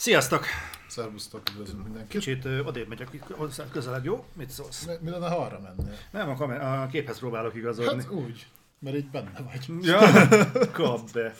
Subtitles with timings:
[0.00, 0.44] Sziasztok!
[0.88, 2.10] Szervusztok, üdvözlünk mindenkit.
[2.10, 4.24] Kicsit ö, odébb megyek, hozzá közelebb, jó?
[4.32, 4.86] Mit szólsz?
[4.86, 5.94] Mi, mi lenne, ha arra mennél?
[6.10, 8.02] Nem, a, kamer- a képhez próbálok igazodni.
[8.02, 8.46] Hát úgy,
[8.78, 9.84] mert így benne vagy.
[9.84, 10.00] Ja,
[10.72, 11.34] kap be.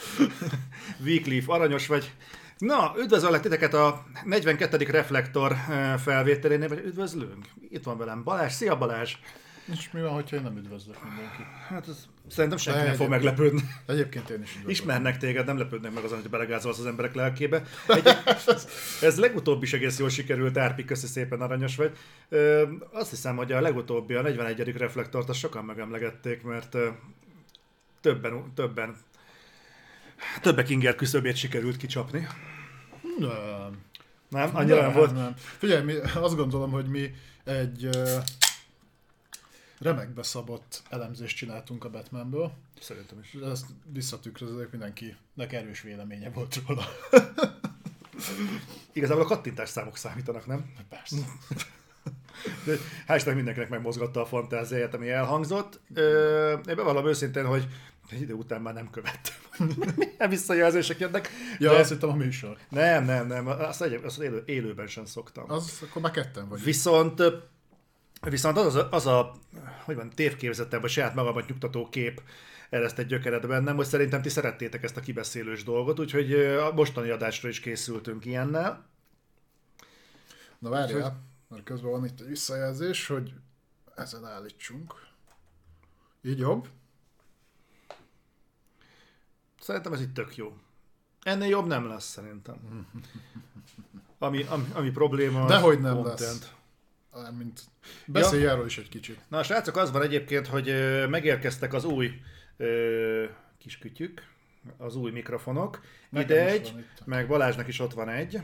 [1.04, 2.12] Weekleaf, aranyos vagy.
[2.58, 4.76] Na, üdvözöllek titeket a 42.
[4.76, 5.56] Reflektor
[5.98, 7.46] felvételénél, vagy üdvözlünk.
[7.70, 8.52] Itt van velem Balázs.
[8.52, 9.16] Szia Balázs!
[9.72, 11.46] És mi van, hogyha én nem üdvözlök mindenkit?
[11.68, 13.60] Hát ez, szerintem senki nem fog meglepődni.
[13.86, 14.70] Egyébként én is üdvözlök.
[14.70, 17.62] Ismernek téged, nem lepődnek meg azon, hogy belegázolsz az emberek lelkébe.
[17.86, 18.08] Egy,
[19.00, 21.96] ez legutóbb is egész jól sikerült, Árpi, köszi szépen, aranyos vagy.
[22.28, 24.76] Ö, azt hiszem, hogy a legutóbbi, a 41.
[24.76, 26.88] reflektort, azt sokan megemlegették, mert ö,
[28.00, 28.96] többen, többen,
[30.40, 32.26] többek inger küszöbét sikerült kicsapni.
[33.18, 33.86] Nem.
[34.28, 34.50] Nem?
[34.52, 35.14] Annyira nem volt?
[35.14, 35.34] Nem.
[35.36, 37.88] Figyelj, mi, azt gondolom, hogy mi egy
[39.80, 42.52] remekbe szabott elemzést csináltunk a Batmanből.
[42.80, 43.34] Szerintem is.
[43.34, 46.84] Ezt visszatükröződik, mindenkinek erős véleménye volt róla.
[48.92, 50.72] Igazából a kattintás számok számítanak, nem?
[50.88, 51.16] Persze.
[52.64, 55.80] De Hál' Istennek mindenkinek megmozgatta a fantáziáját, ami elhangzott.
[55.94, 57.68] Ö, én bevallom őszintén, hogy
[58.10, 59.34] egy idő után már nem követtem.
[59.96, 61.30] Milyen visszajelzések jönnek.
[61.58, 62.56] Ja, de- azt hittem a műsor.
[62.68, 65.50] Nem, nem, nem, azt, egy, azt élő, élőben sem szoktam.
[65.50, 66.62] Az, akkor már ketten vagy.
[66.62, 67.22] Viszont,
[68.20, 69.32] viszont az, a, az a,
[69.84, 72.22] hogy van, tévképzetem, vagy saját magamat nyugtató kép
[72.70, 77.10] ereszt egy gyökeret bennem, hogy szerintem ti szerettétek ezt a kibeszélős dolgot, úgyhogy a mostani
[77.10, 78.86] adásra is készültünk ilyennel.
[80.58, 83.32] Na várjál, mert közben van itt egy visszajelzés, hogy
[83.94, 84.94] ezen állítsunk.
[86.22, 86.68] Így jobb?
[89.60, 90.56] Szerintem ez itt tök jó.
[91.22, 92.56] Ennél jobb nem lesz szerintem.
[94.20, 96.18] Ami, ami, ami probléma, az Dehogy nem content.
[96.18, 96.52] lesz.
[97.38, 97.60] Mint
[98.06, 99.18] beszélj erről is egy kicsit.
[99.28, 100.74] Na, srácok, az van egyébként, hogy
[101.08, 102.12] megérkeztek az új
[102.56, 103.24] ö,
[103.58, 104.22] kis kütyük,
[104.76, 105.80] az új mikrofonok.
[106.10, 106.74] Nekem Ide egy,
[107.04, 108.38] meg Balázsnak is ott van egy.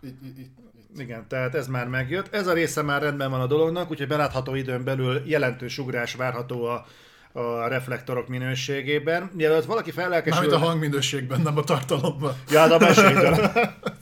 [0.00, 0.64] Itt, itt, itt.
[0.96, 2.34] Igen, tehát ez már megjött.
[2.34, 6.64] Ez a része már rendben van a dolognak, úgyhogy belátható időn belül jelentős ugrás várható
[6.64, 6.86] a,
[7.32, 9.30] a reflektorok minőségében.
[9.32, 10.40] Mielőtt valaki fellelkesül...
[10.40, 12.34] Mármint a hangminőségben, nem a tartalomban.
[12.50, 13.52] Ja, de a meséljen.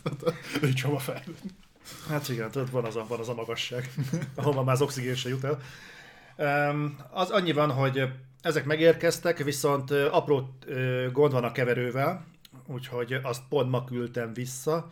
[0.64, 1.22] Így hova fel.
[2.08, 3.90] Hát igen, tudod, van az a, van az a magasság,
[4.34, 5.58] ahova már az oxigén se jut el.
[7.10, 8.02] Az annyi van, hogy
[8.42, 10.56] ezek megérkeztek, viszont apró
[11.12, 12.24] gond van a keverővel,
[12.66, 14.88] úgyhogy azt pont ma küldtem vissza,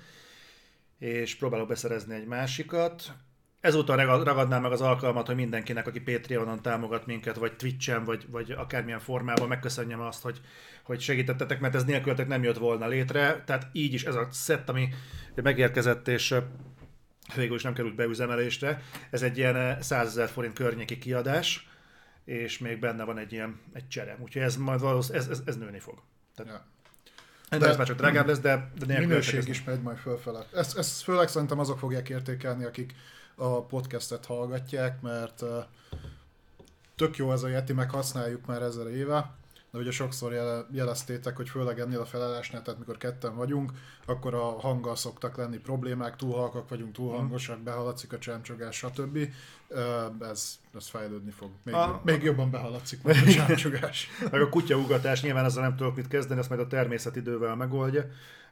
[0.98, 3.12] és próbálok beszerezni egy másikat.
[3.60, 8.26] Ezúttal ragad- ragadnám meg az alkalmat, hogy mindenkinek, aki Patreonon támogat minket, vagy Twitchen, vagy,
[8.30, 10.40] vagy akármilyen formában megköszönjem azt, hogy,
[10.82, 13.42] hogy segítettetek, mert ez nélkületek nem jött volna létre.
[13.46, 14.88] Tehát így is ez a szett, ami
[15.34, 16.34] megérkezett, és
[17.34, 18.82] végül is nem került beüzemelésre.
[19.10, 21.68] Ez egy ilyen 100 ezer forint környéki kiadás,
[22.24, 24.16] és még benne van egy ilyen egy csere.
[24.20, 26.02] Úgyhogy ez majd valószínűleg ez, ez, ez nőni fog.
[26.36, 26.64] Tehát, Ja.
[27.50, 30.46] de, De- ez már csak drágább lesz, de, de Minőség is megy majd fölfele.
[30.54, 32.94] Ezt, ezt főleg szerintem azok fogják értékelni, akik
[33.34, 35.58] a podcastet hallgatják, mert ö,
[36.96, 39.34] tök jó ez a Yeti, meg használjuk már ezer éve,
[39.70, 43.72] de ugye sokszor jele, jeleztétek, hogy főleg ennél a felállásnál, tehát mikor ketten vagyunk,
[44.06, 49.18] akkor a hanggal szoktak lenni problémák, túl halkak vagyunk, túl hangosak, behaladszik a csámcsogás, stb.
[50.20, 51.50] Ez, ez fejlődni fog.
[51.62, 54.08] Még, A- még jobban behaladszik majd a csámcsogás.
[54.30, 58.04] Meg a kutyaugatás, nyilván ezzel nem tudok mit kezdeni, azt majd a természet idővel megoldja,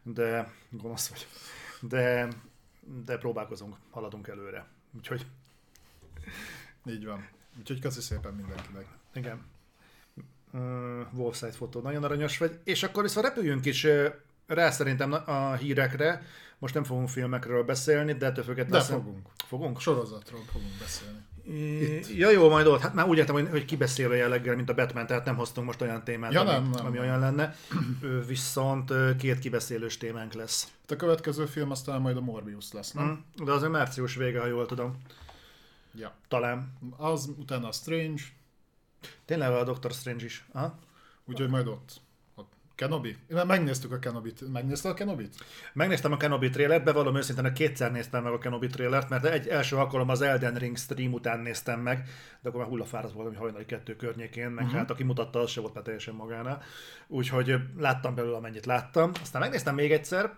[0.02, 1.26] de gonosz vagy.
[1.80, 2.28] De,
[3.04, 4.66] de próbálkozunk, haladunk előre.
[4.96, 5.26] Úgyhogy
[6.86, 7.28] Így van.
[7.58, 8.86] Úgyhogy köszi szépen mindenkinek.
[9.14, 9.46] igen.
[10.52, 10.60] Uh,
[11.12, 12.58] Wolfside fotó, nagyon aranyos vagy.
[12.64, 13.86] És akkor viszont repüljünk is
[14.46, 16.22] rá szerintem a hírekre.
[16.58, 18.86] Most nem fogunk filmekről beszélni, de ettől függetlenül...
[18.86, 19.26] De fogunk.
[19.46, 19.80] Fogunk?
[19.80, 21.18] Sorozatról fogunk beszélni.
[21.82, 22.16] Itt.
[22.16, 22.80] Ja jó, majd ott.
[22.80, 25.80] Hát már úgy értem, hogy, hogy kibeszélő jelleggel, mint a Batman, tehát nem hoztunk most
[25.80, 27.06] olyan témát, Ja, ami, nem, nem, ami nem.
[27.06, 27.56] olyan lenne.
[28.26, 30.68] Viszont két kibeszélős témánk lesz.
[30.88, 33.24] A következő film aztán majd a Morbius lesz, nem?
[33.36, 33.44] Hm?
[33.44, 34.96] De az a március vége, ha jól tudom.
[35.94, 36.12] Ja.
[36.28, 36.72] Talán.
[36.96, 38.22] Az, utána a Strange,
[39.24, 40.46] Tényleg a Doctor Strange is.
[40.52, 40.78] Aha.
[41.24, 42.00] úgyhogy majd ott.
[42.78, 43.16] Kenobi?
[43.28, 44.52] Mert megnéztük a Kenobit.
[44.52, 45.34] Megnézted a Kenobit?
[45.72, 49.48] Megnéztem a Kenobi trailert, bevallom őszintén, hogy kétszer néztem meg a Kenobi trailert, mert egy
[49.48, 52.08] első alkalom az Elden Ring stream után néztem meg,
[52.40, 54.78] de akkor már hullafáradt voltam, hogy hajnali kettő környékén, meg uh-huh.
[54.80, 56.62] hát aki mutatta, az se volt már teljesen magánál.
[57.06, 59.10] Úgyhogy láttam belőle, amennyit láttam.
[59.20, 60.34] Aztán megnéztem még egyszer.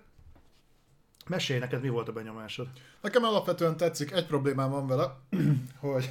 [1.29, 2.69] Mesélj neked, mi volt a benyomásod?
[3.01, 5.17] Nekem alapvetően tetszik, egy problémám van vele,
[5.81, 6.09] hogy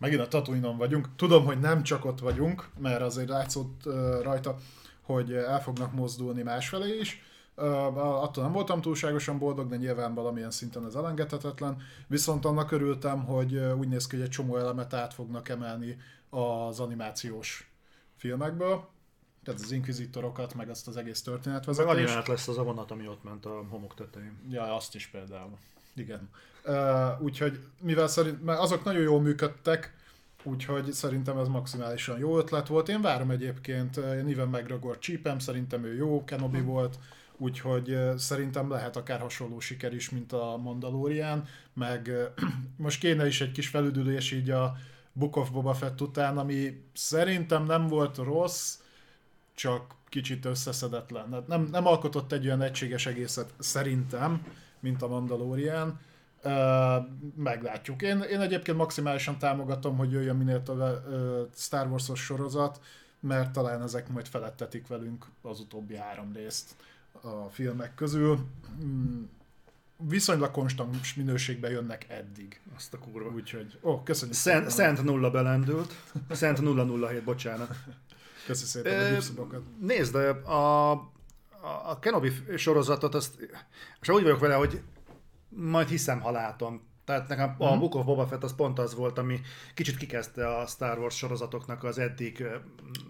[0.00, 1.08] megint a Tatooine-on vagyunk.
[1.16, 3.84] Tudom, hogy nem csak ott vagyunk, mert azért látszott
[4.22, 4.56] rajta,
[5.00, 7.22] hogy el fognak mozdulni másfelé is.
[7.54, 11.76] Attól nem voltam túlságosan boldog, de nyilván valamilyen szinten ez elengedhetetlen.
[12.06, 15.96] Viszont annak örültem, hogy úgy néz ki, hogy egy csomó elemet át fognak emelni
[16.30, 17.70] az animációs
[18.16, 18.88] filmekből.
[19.44, 21.96] tehát az inkvizitorokat, meg azt az egész Meg történetvezetést.
[21.96, 24.38] animált lesz az a vonat, ami ott ment a homok tetején.
[24.50, 25.58] Ja, azt is például.
[25.94, 26.28] Igen.
[26.66, 29.94] Uh, úgyhogy, mivel szerint, mert azok nagyon jól működtek,
[30.42, 32.88] úgyhogy szerintem ez maximálisan jó ötlet volt.
[32.88, 36.98] Én várom egyébként, én Ivan McGregor csípem, szerintem ő jó, Kenobi volt,
[37.36, 42.10] úgyhogy szerintem lehet akár hasonló siker is, mint a Mandalorian, meg
[42.76, 44.76] most kéne is egy kis felüdülés így a
[45.12, 48.78] Book of Boba Fett után, ami szerintem nem volt rossz,
[49.54, 51.32] csak kicsit összeszedetlen.
[51.32, 54.46] Hát Nem, nem alkotott egy olyan egységes egészet szerintem,
[54.80, 56.00] mint a Mandalorian.
[56.44, 57.06] Uh,
[57.36, 58.02] meglátjuk.
[58.02, 60.76] Én, én egyébként maximálisan támogatom, hogy jöjjön minél uh,
[61.54, 62.80] Star Wars-os sorozat,
[63.20, 66.74] mert talán ezek majd felettetik velünk az utóbbi három részt
[67.20, 68.38] a filmek közül.
[68.84, 69.22] Mm,
[69.96, 72.60] viszonylag konstant minőségben jönnek eddig.
[72.76, 73.30] Azt a kurva.
[73.30, 74.70] Úgyhogy, ó, oh, köszönjük Szent.
[74.70, 75.94] Szent nulla belendült.
[76.30, 77.76] Szent 007, bocsánat.
[78.46, 79.62] Köszi szépen a Ö, gipszibokat.
[79.80, 80.90] Nézd, a, a,
[81.84, 83.48] a Kenobi sorozatot, azt,
[84.00, 84.82] és úgy vagyok vele, hogy
[85.50, 86.88] majd hiszem, ha látom.
[87.04, 89.40] Tehát nekem a Book of Boba Fett az pont az volt, ami
[89.74, 92.44] kicsit kikezdte a Star Wars sorozatoknak az eddig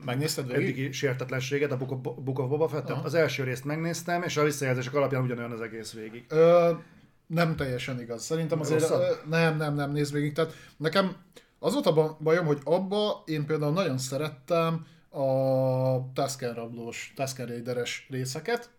[0.04, 2.90] Megnézted eddigi sértetlenséget, a Book of, Book of Boba Fett.
[2.90, 6.24] Az első részt megnéztem, és a visszajelzések alapján ugyanolyan az egész végig.
[6.28, 6.72] Ö,
[7.26, 8.24] nem teljesen igaz.
[8.24, 8.80] Szerintem azért...
[8.80, 9.00] Rosszabb?
[9.00, 10.32] Ö, nem, nem, nem, nézd végig.
[10.32, 11.16] Tehát nekem
[11.58, 17.46] az volt a ba- bajom, hogy abba én például nagyon szerettem a Tusken rablós, Tusken
[17.46, 18.70] Raideres részeket,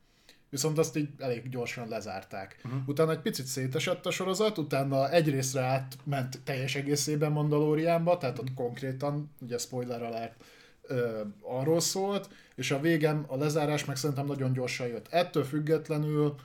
[0.52, 2.62] viszont azt így elég gyorsan lezárták.
[2.66, 2.82] Uh-huh.
[2.88, 8.54] Utána egy picit szétesett a sorozat, utána egy részre átment teljes egészében Mandaloriánba, tehát ott
[8.54, 10.44] konkrétan, ugye spoiler alert,
[10.82, 15.08] ö, arról szólt, és a végem, a lezárás meg szerintem nagyon gyorsan jött.
[15.08, 16.36] Ettől függetlenül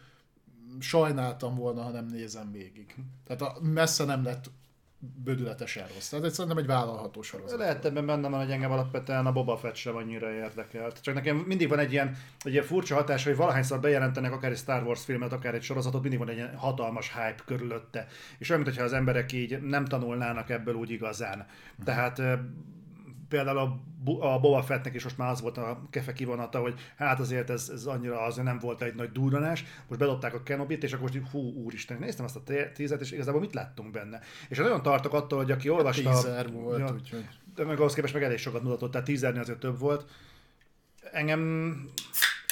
[0.80, 2.94] sajnáltam volna, ha nem nézem végig.
[3.26, 4.50] Tehát a, messze nem lett
[4.98, 6.08] bődületesen rossz.
[6.08, 7.58] Tehát egy, szerintem egy vállalható sorozat.
[7.58, 11.00] Lehet ebben benne van, hogy engem alapvetően a Boba Fett sem annyira érdekelt.
[11.00, 14.56] Csak nekem mindig van egy ilyen, egy ilyen furcsa hatás, hogy valahányszor bejelentenek akár egy
[14.56, 18.06] Star Wars filmet, akár egy sorozatot, mindig van egy ilyen hatalmas hype körülötte.
[18.38, 21.46] És olyan, mintha az emberek így nem tanulnának ebből úgy igazán.
[21.84, 22.22] Tehát
[23.28, 23.80] például a,
[24.26, 27.70] a Boba Fettnek is most már az volt a kefe kivonata, hogy hát azért ez,
[27.72, 31.30] ez annyira az nem volt egy nagy durranás, most bedobták a Kenobit, és akkor most
[31.30, 32.42] hú, úristen, néztem azt a
[32.74, 34.20] tízet, és igazából mit láttunk benne.
[34.48, 36.02] És nagyon tartok attól, hogy aki olvasta...
[36.02, 37.28] Teaser volt, Ja, úgyhogy...
[37.54, 40.10] de meg ahhoz képest meg elég sokat mutatott, tehát tízernél azért több volt.
[41.12, 41.40] Engem,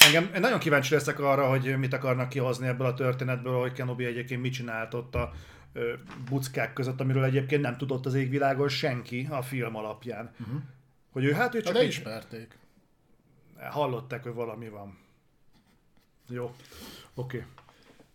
[0.05, 4.05] engem én nagyon kíváncsi leszek arra, hogy mit akarnak kihozni ebből a történetből, hogy Kenobi
[4.05, 5.31] egyébként mit csinált ott a
[6.29, 10.31] buckák között, amiről egyébként nem tudott az égvilágon senki a film alapján.
[10.39, 10.61] Uh-huh.
[11.11, 12.57] Hogy ő hát ő csak de így ismerték.
[13.59, 14.97] hallották, hogy valami van.
[16.29, 16.55] Jó.
[17.13, 17.37] Oké.
[17.37, 17.49] Okay.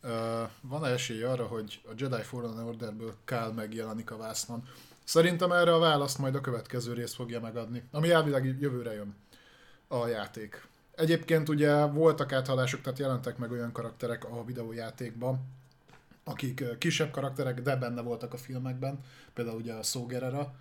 [0.03, 4.69] Uh, van esély arra, hogy a Jedi Fallen Orderből Kál megjelenik a vásznon?
[5.05, 9.15] Szerintem erre a választ majd a következő rész fogja megadni, ami elvileg jövőre jön
[9.89, 10.67] a játék.
[10.95, 15.60] Egyébként ugye voltak áthalások, tehát jelentek meg olyan karakterek a videójátékban,
[16.25, 18.99] akik kisebb karakterek, de benne voltak a filmekben,
[19.35, 20.55] például ugye a Szógerera.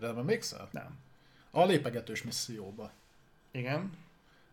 [0.00, 0.68] Nem emlékszel?
[0.72, 0.98] Nem.
[1.50, 2.90] A lépegetős misszióba.
[3.50, 3.92] Igen.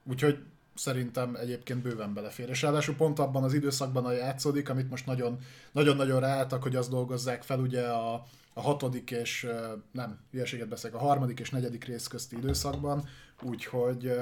[0.03, 0.43] Úgyhogy
[0.73, 2.49] szerintem egyébként bőven belefér.
[2.49, 5.39] És ráadásul pont abban az időszakban a játszódik, amit most nagyon,
[5.71, 9.47] nagyon-nagyon ráálltak, hogy azt dolgozzák fel ugye a, a hatodik és,
[9.91, 13.07] nem, hülyeséget beszélek, a harmadik és negyedik rész közti időszakban,
[13.41, 14.13] úgyhogy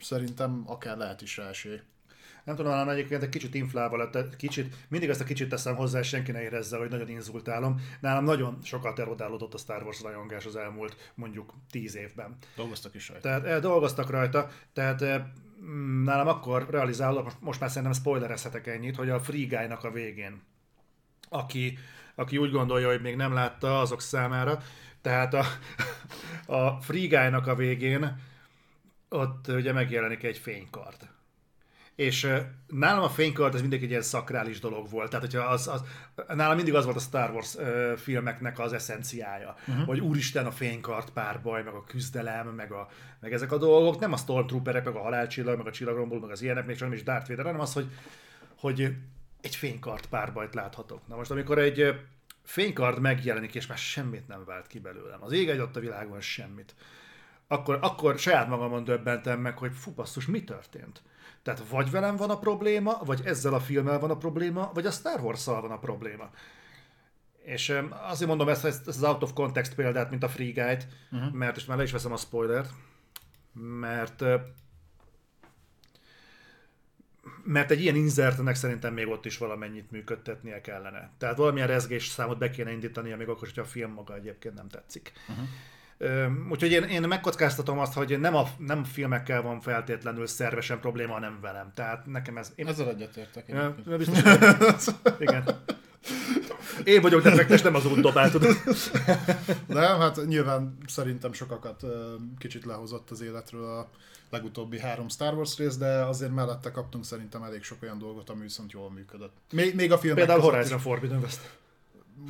[0.00, 1.80] szerintem akár lehet is rá esély.
[2.44, 6.02] Nem tudom, hanem egyébként egy kicsit inflálva lett, kicsit, mindig ezt a kicsit teszem hozzá,
[6.02, 7.80] senki ne érezze, hogy nagyon inzultálom.
[8.00, 12.36] Nálam nagyon sokat erodálódott a Star Wars rajongás az elmúlt mondjuk tíz évben.
[12.56, 13.28] Dolgoztak is rajta.
[13.28, 15.22] Tehát eh, dolgoztak rajta, tehát eh,
[15.64, 19.90] mm, nálam akkor realizálok, most, most már szerintem spoilerezhetek ennyit, hogy a Free Guy-nak a
[19.90, 20.42] végén,
[21.28, 21.78] aki,
[22.14, 24.62] aki úgy gondolja, hogy még nem látta azok számára,
[25.00, 25.44] tehát a,
[26.56, 28.30] a Free Guy-nak a végén
[29.08, 31.08] ott ugye megjelenik egy fénykard.
[31.96, 32.28] És
[32.66, 35.10] nálam a fénykard ez mindig egy ilyen szakrális dolog volt.
[35.10, 35.82] Tehát, hogyha az, az,
[36.34, 39.86] nálam mindig az volt a Star Wars ö, filmeknek az eszenciája, uh-huh.
[39.86, 42.88] hogy úristen a fénykard párbaj, meg a küzdelem, meg, a,
[43.20, 46.42] meg ezek a dolgok, nem a Stormtrooperek, meg a halálcsillag, meg a csillagromboló, meg az
[46.42, 47.86] ilyenek, még csak nem is Darth Vader, hanem az, hogy,
[48.56, 48.94] hogy
[49.40, 51.08] egy fénykard párbajt láthatok.
[51.08, 51.94] Na most, amikor egy
[52.42, 56.20] fénykard megjelenik, és már semmit nem vált ki belőlem, az ég egy ott a világon
[56.20, 56.74] semmit,
[57.46, 61.02] akkor, akkor saját magamon döbbentem meg, hogy fú, basszus, mi történt?
[61.42, 64.90] Tehát vagy velem van a probléma, vagy ezzel a filmmel van a probléma, vagy a
[64.90, 66.30] Star wars van a probléma.
[67.44, 71.32] És azért mondom ezt, ezt, az out of context példát, mint a Free Guide, uh-huh.
[71.32, 72.70] mert és már le is veszem a spoilert,
[73.52, 74.24] mert
[77.44, 81.10] mert egy ilyen insertnek szerintem még ott is valamennyit működtetnie kellene.
[81.18, 84.68] Tehát valamilyen rezgés számot be kéne indítania, még akkor, hogyha a film maga egyébként nem
[84.68, 85.12] tetszik.
[85.28, 85.46] Uh-huh.
[86.50, 91.38] Úgyhogy én, én megkockáztatom azt, hogy nem a nem filmekkel van feltétlenül szervesen probléma, hanem
[91.40, 91.72] velem.
[91.74, 92.52] Tehát nekem ez...
[92.54, 92.66] Én...
[92.66, 93.48] Ezzel egyetértek.
[93.48, 94.18] Ja, biztos,
[95.18, 95.44] igen.
[96.84, 98.56] Én vagyok defektes, nem az út dobál, tudod.
[99.66, 101.84] Nem, hát nyilván szerintem sokakat
[102.38, 103.90] kicsit lehozott az életről a
[104.30, 108.42] legutóbbi három Star Wars rész, de azért mellette kaptunk szerintem elég sok olyan dolgot, ami
[108.42, 109.36] viszont jól működött.
[109.52, 110.14] Még, még a film.
[110.14, 111.40] Például Horizon Forbidden West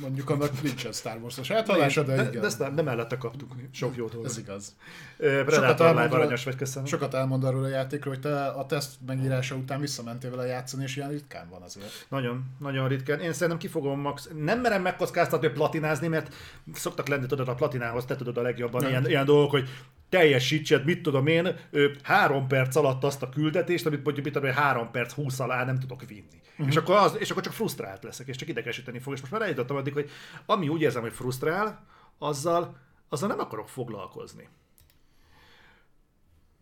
[0.01, 2.41] mondjuk annak nincsen Star Wars-os áthalása, de, de igen.
[2.41, 4.29] De, ezt nem, de mellette kaptuk sok jó dolgot.
[4.29, 4.75] Ez igaz.
[5.17, 6.87] Live aranyos vagy, köszönöm.
[6.87, 10.95] Sokat elmond arról a játékról, hogy te a teszt megírása után visszamentél vele játszani, és
[10.95, 12.05] ilyen ritkán van azért.
[12.09, 13.19] Nagyon, nagyon ritkán.
[13.19, 14.29] Én szerintem ki fogom max...
[14.37, 16.33] Nem merem megkockáztatni, hogy platinázni, mert
[16.73, 19.69] szoktak lenni, tudod, a platinához te tudod a legjobban ilyen, ilyen dolgok, hogy
[20.13, 21.55] teljesítsed, mit tudom én,
[22.03, 25.79] három perc alatt azt a küldetést, amit mondjuk mit tudom, három perc húsz alá nem
[25.79, 26.41] tudok vinni.
[26.51, 26.67] Uh-huh.
[26.67, 29.13] És, akkor az, és akkor csak frusztrált leszek, és csak idegesíteni fog.
[29.13, 30.09] És most már eljutottam addig, hogy
[30.45, 31.85] ami úgy érzem, hogy frusztrál,
[32.17, 32.77] azzal,
[33.09, 34.49] azzal nem akarok foglalkozni.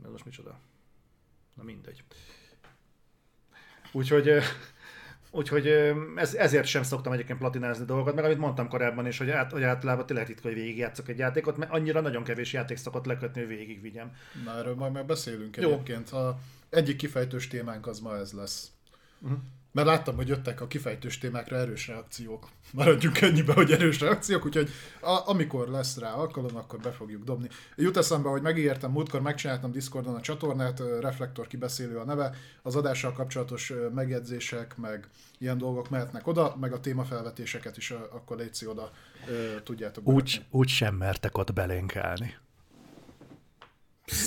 [0.03, 0.59] Ez most micsoda?
[1.55, 2.03] Na mindegy.
[3.91, 4.29] Úgyhogy,
[5.31, 5.67] úgyhogy
[6.15, 9.63] ez, ezért sem szoktam egyébként platinázni dolgokat, meg amit mondtam korábban is, hogy, át, hogy
[9.63, 13.49] általában tényleg ritka, hogy végigjátszok egy játékot, mert annyira nagyon kevés játék szokott lekötni, hogy
[13.49, 14.15] végigvigyem.
[14.45, 15.71] Na erről majd meg beszélünk Jó.
[15.71, 16.09] egyébként.
[16.09, 18.71] A egyik kifejtős témánk az ma ez lesz.
[19.19, 19.39] Uh-huh.
[19.73, 22.47] Mert láttam, hogy jöttek a kifejtős témákra erős reakciók.
[22.71, 24.69] Maradjunk ennyibe, hogy erős reakciók, úgyhogy
[25.01, 27.47] a, amikor lesz rá alkalom, akkor be fogjuk dobni.
[27.75, 33.13] Jut eszembe, hogy megígértem, múltkor megcsináltam Discordon a csatornát, Reflektor kibeszélő a neve, az adással
[33.13, 38.91] kapcsolatos megjegyzések, meg ilyen dolgok mehetnek oda, meg a témafelvetéseket is akkor létszi oda,
[39.63, 40.07] tudjátok.
[40.07, 42.35] Úgy, úgy sem mertek ott belénkálni.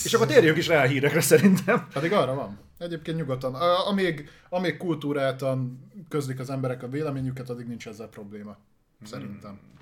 [0.04, 1.88] És akkor térjünk is rá a hírekre szerintem.
[1.92, 2.63] Pedig arra van.
[2.78, 3.54] Egyébként nyugodtan.
[3.86, 8.56] Amíg, amíg kultúráltan közlik az emberek a véleményüket, addig nincs ezzel probléma.
[9.02, 9.50] Szerintem.
[9.50, 9.72] Hmm.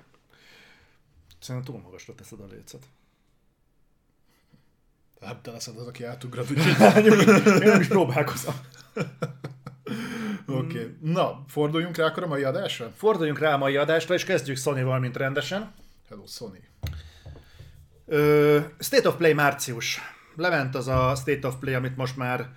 [1.39, 2.85] Szerintem túl magasra teszed a lécet.
[5.21, 8.53] Hát te leszed az, aki átugrat, Én nem is próbálkozom.
[10.45, 10.79] Oké.
[10.79, 10.97] Okay.
[11.01, 12.91] Na, forduljunk rá akkor a mai adásra?
[12.95, 15.73] Forduljunk rá a mai adásra, és kezdjük Sony-val, mint rendesen.
[16.09, 16.67] Hello, Sony.
[18.05, 19.99] Ö, State of Play március.
[20.35, 22.49] Lement az a State of Play, amit most már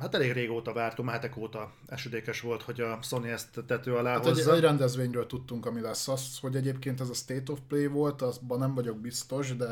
[0.00, 4.24] hát elég régóta vártunk, hetek óta esődékes volt, hogy a Sony ezt tető alá hát
[4.24, 4.50] hozza.
[4.50, 8.22] Egy, egy rendezvényről tudtunk, ami lesz az, hogy egyébként ez a State of Play volt,
[8.22, 9.66] azban nem vagyok biztos, de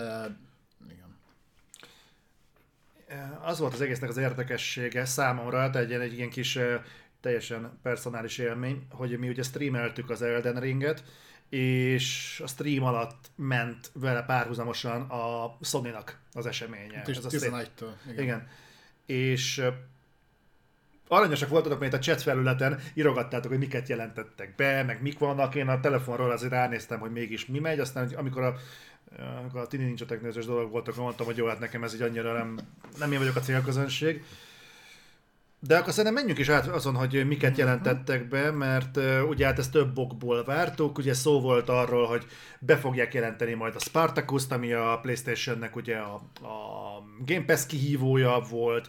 [0.90, 1.16] igen.
[3.42, 6.58] Az volt az egésznek az érdekessége számomra, hát egy, egy ilyen kis
[7.20, 11.04] teljesen personális élmény, hogy mi ugye streameltük az Elden Ringet,
[11.48, 17.02] és a stream alatt ment vele párhuzamosan a Sony-nak az eseménye.
[17.06, 17.92] Ez a 11-től.
[18.10, 18.22] Igen.
[18.22, 18.48] igen.
[19.06, 19.62] És
[21.08, 25.54] aranyosak voltatok, mert a chat felületen írogattátok, hogy miket jelentettek be, meg mik vannak.
[25.54, 28.54] Én a telefonról azért ránéztem, hogy mégis mi megy, aztán amikor a
[29.16, 32.32] amikor a Tini Ninja technőzős dolog voltak, mondtam, hogy jó, hát nekem ez így annyira
[32.32, 32.58] nem,
[32.98, 34.22] nem én vagyok a célközönség.
[35.60, 37.60] De akkor szerintem menjünk is át azon, hogy miket mhm.
[37.60, 38.98] jelentettek be, mert
[39.28, 42.26] ugye hát ezt több okból vártuk, ugye szó volt arról, hogy
[42.58, 48.38] be fogják jelenteni majd a spartacus ami a Playstation-nek ugye a, a Game Pass kihívója
[48.50, 48.88] volt,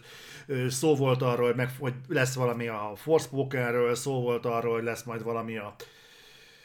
[0.68, 5.02] szó volt arról, hogy, meg, hogy lesz valami a Forspokenről, szó volt arról, hogy lesz
[5.02, 5.74] majd valami a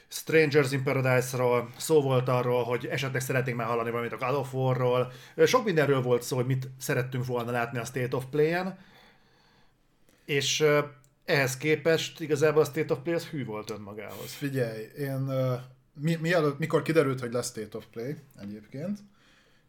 [0.08, 4.54] Strangers in Paradise-ról, szó volt arról, hogy esetleg szeretnénk már hallani valamit a God of
[4.54, 5.12] War-ról.
[5.46, 8.78] Sok mindenről volt szó, hogy mit szerettünk volna látni a State of Play-en.
[10.26, 10.66] És
[11.26, 14.34] ehhez képest igazából a State of Play az hű volt önmagához.
[14.34, 15.30] Figyelj, én
[15.94, 19.00] mi, mielőtt, mikor kiderült, hogy lesz State of Play egyébként,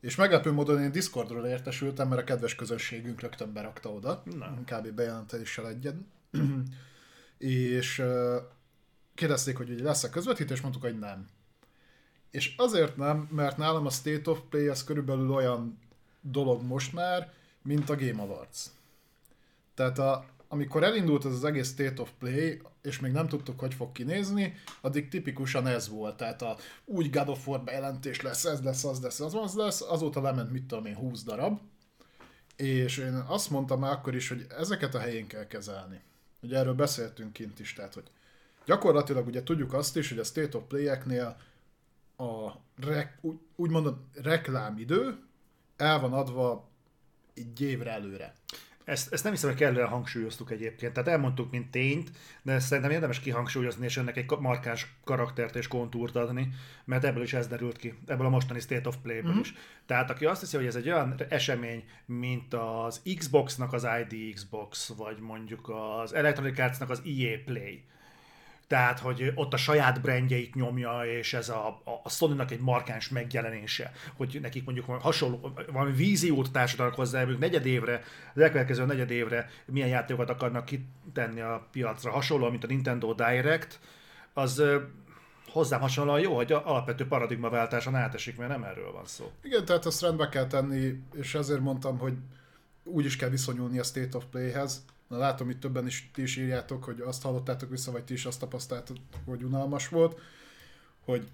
[0.00, 4.58] és meglepő módon én Discordról értesültem, mert a kedves közönségünk rögtön berakta oda, Na.
[4.64, 4.88] kb.
[4.90, 6.06] bejelentéssel egyen.
[7.38, 8.36] és uh,
[9.14, 11.26] kérdezték, hogy ugye lesz a közvetítés, mondtuk, hogy nem.
[12.30, 15.78] És azért nem, mert nálam a State of Play az körülbelül olyan
[16.20, 17.32] dolog most már,
[17.62, 18.66] mint a Game Awards.
[19.74, 23.74] Tehát a, amikor elindult ez az egész State of Play, és még nem tudtuk, hogy
[23.74, 26.16] fog kinézni, addig tipikusan ez volt.
[26.16, 29.80] Tehát a, úgy God of War bejelentés lesz, ez lesz, az lesz, az, az lesz,
[29.80, 31.60] azóta lement, mit tudom én, 20 darab.
[32.56, 36.00] És én azt mondtam már akkor is, hogy ezeket a helyén kell kezelni.
[36.42, 38.10] Ugye erről beszéltünk kint is, tehát hogy
[38.66, 41.36] gyakorlatilag ugye tudjuk azt is, hogy a State of Play-eknél
[42.16, 45.18] a rek, úgy, úgymond reklámidő
[45.76, 46.68] el van adva
[47.34, 48.34] egy évre előre.
[48.86, 50.92] Ezt, ezt nem hiszem, hogy kellően hangsúlyoztuk egyébként.
[50.92, 52.10] Tehát elmondtuk, mint tényt,
[52.42, 56.48] de szerintem érdemes kihangsúlyozni, és ennek egy markáns karaktert és kontúrt adni,
[56.84, 59.40] mert ebből is ez derült ki, ebből a mostani State of Play-ből mm-hmm.
[59.40, 59.54] is.
[59.86, 64.92] Tehát aki azt hiszi, hogy ez egy olyan esemény, mint az Xbox-nak az ID Xbox,
[64.96, 67.84] vagy mondjuk az Electronic Arts-nak az EA Play,
[68.66, 73.92] Tehát, hogy ott a saját brandjeit nyomja, és ez a, a Sony-nak egy markáns megjelenése,
[74.16, 78.02] hogy nekik mondjuk hasonló, valami víziót társadalmak hozzá, mondjuk negyed évre,
[78.34, 83.80] az elkövetkező negyed évre milyen játékokat akarnak kitenni a piacra, hasonló, mint a Nintendo Direct,
[84.32, 84.62] az
[85.48, 89.32] hozzám hasonlóan jó, hogy alapvető paradigmaváltáson átesik, mert nem erről van szó.
[89.42, 92.14] Igen, tehát ezt rendbe kell tenni, és ezért mondtam, hogy
[92.84, 94.84] úgy is kell viszonyulni a State of Play-hez.
[95.08, 98.26] Na, látom, itt többen is ti is írjátok, hogy azt hallottátok vissza, vagy ti is
[98.26, 100.20] azt tapasztaltátok, hogy unalmas volt,
[101.04, 101.28] hogy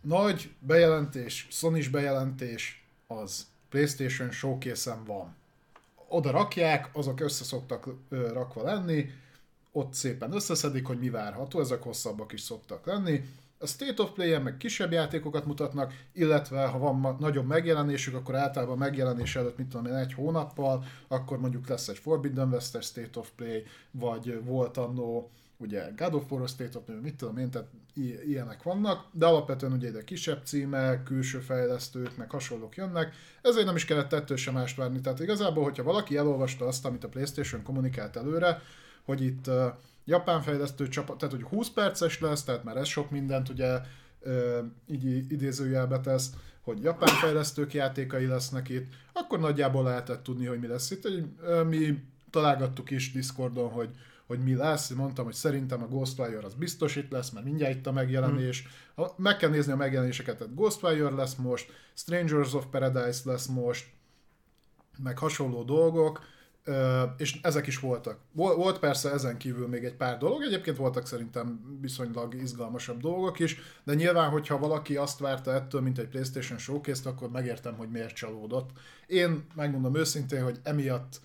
[0.00, 5.36] nagy bejelentés, sony bejelentés az PlayStation showcase van.
[6.08, 9.10] Oda rakják, azok össze szoktak rakva lenni,
[9.72, 13.24] ott szépen összeszedik, hogy mi várható, ezek hosszabbak is szoktak lenni,
[13.58, 18.34] a State of Play-en meg kisebb játékokat mutatnak, illetve ha van ma- nagyobb megjelenésük, akkor
[18.34, 23.18] általában megjelenés előtt, mit tudom én, egy hónappal, akkor mondjuk lesz egy Forbidden Western State
[23.18, 27.50] of Play, vagy volt annó ugye God of War State of Play, mit tudom én,
[27.50, 33.14] tehát i- ilyenek vannak, de alapvetően ugye ide kisebb címek, külső fejlesztők, meg hasonlók jönnek,
[33.42, 35.00] ezért nem is kellett ettől sem mást várni.
[35.00, 38.62] Tehát igazából, hogyha valaki elolvasta azt, amit a PlayStation kommunikált előre,
[39.04, 39.64] hogy itt uh,
[40.08, 43.80] japán fejlesztő csapat, tehát hogy 20 perces lesz, tehát már ez sok mindent ugye
[44.86, 50.66] így idézőjelbe tesz, hogy japán fejlesztők játékai lesznek itt, akkor nagyjából lehetett tudni, hogy mi
[50.66, 51.08] lesz itt.
[51.68, 53.90] Mi találgattuk is Discordon, hogy,
[54.26, 57.86] hogy mi lesz, mondtam, hogy szerintem a Ghostwire az biztos itt lesz, mert mindjárt itt
[57.86, 58.66] a megjelenés.
[58.94, 59.06] Hmm.
[59.16, 63.86] Meg kell nézni a megjelenéseket, tehát Ghostwire lesz most, Strangers of Paradise lesz most,
[65.02, 66.20] meg hasonló dolgok,
[67.16, 68.18] és ezek is voltak.
[68.32, 73.58] Volt persze ezen kívül még egy pár dolog, egyébként voltak szerintem viszonylag izgalmasabb dolgok is,
[73.84, 78.14] de nyilván, hogyha valaki azt várta ettől, mint egy PlayStation showcase akkor megértem, hogy miért
[78.14, 78.70] csalódott.
[79.06, 81.20] Én megmondom őszintén, hogy emiatt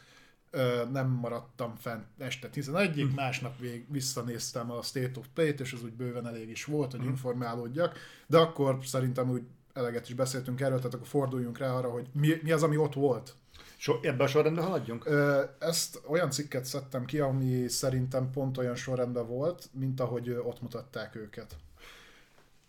[0.92, 3.16] nem maradtam fent este 11-ig, mm.
[3.16, 7.02] másnap vég visszanéztem a State of Play-t, és az úgy bőven elég is volt, hogy
[7.02, 7.08] mm.
[7.08, 7.98] informálódjak,
[8.28, 12.40] de akkor szerintem úgy eleget is beszéltünk erről, tehát akkor forduljunk rá arra, hogy mi,
[12.44, 13.36] mi az, ami ott volt
[13.84, 15.06] So, ebben a sorrendben haladjunk?
[15.06, 20.62] Ö, ezt olyan cikket szedtem ki, ami szerintem pont olyan sorrendben volt, mint ahogy ott
[20.62, 21.56] mutatták őket.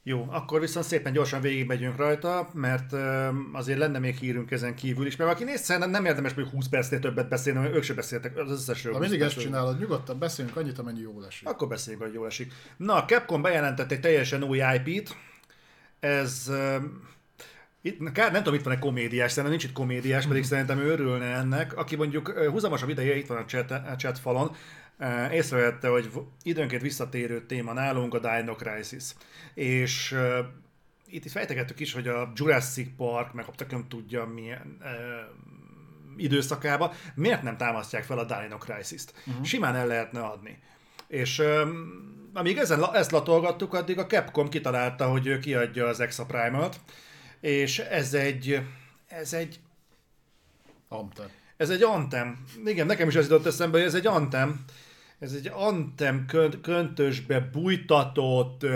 [0.02, 2.92] Jó, akkor viszont szépen gyorsan végigmegyünk rajta, mert
[3.52, 6.68] azért lenne még hírünk ezen kívül is, mert aki néz, szerintem nem érdemes hogy 20
[6.68, 8.92] percnél többet beszélni, mert ők se beszéltek az összesről.
[8.92, 11.48] Ha mindig ezt csinálod, nyugodtan beszéljünk annyit, amennyi jól esik.
[11.48, 12.52] Akkor beszéljünk, hogy jól esik.
[12.76, 15.16] Na, a Capcom bejelentett egy teljesen új IP-t,
[16.00, 16.50] ez
[17.86, 20.90] itt, kár, nem tudom, itt van egy komédiás, szerintem nincs itt komédiás, pedig szerintem ő
[20.90, 24.56] örülne ennek, aki mondjuk húzamosabb ideje itt van a chat, a chat falon,
[25.32, 26.10] észrevette, hogy
[26.42, 29.04] időnként visszatérő téma nálunk a Dino Crisis.
[29.54, 30.38] És uh,
[31.06, 34.90] itt, itt fejtegettük is, hogy a Jurassic Park, meg nem tudja milyen uh,
[36.16, 39.14] időszakába, miért nem támasztják fel a Dino Crisis-t?
[39.26, 39.44] Uh-huh.
[39.44, 40.58] Simán el lehetne adni.
[41.08, 46.24] És um, amíg ezen, ezt latolgattuk, addig a Capcom kitalálta, hogy ő kiadja az Exa
[46.24, 46.80] Primal-t,
[47.44, 48.60] és ez egy,
[49.06, 49.60] ez egy
[50.88, 51.26] Antem.
[51.56, 52.44] Ez egy antem.
[52.64, 54.64] Igen, nekem is az jutott eszembe, hogy ez egy antem.
[55.18, 58.66] Ez egy antem könt, köntösbe bújtatott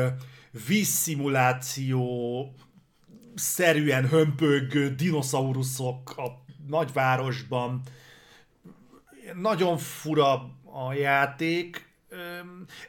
[0.66, 2.54] vízszimuláció
[3.34, 7.82] szerűen hömpögő dinoszauruszok a nagyvárosban.
[9.34, 10.32] Nagyon fura
[10.64, 11.87] a játék,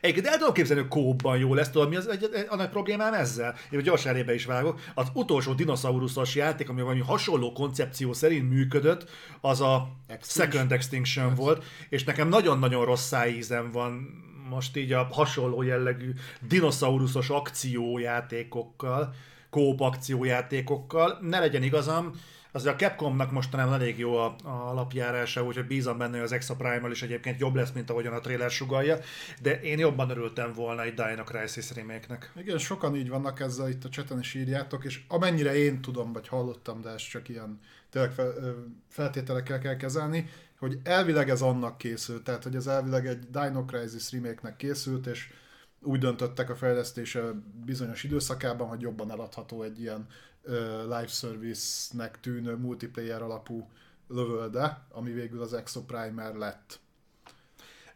[0.01, 2.69] Egyébként el tudom képzelni, hogy kóban jó lesz, tudod, mi az egy, egy, a nagy
[2.69, 3.55] problémám ezzel?
[3.71, 4.79] Én gyors elébe is vágok.
[4.93, 9.09] Az utolsó dinoszauruszos játék, ami valami hasonló koncepció szerint működött,
[9.41, 10.51] az a Extinction.
[10.51, 11.45] Second Extinction Extinction.
[11.45, 14.07] volt, és nekem nagyon-nagyon rossz szájízem van
[14.49, 19.13] most így a hasonló jellegű dinoszauruszos akciójátékokkal,
[19.49, 21.17] kóp akciójátékokkal.
[21.21, 22.11] Ne legyen igazam,
[22.51, 26.55] Azért a Capcomnak mostanában elég jó a, a alapjárása, úgyhogy bízom benne, hogy az Extra
[26.55, 28.97] Primal is egyébként jobb lesz, mint ahogyan a trailer sugalja,
[29.41, 32.31] de én jobban örültem volna egy Dino Crisis remake-nek.
[32.35, 36.27] Igen, sokan így vannak ezzel itt a cseten is írjátok, és amennyire én tudom, vagy
[36.27, 37.59] hallottam, de ez csak ilyen
[37.89, 38.11] tényleg
[38.89, 44.11] feltételekkel kell kezelni, hogy elvileg ez annak készült, tehát hogy ez elvileg egy Dino Crisis
[44.11, 45.29] remake-nek készült, és
[45.81, 47.21] úgy döntöttek a fejlesztése
[47.65, 50.07] bizonyos időszakában, hogy jobban eladható egy ilyen
[50.83, 53.69] live service-nek tűnő multiplayer alapú
[54.07, 56.79] lövölde, ami végül az Exoprimer lett.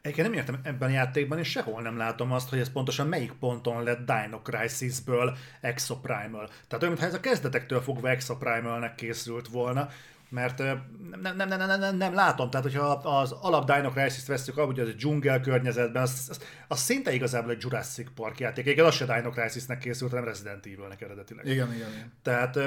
[0.01, 3.31] Egyébként nem értem ebben a játékban, és sehol nem látom azt, hogy ez pontosan melyik
[3.31, 6.47] ponton lett Dino Crisis-ből Exoprimal.
[6.47, 9.89] Tehát olyan, mintha ez a kezdetektől fogva Exoprimalnek készült volna,
[10.33, 14.57] mert nem, nem, nem, nem, nem, nem látom, tehát hogyha az alap Dino Crisis-t veszük,
[14.57, 18.65] ahogy az a dzsungel környezetben, az, az, az szinte igazából egy Jurassic Park játék.
[18.65, 21.45] Igen, az se Dino Crisis-nek készült, hanem Resident Evil-nek eredetileg.
[21.45, 22.11] Igen, igen, igen.
[22.21, 22.59] Tehát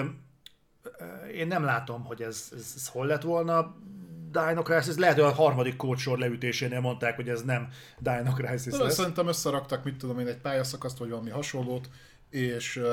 [1.34, 3.76] én nem látom, hogy ez, ez, ez hol lett volna.
[4.30, 8.94] Dino Crisis, lehet, hogy a harmadik kódsor leütésénél mondták, hogy ez nem Dino Crisis lesz.
[8.94, 11.88] szerintem összeraktak, mit tudom én, egy pályaszakaszt, vagy valami hasonlót,
[12.30, 12.84] és uh,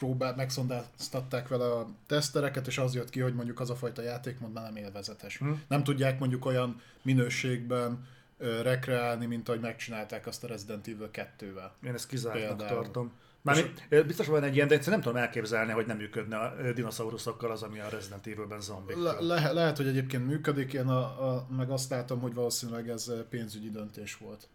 [0.00, 4.52] kipróbált, megszondáztatták vele a tesztereket, és az jött ki, hogy mondjuk az a fajta játékmód
[4.52, 5.38] már nem élvezetes.
[5.38, 5.62] Hmm.
[5.68, 8.06] Nem tudják mondjuk olyan minőségben
[8.38, 11.70] uh, rekreálni, mint ahogy megcsinálták azt a Resident Evil 2-vel.
[11.86, 12.82] Én ezt kizártnak Például.
[12.82, 13.12] tartom.
[13.42, 16.72] Mármint, biztos van egy ilyen, de egyszerűen nem tudom elképzelni, hogy nem működne a ö,
[16.72, 18.96] dinoszauruszokkal az, ami a Resident Evil-ben zombik.
[18.96, 23.12] Le- le- lehet, hogy egyébként működik, én a, a, meg azt látom, hogy valószínűleg ez
[23.28, 24.48] pénzügyi döntés volt.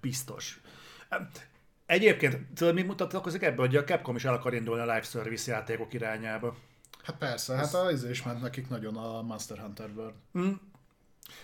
[0.00, 0.60] Biztos.
[1.92, 5.50] Egyébként, tudod, mi mutatkozik ebből, hogy a Capcom is el akar indulni a live service
[5.50, 6.56] játékok irányába.
[7.02, 10.14] Hát persze, hát az is ment nekik nagyon a Monster Hunter World.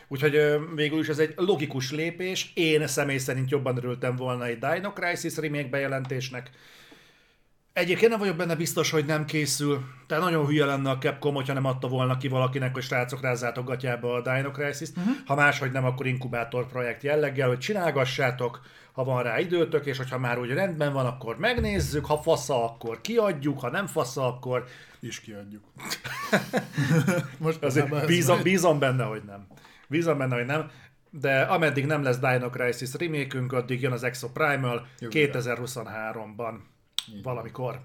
[0.08, 2.52] Úgyhogy ö, végül is ez egy logikus lépés.
[2.54, 6.50] Én személy szerint jobban örültem volna egy Dino Crisis remake bejelentésnek.
[7.78, 9.84] Egyébként nem vagyok benne biztos, hogy nem készül.
[10.06, 13.66] Tehát nagyon hülye lenne a Capcom, hogyha nem adta volna ki valakinek, hogy srácok rázzátok
[13.66, 14.96] gatyába a Dino Crisis-t.
[14.96, 15.12] Uh-huh.
[15.26, 18.60] Ha máshogy nem, akkor inkubátor projekt jelleggel, hogy csinálgassátok,
[18.92, 23.00] ha van rá időtök, és hogyha már úgy rendben van, akkor megnézzük, ha fasza, akkor
[23.00, 24.64] kiadjuk, ha nem fasza, akkor...
[25.00, 25.64] És kiadjuk.
[27.38, 29.46] Most azért bízom, bízom benne, hogy nem.
[29.88, 30.70] Bízom benne, hogy nem.
[31.10, 36.54] De ameddig nem lesz Dino Crisis remake addig jön az Exo Primal 2023-ban.
[37.08, 37.22] Igen.
[37.22, 37.82] valamikor.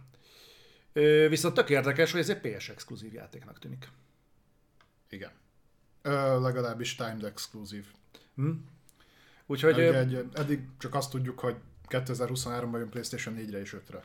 [0.94, 3.90] Ö, viszont tök érdekes, hogy ez egy PS exkluzív játéknak tűnik.
[5.10, 5.32] Igen.
[6.02, 7.86] Ö, legalábbis Timed exkluzív.
[8.36, 8.52] Hm?
[9.46, 9.80] Úgyhogy...
[9.80, 11.56] egy, Egy, eddig csak azt tudjuk, hogy
[11.90, 14.04] 2023-ban jön PlayStation 4-re és 5-re.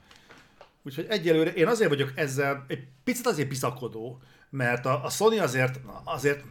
[0.82, 5.80] Úgyhogy egyelőre én azért vagyok ezzel egy picit azért bizakodó, mert a, a Sony azért,
[6.04, 6.44] azért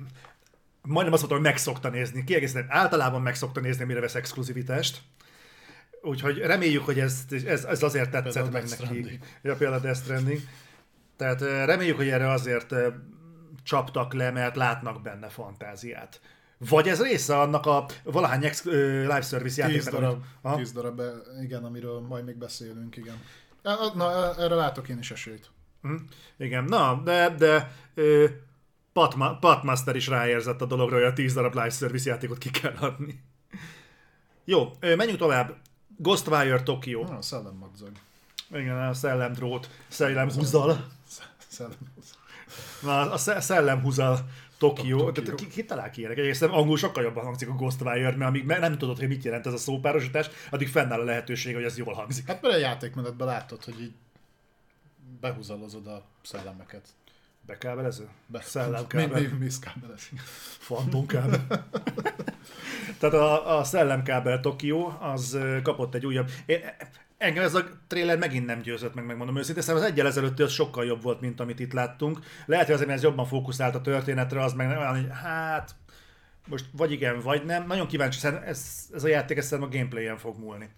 [0.82, 5.02] majdnem azt mondta, hogy megszokta nézni, kiegészítem, általában megszokta nézni, mire vesz exkluzivitást.
[6.02, 9.20] Úgyhogy reméljük, hogy ez, ez, ez azért tetszett Például meg nekik.
[9.42, 10.40] Ja, például Death Stranding.
[11.16, 12.74] Tehát eh, reméljük, hogy erre azért
[13.64, 16.22] csaptak le, mert látnak benne fantáziát.
[16.58, 20.02] Vagy ez része annak a valahány ex, ö, live service 10 játéknak.
[20.02, 20.56] darab, Aha.
[20.56, 21.02] 10 darab,
[21.42, 23.22] igen, amiről majd még beszélünk, igen.
[23.96, 25.50] Na, erre látok én is esélyt.
[25.82, 25.96] Hm?
[26.38, 28.26] Igen, na, de, de ö,
[28.94, 32.76] Patma, Patmaster is ráérzett a dologra, hogy a 10 darab live service játékot ki kell
[32.80, 33.24] adni.
[34.46, 35.56] Jó, menjünk tovább.
[35.98, 37.04] Ghostwire Tokyo.
[37.04, 37.92] Na, szellemmadzag.
[38.52, 40.88] Igen, a szellemdrót, szellemhúzal.
[41.48, 42.18] Szellemmadzag.
[42.82, 44.98] Na, a sze- szellemhúzal Tokyo.
[44.98, 45.12] Tokyo.
[45.12, 46.18] Tehát ki, ki talál ki ilyenek?
[46.18, 49.54] Egyébként angol sokkal jobban hangzik a Ghostwire, mert amíg nem tudod, hogy mit jelent ez
[49.54, 52.28] a szópárosítás, addig fennáll a lehetőség, hogy ez jól hangzik.
[52.28, 53.94] Hát mert a játékmenetben látod, hogy így
[55.22, 56.88] behúzalozod a szellemeket.
[57.48, 58.08] Bekábelező?
[58.26, 58.42] Be.
[58.42, 59.22] Szellemkábel.
[59.22, 60.10] Mi, mi szkábelez.
[60.60, 61.48] Fantomkábel.
[63.00, 66.30] Tehát a, a Szellemkábel Tokyo az kapott egy újabb...
[66.46, 66.60] Én,
[67.18, 70.52] engem ez a trailer megint nem győzött meg, megmondom őszintén, szerintem az egyel ezelőtti az
[70.52, 72.20] sokkal jobb volt, mint amit itt láttunk.
[72.46, 75.76] Lehet, hogy azért, mert ez jobban fókuszált a történetre, az meg nem olyan, hogy hát
[76.48, 77.68] most vagy igen, vagy nem.
[77.68, 80.70] Nagyon kíváncsi, szerintem ez, ez a játék szerintem a gameplayen fog múlni.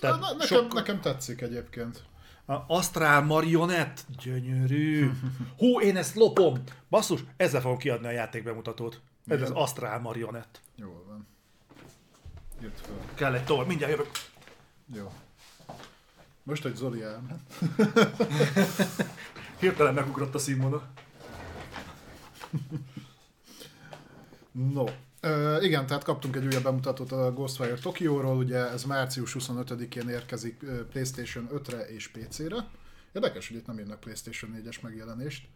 [0.00, 2.04] Na, nekem, sok- nekem tetszik egyébként.
[2.46, 5.10] Astral Marionett, gyönyörű.
[5.58, 6.62] Hú, én ezt lopom.
[6.90, 9.00] Basszus, ezzel fogom kiadni a játékbemutatót.
[9.26, 10.60] Ez az Astral Marionett.
[10.76, 11.26] Jól van.
[12.60, 12.94] Jött fel.
[13.14, 14.10] Kell egy tor, mindjárt jövök.
[14.94, 15.12] Jó.
[16.42, 17.42] Most, hogy Zoli elment.
[19.60, 20.88] Hirtelen megugrott a színvonal.
[24.52, 24.84] No.
[25.20, 30.64] Ö, igen, tehát kaptunk egy újabb bemutatót a Ghostwire Tokióról, ugye ez március 25-én érkezik
[30.90, 32.68] PlayStation 5-re és PC-re.
[33.12, 35.48] Érdekes, hogy itt nem írnak PlayStation 4-es megjelenést.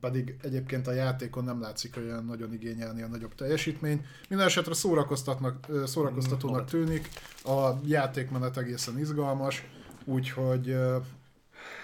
[0.00, 4.06] Pedig egyébként a játékon nem látszik olyan nagyon igényelni a nagyobb teljesítményt.
[4.28, 7.08] Minden esetre szórakoztatnak, szórakoztatónak tűnik,
[7.44, 9.64] a játékmenet egészen izgalmas,
[10.04, 10.76] úgyhogy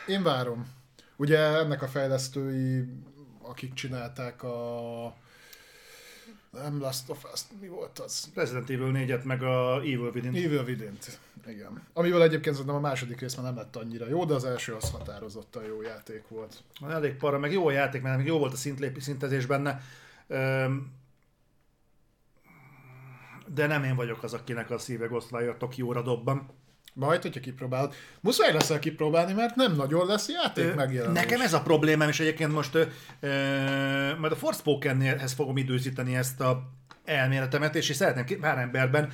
[0.06, 0.66] én várom.
[1.16, 2.84] Ugye ennek a fejlesztői,
[3.42, 5.16] akik csinálták a
[6.50, 8.30] nem Last of Us, mi volt az?
[8.34, 10.44] Resident Evil 4-et, meg a Evil Within.
[10.44, 10.98] Evil within
[11.46, 11.82] Igen.
[11.92, 14.90] Amivel egyébként szerintem a második rész már nem lett annyira jó, de az első az
[14.90, 16.62] határozottan jó játék volt.
[16.88, 19.80] Elég para, meg jó a játék, mert még jó volt a szintlép, szintezés benne.
[20.26, 20.92] Öm,
[23.46, 26.48] de nem én vagyok az, akinek a szíve Ghostwire Tokióra dobban.
[26.92, 27.94] Majd, hogyha kipróbálod.
[28.20, 31.20] Muszáj leszel kipróbálni, mert nem nagyon lesz játék megjelenés.
[31.20, 32.84] Nekem ez a problémám, és egyébként most ö,
[33.20, 33.28] ö,
[34.18, 36.70] majd a Forspokenhez fogom időzíteni ezt a
[37.04, 39.12] elméletemet, és én szeretném pár emberben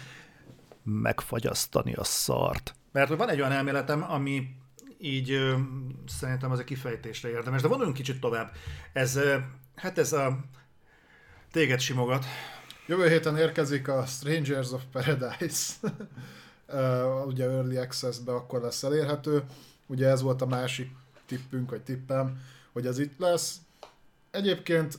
[0.83, 2.75] megfagyasztani a szart.
[2.93, 4.49] Mert van egy olyan elméletem, ami
[4.99, 5.55] így ö,
[6.07, 8.53] szerintem az a kifejtésre érdemes, de vonuljunk kicsit tovább.
[8.93, 9.37] Ez, ö,
[9.75, 10.39] hát ez a
[11.53, 12.25] téged simogat.
[12.87, 15.73] Jövő héten érkezik a Strangers of Paradise.
[16.69, 19.43] uh, ugye Early Access-be akkor lesz elérhető.
[19.87, 20.91] Ugye ez volt a másik
[21.27, 22.41] tippünk, vagy tippem,
[22.73, 23.57] hogy ez itt lesz.
[24.31, 24.99] Egyébként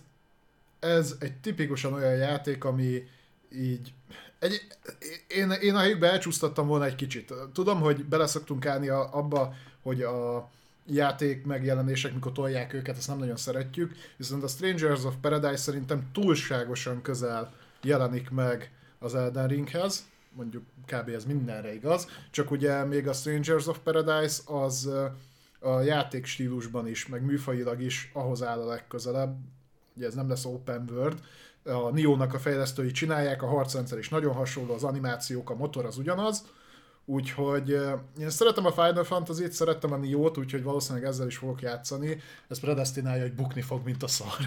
[0.80, 3.08] ez egy tipikusan olyan játék, ami
[3.52, 3.94] így
[4.40, 4.68] egy,
[5.28, 7.34] én, én a helyükbe elcsúsztattam volna egy kicsit.
[7.54, 10.50] Tudom, hogy beleszoktunk állni a, abba, hogy a
[10.86, 16.10] játék megjelenések, mikor tolják őket, ezt nem nagyon szeretjük, viszont a Strangers of Paradise szerintem
[16.14, 20.06] túlságosan közel jelenik meg az Elden Ringhez,
[20.38, 21.10] mondjuk kb.
[21.10, 24.90] ez mindenre igaz, csak ugye még a Strangers of Paradise az
[25.60, 29.38] a játék stílusban is, meg műfajilag is ahhoz áll a legközelebb,
[29.96, 31.20] ugye ez nem lesz open world,
[31.64, 35.98] a Nio-nak a fejlesztői csinálják, a harcrendszer is nagyon hasonló, az animációk, a motor az
[35.98, 36.46] ugyanaz,
[37.06, 37.70] úgyhogy
[38.20, 42.60] én szeretem a Final Fantasy-t, szerettem a Nio-t, úgyhogy valószínűleg ezzel is fogok játszani, ez
[42.60, 44.38] predestinálja, hogy bukni fog, mint a szar.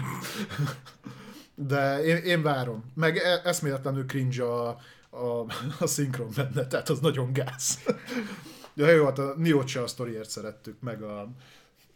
[1.55, 2.83] De én, én várom.
[2.93, 4.77] Meg e- eszméletlenül cringe a,
[5.11, 5.45] a,
[5.79, 7.79] a szinkron benne, tehát az nagyon gáz.
[8.73, 11.29] De jó, hát a Nio-t se a sztoriért szerettük, meg a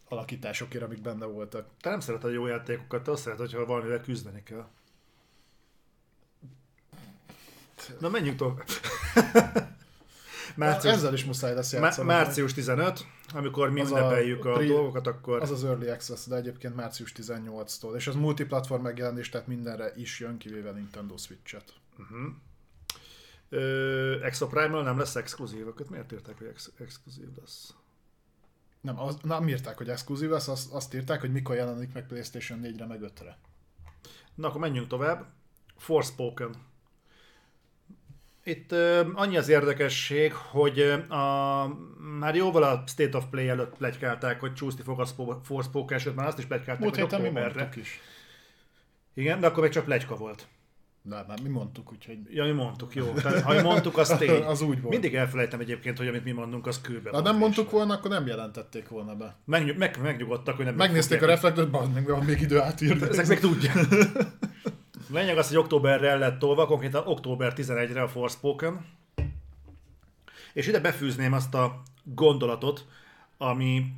[0.08, 1.66] alakításokért, amik benne voltak.
[1.80, 4.66] Te nem szereted a jó játékokat, te azt szereted, hogyha valamivel küzdeni kell.
[8.00, 8.64] Na menjünk tovább.
[10.54, 12.06] március, ezzel is muszáj lesz játszani.
[12.06, 15.42] Március 15, amikor mi ünnepeljük a, a pre, dolgokat, akkor...
[15.42, 17.94] Az az Early Access, de egyébként március 18-tól.
[17.96, 21.72] És az multiplatform megjelenés, tehát mindenre is jön, kivéve Nintendo Switch-et.
[21.98, 22.32] Uh-huh.
[24.22, 27.74] Exoprimal nem lesz exkluzív, akkor miért írták, hogy ex- exkluzív lesz?
[28.80, 32.60] Nem, az, nem írták, hogy exkluzív lesz, azt, azt írták, hogy mikor jelenik meg PlayStation
[32.62, 33.38] 4-re, meg 5-re.
[34.34, 35.26] Na, akkor menjünk tovább.
[35.76, 36.54] Forspoken.
[38.44, 41.66] Itt uh, annyi az érdekesség, hogy a,
[42.18, 46.26] már jóval a State of Play előtt plegykálták, hogy csúszni fog a Forspoken, sőt már
[46.26, 47.68] azt is plegykálták, Múlt hogy októberre.
[47.74, 48.00] is.
[49.14, 50.46] Igen, de akkor még csak plegyka volt.
[51.08, 52.18] De már mi mondtuk, úgyhogy...
[52.28, 53.12] Ja, mi mondtuk, jó.
[53.12, 54.42] Tehát, ha mi mondtuk, az tény.
[54.52, 54.92] az úgy volt.
[54.92, 58.26] Mindig elfelejtem egyébként, hogy amit mi mondunk, az kőbe Ha nem mondtuk volna, akkor nem
[58.26, 59.36] jelentették volna be.
[59.44, 60.74] Megny- meg, megnyugodtak, hogy nem...
[60.74, 63.08] Megnézték a reflektot, bazd meg, van még idő átírni.
[63.08, 63.76] Ezek meg tudják.
[65.12, 68.86] Lényeg az, hogy októberre el lett tolva, konkrétan október 11-re a Forspoken.
[70.52, 72.86] És ide befűzném azt a gondolatot,
[73.38, 73.92] ami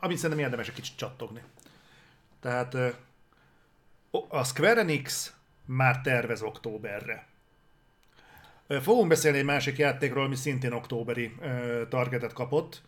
[0.00, 1.42] amit szerintem érdemes egy kicsit csattogni.
[2.40, 2.76] Tehát
[4.28, 5.34] a Square Enix
[5.66, 7.26] már tervez októberre.
[8.68, 11.34] Fogunk beszélni egy másik játékról, ami szintén októberi
[11.88, 12.82] targetet kapott.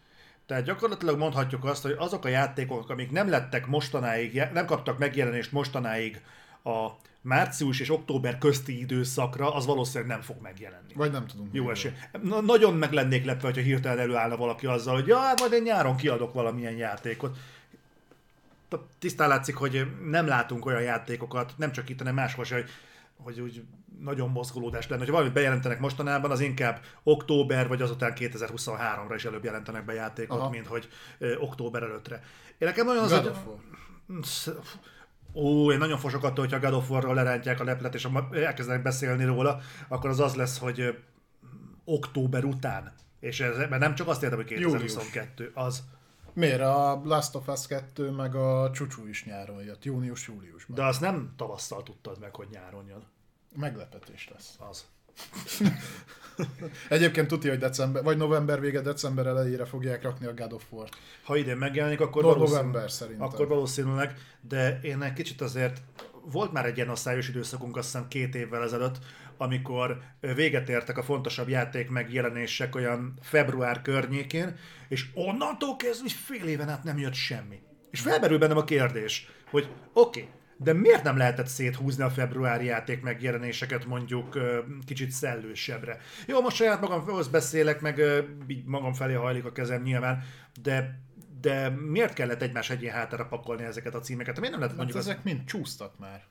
[0.46, 5.52] Tehát gyakorlatilag mondhatjuk azt, hogy azok a játékok, amik nem lettek mostanáig, nem kaptak megjelenést
[5.52, 6.22] mostanáig
[6.64, 6.88] a
[7.20, 10.92] március és október közti időszakra, az valószínűleg nem fog megjelenni.
[10.94, 11.54] Vagy nem tudunk.
[11.54, 11.92] Jó esély.
[12.22, 15.96] Na, nagyon meg lennék lepve, hogyha hirtelen előállna valaki azzal, hogy ja, majd én nyáron
[15.96, 17.36] kiadok valamilyen játékot
[18.98, 22.70] tisztán látszik, hogy nem látunk olyan játékokat, nem csak itt, hanem máshol se, hogy,
[23.16, 23.64] hogy úgy
[24.00, 25.04] nagyon mozgolódás lenne.
[25.04, 30.38] Ha valamit bejelentenek mostanában, az inkább október, vagy azután 2023-ra is előbb jelentenek be játékot,
[30.38, 30.50] Aha.
[30.50, 32.22] mint hogy ö, október előttre.
[32.58, 33.32] Én nekem nagyon az, hogy...
[35.34, 39.24] Ó, én nagyon fosok attól, hogyha God of War-ról lerántják a leplet, és elkezdenek beszélni
[39.24, 40.98] róla, akkor az az lesz, hogy
[41.84, 42.92] október után.
[43.20, 45.66] És ez, mert nem csak azt értem, hogy 2022, Július.
[45.66, 45.84] az.
[46.36, 46.60] Miért?
[46.60, 50.76] A Last of Us 2 meg a Csúcsú is nyáron jött, június-júliusban.
[50.76, 53.02] De azt nem tavasszal tudtad meg, hogy nyáron jön.
[53.54, 54.56] Meglepetés lesz.
[54.70, 54.84] Az.
[56.88, 60.88] Egyébként tudja, hogy december, vagy november vége, december elejére fogják rakni a God of War.
[61.22, 63.26] Ha idén megjelenik, akkor no, november szerintem.
[63.26, 65.82] Akkor valószínűleg, de én egy kicsit azért
[66.30, 68.98] volt már egy ilyen asszályos időszakunk, azt hiszem két évvel ezelőtt,
[69.38, 70.00] amikor
[70.34, 74.56] véget értek a fontosabb játék megjelenések olyan február környékén,
[74.88, 77.60] és onnantól kezdve fél éven át nem jött semmi.
[77.90, 82.64] És felmerül bennem a kérdés, hogy oké, okay, de miért nem lehetett széthúzni a februári
[82.64, 84.38] játék megjelenéseket mondjuk
[84.86, 85.98] kicsit szellősebbre?
[86.26, 88.02] Jó, most saját magamhoz beszélek, meg
[88.46, 90.22] így magam felé hajlik a kezem nyilván,
[90.62, 91.04] de
[91.40, 94.36] de miért kellett egymás egyén hátára pakolni ezeket a címeket?
[94.36, 95.24] Miért nem lehetett mondjuk ezek az...
[95.24, 96.24] mind csúsztak már.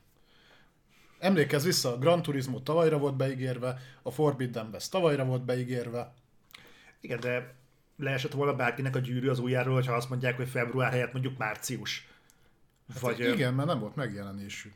[1.18, 6.12] Emlékezz vissza, a Gran Turismo tavalyra volt beígérve, a Forbidden West tavalyra volt beígérve.
[7.00, 7.54] Igen, de
[7.96, 12.08] leesett volna bárkinek a gyűrű az ujjáról, hogyha azt mondják, hogy február helyett mondjuk március.
[12.88, 14.72] Hát Vagy, igen, mert nem volt megjelenésük.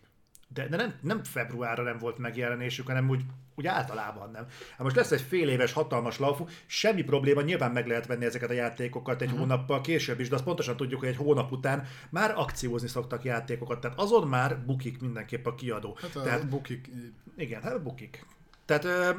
[0.54, 3.22] De, de nem, nem februárra nem volt megjelenésük, hanem úgy,
[3.54, 4.46] úgy általában nem.
[4.70, 8.50] Hát most lesz egy fél éves hatalmas laufu, semmi probléma, nyilván meg lehet venni ezeket
[8.50, 9.40] a játékokat egy uh-huh.
[9.40, 13.80] hónappal később is, de azt pontosan tudjuk, hogy egy hónap után már akciózni szoktak játékokat,
[13.80, 15.98] tehát azon már bukik mindenképp a kiadó.
[16.00, 16.90] Hát a tehát, bukik.
[17.36, 18.26] Igen, hát bukik.
[18.64, 19.10] Tehát ö,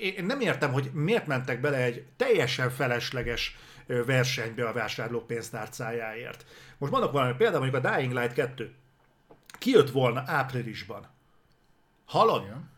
[0.00, 6.44] én nem értem, hogy miért mentek bele egy teljesen felesleges versenybe a vásárló pénztárcájáért.
[6.78, 8.74] Most mondok valami, például mondjuk a Dying Light 2
[9.62, 11.06] kijött volna áprilisban.
[12.04, 12.42] Hallod?
[12.42, 12.70] Igen.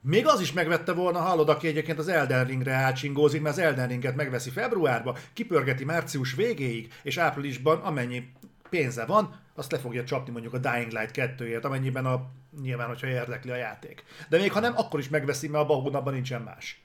[0.00, 3.88] Még az is megvette volna, hallod, aki egyébként az Elden Ringre átsingózik, mert az Elden
[3.88, 8.32] Ringet megveszi februárba, kipörgeti március végéig, és áprilisban amennyi
[8.70, 12.30] pénze van, azt le fogja csapni mondjuk a Dying Light 2-ért, amennyiben a,
[12.62, 14.04] nyilván, hogyha érdekli a játék.
[14.28, 16.82] De még ha nem, akkor is megveszi, mert abban a hónapban nincsen más.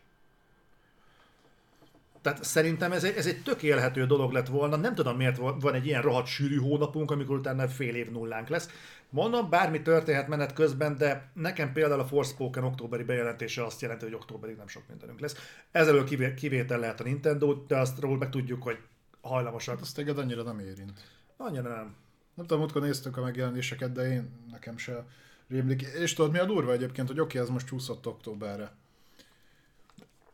[2.28, 4.76] Tehát szerintem ez egy, ez egy tök élhető dolog lett volna.
[4.76, 8.70] Nem tudom, miért van egy ilyen rohadt sűrű hónapunk, amikor utána fél év nullánk lesz.
[9.10, 14.14] Mondom, bármi történhet menet közben, de nekem például a Forspoken októberi bejelentése azt jelenti, hogy
[14.14, 15.36] októberig nem sok mindenünk lesz.
[15.72, 18.78] Ezelől kivé- kivétel lehet a Nintendo, de azt róla meg tudjuk, hogy
[19.22, 19.82] hajlamosak.
[19.82, 20.92] Azt téged annyira nem érint.
[21.38, 21.96] Annyira nem.
[22.34, 25.06] Nem tudom, múltkor néztük a megjelenéseket, de én nekem se
[25.48, 25.82] rémlik.
[25.82, 28.72] És tudod, mi a durva egyébként, hogy oké, ez most csúszott októberre.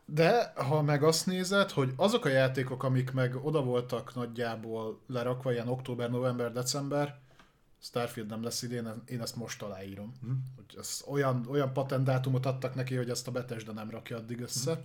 [0.06, 5.52] De ha meg azt nézed, hogy azok a játékok, amik meg oda voltak nagyjából lerakva,
[5.52, 7.18] ilyen október, november, december,
[7.84, 10.14] Starfield nem lesz idén, én ezt most aláírom.
[10.26, 10.32] Mm.
[10.56, 14.72] Hogy ez olyan, olyan patentátumot adtak neki, hogy ezt a Bethesda nem rakja addig össze.
[14.72, 14.80] Mhm.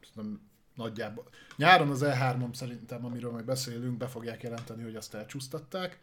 [0.00, 0.40] Szerintem
[0.74, 1.28] nagyjából.
[1.56, 5.98] Nyáron az E3-om szerintem, amiről majd beszélünk, be fogják jelenteni, hogy azt elcsúsztatták.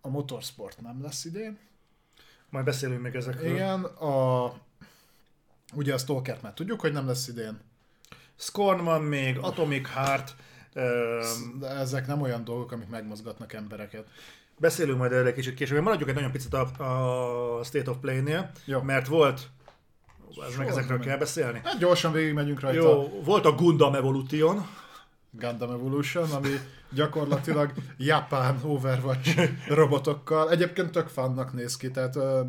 [0.00, 1.58] A Motorsport nem lesz idén.
[2.50, 3.54] Majd beszélünk még ezekről.
[3.54, 4.52] Igen, a...
[5.74, 7.60] Ugye a Stalkert már tudjuk, hogy nem lesz idén.
[8.36, 10.36] Scorn van még, Atomic Heart,
[11.58, 14.06] De ezek nem olyan dolgok, amik megmozgatnak embereket.
[14.58, 15.82] beszélünk majd erről egy kicsit később.
[15.82, 16.60] Maradjuk egy nagyon picit a,
[17.58, 18.80] a State of Play-nél, Jó.
[18.80, 19.48] mert volt,
[20.48, 21.60] ez meg ezekről kell beszélni.
[21.64, 22.80] Hát gyorsan végigmegyünk rajta.
[22.80, 24.66] Jó, volt a Gundam Evolution,
[25.30, 26.48] Gundam Evolution, ami
[26.90, 30.50] gyakorlatilag japán Overwatch robotokkal.
[30.50, 32.40] Egyébként tök fannak néz ki, tehát ö,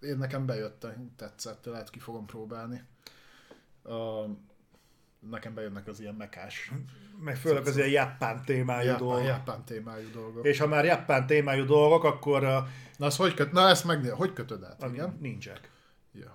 [0.00, 0.86] én nekem bejött,
[1.16, 2.82] tetszett, lehet ki fogom próbálni.
[5.30, 6.70] Nekem bejönnek az ilyen mekás,
[7.24, 9.26] meg főleg az ilyen japán témájú japán, dolgok.
[9.26, 10.46] japán témájú dolgok.
[10.46, 12.56] És ha már japán témájú dolgok, akkor uh,
[12.98, 14.82] Na, az hogy, köt, na ezt megnél, hogy kötöd át?
[14.82, 15.16] a Igen?
[15.20, 15.70] nincsek.
[16.12, 16.26] Jó.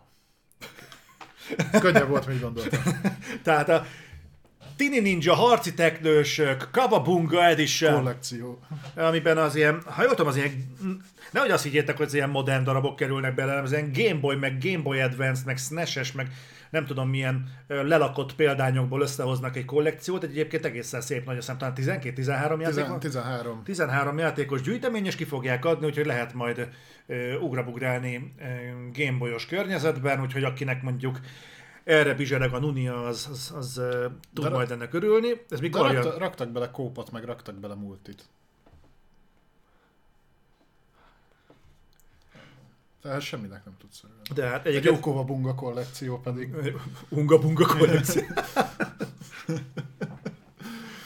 [1.82, 2.82] Könnyebb volt, mint gondoltam.
[3.44, 3.86] Tehát a
[4.76, 8.60] Tini Ninja harci teknősök, Kawabunga Edition, Kollekció.
[8.96, 10.76] amiben az ilyen, ha jól tudom, az ilyen,
[11.32, 14.36] nehogy azt higgyétek, hogy az ilyen modern darabok kerülnek bele, hanem az ilyen Game Boy,
[14.36, 16.32] meg Game Boy Advance, meg SNES-es, meg
[16.74, 21.74] nem tudom milyen lelakott példányokból összehoznak egy kollekciót, egy egyébként egészen szép nagy, azt hiszem
[21.76, 23.00] talán 12-13 játék van.
[23.00, 23.64] 13.
[23.64, 26.70] 13 játékos gyűjtemény, és ki fogják adni, úgyhogy lehet majd
[27.08, 28.44] ö, ugrabugrálni ö,
[28.94, 31.20] Gameboyos környezetben, úgyhogy akinek mondjuk
[31.84, 33.82] erre bizsereg a Nunia, az, az, az
[34.34, 35.30] tud De- majd ennek örülni.
[35.30, 36.02] Ez De mikor jön?
[36.02, 38.26] rakta, raktak bele kópot, meg raktak bele multit.
[43.04, 44.22] Tehát semminek nem tudsz örülni.
[44.34, 46.54] De hát Egy Jókova Bunga kollekció pedig.
[47.10, 48.24] Unga Bunga kollekció.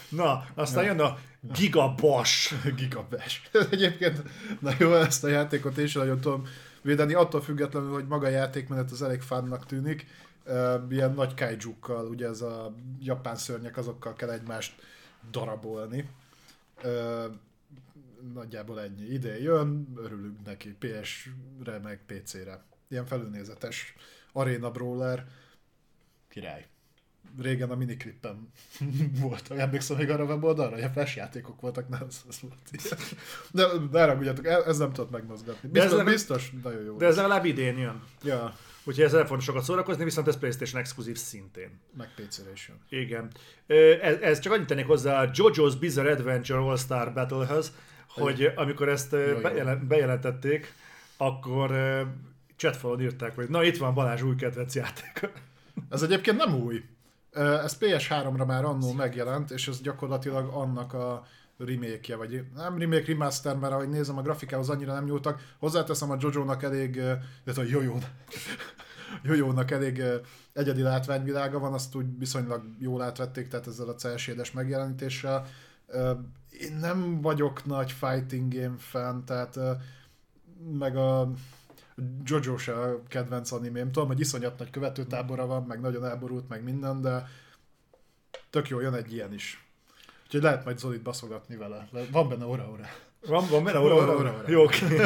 [0.10, 2.54] Na, aztán jön a Gigabash.
[2.78, 3.40] Gigabash.
[3.72, 4.24] Egyébként,
[4.60, 6.48] na jó, ezt a játékot is nagyon tudom
[6.82, 10.08] védeni, attól függetlenül, hogy maga a játékmenet az elég fánnak tűnik.
[10.90, 14.74] Ilyen nagy kaijukkal, ugye ez a japán szörnyek, azokkal kell egymást
[15.32, 16.10] darabolni.
[18.34, 19.04] Nagyjából ennyi.
[19.04, 22.66] Ide jön, örülünk neki PS-re, meg PC-re.
[22.88, 23.96] Ilyen felülnézetes
[24.32, 25.28] Arena Brawler.
[26.28, 26.68] Király
[27.40, 28.52] régen a miniklippen
[29.22, 29.52] volt.
[29.52, 32.98] Emlékszem még arra a weboldalra, hogy a flash játékok voltak, nem, ez, ez volt ilyen.
[33.52, 35.70] De, de ragudjatok, ez ez nem tudott megmozgatni.
[35.70, 36.98] De ez Biztos, biztos nagyon jó.
[36.98, 38.04] De ez legalább idén jön.
[38.24, 41.80] Ja, Úgyhogy ezzel nem fogunk sokat szórakozni, viszont ez PlayStation exkluzív szintén.
[41.98, 43.02] meg PC-re is jön.
[43.02, 43.32] Igen.
[44.02, 47.72] Ez, ez csak annyit tennék hozzá a JoJo's Bizarre Adventure All-Star Battle-höz,
[48.18, 49.38] hogy amikor ezt jó.
[49.42, 50.74] bejelen- bejelentették,
[51.18, 52.02] akkor ö,
[52.56, 55.30] chatfalon írták, hogy na itt van Balázs új kedvenc játék.
[55.90, 56.84] Ez egyébként nem új.
[57.34, 61.26] Ez PS3-ra már annó megjelent, és ez gyakorlatilag annak a
[61.58, 65.42] remake vagy nem remake, remaster, mert ahogy nézem a grafikához annyira nem nyúltak.
[65.60, 67.98] Hozzáteszem a Jojo-nak elég, illetve a Jojo
[69.24, 70.04] Jojónak elég
[70.54, 75.48] egyedi látványvilága van, azt úgy viszonylag jól átvették, tehát ezzel a celsédes megjelenítéssel.
[76.60, 79.60] Én nem vagyok nagy fighting game fan, tehát
[80.72, 81.32] meg a
[82.24, 83.92] Jojo se a kedvenc animém.
[83.92, 87.28] Tudom, hogy iszonyat nagy követőtábora van, meg nagyon elborult, meg minden, de
[88.50, 89.66] tök jó, jön egy ilyen is.
[90.26, 91.88] Úgyhogy lehet majd Zolit baszogatni vele.
[91.92, 92.84] Le- Van benne ora-ora.
[93.28, 94.44] Van, van benne, ora.
[94.48, 95.02] Jó, oké.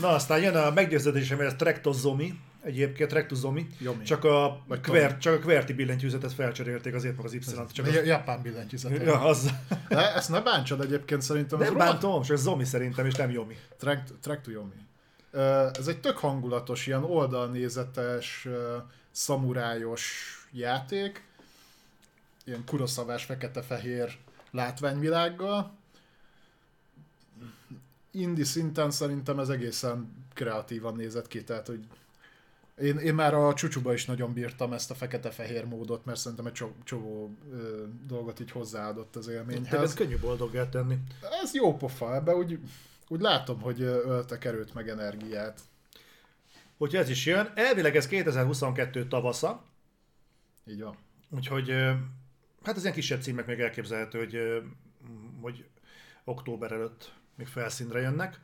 [0.00, 4.04] Na, aztán jön a meggyőződésem, ez Trektozomi, egyébként Trektozomi, Jomi.
[4.04, 7.72] csak a, Vagy kvert, csak a kverti billentyűzetet felcserélték azért meg az Y-t.
[7.72, 9.02] Csak az, Japán billentyűzet.
[9.02, 9.50] ja, az,
[9.88, 11.58] De ezt ne bántsad egyébként szerintem.
[11.58, 13.56] nem bántom, csak Zomi szerintem, és nem Jomi.
[13.78, 14.74] Track, track to Yomi.
[15.78, 18.48] Ez egy tök hangulatos, ilyen oldalnézetes,
[19.10, 20.12] szamurájos
[20.52, 21.24] játék.
[22.44, 24.16] Ilyen kuroszavás, fekete-fehér
[24.50, 25.72] látványvilággal.
[28.10, 31.80] Indi szinten szerintem ez egészen kreatívan nézett ki, tehát hogy
[32.80, 36.52] Én, én már a csúcsúba is nagyon bírtam ezt a fekete-fehér módot, mert szerintem egy
[36.52, 39.94] csomó, csomó ö, dolgot így hozzáadott az De ez élményhez.
[39.94, 40.98] könnyű boldoggá tenni.
[41.42, 42.58] Ez jó pofa, ebbe úgy,
[43.08, 45.60] úgy látom, hogy öltek erőt meg energiát.
[46.78, 47.52] Úgyhogy ez is jön.
[47.54, 49.64] Elvileg ez 2022 tavasza,
[50.66, 50.96] Így van.
[51.30, 51.70] úgyhogy
[52.62, 54.62] hát az ilyen kisebb címek még elképzelhető, hogy,
[55.40, 55.64] hogy
[56.24, 58.40] október előtt még felszínre jönnek.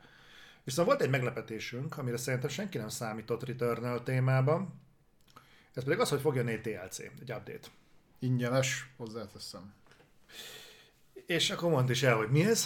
[0.63, 4.81] Viszont volt egy meglepetésünk, amire szerintem senki nem számított Returnal témában.
[5.73, 7.67] Ez pedig az, hogy fog jönni egy DLC, egy update.
[8.19, 9.73] Ingyenes, hozzáteszem.
[11.25, 12.65] És akkor mondd is el, hogy mi ez.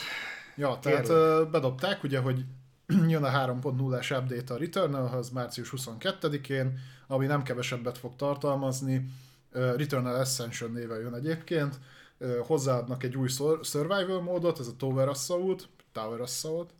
[0.55, 1.49] Ja, tehát Kérlek.
[1.49, 2.45] bedobták ugye, hogy
[3.07, 9.05] jön a 3.0-as update a Returnalhoz március 22-én, ami nem kevesebbet fog tartalmazni.
[9.51, 11.79] Returnal Ascension néven jön egyébként.
[12.45, 13.27] Hozzáadnak egy új
[13.61, 16.73] survival módot, ez a Tower Assault, Tower Assault,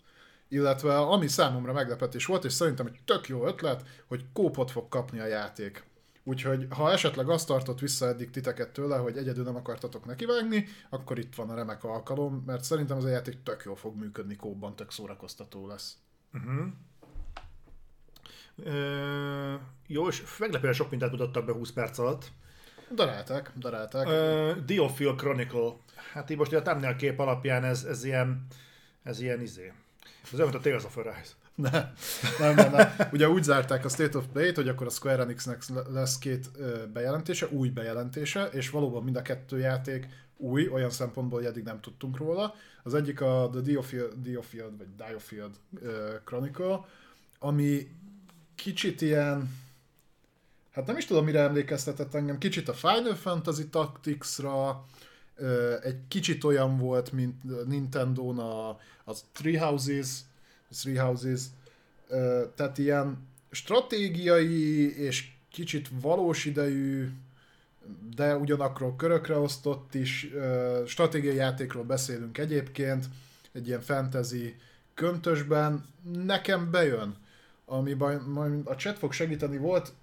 [0.48, 5.20] illetve ami számomra meglepetés volt, és szerintem egy tök jó ötlet, hogy kópot fog kapni
[5.20, 5.86] a játék.
[6.24, 11.20] Úgyhogy ha esetleg azt tartott vissza eddig titeket tőle, hogy egyedül nem akartatok nekivágni, akkor
[11.20, 14.76] itt van a remek alkalom, mert szerintem az a játék tök jól fog működni kóban,
[14.76, 15.98] tök szórakoztató lesz.
[18.64, 19.54] Ö,
[19.88, 22.32] jó, és meglepően sok mindent mutattak be 20 perc alatt.
[22.92, 24.08] Darálták, darálták.
[24.08, 25.76] Uh, Diophil Chronicle.
[26.14, 28.48] Hát így most a thumbnail kép alapján ez, ez ilyen,
[29.04, 29.74] ez ilyen izé.
[30.34, 31.32] Ez olyan, mint a Tales of Arise.
[31.56, 31.92] Nem,
[32.40, 33.10] nem, nem, nem.
[33.12, 36.50] Ugye úgy zárták a State of Play-t, hogy akkor a Square Enixnek lesz két
[36.94, 40.08] bejelentése, új bejelentése, és valóban mind a kettő játék
[40.38, 42.56] új, olyan szempontból, hogy eddig nem tudtunk róla.
[42.84, 43.62] Az egyik a The
[44.16, 45.56] Diofield, vagy Diofield
[46.26, 46.86] Chronicle,
[47.40, 47.88] ami
[48.56, 49.56] kicsit ilyen,
[50.72, 54.86] hát nem is tudom, mire emlékeztetett engem, kicsit a Final Fantasy Tactics-ra,
[55.84, 60.08] egy kicsit olyan volt, mint Nintendo-n a, az Three Houses,
[60.70, 61.42] Three Houses,
[62.56, 63.18] tehát ilyen
[63.52, 67.10] stratégiai és kicsit valós idejű,
[68.16, 70.28] de ugyanakkor körökre osztott is
[70.86, 73.06] stratégiai játékról beszélünk egyébként,
[73.52, 74.56] egy ilyen fantasy
[74.94, 77.16] köntösben, nekem bejön,
[77.66, 79.94] amiben majd a chat fog segíteni, volt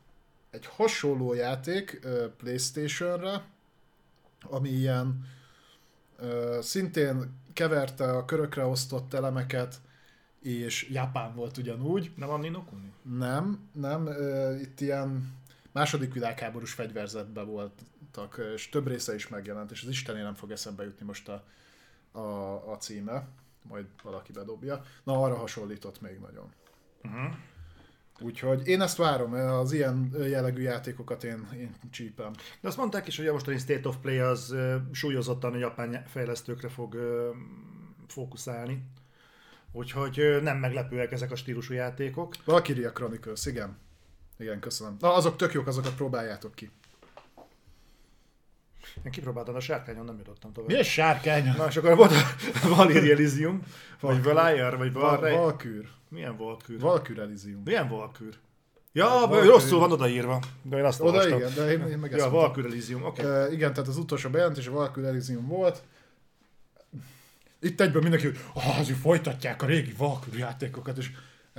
[0.51, 2.01] egy hasonló játék
[2.37, 3.45] Playstation-re,
[4.43, 5.29] ami ilyen
[6.61, 9.81] szintén keverte a körökre osztott elemeket,
[10.43, 12.13] és Japán volt ugyanúgy.
[12.17, 12.93] Nem van Nino Kuni?
[13.03, 14.09] Nem, nem,
[14.61, 15.35] itt ilyen
[15.73, 20.85] második világháborús fegyverzetben voltak, és több része is megjelent, és az Istené nem fog eszembe
[20.85, 21.45] jutni most a,
[22.13, 23.27] a, a címe,
[23.69, 24.83] majd valaki bedobja.
[25.05, 26.53] Na, arra hasonlított még nagyon.
[27.03, 27.35] Uh-huh.
[28.21, 32.33] Úgyhogy én ezt várom, az ilyen jellegű játékokat én, én csípem.
[32.61, 34.55] De azt mondták is, hogy a mostani State of Play az
[34.93, 36.97] súlyozottan a japán fejlesztőkre fog
[38.09, 38.85] fókuszálni.
[39.73, 42.35] Úgyhogy nem meglepőek ezek a stílusú játékok.
[42.45, 43.79] Valkyria Chronicles, igen.
[44.39, 44.97] Igen, köszönöm.
[45.01, 46.71] Na, azok tök jók, azokat próbáljátok ki.
[49.03, 50.69] Én kipróbáltam, a sárkányon nem jutottam tovább.
[50.69, 51.55] Milyen sárkány?
[51.57, 52.13] Na, és akkor volt
[52.79, 53.61] a Elysium,
[54.01, 55.37] vagy Valyre, vagy Valrej.
[55.37, 55.89] Valkür.
[56.09, 56.81] Milyen Valkür?
[56.81, 57.63] Valkür Elysium.
[57.65, 58.39] Milyen Valkür?
[58.93, 59.47] Ja, Valkür.
[59.47, 61.39] rosszul van odaírva, de én azt Oda olvastam.
[61.39, 62.31] igen, de én, én meg Ja.
[62.31, 63.23] Valkür Elysium, oké.
[63.23, 63.47] Okay.
[63.47, 65.83] Uh, igen, tehát az utolsó bejelentés a Valkyrie Elysium volt.
[67.61, 71.11] Itt egyből mindenki, hogy ah, azért folytatják a régi Valkyrie játékokat, és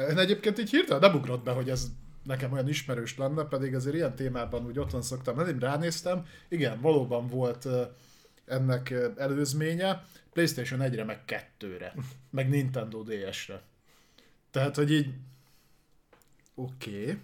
[0.09, 1.87] én egyébként így hirtelen nem ugrott be, hogy ez
[2.25, 7.27] nekem olyan ismerős lenne, pedig azért ilyen témában úgy otthon szoktam lenni, ránéztem, igen, valóban
[7.27, 7.67] volt
[8.45, 10.03] ennek előzménye,
[10.33, 11.21] Playstation 1-re, meg
[11.59, 11.93] 2-re,
[12.29, 13.61] meg Nintendo DS-re.
[14.51, 15.13] Tehát, hogy így
[16.55, 17.19] oké, okay.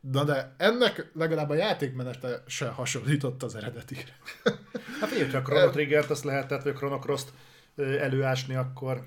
[0.00, 4.16] Na de ennek legalább a játékmenete se hasonlított az eredetikre.
[5.00, 7.32] Hát figyelj, ha a Chrono Triggert azt lehetett, vagy a Chrono Cross-t
[7.76, 9.04] előásni, akkor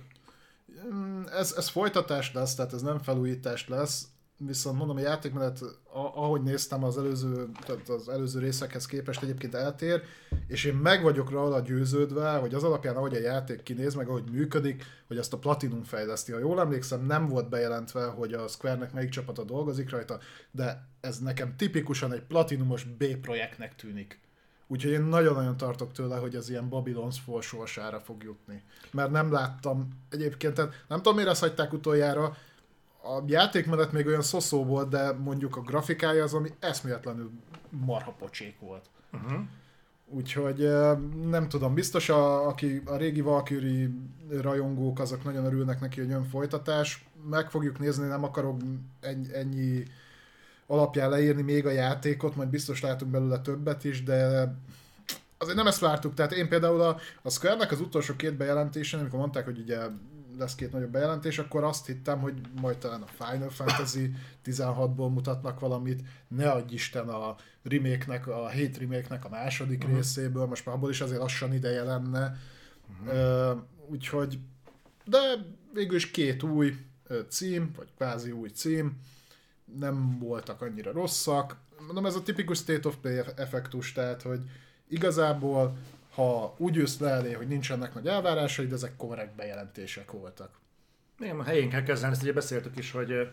[0.89, 4.07] Mm, Ez, ez folytatás lesz, tehát ez nem felújítás lesz,
[4.46, 5.60] viszont mondom, a játékmenet,
[5.94, 10.02] ahogy néztem az előző, tehát az előző részekhez képest egyébként eltér,
[10.48, 14.24] és én meg vagyok róla győződve, hogy az alapján, ahogy a játék kinéz, meg ahogy
[14.32, 16.32] működik, hogy azt a Platinum fejleszti.
[16.32, 20.20] Ha jól emlékszem, nem volt bejelentve, hogy a Square-nek melyik csapata dolgozik rajta,
[20.52, 24.20] de ez nekem tipikusan egy platinumos B-projektnek tűnik.
[24.68, 28.64] Úgyhogy én nagyon-nagyon tartok tőle, hogy ez ilyen Babylon's Fall sorsára fog jutni.
[28.92, 32.36] Mert nem láttam egyébként, tehát nem tudom, mire azt hagyták utoljára,
[33.04, 37.32] a játékmenet még olyan szoszó volt, de mondjuk a grafikája az, ami eszméletlenül
[37.70, 38.86] marha pocsék volt.
[39.14, 39.39] uh-huh.
[40.14, 40.58] Úgyhogy
[41.30, 43.89] nem tudom, biztos a, aki a régi Valkyrie
[44.41, 47.06] rajongók, azok nagyon örülnek neki, hogy jön folytatás.
[47.30, 48.62] Meg fogjuk nézni, nem akarok
[49.02, 49.84] ennyi, ennyi
[50.68, 54.54] alapján leírni még a játékot, majd biztos látunk belőle többet is, de
[55.38, 56.14] azért nem ezt vártuk.
[56.14, 59.80] Tehát én például a, a Square-nek az utolsó két bejelentésen, amikor mondták, hogy ugye
[60.38, 64.11] lesz két nagyobb bejelentés, akkor azt hittem, hogy majd talán a Final Fantasy
[64.45, 69.95] 16-ból mutatnak valamit, ne adj Isten a remake a hét remake a második uh-huh.
[69.95, 72.38] részéből, most már abból is azért lassan ideje lenne.
[72.89, 73.51] Uh-huh.
[73.51, 74.39] Uh, úgyhogy,
[75.05, 75.17] de
[75.73, 76.75] végül is két új
[77.29, 78.99] cím, vagy kvázi új cím,
[79.79, 81.57] nem voltak annyira rosszak.
[81.86, 84.41] Mondom, ez a tipikus state of play effektus, tehát, hogy
[84.88, 85.77] igazából
[86.14, 90.59] ha úgy jössz le elé, hogy nincsenek nagy elvárásai, de ezek korrekt bejelentések voltak.
[91.20, 93.30] Igen, a helyén kell kezelni, ezt ugye beszéltük is, hogy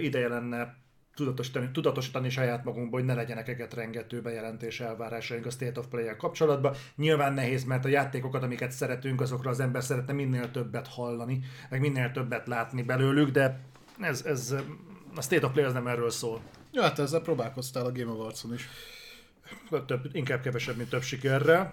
[0.00, 0.76] ideje lenne
[1.14, 6.16] tudatosítani, tudatosítani saját magunkból, hogy ne legyenek eget rengető bejelentés elvárásaink a State of Play-el
[6.16, 6.74] kapcsolatban.
[6.96, 11.80] Nyilván nehéz, mert a játékokat, amiket szeretünk, azokra az ember szeretne minél többet hallani, meg
[11.80, 13.60] minél többet látni belőlük, de
[14.00, 14.54] ez, ez
[15.14, 16.40] a State of Play az nem erről szól.
[16.72, 18.68] Ja, hát ezzel próbálkoztál a Game Awards-on is.
[19.86, 21.72] Több, inkább kevesebb, mint több sikerrel.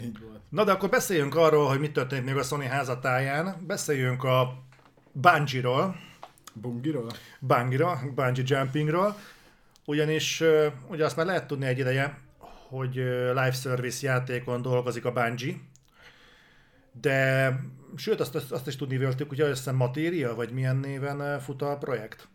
[0.00, 0.40] Így volt.
[0.48, 3.64] Na de akkor beszéljünk arról, hogy mit történt még a Sony házatáján.
[3.66, 4.62] Beszéljünk a
[5.12, 5.96] Bungie-ról.
[6.52, 7.12] Bungie-ról?
[7.40, 9.16] Bungie-ról, Bungie Jumpingról.
[9.84, 10.42] Ugyanis
[10.88, 12.18] ugye azt már lehet tudni egy ideje,
[12.68, 12.94] hogy
[13.28, 15.54] live service játékon dolgozik a Bungie,
[17.00, 17.52] de
[17.96, 21.76] sőt azt, azt is tudni véltük, hogy azt hiszem Materia, vagy milyen néven fut a
[21.76, 22.28] projekt.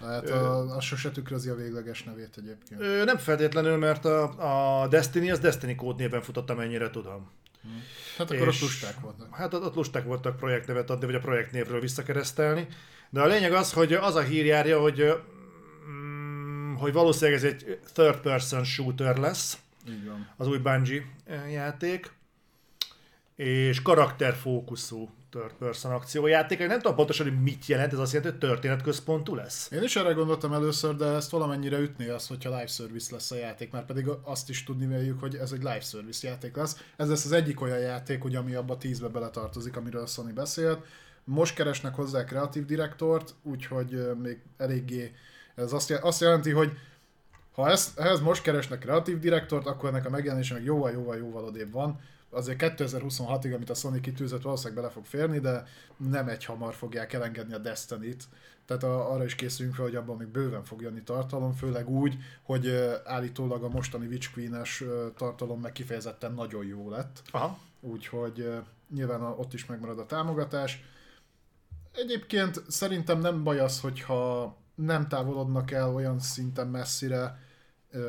[0.00, 2.80] Hát a, a sose tükrözi a végleges nevét egyébként.
[2.80, 7.30] Ö, nem feltétlenül, mert a, a Destiny az Destiny kódnéven futott, amennyire tudom.
[8.18, 9.34] Hát akkor és, ott lusták voltak.
[9.34, 12.66] Hát ott, ott lusták voltak projektnevet adni, vagy a projektnévről visszakeresztelni.
[13.10, 15.22] De a lényeg az, hogy az a hír járja, hogy,
[15.88, 19.58] mm, hogy valószínűleg ez egy third person shooter lesz.
[19.88, 20.28] Így van.
[20.36, 21.04] Az új Bungie
[21.50, 22.12] játék.
[23.36, 26.58] És karakterfókuszú third person akciójáték.
[26.58, 29.70] Nem tudom pontosan, hogy mit jelent, ez azt jelenti, hogy történetközpontú lesz.
[29.70, 33.36] Én is erre gondoltam először, de ezt valamennyire ütné az, hogyha live service lesz a
[33.36, 36.84] játék, már pedig azt is tudni véljük, hogy ez egy live service játék lesz.
[36.96, 40.84] Ez lesz az egyik olyan játék, ugye, ami abba tízbe beletartozik, amiről a Sony beszélt.
[41.24, 45.14] Most keresnek hozzá kreatív direktort, úgyhogy még eléggé
[45.54, 46.72] ez azt, jelenti, hogy
[47.52, 52.00] ha ezt, ehhez most keresnek kreatív direktort, akkor ennek a megjelenése meg jóval-jóval-jóval odébb van
[52.30, 55.64] azért 2026-ig, amit a Sony kitűzött, valószínűleg bele fog férni, de
[55.96, 58.24] nem egy hamar fogják elengedni a Destiny-t.
[58.66, 62.16] Tehát a, arra is készülünk fel, hogy abban még bőven fog jönni tartalom, főleg úgy,
[62.42, 62.68] hogy
[63.04, 67.22] állítólag a mostani Witch Queen-es uh, tartalom meg kifejezetten nagyon jó lett.
[67.30, 67.58] Aha.
[67.80, 68.50] Úgyhogy
[68.94, 70.84] nyilván ott is megmarad a támogatás.
[71.92, 77.38] Egyébként szerintem nem baj az, hogyha nem távolodnak el olyan szinten messzire,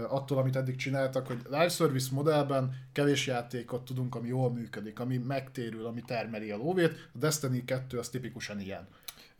[0.07, 5.17] attól, amit eddig csináltak, hogy live service modellben kevés játékot tudunk, ami jól működik, ami
[5.17, 7.09] megtérül, ami termeli a lóvét.
[7.13, 8.87] A Destiny 2 az tipikusan ilyen.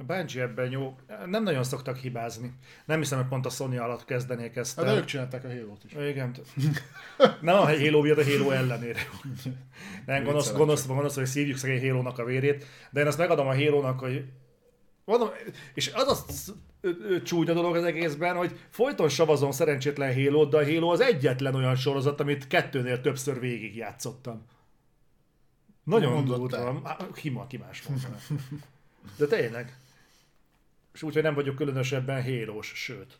[0.06, 0.96] Bungie ebben jó.
[1.26, 2.54] Nem nagyon szoktak hibázni.
[2.86, 4.76] Nem hiszem, hogy pont a Sony alatt kezdenék ezt.
[4.76, 5.92] Hát, de ők csinálták a Halo-t is.
[6.10, 6.36] Igen.
[7.42, 9.00] Nem a Halo miatt, a Halo ellenére.
[10.06, 13.56] Nem, gonosz, gonosz, gonosz, hogy szívjuk szegény Halo-nak a vérét, de én azt megadom a
[13.56, 14.26] Halo-nak, hogy
[15.08, 15.30] Mondom,
[15.74, 20.92] és az a csúnya dolog az egészben, hogy folyton savazom szerencsétlen halo de a Halo
[20.92, 24.46] az egyetlen olyan sorozat, amit kettőnél többször végigjátszottam.
[25.84, 26.98] Nagyon durva.
[27.22, 27.84] Hima, ki más.
[29.18, 29.78] De tényleg.
[30.94, 33.20] És úgyhogy nem vagyok különösebben hélós, sőt.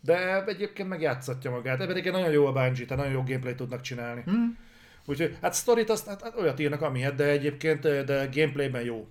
[0.00, 1.74] De egyébként megjátszatja magát.
[1.74, 4.22] Ebben egyébként nagyon jó a Bungie, tehát nagyon jó gameplay tudnak csinálni.
[4.22, 4.58] Hmm.
[5.04, 9.08] Úgyhogy hát sztorit azt hát, hát olyat írnak, amihet, de egyébként de gameplayben jó.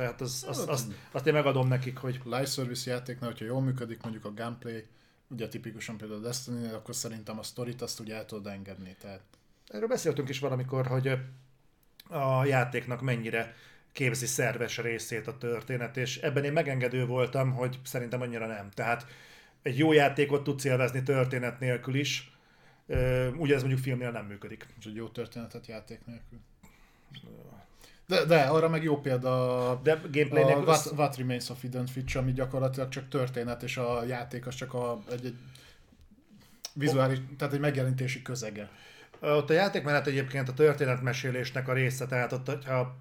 [0.00, 2.20] Tehát az, az, azt, azt én megadom nekik, hogy...
[2.24, 4.86] Live service játéknál, hogyha jól működik mondjuk a gameplay,
[5.28, 8.96] ugye tipikusan például a destiny akkor szerintem a sztorit azt ugye el tudod engedni.
[9.00, 9.20] Tehát...
[9.66, 11.18] Erről beszéltünk is valamikor, hogy
[12.08, 13.54] a játéknak mennyire
[13.92, 18.70] képzi szerves részét a történet, és ebben én megengedő voltam, hogy szerintem annyira nem.
[18.70, 19.06] Tehát
[19.62, 22.32] egy jó játékot tudsz élvezni történet nélkül is,
[23.36, 24.66] ugye ez mondjuk filmnél nem működik.
[24.78, 26.38] És egy jó történetet játék nélkül.
[28.10, 32.16] De, de arra meg jó példa de gameplay a What, What Remains of Eden Fitch,
[32.16, 35.34] ami gyakorlatilag csak történet, és a játék az csak a, egy, egy
[36.72, 37.24] vizuális, oh.
[37.38, 38.68] tehát egy megjelenítési közege.
[39.20, 42.96] Ott a játékmenet egyébként a történetmesélésnek a része, tehát ott, hogyha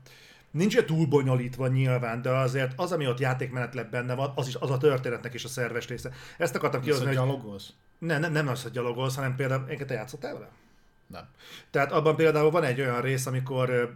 [0.51, 4.71] nincs túl bonyolítva nyilván, de azért az, ami ott játékmenetleg benne van, az is az
[4.71, 6.11] a történetnek is a szerves része.
[6.37, 7.15] Ezt akartam kihozni, hogy...
[7.15, 7.69] gyalogolsz?
[7.97, 10.49] Nem, nem, nem az, hogy gyalogolsz, hanem például, én te játszottál vele?
[11.07, 11.27] Nem.
[11.71, 13.95] Tehát abban például van egy olyan rész, amikor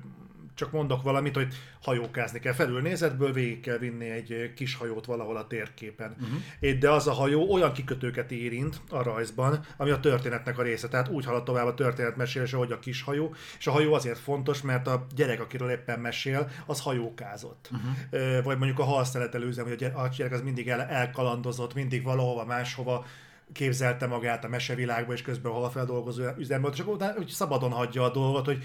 [0.55, 2.53] csak mondok valamit, hogy hajókázni kell.
[2.53, 6.15] Felülnézetből végig kell vinni egy kis hajót valahol a térképen.
[6.21, 6.79] Uh-huh.
[6.79, 10.87] De az a hajó olyan kikötőket érint a rajzban, ami a történetnek a része.
[10.87, 13.35] Tehát úgy halad tovább a történet mesélése, hogy a kis hajó.
[13.57, 17.69] És a hajó azért fontos, mert a gyerek, akiről éppen mesél, az hajókázott.
[17.71, 18.43] Uh-huh.
[18.43, 23.05] Vagy mondjuk a halszeletelőzem, hogy a gyerek az mindig el, elkalandozott, mindig valahova máshova
[23.53, 28.03] képzelte magát a mesevilágba, és közben a halfeldolgozó üzembe, és akkor utána hogy szabadon hagyja
[28.03, 28.63] a dolgot, hogy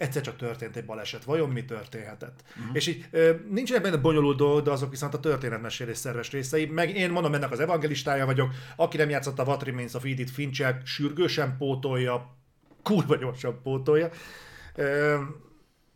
[0.00, 2.42] egyszer csak történt egy baleset, vajon mi történhetett?
[2.58, 2.76] Uh-huh.
[2.76, 3.08] És így
[3.48, 6.66] nincsenek benne bonyolult dolgok, de azok viszont a történetmesélés szerves részei.
[6.66, 10.74] Meg én mondom, ennek az evangelistája vagyok, aki nem játszotta What Remains of Edith finch
[10.84, 12.36] sürgősen pótolja,
[12.82, 14.10] kurva gyorsan pótolja.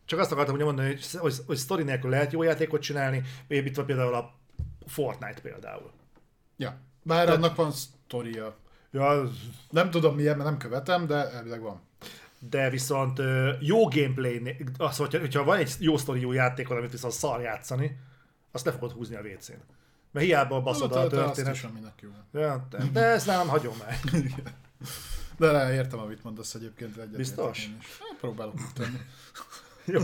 [0.05, 3.76] Csak azt akartam hogy mondani, hogy, hogy, hogy sztori nélkül lehet jó játékot csinálni, itt
[3.76, 4.34] van például a
[4.86, 5.90] Fortnite például.
[6.57, 7.32] Ja, bár Te...
[7.32, 8.57] annak van sztoria.
[8.90, 9.30] Ja,
[9.70, 11.80] nem tudom milyen, mert nem követem, de elvileg van
[12.51, 13.20] de viszont
[13.61, 17.99] jó gameplay, az, hogyha, hogyha van egy jó sztori, jó játék, amit viszont szar játszani,
[18.53, 19.53] azt le fogod húzni a WC-n.
[20.11, 21.61] Mert hiába baszod a történet.
[22.32, 23.99] Ja, de, de ezt nem hagyom meg.
[25.38, 26.97] De értem, amit mondasz egyébként.
[26.97, 27.70] Egyet Biztos?
[28.01, 28.99] Hát, próbálok tenni.
[29.95, 30.01] Jó.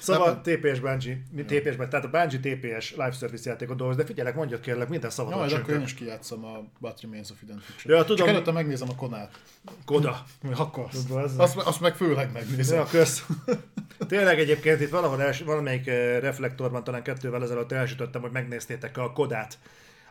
[0.00, 4.60] Szóval TPS Bungie, TPS, tehát a Bungie TPS live service játékot dolgoz, de figyelek, mondjad
[4.60, 5.32] kérlek, minden szabad.
[5.32, 8.16] Jó, majd akkor én is kijátszom a Battery Remains of Eden Ja, tudom.
[8.16, 9.40] Csak előtte megnézem a Konát.
[9.84, 10.24] Koda.
[10.54, 10.88] Akkor.
[11.36, 12.78] Azt, azt meg főleg megnézem.
[12.78, 13.26] Ja, kösz.
[14.08, 15.86] Tényleg egyébként itt valahol els, valamelyik
[16.20, 19.58] reflektorban talán kettővel ezelőtt elsütöttem, hogy megnéztétek a Kodát.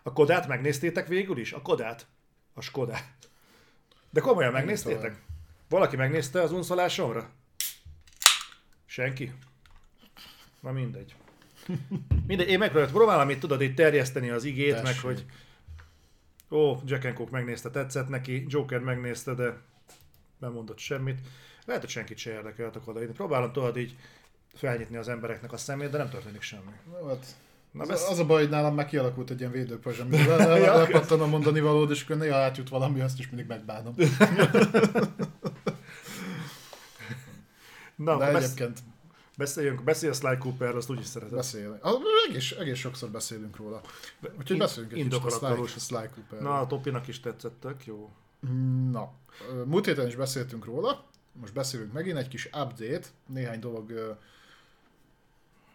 [0.03, 1.51] A Kodát megnéztétek végül is?
[1.51, 2.07] A Kodát?
[2.53, 3.13] A Skodát.
[4.09, 5.21] De komolyan megnéztétek?
[5.69, 7.29] Valaki megnézte az unszolásomra?
[8.95, 9.33] Senki?
[10.59, 11.15] Na mindegy.
[12.27, 14.83] Mindegy, én megpróbálom, próbálom itt tudod itt terjeszteni az igét, Tessék.
[14.83, 15.25] meg hogy
[16.49, 19.57] ó, Jack Cook megnézte, tetszett neki, Joker megnézte, de
[20.39, 21.19] nem mondott semmit.
[21.65, 23.01] Lehet, hogy senkit se érdekeltek oda.
[23.01, 23.95] Én próbálom tudod így
[24.53, 26.71] felnyitni az embereknek a szemét, de nem történik semmi.
[27.07, 27.25] Hát
[27.71, 28.09] Na, az, besz...
[28.09, 31.91] az a baj, hogy nálam meg kialakult egy ilyen védőpazs, amivel lepattan a mondani valód,
[31.91, 33.95] és akkor néha átjut valami, azt is mindig megbánom.
[38.05, 38.79] Na, De egyébként...
[39.37, 41.35] Beszéljünk, beszélj a Sly Cooper, azt úgyis szeretem.
[41.35, 41.79] Beszélünk.
[42.29, 43.81] Egész, egész sokszor beszélünk róla.
[44.39, 46.39] Úgyhogy beszéljünk egy kicsit a Sly, Sly Cooper.
[46.41, 48.11] Na, a Topinak is tetszettek, jó.
[48.91, 49.11] Na,
[49.65, 54.17] múlt héten is beszéltünk róla, most beszélünk megint, egy kis update, néhány dolog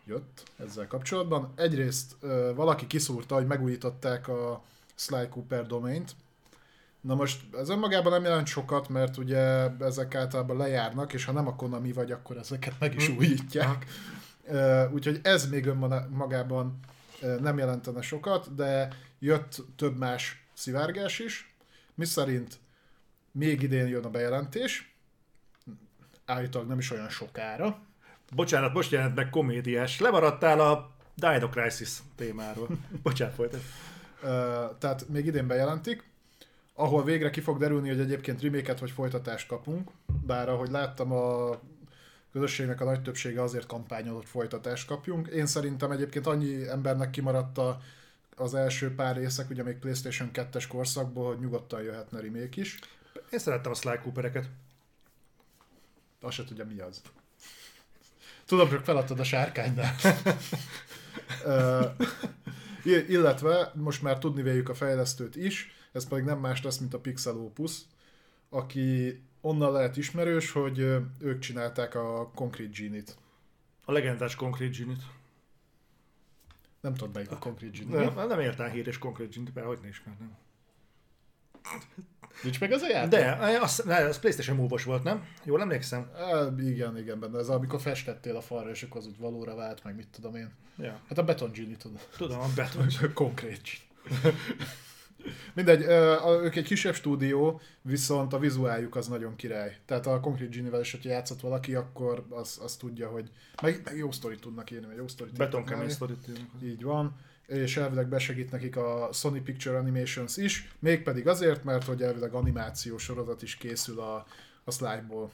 [0.05, 1.53] jött ezzel kapcsolatban.
[1.57, 2.17] Egyrészt
[2.55, 4.63] valaki kiszúrta, hogy megújították a
[4.95, 6.15] Sly Cooper domaint,
[7.01, 9.39] Na most ez önmagában nem jelent sokat, mert ugye
[9.79, 13.17] ezek általában lejárnak, és ha nem a Konami vagy, akkor ezeket meg is hm.
[13.17, 13.87] újítják.
[14.93, 16.81] Úgyhogy ez még önmagában
[17.41, 18.89] nem jelentene sokat, de
[19.19, 21.55] jött több más szivárgás is,
[21.95, 22.59] mi szerint
[23.33, 24.95] még idén jön a bejelentés,
[26.25, 27.81] állítólag nem is olyan sokára.
[28.35, 30.01] Bocsánat, most jelent meg komédiás.
[30.01, 32.69] Lemaradtál a Dino Crisis témáról.
[33.03, 33.61] Bocsánat, folytat.
[34.79, 36.10] Tehát még idén bejelentik
[36.81, 39.91] ahol végre ki fog derülni, hogy egyébként reméket vagy folytatást kapunk,
[40.27, 41.59] bár ahogy láttam a
[42.33, 45.29] közösségnek a nagy többsége azért kampányol, hogy folytatást kapjunk.
[45.29, 47.81] Én szerintem egyébként annyi embernek kimaradt a,
[48.37, 52.79] az első pár részek, ugye még PlayStation 2-es korszakból, hogy nyugodtan jöhetne remake is.
[53.31, 54.49] Én szerettem a Sly Coopereket.
[56.21, 57.03] Azt se tudja, mi az.
[58.45, 59.95] Tudom, hogy feladtad a sárkánynál.
[63.09, 67.01] illetve most már tudni véljük a fejlesztőt is, ez pedig nem más lesz, mint a
[67.01, 67.81] Pixel Opus,
[68.49, 70.79] aki onnan lehet ismerős, hogy
[71.19, 73.17] ők csinálták a Concrete Genie-t.
[73.85, 75.03] A legendás Concrete Genie-t.
[76.81, 78.11] Nem tudod melyik a Concrete Genie.
[78.11, 80.37] Nem, nem értem híres Concrete Genie-t, mert hogy ne ismerném.
[82.43, 83.11] Nincs meg az a játék?
[83.11, 85.25] De, az, ne, az Playstation move volt, nem?
[85.45, 86.11] Jól emlékszem?
[86.17, 87.39] E, igen, igen, benne.
[87.39, 90.53] Ez amikor festettél a falra, és akkor az úgy valóra vált, meg mit tudom én.
[90.77, 91.01] Ja.
[91.09, 92.01] Hát a Beton Genie, tudod.
[92.17, 94.35] Tudom, a Beton Concrete Genie.
[95.55, 95.83] Mindegy,
[96.43, 99.77] ők egy kisebb stúdió, viszont a vizuáljuk az nagyon király.
[99.87, 103.31] Tehát a Concrete Genie-vel is, hogyha játszott valaki, akkor az, az tudja, hogy...
[103.63, 106.29] Meg, meg jó sztorit tudnak írni, vagy jó sztorit Betonkemény sztorit.
[106.63, 107.17] Így van
[107.51, 113.03] és elvileg besegít nekik a Sony Picture Animations is, mégpedig azért, mert hogy elvileg animációs
[113.03, 114.27] sorozat is készül a,
[114.65, 115.31] a slide-ból.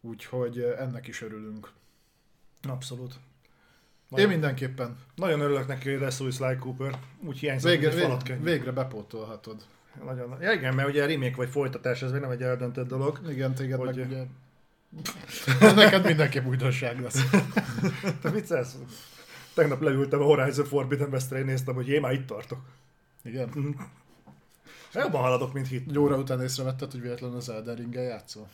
[0.00, 1.72] Úgyhogy ennek is örülünk.
[2.68, 3.14] Abszolút.
[4.08, 4.96] Nagyon, Én mindenképpen.
[5.14, 6.98] Nagyon örülök neki, hogy lesz új Sly Cooper.
[7.20, 9.62] Úgy hiányzik, végre, hogy végre, végre bepótolhatod.
[10.04, 13.20] Nagyon, ja, igen, mert ugye remake vagy folytatás, ez még nem egy eldöntött dolog.
[13.28, 13.96] Igen, téged hogy...
[13.96, 14.24] meg ugye...
[15.74, 17.24] Neked mindenképp újdonság lesz.
[18.22, 18.76] Te viccelsz?
[19.54, 22.58] Tegnap leültem a Horizon Forbidden West-re, néztem, hogy én már itt tartok.
[23.24, 23.50] Igen.
[23.58, 23.70] Mm.
[24.94, 25.88] Jobban haladok, mint hit.
[25.88, 28.48] Egy óra után észrevetted, hogy véletlenül az Elden Ring-el játszol?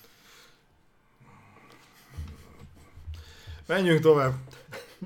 [3.66, 4.34] Menjünk tovább.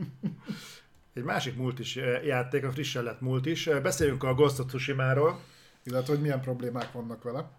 [1.14, 3.66] Egy másik multis eh, játék, a frissen lett multis.
[3.66, 5.40] Eh, beszéljünk a Ghost of Tsushima-ról.
[5.84, 7.50] Illetve, hogy milyen problémák vannak vele.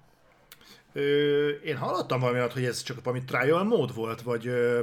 [0.94, 4.82] Ö, én hallottam valami hogy ez csak valami trial mód volt, vagy, ö,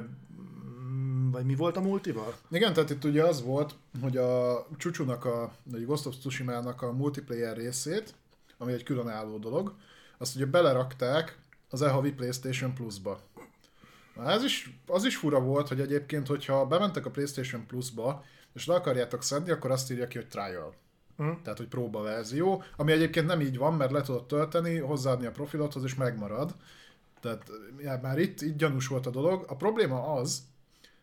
[1.30, 2.34] vagy mi volt a multival?
[2.50, 6.92] Igen, tehát itt ugye az volt, hogy a Csúcsúnak, a, vagy Ghost of Tsushima-nak a
[6.92, 8.14] multiplayer részét,
[8.58, 9.74] ami egy különálló dolog,
[10.18, 11.38] azt ugye belerakták
[11.70, 13.20] az e-havi PlayStation Plus-ba.
[14.24, 18.74] Ez is, az is fura volt, hogy egyébként, hogyha bementek a PlayStation Plus-ba, és le
[18.74, 20.74] akarjátok szedni, akkor azt írja ki, hogy trial.
[21.22, 21.32] Mm.
[21.42, 25.30] Tehát, hogy próba verzió, ami egyébként nem így van, mert le tudod tölteni, hozzáadni a
[25.30, 26.54] profilodhoz, és megmarad.
[27.20, 29.44] Tehát ja, már itt, itt gyanús volt a dolog.
[29.48, 30.42] A probléma az,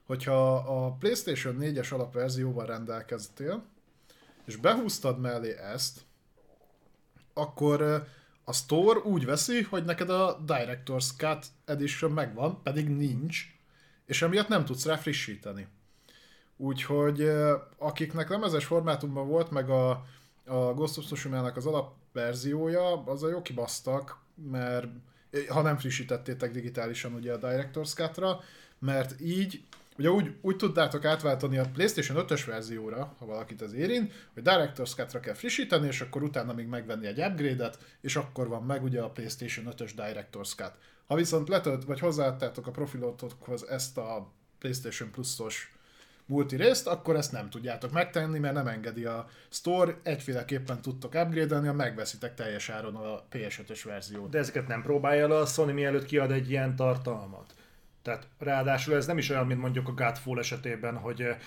[0.06, 3.64] hogyha a PlayStation 4-es alapverzióval rendelkeztél,
[4.46, 6.02] és behúztad mellé ezt,
[7.34, 8.08] akkor
[8.44, 13.46] a store úgy veszi, hogy neked a Director's Cut Edition megvan, pedig nincs,
[14.06, 15.68] és emiatt nem tudsz rá frissíteni.
[16.58, 17.32] Úgyhogy
[17.78, 19.90] akiknek lemezes formátumban volt, meg a,
[20.46, 24.18] a Ghost of Tsushima-nak az alapverziója, az a jó kibasztak,
[24.52, 24.88] mert
[25.48, 28.40] ha nem frissítettétek digitálisan ugye a Director's Cut-ra,
[28.80, 29.64] mert így
[29.98, 34.96] Ugye úgy, úgy tudtátok átváltani a PlayStation 5-ös verzióra, ha valakit ez érint, hogy Director's
[34.96, 39.02] Cut-ra kell frissíteni, és akkor utána még megvenni egy upgrade-et, és akkor van meg ugye
[39.02, 40.72] a PlayStation 5-ös Director's Cut.
[41.08, 45.74] Ha viszont letölt, vagy hozzáadtátok a profilotokhoz ezt a PlayStation Plus-os
[46.26, 51.68] multi részt, akkor ezt nem tudjátok megtenni, mert nem engedi a store, egyféleképpen tudtok upgrade-elni,
[51.68, 54.30] ha megveszitek teljes áron a PS5-ös verziót.
[54.30, 57.54] De ezeket nem próbálja le a Sony mielőtt kiad egy ilyen tartalmat?
[58.04, 61.38] Tehát ráadásul ez nem is olyan, mint mondjuk a Godfall esetében, hogy e,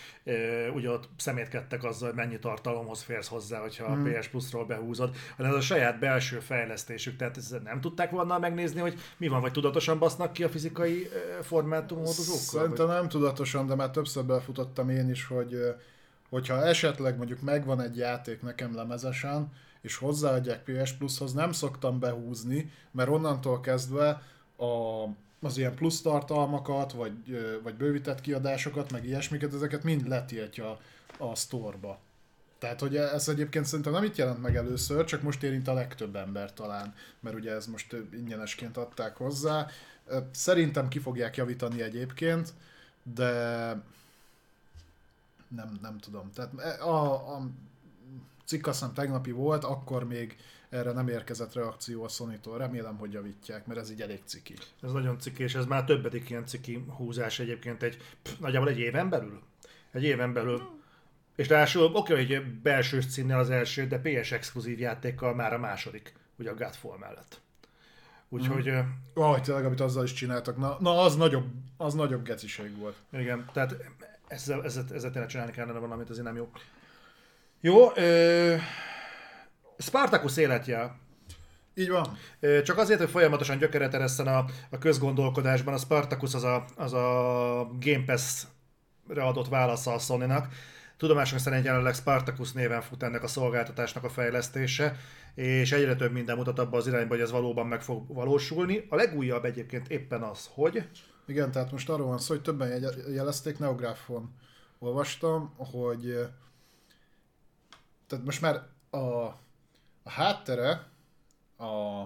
[0.75, 4.05] ugye ott szemétkedtek azzal, hogy mennyi tartalomhoz férsz hozzá, hogyha hmm.
[4.05, 7.17] a PS Plus-ról behúzod, hanem ez a saját belső fejlesztésük.
[7.17, 11.09] Tehát ezt nem tudták volna megnézni, hogy mi van, vagy tudatosan basznak ki a fizikai
[11.43, 12.63] formátummódozókkal?
[12.63, 12.97] Szerintem vagy?
[12.97, 15.75] nem tudatosan, de már többször befutottam én is, hogy
[16.29, 22.71] hogyha esetleg mondjuk megvan egy játék nekem lemezesen, és hozzáadják PS Plus-hoz, nem szoktam behúzni,
[22.91, 24.09] mert onnantól kezdve
[24.57, 25.05] a
[25.47, 27.13] az ilyen plusz tartalmakat, vagy,
[27.63, 30.79] vagy bővített kiadásokat, meg ilyesmiket, ezeket mind letiltja
[31.19, 31.99] a sztorba.
[32.59, 36.17] Tehát, hogy ez egyébként szerintem nem itt jelent meg először, csak most érint a legtöbb
[36.17, 39.67] ember talán, mert ugye ez most ingyenesként adták hozzá.
[40.31, 42.53] Szerintem ki fogják javítani egyébként,
[43.15, 43.33] de
[45.49, 46.31] nem, nem tudom.
[46.35, 47.49] Tehát e, a, a
[48.45, 50.37] cikk azt tegnapi volt, akkor még
[50.69, 54.55] erre nem érkezett reakció a sony Remélem, hogy javítják, mert ez így elég ciki.
[54.83, 58.79] Ez nagyon ciki, és ez már többedik ilyen ciki húzás egyébként egy, pff, nagyjából egy
[58.79, 59.43] éven belül.
[59.93, 60.59] Egy éven belül.
[60.59, 60.83] Hmm.
[61.37, 65.59] És ráadásul oké, okay, hogy belső címmel az első, de PS exkluzív játékkal már a
[65.59, 67.41] második, ugye a Godfall mellett.
[68.29, 68.71] Úgyhogy...
[68.71, 68.79] Mm.
[69.15, 70.57] Oh, tényleg, amit azzal is csináltak.
[70.57, 71.47] Na, na az, nagyobb,
[71.77, 72.97] az nagyobb geciség volt.
[73.13, 73.77] Igen, tehát
[74.29, 76.51] ezzel, ezzel, ezzel tényleg csinálni kellene valamit, azért nem jó.
[77.61, 78.57] Jó, ö,
[79.79, 80.99] Spartacus életjel.
[81.75, 82.19] Így van.
[82.65, 87.71] Csak azért, hogy folyamatosan gyökeret eresszen a, a közgondolkodásban, a Spartacus az a, az a
[87.81, 90.49] Game Pass-re adott válasza a Sony-nak.
[90.97, 94.97] Tudomásunk szerint jelenleg Spartacus néven fut ennek a szolgáltatásnak a fejlesztése,
[95.35, 98.87] és egyre több minden mutat abba az irányba, hogy ez valóban meg fog valósulni.
[98.89, 100.89] A legújabb egyébként éppen az, hogy...
[101.27, 102.83] Igen, tehát most arról van szó, hogy többen
[103.15, 104.35] jelezték, Neográfon
[104.79, 106.29] olvastam, hogy
[108.07, 109.35] tehát most már a
[110.07, 110.87] a háttere
[111.57, 112.01] a,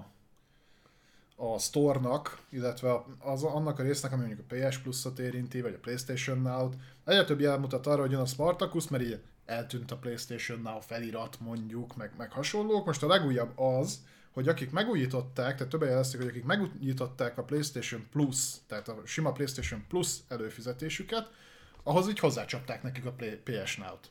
[1.37, 5.79] a store-nak, illetve az, annak a résznek, ami mondjuk a PS Plus-ot érinti, vagy a
[5.79, 9.97] PlayStation Now-t, egyre több jel mutat arra, hogy jön a Spartacus, mert így eltűnt a
[9.97, 12.87] PlayStation Now felirat mondjuk, meg, meg hasonlók.
[12.87, 18.07] Most a legújabb az, hogy akik megújították, tehát többen jelezték, hogy akik megújították a PlayStation
[18.11, 18.37] Plus,
[18.67, 21.31] tehát a sima PlayStation Plus előfizetésüket,
[21.83, 24.11] ahhoz így hozzácsapták nekik a PS Now-t.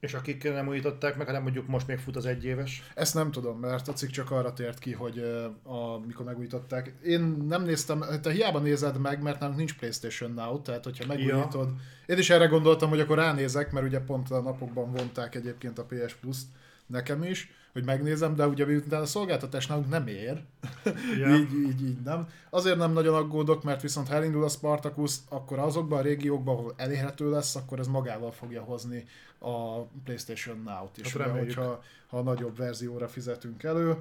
[0.00, 2.90] És akik nem újították meg, hanem mondjuk most még fut az egyéves?
[2.94, 5.18] Ezt nem tudom, mert a cikk csak arra tért ki, hogy
[5.62, 6.94] a, mikor megújították.
[7.04, 11.68] Én nem néztem, te hiába nézed meg, mert nem nincs PlayStation Now, tehát hogyha megújítod.
[11.68, 12.14] Ja.
[12.14, 15.84] Én is erre gondoltam, hogy akkor ránézek, mert ugye pont a napokban vonták egyébként a
[15.84, 16.46] PS Plus-t
[16.86, 20.42] nekem is, hogy megnézem, de ugye miután a szolgáltatás nálunk nem ér,
[21.18, 21.34] ja.
[21.34, 22.28] így, így, így nem.
[22.50, 26.74] Azért nem nagyon aggódok, mert viszont ha elindul a Spartacus, akkor azokban a régiókban, ahol
[26.76, 29.04] elérhető lesz, akkor ez magával fogja hozni
[29.38, 33.96] a PlayStation Now-t is, hát ugye, hogyha ha nagyobb verzióra fizetünk elő.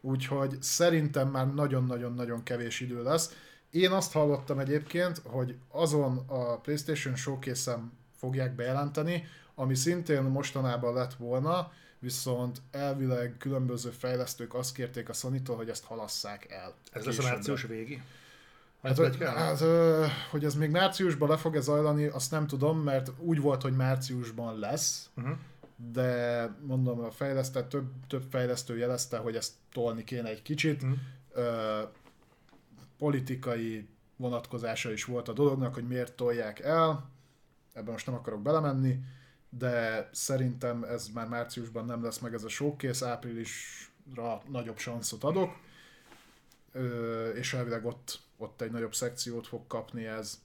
[0.00, 3.36] Úgyhogy szerintem már nagyon-nagyon-nagyon kevés idő lesz.
[3.70, 7.78] Én azt hallottam egyébként, hogy azon a PlayStation showcase
[8.16, 15.42] fogják bejelenteni, ami szintén mostanában lett volna, viszont elvileg különböző fejlesztők azt kérték a sony
[15.46, 16.74] hogy ezt halasszák el.
[16.92, 18.02] Ez lesz a március végi?
[18.82, 19.62] Hát, hogy, hát,
[20.30, 24.58] hogy ez még márciusban le fog-e zajlani, azt nem tudom, mert úgy volt, hogy márciusban
[24.58, 25.36] lesz, uh-huh.
[25.92, 30.82] de mondom, a fejlesztő, több, több fejlesztő jelezte, hogy ezt tolni kéne egy kicsit.
[30.82, 30.98] Uh-huh.
[31.32, 31.82] Ö,
[32.98, 37.10] politikai vonatkozása is volt a dolognak, hogy miért tolják el,
[37.72, 38.98] ebben most nem akarok belemenni,
[39.50, 45.50] de szerintem ez már márciusban nem lesz meg ez a showcase, áprilisra nagyobb sanszot adok
[47.34, 50.40] és elvileg ott, ott egy nagyobb szekciót fog kapni ez.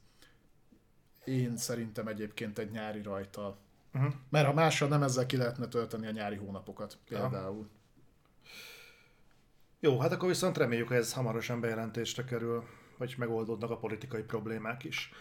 [1.24, 3.58] Én szerintem egyébként egy nyári rajta.
[3.93, 4.14] Uh-huh.
[4.30, 7.70] Mert ha mással nem ezzel ki lehetne tölteni a nyári hónapokat például.
[9.80, 12.64] Jó, hát akkor viszont reméljük, hogy ez hamarosan bejelentésre kerül,
[12.97, 15.12] vagy megoldódnak a politikai problémák is.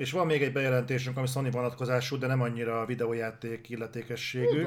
[0.00, 4.66] És van még egy bejelentésünk, ami Sony vonatkozású, de nem annyira a videójáték illetékességű.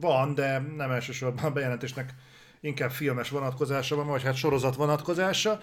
[0.00, 2.14] Van, de nem elsősorban a bejelentésnek
[2.60, 5.60] inkább filmes vonatkozása van, vagy hát sorozat vonatkozása.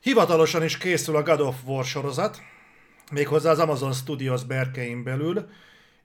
[0.00, 2.40] Hivatalosan is készül a God of War sorozat,
[3.12, 5.48] méghozzá az Amazon Studios berkein belül,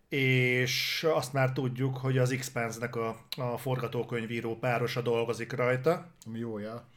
[0.09, 6.11] és azt már tudjuk, hogy az Expanse-nek a, a forgatókönyvíró párosa dolgozik rajta.
[6.25, 6.87] Ami jó jel.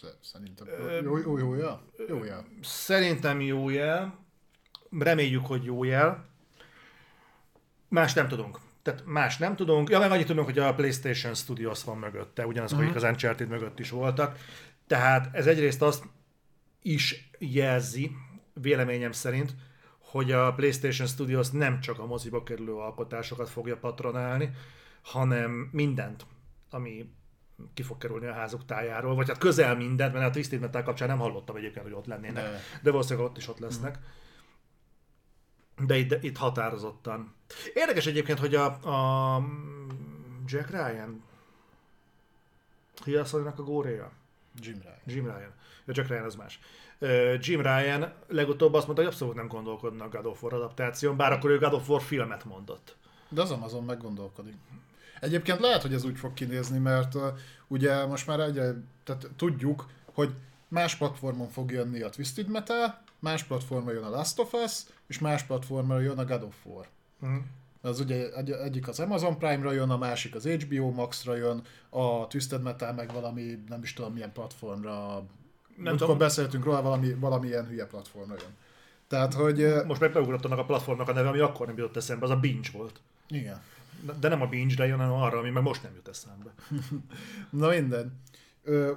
[0.00, 0.66] Sze- Szerintem.
[1.04, 1.82] Jó, jó, jó jel?
[2.08, 2.44] Jó jel.
[2.62, 4.23] Szerintem jó jel,
[4.98, 6.26] reméljük, hogy jó jel.
[7.88, 8.58] Más nem tudunk.
[8.82, 9.88] Tehát más nem tudunk.
[9.88, 12.94] Ja, meg annyit tudunk, hogy a PlayStation Studios van mögötte, ugyanazok, uh-huh.
[12.94, 14.38] akik az Uncharted mögött is voltak.
[14.86, 16.04] Tehát ez egyrészt azt
[16.82, 18.10] is jelzi,
[18.52, 19.54] véleményem szerint,
[19.98, 24.50] hogy a PlayStation Studios nem csak a moziba kerülő alkotásokat fogja patronálni,
[25.02, 26.26] hanem mindent,
[26.70, 27.12] ami
[27.74, 31.08] ki fog kerülni a házuk tájáról, vagy hát közel mindent, mert a Twisted Metal kapcsán
[31.08, 32.60] nem hallottam egyébként, hogy ott lennének, De.
[32.82, 33.98] de, valószínűleg ott is ott lesznek.
[35.78, 37.34] De itt, itt határozottan.
[37.74, 39.42] Érdekes egyébként, hogy a, a
[40.46, 41.22] Jack Ryan,
[43.04, 44.10] ki a góréja?
[44.60, 44.98] Jim Ryan.
[45.06, 45.52] Jim Ryan.
[45.84, 46.60] Ja, Jack Ryan az más.
[47.38, 51.32] Jim Ryan legutóbb azt mondta, hogy abszolút nem gondolkodna a God of War adaptáción, bár
[51.32, 52.96] akkor ő God of War filmet mondott.
[53.28, 54.54] De az Amazon meggondolkodik.
[55.20, 57.22] Egyébként lehet, hogy ez úgy fog kinézni, mert uh,
[57.66, 60.34] ugye most már egyre, tehát tudjuk, hogy
[60.68, 65.18] más platformon fog jönni a Twisted Metal, más platformon jön a Last of Us, és
[65.18, 66.86] más platformon jön a God of War.
[67.18, 67.36] Mhm.
[67.80, 72.26] Az ugye egy, egyik az Amazon Prime-ra jön, a másik az HBO Max-ra jön, a
[72.26, 75.26] Twisted Metal meg valami, nem is tudom milyen platformra, nem
[75.76, 75.96] tudom.
[75.96, 78.54] tudom, beszéltünk róla, valami, valamilyen hülye platformra jön.
[79.08, 82.24] Tehát, hogy Most meg beugrott annak a platformnak a neve, ami akkor nem jutott eszembe,
[82.24, 83.00] az a Binge volt.
[83.28, 83.62] igen.
[84.20, 86.54] De nem a Binge-re jön, hanem arra, ami meg most nem jut eszembe.
[87.60, 88.20] Na minden.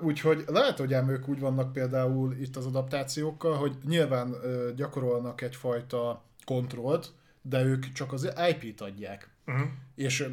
[0.01, 4.35] Úgyhogy lehet, hogy ám ők úgy vannak például itt az adaptációkkal, hogy nyilván
[4.75, 7.11] gyakorolnak egyfajta kontrollt,
[7.41, 9.29] de ők csak az IP-t adják.
[9.47, 9.67] Uh-huh.
[9.95, 10.29] És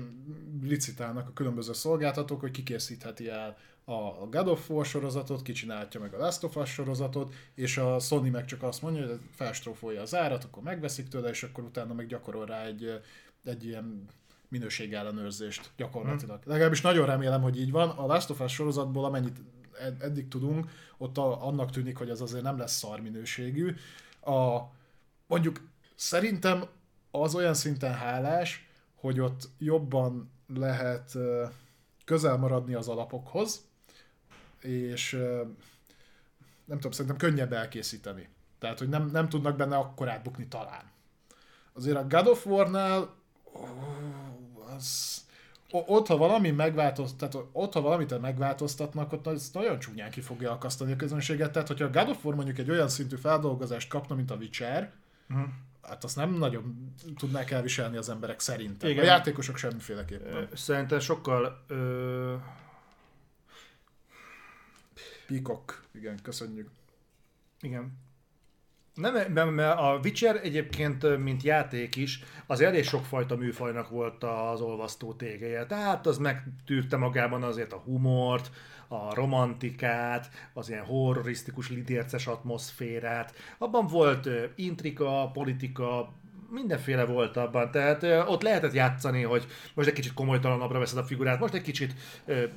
[0.62, 6.18] licitálnak a különböző szolgáltatók, hogy kikészítheti el a God of War sorozatot, kicsinálja meg a
[6.18, 10.44] Last of Us sorozatot, és a Sony meg csak azt mondja, hogy felstrófolja az árat,
[10.44, 13.00] akkor megveszik tőle, és akkor utána meg gyakorol rá egy,
[13.44, 14.08] egy ilyen
[14.54, 16.36] minőségellenőrzést gyakorlatilag.
[16.36, 16.50] Mm.
[16.50, 17.88] Legalábbis nagyon remélem, hogy így van.
[17.88, 19.38] A Last of Us sorozatból, amennyit
[19.80, 23.74] ed- eddig tudunk, ott a, annak tűnik, hogy az azért nem lesz szar minőségű.
[24.20, 24.60] A,
[25.26, 25.60] mondjuk
[25.94, 26.64] szerintem
[27.10, 31.16] az olyan szinten hálás, hogy ott jobban lehet
[32.04, 33.68] közel maradni az alapokhoz,
[34.60, 35.12] és
[36.64, 38.28] nem tudom, szerintem könnyebb elkészíteni.
[38.58, 40.92] Tehát, hogy nem, nem tudnak benne akkor átbukni talán.
[41.72, 43.14] Azért a God of War-nál
[44.76, 45.22] az,
[45.70, 50.50] ott, ha valami megváltozt, tehát ott, ha valamit megváltoztatnak, ott az nagyon csúnyán ki fogja
[50.52, 51.52] akasztani a közönséget.
[51.52, 54.92] Tehát, hogyha a God of War mondjuk egy olyan szintű feldolgozást kapna, mint a Witcher,
[55.30, 55.48] Uh-huh.
[55.82, 58.90] hát azt nem nagyon tudnák elviselni az emberek szerintem.
[58.90, 59.02] Igen.
[59.02, 60.48] A játékosok semmiféleképpen.
[60.54, 62.34] Szerintem sokkal ö,
[65.26, 66.70] Peacock, igen, köszönjük.
[67.60, 67.98] Igen.
[68.94, 75.12] Nem, mert a Witcher egyébként, mint játék is, az elég sokfajta műfajnak volt az olvasztó
[75.12, 75.66] tégeje.
[75.66, 78.50] Tehát az megtűrte magában azért a humort,
[78.88, 83.34] a romantikát, az ilyen horrorisztikus, lidérces atmoszférát.
[83.58, 86.12] Abban volt intrika, politika,
[86.54, 91.40] mindenféle volt abban, tehát ott lehetett játszani, hogy most egy kicsit komolytalanabbra veszed a figurát,
[91.40, 91.94] most egy kicsit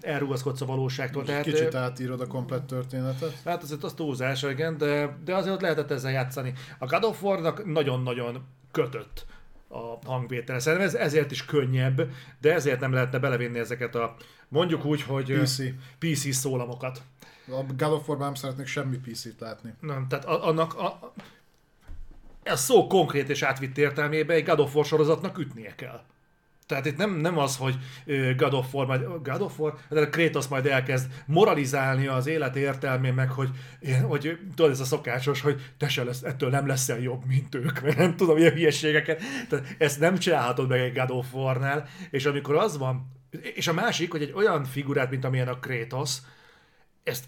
[0.02, 1.24] elrugaszkodsz a valóságtól.
[1.24, 3.34] Tehát, Tehát, Kicsit átírod a komplett történetet.
[3.46, 6.54] Hát azért az túlzás, igen, de, de azért ott lehetett ezzel játszani.
[6.80, 9.26] A God of War-nak nagyon-nagyon kötött
[9.68, 10.60] a hangvétele.
[10.60, 12.10] Szerintem ez ezért is könnyebb,
[12.42, 14.16] de ezért nem lehetne belevinni ezeket a
[14.48, 15.62] mondjuk úgy, hogy PC.
[16.00, 17.02] PC szólamokat.
[17.48, 19.74] A God of War-ban nem szeretnék semmi PC-t látni.
[19.80, 21.14] Nem, tehát annak a,
[22.48, 26.02] ez szó konkrét és átvitt értelmében egy God of War sorozatnak ütnie kell.
[26.68, 27.76] Tehát itt nem, nem az, hogy
[28.38, 32.56] God of War, majd God of War, de a Kratos majd elkezd moralizálni az élet
[32.56, 33.50] értelmén, meg hogy,
[34.02, 37.82] hogy tudod, ez a szokásos, hogy te se lesz, ettől nem leszel jobb, mint ők,
[37.82, 39.22] mert nem tudom, ilyen hülyeségeket.
[39.50, 43.12] Tehát ezt nem csinálhatod meg egy God of War-nál, és amikor az van,
[43.54, 46.18] és a másik, hogy egy olyan figurát, mint amilyen a Kratos,
[47.04, 47.26] ezt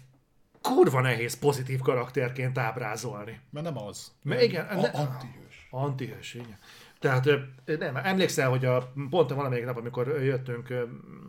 [0.62, 3.40] kurva nehéz pozitív karakterként ábrázolni.
[3.50, 4.12] Mert nem az.
[4.22, 5.66] Mert igen, a, ne- antihős.
[5.70, 6.58] Antihős, igen.
[6.98, 7.28] Tehát
[7.64, 10.74] nem, emlékszel, hogy a, pont valamelyik nap, amikor jöttünk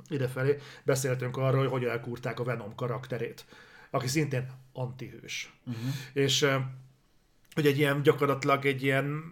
[0.08, 3.46] idefelé, beszéltünk arról, hogy hogy elkúrták a Venom karakterét.
[3.90, 5.54] aki szintén antihős.
[5.66, 5.84] Uh-huh.
[6.14, 6.48] És
[7.54, 9.24] hogy egy ilyen gyakorlatilag egy ilyen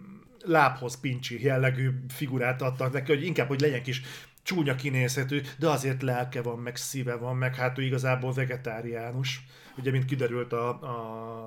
[0.44, 4.02] lábhoz pincsi jellegű figurát adtak neki, hogy inkább, hogy legyen kis
[4.50, 9.46] csúnya kinézhető, de azért lelke van, meg szíve van, meg hát ő igazából vegetáriánus,
[9.78, 10.68] ugye, mint kiderült a,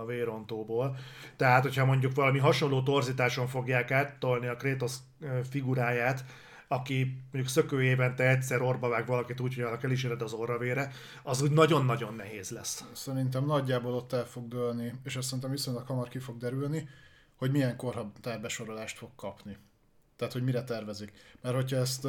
[0.01, 0.97] a vérontóból.
[1.35, 4.93] Tehát, hogyha mondjuk valami hasonló torzításon fogják áttolni a Kratos
[5.49, 6.25] figuráját,
[6.67, 10.91] aki mondjuk szökő évente egyszer orba vág valakit úgy, hogy annak el is az orravére,
[11.23, 12.83] az úgy nagyon-nagyon nehéz lesz.
[12.93, 16.89] Szerintem nagyjából ott el fog dőlni, és azt szerintem viszonylag hamar ki fog derülni,
[17.35, 18.39] hogy milyen korhatár
[18.85, 19.57] fog kapni.
[20.15, 21.11] Tehát, hogy mire tervezik.
[21.41, 22.07] Mert hogyha ezt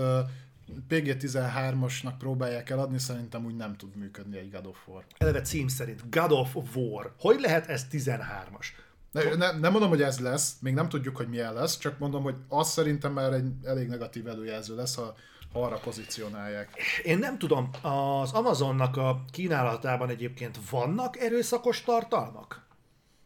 [0.89, 5.05] PG-13-asnak próbálják eladni, szerintem úgy nem tud működni egy God of War.
[5.19, 7.15] Eleve cím szerint God of War.
[7.19, 8.67] Hogy lehet ez 13-as?
[9.11, 12.23] Ne, ne, nem mondom, hogy ez lesz, még nem tudjuk, hogy milyen lesz, csak mondom,
[12.23, 15.15] hogy az szerintem már egy elég negatív előjelző lesz, ha,
[15.53, 16.71] ha arra pozícionálják.
[17.03, 22.64] Én nem tudom, az Amazonnak a kínálatában egyébként vannak erőszakos tartalmak?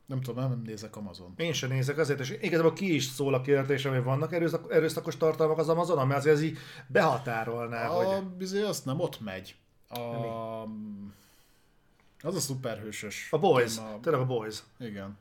[0.09, 1.35] Nem tudom, nem nézek Amazon.
[1.37, 5.17] Én sem nézek azért, és igazából ki is szól a kérdésem, hogy vannak erőszak, erőszakos
[5.17, 8.25] tartalmak az Amazonon, mert azért ez így behatárolná, a, hogy...
[8.25, 9.57] Bizony, azt nem ott megy.
[9.89, 9.99] A...
[12.23, 13.29] Az a szuperhősös.
[13.31, 14.01] A Boys, téma.
[14.01, 14.63] tényleg a Boys.
[14.79, 15.19] Igen.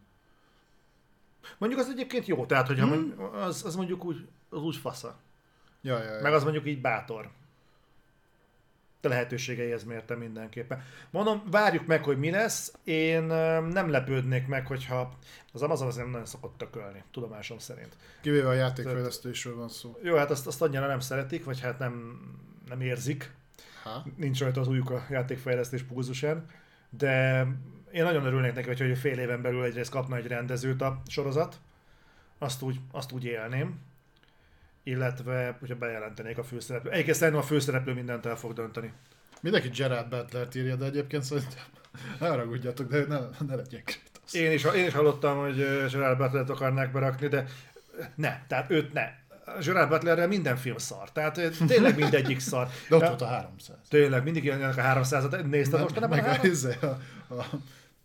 [1.57, 3.13] Mondjuk az egyébként jó, tehát hogyha hmm.
[3.33, 5.17] az, az mondjuk úgy, az úgy fasza.
[5.81, 6.21] Ja, ja, ja.
[6.21, 7.29] Meg az mondjuk így bátor
[9.01, 10.83] lehetőségeihez mértem mindenképpen.
[11.09, 12.73] Mondom, várjuk meg, hogy mi lesz.
[12.83, 13.23] Én
[13.63, 15.17] nem lepődnék meg, hogyha
[15.53, 17.95] az Amazon az nem nagyon szokott tökölni, tudomásom szerint.
[18.21, 19.97] Kivéve a játékfejlesztésről van szó.
[20.03, 22.21] Jó, hát azt, azt annyira nem szeretik, vagy hát nem,
[22.67, 23.33] nem érzik.
[23.83, 24.05] Ha?
[24.15, 26.45] Nincs rajta az újuk a játékfejlesztés pulzusán.
[26.89, 27.45] De
[27.91, 31.59] én nagyon örülnék neki, hogy fél éven belül egyrészt kapna egy rendezőt a sorozat.
[32.37, 33.79] Azt úgy, azt úgy élném
[34.87, 36.91] illetve hogyha bejelentenék a főszereplő.
[36.91, 38.93] Egyébként szerintem a főszereplő mindent el fog dönteni.
[39.41, 41.63] Mindenki Gerard butler írja, de egyébként szerintem
[42.19, 45.55] ne haragudjatok, de ne, ne legyek Én is, én is hallottam, hogy
[45.91, 47.45] Gerard Butler-t akarnák berakni, de
[48.15, 49.09] ne, tehát őt ne.
[49.63, 52.67] Gerard Butlerrel minden film szar, tehát tényleg mindegyik szar.
[52.89, 53.75] De ott volt a 300.
[53.89, 55.49] Tényleg, mindig jönnek a 300-at.
[55.49, 56.77] Nézted most nem meg a, 300?
[56.81, 56.85] a,
[57.33, 57.45] a,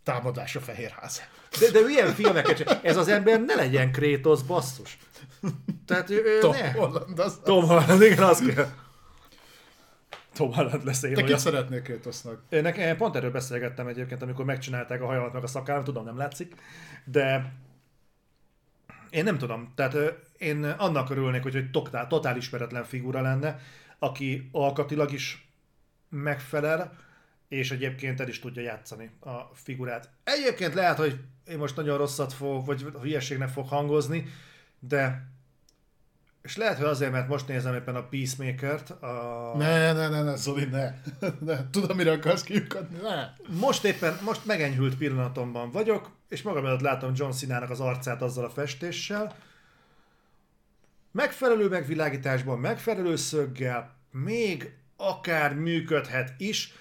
[0.03, 1.21] támadás a Fehérház.
[1.59, 4.97] De, de ilyen filmeket, ez az ember ne legyen Krétosz, basszus.
[5.85, 6.71] Tehát ő, Tom ne.
[6.71, 7.39] Holland, az...
[7.43, 8.67] Tom Holland, igen, az kell.
[10.33, 11.13] Tom Holland lesz én.
[11.13, 12.41] Te kit szeretnél Kratosnak?
[12.49, 16.55] Nekem pont erről beszélgettem egyébként, amikor megcsinálták a hajamat meg a szakállam, tudom, nem látszik,
[17.05, 17.53] de
[19.09, 19.71] én nem tudom.
[19.75, 19.95] Tehát
[20.37, 23.59] én annak örülnék, hogy egy totál, totál ismeretlen figura lenne,
[23.99, 25.47] aki alkatilag is
[26.09, 26.97] megfelel,
[27.47, 30.09] és egyébként el is tudja játszani a figurát.
[30.23, 34.27] Egyébként lehet, hogy én most nagyon rosszat fog, vagy hülyeségnek fog hangozni,
[34.79, 35.31] de
[36.43, 38.89] és lehet, hogy azért, mert most nézem éppen a Peacemaker-t.
[38.89, 39.53] A...
[39.57, 40.93] Ne, ne, ne, ne, Zoli, ne.
[41.39, 41.69] ne.
[41.69, 43.29] Tudom, mire akarsz kiukadni, ne.
[43.59, 48.45] Most éppen, most megenyhült pillanatomban vagyok, és magam előtt látom John Cena-nak az arcát azzal
[48.45, 49.35] a festéssel.
[51.11, 56.73] Megfelelő megvilágításban, megfelelő szöggel, még akár működhet is.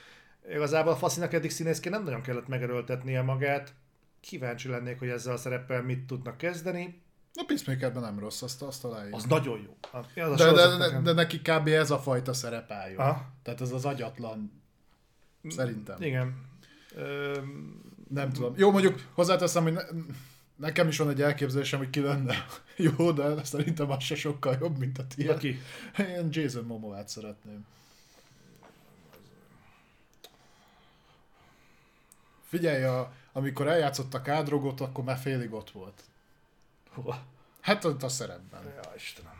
[0.50, 3.74] Igazából a Faszinak eddig színészként nem nagyon kellett megerőltetnie magát.
[4.20, 7.02] Kíváncsi lennék, hogy ezzel a szereppel mit tudnak kezdeni
[7.35, 9.14] a Peacemakerben nem rossz, azt, azt találjuk.
[9.14, 9.76] Az nagyon jó.
[9.91, 11.66] Az de, de, de, de, neki kb.
[11.66, 12.99] ez a fajta szerep álljon.
[12.99, 13.26] Aha.
[13.43, 14.62] Tehát ez az agyatlan,
[15.49, 16.03] szerintem.
[16.03, 16.35] Igen.
[16.95, 17.39] Ö...
[18.09, 18.55] Nem tudom.
[18.57, 19.83] Jó, mondjuk hozzáteszem, hogy ne,
[20.57, 22.47] nekem is van egy elképzelésem, hogy ki lenne
[22.97, 25.39] jó, de szerintem az se sokkal jobb, mint a tiéd.
[25.39, 25.61] Ki?
[25.99, 27.66] Én Jason Momoát szeretném.
[32.43, 36.03] Figyelj, a, amikor eljátszott a kádrogot, akkor már félig ott volt.
[36.95, 37.18] Hova?
[37.61, 38.61] Hát ott a szerepben.
[38.64, 39.32] Ja, Istenem.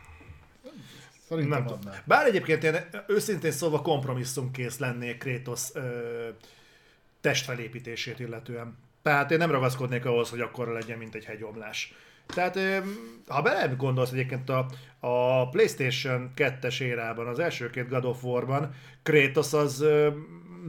[1.29, 1.95] Szerintem nem tudom.
[2.05, 2.77] Bár egyébként én
[3.07, 6.29] őszintén szólva kompromisszumkész lennék Krétosz ö,
[7.21, 8.77] testfelépítését illetően.
[9.03, 11.95] Tehát én nem ragaszkodnék ahhoz, hogy akkor legyen, mint egy hegyomlás.
[12.27, 12.59] Tehát
[13.27, 14.67] ha bele gondolsz egyébként a,
[15.01, 19.85] a PlayStation 2-es érában, az első két God of War-ban, Kratos az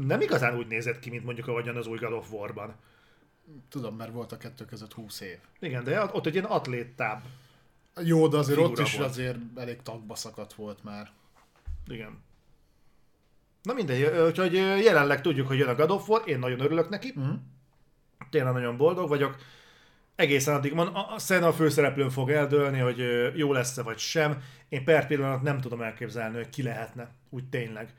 [0.06, 2.76] nem igazán úgy nézett ki, mint mondjuk ahogyan az új God of War-ban.
[3.70, 5.38] Tudom, mert volt a kettő között 20 év.
[5.60, 7.24] Igen, de ott egy ilyen atlétább.
[8.02, 9.10] Jó, de azért ott is volt.
[9.10, 11.12] azért elég tagba szakadt volt már.
[11.88, 12.22] Igen.
[13.62, 17.14] Na mindegy, úgyhogy jelenleg tudjuk, hogy jön a God of War, én nagyon örülök neki.
[17.16, 17.36] Uh-huh.
[18.30, 19.36] Tényleg nagyon boldog vagyok.
[20.16, 24.42] Egészen addig van, a Szena a főszereplőn fog eldőlni, hogy jó lesz-e vagy sem.
[24.70, 27.94] Én per pillanat nem tudom elképzelni, hogy ki lehetne, úgy tényleg.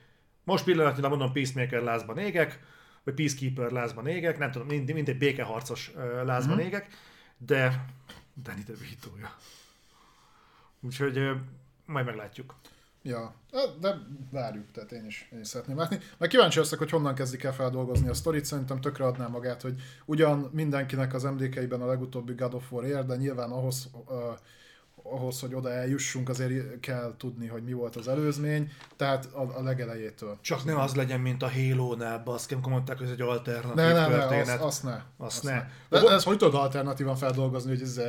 [0.44, 2.60] Most pillanatnyilag mondom, Peacemaker lázban égek,
[3.04, 5.92] vagy Peacekeeper lázban égek, nem tudom, mind, mindegy békeharcos
[6.24, 6.66] lázban mm-hmm.
[6.66, 6.88] égek,
[7.38, 7.84] de
[8.42, 9.36] Danny DeVito-ja.
[10.80, 11.30] Úgyhogy
[11.86, 12.54] majd meglátjuk.
[13.06, 13.34] Ja,
[13.80, 13.96] de
[14.30, 15.98] várjuk, tehát én is, én is szeretném látni.
[16.18, 19.82] Meg kíváncsi leszek, hogy honnan kezdik el feldolgozni a sztorit, szerintem tökre adná magát, hogy
[20.04, 24.38] ugyan mindenkinek az MDK-ben a legutóbbi God of War ér, de nyilván ahhoz, uh,
[25.06, 29.62] ahhoz, hogy oda eljussunk, azért kell tudni, hogy mi volt az előzmény, tehát a, a
[29.62, 30.38] legelejétől.
[30.40, 33.92] Csak ne az legyen, mint a Halo-nál, baszki, amikor mondták, hogy ez egy alternatív Ne,
[33.92, 34.48] ne, ne, történet.
[34.48, 35.02] azt, azt ne.
[35.16, 35.68] Azt ne.
[35.88, 38.00] De ez hogy tudod alternatívan feldolgozni, hogy ez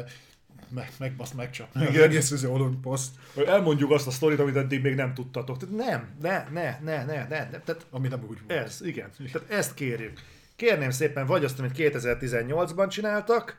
[0.69, 1.81] meg, meg, azt megcsapni.
[1.81, 2.03] Igen.
[2.03, 5.57] Egész ez Olympuszt, Hogy Elmondjuk azt a sztorit, amit eddig még nem tudtatok.
[5.57, 7.59] Tehát nem, ne, ne, ne, ne, ne, ne.
[7.59, 8.61] Tehát ami nem úgy volt.
[8.61, 9.09] ez, igen.
[9.31, 10.19] Tehát ezt kérjük.
[10.55, 13.57] Kérném szépen, vagy azt, amit 2018-ban csináltak,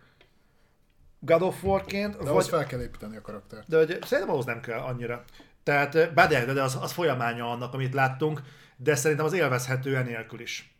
[1.26, 3.68] God of War-ként, De vagy ahhoz fel kell építeni a karaktert.
[3.68, 5.24] De hogy szerintem ahhoz nem kell annyira.
[5.62, 8.42] Tehát, bár de, de az, az folyamánya annak, amit láttunk,
[8.76, 10.74] de szerintem az élvezhető enélkül is.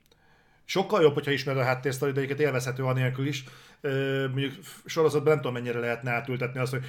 [0.64, 3.44] Sokkal jobb, hogyha ismered a háttérsztorit, de egyiket élvezhető anélkül is.
[4.30, 4.53] Mondjuk
[4.84, 6.84] sorozatban nem tudom, mennyire lehetne átültetni azt, hogy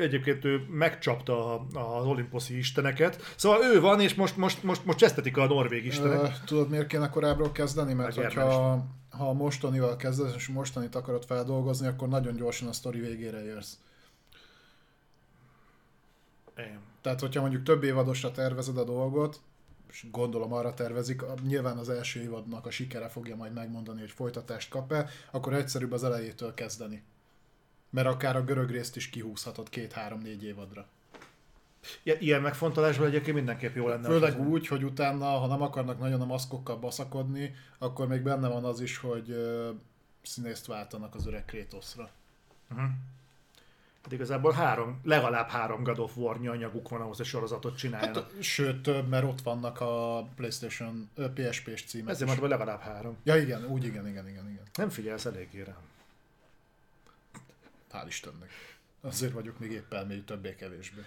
[0.00, 3.32] egyébként ő megcsapta az olimposzi isteneket.
[3.36, 6.44] Szóval ő van, és most, most, most, most csesztetik a norvég istenek.
[6.44, 7.92] Tudod, miért kéne korábbról kezdeni?
[7.92, 8.84] Mert Meg hogyha
[9.18, 13.78] ha a mostanival kezdesz, és mostanit akarod feldolgozni, akkor nagyon gyorsan a sztori végére érsz.
[16.56, 16.80] Igen.
[17.00, 19.40] Tehát, hogyha mondjuk több évadosra tervezed a dolgot,
[19.90, 24.70] és gondolom arra tervezik, nyilván az első évadnak a sikere fogja majd megmondani, hogy folytatást
[24.70, 27.02] kap-e, akkor egyszerűbb az elejétől kezdeni.
[27.90, 30.86] Mert akár a görög részt is kihúzhatod két-három-négy évadra.
[32.02, 34.08] Ilyen megfontolásból egyébként mindenképp jó lenne.
[34.08, 38.64] Főleg úgy, hogy utána, ha nem akarnak nagyon a maszkokkal baszakodni, akkor még benne van
[38.64, 39.70] az is, hogy ö,
[40.22, 42.10] színészt váltanak az öreg Kratosra.
[44.02, 48.32] Hát igazából három, legalább három God of War anyaguk van ahhoz, hogy sorozatot csináljanak.
[48.32, 52.08] Hát, sőt, több, mert ott vannak a PlayStation, PSP-s címek.
[52.08, 52.18] Ezért is.
[52.18, 53.16] mondtam, hogy legalább három.
[53.24, 54.62] Ja igen, úgy igen, igen, igen, igen.
[54.74, 55.86] Nem figyelsz eléggé rám.
[57.92, 58.50] Hál' Istennek.
[59.00, 61.00] Azért vagyok még épp elmélyű többé-kevésbé.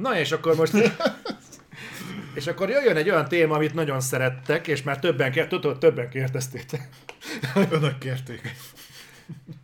[0.00, 0.74] Na és akkor most...
[2.34, 6.08] és akkor jöjjön egy olyan téma, amit nagyon szerettek, és már többen, kér, tudod, többen
[6.08, 6.88] kérdeztétek.
[7.70, 8.54] Önök kérték.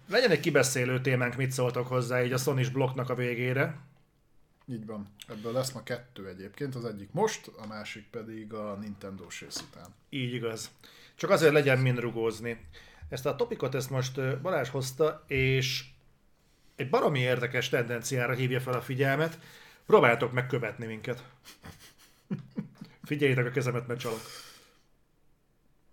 [0.08, 3.76] Legyen egy kibeszélő témánk, mit szóltok hozzá így a sony blokknak a végére.
[4.66, 5.08] Így van.
[5.28, 9.86] Ebből lesz ma kettő egyébként, az egyik most, a másik pedig a nintendo rész után.
[10.10, 10.70] Így igaz.
[11.14, 12.66] Csak azért legyen min rugózni.
[13.08, 15.84] Ezt a topikot ezt most Balázs hozta, és
[16.76, 19.38] egy baromi érdekes tendenciára hívja fel a figyelmet.
[19.86, 21.24] Próbáljátok megkövetni minket.
[23.02, 24.20] Figyeljétek a kezemet, mert csalok.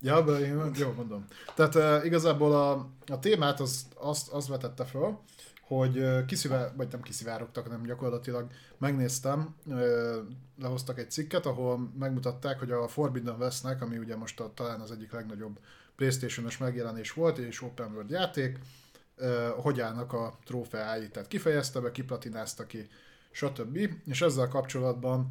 [0.02, 1.26] Ja, de én jó mondom.
[1.56, 2.72] Tehát uh, igazából a,
[3.08, 5.20] a témát az, azt, az vetette föl,
[5.62, 10.16] hogy uh, vagy nem kiszivárogtak, hanem gyakorlatilag megnéztem, uh,
[10.62, 14.92] lehoztak egy cikket, ahol megmutatták, hogy a Forbidden Westnek, ami ugye most a, talán az
[14.92, 15.60] egyik legnagyobb
[15.96, 18.60] Playstation-os megjelenés volt, és open world játék,
[19.18, 22.90] uh, hogy állnak a trófeái, tehát kifejezte be, kiplatinázta ki,
[23.32, 23.78] stb.
[24.06, 25.30] És ezzel kapcsolatban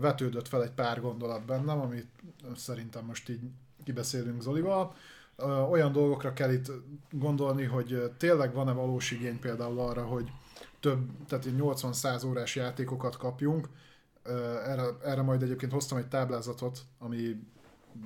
[0.00, 2.08] vetődött fel egy pár gondolat bennem, amit
[2.56, 3.40] szerintem most így
[3.84, 4.94] kibeszélünk Zolival.
[5.70, 6.72] Olyan dolgokra kell itt
[7.10, 10.30] gondolni, hogy tényleg van-e valós igény például arra, hogy
[10.80, 13.68] több, tehát így 80-100 órás játékokat kapjunk.
[14.64, 17.36] Erre, erre majd egyébként hoztam egy táblázatot, ami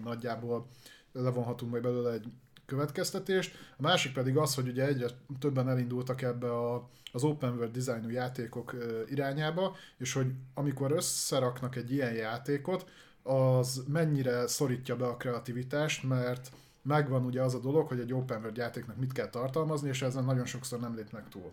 [0.04, 0.66] nagyjából
[1.12, 2.26] levonhatunk majd belőle egy
[2.70, 3.54] következtetést.
[3.76, 5.06] A másik pedig az, hogy ugye egyre
[5.38, 8.74] többen elindultak ebbe a, az open world designú játékok
[9.08, 12.88] irányába, és hogy amikor összeraknak egy ilyen játékot,
[13.22, 16.50] az mennyire szorítja be a kreativitást, mert
[16.82, 20.24] megvan ugye az a dolog, hogy egy open world játéknak mit kell tartalmazni, és ezen
[20.24, 21.52] nagyon sokszor nem lépnek túl.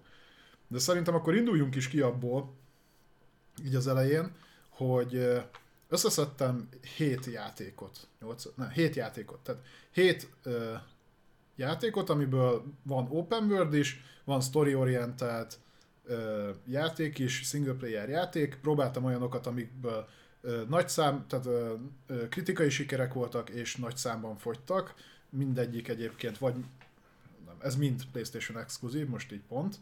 [0.67, 2.53] De szerintem akkor induljunk is ki abból,
[3.65, 4.31] így az elején,
[4.69, 5.43] hogy
[5.89, 8.07] összeszedtem 7 játékot.
[8.21, 9.39] 8, nem, 7 játékot.
[9.39, 9.61] Tehát
[9.91, 10.73] 7 ö,
[11.57, 15.59] játékot, amiből van open world is, van story-orientált
[16.65, 18.57] játék is, single player játék.
[18.61, 20.07] Próbáltam olyanokat, amikből
[20.41, 21.47] ö, nagy szám, tehát
[22.29, 24.93] kritikai sikerek voltak, és nagy számban fogytak.
[25.29, 26.53] Mindegyik egyébként, vagy
[27.45, 29.75] nem, ez mind PlayStation exkluzív, most így pont.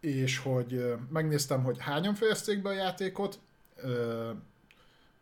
[0.00, 3.38] És hogy megnéztem, hogy hányan fejezték be a játékot,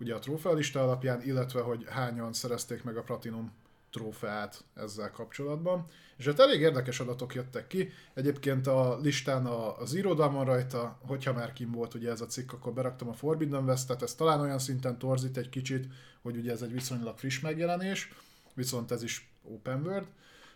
[0.01, 3.53] ugye a trófealista alapján, illetve hogy hányan szerezték meg a Platinum
[3.95, 5.87] trófeát ezzel kapcsolatban.
[6.17, 7.93] És hát elég érdekes adatok jöttek ki.
[8.15, 12.27] Egyébként a listán a, az irodalom van rajta, hogyha már kim volt ugye ez a
[12.27, 15.87] cikk, akkor beraktam a Forbidden West-et, ez talán olyan szinten torzít egy kicsit,
[16.23, 18.13] hogy ugye ez egy viszonylag friss megjelenés,
[18.55, 20.07] viszont ez is open world.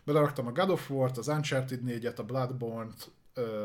[0.04, 3.10] Beleraktam a God of War-t, az Uncharted 4-et, a Bloodborne-t,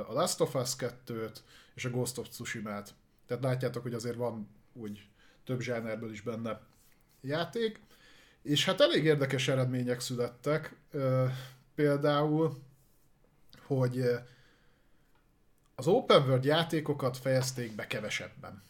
[0.07, 1.35] a Last of Us 2-t
[1.73, 2.93] és a Ghost of Tsushima-t.
[3.27, 5.07] Tehát látjátok, hogy azért van úgy
[5.43, 6.61] több zsánerből is benne
[7.21, 7.79] játék.
[8.43, 10.75] És hát elég érdekes eredmények születtek.
[11.75, 12.57] Például,
[13.65, 14.05] hogy
[15.75, 18.63] az open world játékokat fejezték be kevesebben.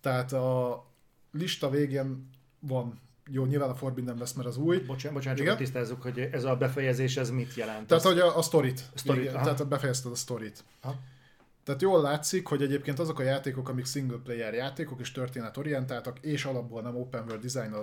[0.00, 0.84] Tehát a
[1.32, 3.00] lista végén van
[3.32, 4.78] jó, nyilván a Forbidden West, mert az új.
[4.78, 7.86] Bocsánat, bocsánat csak tisztázzuk, hogy ez a befejezés, ez mit jelent?
[7.86, 8.84] Tehát, hogy a, a sztorit.
[8.94, 10.64] A sztorit igen, tehát befejezted a sztorit.
[10.80, 10.98] Aha.
[11.70, 16.44] Tehát jól látszik, hogy egyébként azok a játékok, amik single player játékok és történetorientáltak, és
[16.44, 17.74] alapból nem open world design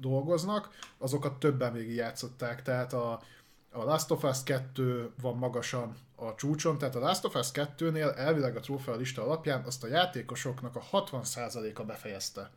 [0.00, 2.62] dolgoznak, azokat többen végig játszották.
[2.62, 3.22] Tehát a,
[3.70, 8.16] a Last of Us 2 van magasan a csúcson, tehát a Last of Us 2-nél
[8.16, 12.50] elvileg a trófea lista alapján azt a játékosoknak a 60%-a befejezte.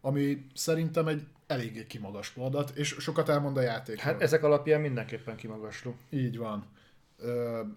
[0.00, 3.98] Ami szerintem egy eléggé kimagasló adat, és sokat elmond a játék.
[3.98, 5.94] Hát ezek alapján mindenképpen kimagasló.
[6.10, 6.66] Így van.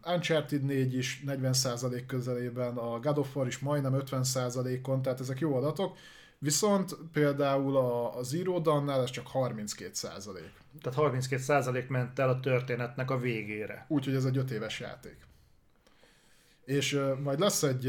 [0.06, 5.56] Uncharted 4 is 40% közelében, a God of War is majdnem 50%-on, tehát ezek jó
[5.56, 5.98] adatok.
[6.38, 10.52] Viszont például a, a Zero Dawn-nál ez csak 32 százalék.
[10.82, 13.86] Tehát 32 százalék ment el a történetnek a végére.
[13.88, 15.18] Úgyhogy ez egy 5 éves játék.
[16.65, 17.88] És uh, majd lesz egy,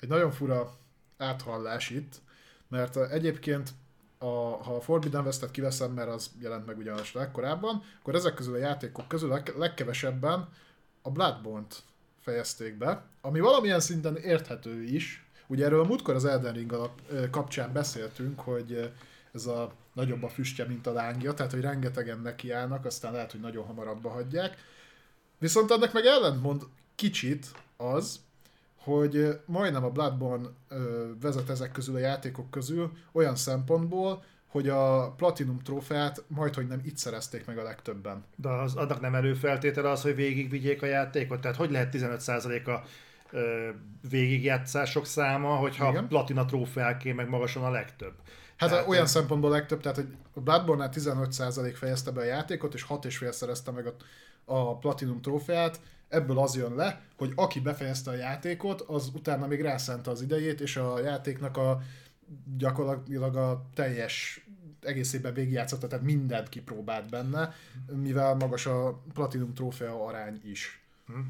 [0.00, 0.76] egy nagyon fura
[1.16, 2.20] áthallás itt,
[2.68, 3.70] mert uh, egyébként
[4.18, 8.54] a, ha a Forbidden West-et kiveszem, mert az jelent meg ugyanis legkorábban, akkor ezek közül
[8.54, 10.48] a játékok közül a legkevesebben
[11.06, 11.82] a Bloodborne-t
[12.20, 17.00] fejezték be, ami valamilyen szinten érthető is, Ugye erről múltkor az Elden Ring alap,
[17.30, 18.92] kapcsán beszéltünk, hogy
[19.32, 23.40] ez a nagyobb a füstje, mint a lángja, tehát hogy rengetegen nekiállnak, aztán lehet, hogy
[23.40, 24.56] nagyon hamarabb hagyják.
[25.38, 26.62] Viszont ennek meg ellentmond
[26.94, 28.20] kicsit az,
[28.76, 30.48] hogy majdnem a Bloodborne
[31.20, 34.24] vezet ezek közül a játékok közül olyan szempontból,
[34.54, 38.24] hogy a Platinum trófeát majd, hogy nem itt szerezték meg a legtöbben.
[38.36, 41.40] De az, annak nem előfeltétele az, hogy végigvigyék a játékot?
[41.40, 42.86] Tehát hogy lehet 15%-a
[44.08, 46.08] végigjátszások száma, hogyha Igen.
[46.08, 48.12] platina trófeáké meg magasan a legtöbb.
[48.56, 52.86] Hát tehát, olyan szempontból legtöbb, tehát hogy a Bloodborne-nál 15% fejezte be a játékot, és
[52.88, 53.94] 6,5 szerezte meg a,
[54.44, 59.60] a Platinum trófeát, ebből az jön le, hogy aki befejezte a játékot, az utána még
[59.60, 61.80] rászánta az idejét, és a játéknak a
[62.56, 64.43] gyakorlatilag a teljes
[64.84, 67.54] egészében végigjátszotta, tehát mindent kipróbált benne,
[67.92, 70.80] mivel magas a Platinum trófea arány is.
[71.06, 71.20] Hm.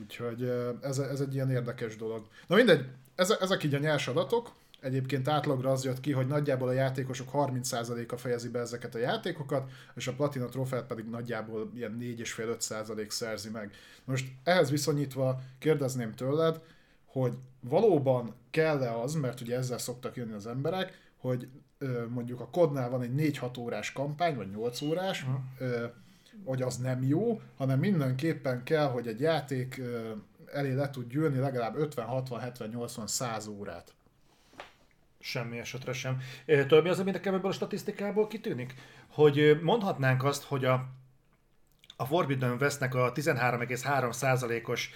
[0.00, 0.42] Úgyhogy
[0.82, 2.26] ez, ez egy ilyen érdekes dolog.
[2.46, 2.86] Na mindegy,
[3.16, 8.16] ezek így a nyers adatok, Egyébként átlagra az jött ki, hogy nagyjából a játékosok 30%-a
[8.16, 13.72] fejezi be ezeket a játékokat, és a Platina trófeát pedig nagyjából ilyen 4,5-5% szerzi meg.
[14.04, 16.60] Most ehhez viszonyítva kérdezném tőled,
[17.04, 21.48] hogy valóban kell-e az, mert ugye ezzel szoktak jönni az emberek, hogy
[22.08, 25.90] mondjuk a kodnál van egy 4-6 órás kampány, vagy 8 órás, uh-huh
[26.44, 29.80] hogy az nem jó, hanem mindenképpen kell, hogy egy játék
[30.52, 33.94] elé le tud gyűlni legalább 50, 60, 70, 80, 100 órát.
[35.20, 36.20] Semmi esetre sem.
[36.46, 38.74] Tudod, mi az, ami nekem ebből a statisztikából kitűnik?
[39.08, 40.88] Hogy mondhatnánk azt, hogy a,
[41.96, 44.90] a Forbidden Westnek a 13,3%-os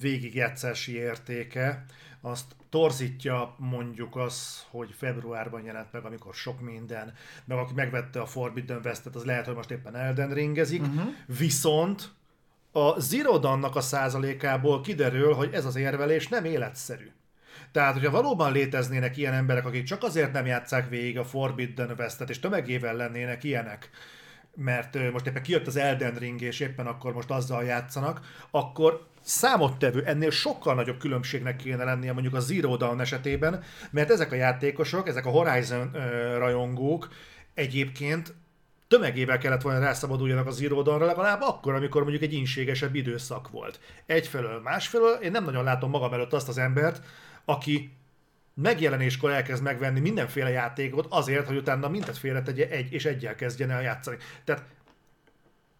[0.00, 1.84] végigjátszási értéke,
[2.20, 8.26] azt torzítja mondjuk az, hogy februárban jelent meg, amikor sok minden, meg aki megvette a
[8.26, 11.08] Forbidden West-et, az lehet, hogy most éppen Elden ringezik, uh-huh.
[11.38, 12.10] viszont
[12.72, 17.10] a Zero Dawn-nak a százalékából kiderül, hogy ez az érvelés nem életszerű.
[17.72, 22.30] Tehát, hogyha valóban léteznének ilyen emberek, akik csak azért nem játszák végig a Forbidden West-et,
[22.30, 23.90] és tömegével lennének ilyenek,
[24.56, 28.20] mert most éppen kijött az Elden Ring, és éppen akkor most azzal játszanak,
[28.50, 34.32] akkor számottevő, ennél sokkal nagyobb különbségnek kéne lennie mondjuk a Zero Dawn esetében, mert ezek
[34.32, 35.90] a játékosok, ezek a Horizon
[36.38, 37.08] rajongók
[37.54, 38.34] egyébként
[38.88, 43.80] tömegével kellett volna rászabaduljanak a Zero Dawn-ra, legalább akkor, amikor mondjuk egy inségesebb időszak volt.
[44.06, 47.04] Egyfelől, másfelől én nem nagyon látom magam előtt azt az embert,
[47.44, 47.96] aki
[48.62, 53.82] megjelenéskor elkezd megvenni mindenféle játékot azért, hogy utána mindet félretegye egy és egyel kezdjen el
[53.82, 54.16] játszani.
[54.44, 54.64] Tehát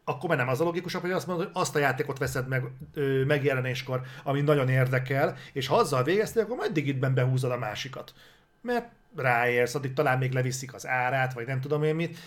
[0.04, 2.64] akkor már nem az a logikusabb, hogy azt mondod, hogy azt a játékot veszed meg
[2.94, 8.14] ö, megjelenéskor, ami nagyon érdekel, és ha azzal végeztél, akkor majd itt behúzod a másikat.
[8.60, 12.18] Mert ráérsz, addig talán még leviszik az árát, vagy nem tudom én mit,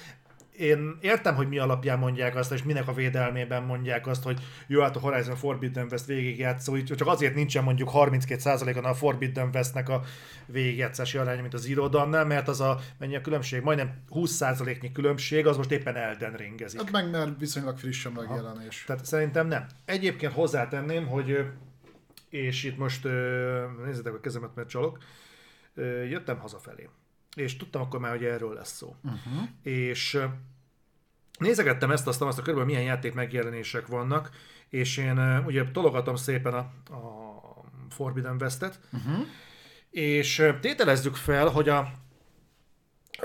[0.60, 4.82] én értem, hogy mi alapján mondják azt, és minek a védelmében mondják azt, hogy jó,
[4.82, 9.90] hát a Horizon Forbidden West végigjátszó, így csak azért nincsen mondjuk 32%-on a Forbidden Westnek
[9.90, 10.02] a
[10.46, 15.48] végigjátszási aránya, mint az Zero Dawn-nál, mert az a, mennyi a különbség, majdnem 20%-nyi különbség,
[15.48, 16.82] az most éppen Elden ringezik.
[16.82, 18.84] Hát meg mert viszonylag friss a megjelenés.
[18.88, 19.66] Tehát szerintem nem.
[19.86, 21.46] Egyébként hozzátenném, hogy
[22.30, 23.08] és itt most
[23.86, 24.98] nézzétek a kezemet, mert csalok,
[26.10, 26.90] jöttem hazafelé
[27.36, 28.96] és tudtam akkor már, hogy erről lesz szó.
[29.04, 29.48] Uh-huh.
[29.62, 30.20] És
[31.40, 34.30] nézegettem ezt, azt, azt a körülbelül milyen játék megjelenések vannak,
[34.70, 36.58] és én ugye tologatom szépen a,
[36.94, 39.28] a Forbidden West-et, uh-huh.
[39.90, 41.92] és tételezzük fel, hogy a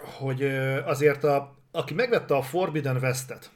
[0.03, 0.43] hogy
[0.85, 3.51] azért a, aki megvette a Forbidden West-et,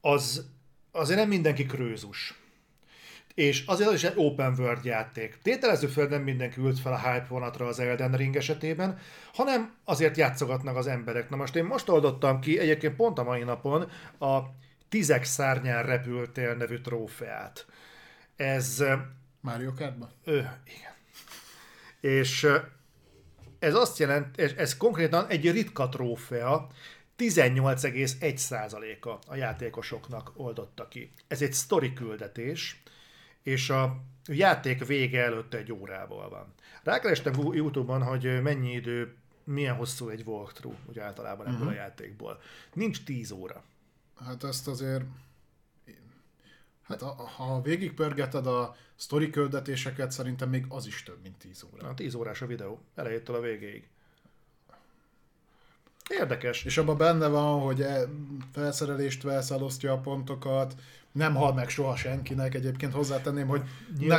[0.00, 0.50] az
[0.90, 2.41] azért nem mindenki krőzus.
[3.34, 5.38] És azért az is egy open world játék.
[5.42, 8.98] Tételező fel nem mindenki ült fel a hype vonatra az Elden Ring esetében,
[9.34, 11.30] hanem azért játszogatnak az emberek.
[11.30, 14.38] Na most én most oldottam ki, egyébként pont a mai napon, a
[14.88, 17.66] Tizek szárnyán repültél nevű trófeát.
[18.36, 18.84] Ez...
[19.40, 20.10] Mario Kartban?
[20.24, 20.92] Ö, igen.
[22.00, 22.46] És
[23.58, 26.68] ez azt jelent, ez, ez konkrétan egy ritka trófea,
[27.18, 31.10] 18,1%-a a játékosoknak oldotta ki.
[31.28, 32.81] Ez egy story küldetés,
[33.42, 33.96] és a
[34.26, 36.54] játék vége előtt egy órával van.
[36.82, 41.72] Rákerestem Youtube-on, hogy mennyi idő, milyen hosszú egy walkthrough, úgy általában ebből uh-huh.
[41.72, 42.40] a játékból.
[42.72, 43.64] Nincs 10 óra.
[44.24, 45.04] Hát ezt azért...
[46.82, 47.02] Hát
[47.36, 51.86] ha végigpörgeted a sztori küldetéseket, szerintem még az is több, mint 10 óra.
[51.86, 53.88] Na, 10 órás a videó, elejétől a végéig.
[56.08, 56.64] Érdekes.
[56.64, 58.08] És abban benne van, hogy e,
[58.52, 60.74] felszerelést vesz, elosztja a pontokat,
[61.12, 62.54] nem hal meg soha senkinek.
[62.54, 63.62] Egyébként hozzátenném, hogy
[63.98, 64.16] ne,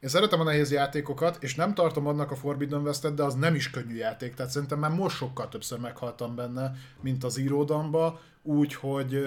[0.00, 3.54] én szeretem a nehéz játékokat, és nem tartom annak a Forbidden West-et, de az nem
[3.54, 9.26] is könnyű játék, tehát szerintem már most sokkal többször meghaltam benne, mint az íródamba, úgyhogy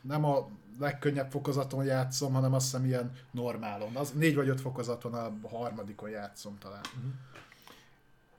[0.00, 0.48] nem a
[0.78, 3.96] legkönnyebb fokozaton játszom, hanem azt hiszem ilyen normálon.
[3.96, 6.80] Az négy vagy öt fokozaton a harmadikon játszom talán.
[6.96, 7.12] Uh-huh.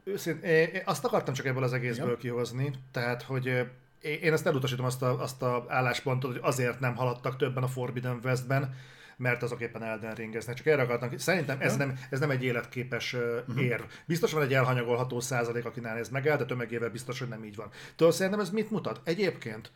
[0.04, 2.20] Őszintén, én azt akartam csak ebből az egészből Igen.
[2.20, 3.68] kihozni, tehát, hogy
[4.04, 8.20] én ezt elutasítom azt a, azt a álláspontot, hogy azért nem haladtak többen a Forbidden
[8.24, 8.76] Westben,
[9.18, 10.56] mert azok éppen Elden Ringeznek.
[10.56, 13.64] Csak erre akartam, szerintem ez nem, ez nem egy életképes uh-huh.
[13.64, 13.84] érv.
[14.06, 17.70] Biztos van egy elhanyagolható százalék, akinál ez megáll, de tömegével biztos, hogy nem így van.
[17.96, 19.02] Től szerintem ez mit mutat?
[19.04, 19.72] Egyébként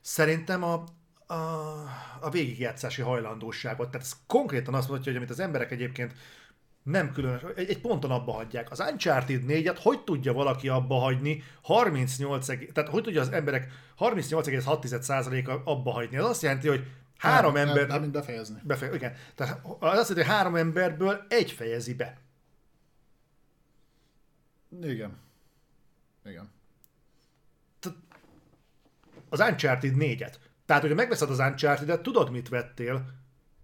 [0.00, 0.84] szerintem a,
[1.26, 1.34] a,
[2.20, 3.90] a végigjátszási hajlandóságot.
[3.90, 6.14] Tehát ez konkrétan azt mutatja, hogy amit az emberek egyébként
[6.82, 8.70] nem különös, egy, egy ponton abba hagyják.
[8.70, 15.70] Az Uncharted 4-et hogy tudja valaki abba hagyni 38, tehát hogy tudja az emberek 38,6%-a
[15.70, 16.16] abba hagyni?
[16.16, 16.86] Az azt jelenti, hogy
[17.18, 17.86] három nem, ember...
[17.86, 18.60] Nem, nem befejezni.
[18.62, 19.16] Befejezni, igen.
[19.34, 22.18] Tehát az azt jelenti, hogy három emberből egy fejezi be.
[24.82, 25.16] Igen.
[26.24, 26.50] Igen.
[29.28, 30.34] Az Uncharted 4-et.
[30.66, 33.04] Tehát, hogyha megveszed az Uncharted-et, tudod, mit vettél.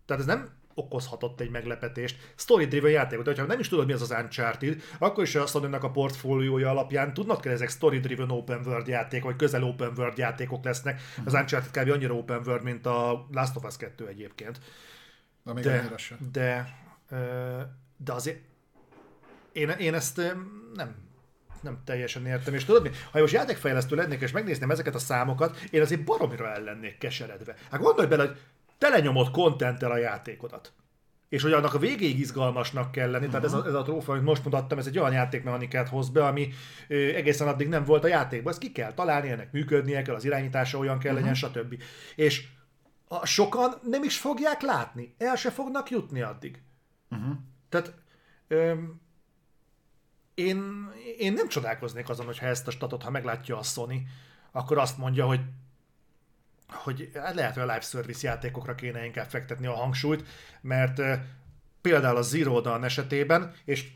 [0.07, 2.33] Tehát ez nem okozhatott egy meglepetést.
[2.35, 5.83] Story-driven játék, de ha nem is tudod, mi az az Uncharted, akkor is azt mondjuk
[5.83, 10.65] a portfóliója alapján tudnak kell ezek story-driven open world játék, vagy közel open world játékok
[10.65, 11.01] lesznek.
[11.25, 11.41] Az mhm.
[11.41, 11.91] Uncharted kb.
[11.91, 14.61] annyira open world, mint a Last of Us 2 egyébként.
[15.45, 16.19] De még de, sem.
[16.33, 16.75] De,
[17.97, 18.41] de azért
[19.53, 20.17] én, én ezt
[20.75, 21.05] nem
[21.61, 22.55] nem teljesen értem.
[22.55, 22.91] És tudod mi?
[23.11, 27.55] Ha most játékfejlesztő lennék, és megnézném ezeket a számokat, én azért baromira el lennék keseredve.
[27.71, 28.37] Hát gondolj bele, hogy
[28.79, 30.73] telenyomod kontenttel a játékodat.
[31.29, 33.41] És hogy annak a végéig izgalmasnak kell lenni, uh-huh.
[33.41, 36.27] tehát ez a, ez a trófa, amit most mutattam, ez egy olyan játékmechanikát hoz be,
[36.27, 36.49] ami
[36.89, 38.53] ö, egészen addig nem volt a játékban.
[38.53, 41.29] Ezt ki kell találni, ennek működnie kell, az irányítása olyan kell uh-huh.
[41.29, 41.83] legyen, stb.
[42.15, 42.47] És
[43.09, 46.63] a, sokan nem is fogják látni, el se fognak jutni addig.
[47.11, 47.37] Uh-huh.
[47.69, 47.95] Tehát
[48.49, 48.73] ö,
[50.35, 50.89] én,
[51.19, 54.07] én nem csodálkoznék azon, hogyha ezt a statot, ha meglátja a Sony,
[54.53, 55.41] akkor azt mondja, hogy
[56.69, 60.25] hogy hát lehet, hogy a live service játékokra kéne inkább fektetni a hangsúlyt,
[60.61, 61.01] mert
[61.81, 63.89] például a Zero Dawn esetében, és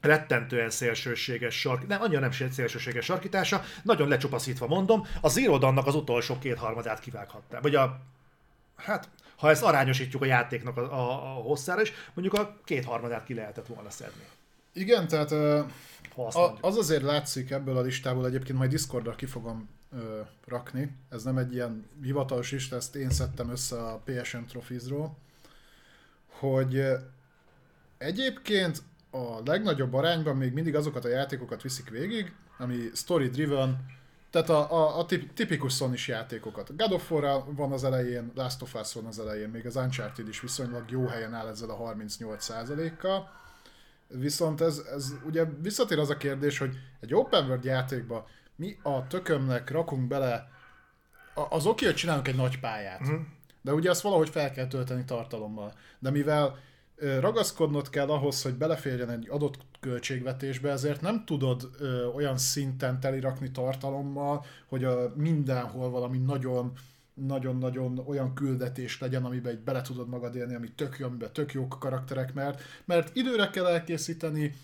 [0.00, 5.94] rettentően szélsőséges sark, nem, annyira nem szélsőséges sarkítása, nagyon lecsupaszítva mondom, a Zero Dawn-nak az
[5.94, 7.60] utolsó kétharmadát kivághatta.
[7.60, 8.00] Vagy a,
[8.76, 13.34] hát, ha ezt arányosítjuk a játéknak a, a, a hosszára is, mondjuk a kétharmadát ki
[13.34, 14.22] lehetett volna szedni.
[14.72, 20.20] Igen, tehát a, az azért látszik ebből a listából, egyébként majd Discordra ki fogom ö,
[20.46, 20.96] rakni.
[21.08, 25.16] Ez nem egy ilyen hivatalos lista, ezt én szedtem össze a PSN Trophiesról,
[26.26, 26.84] hogy
[27.98, 33.96] egyébként a legnagyobb arányban még mindig azokat a játékokat viszik végig, ami story-driven,
[34.30, 36.76] tehát a, a, a tipikus sony játékokat.
[36.76, 40.28] God of War van az elején, Last of Us van az elején, még az Uncharted
[40.28, 43.30] is viszonylag jó helyen áll ezzel a 38%-kal.
[44.08, 48.26] Viszont ez, ez ugye visszatér az a kérdés, hogy egy open world játékba
[48.58, 50.48] mi a tökömnek rakunk bele,
[51.48, 53.20] az oké, hogy csinálunk egy nagy pályát, uh-huh.
[53.62, 55.72] de ugye azt valahogy fel kell tölteni tartalommal.
[55.98, 56.58] De mivel
[57.20, 63.50] ragaszkodnod kell ahhoz, hogy beleférjen egy adott költségvetésbe, ezért nem tudod ö, olyan szinten telirakni
[63.50, 66.72] tartalommal, hogy a, mindenhol valami nagyon
[67.14, 71.52] nagyon-nagyon olyan küldetés legyen, amiben egy bele tudod magad élni, ami tök jó, amiben tök
[71.52, 74.54] jók karakterek, mert, mert időre kell elkészíteni,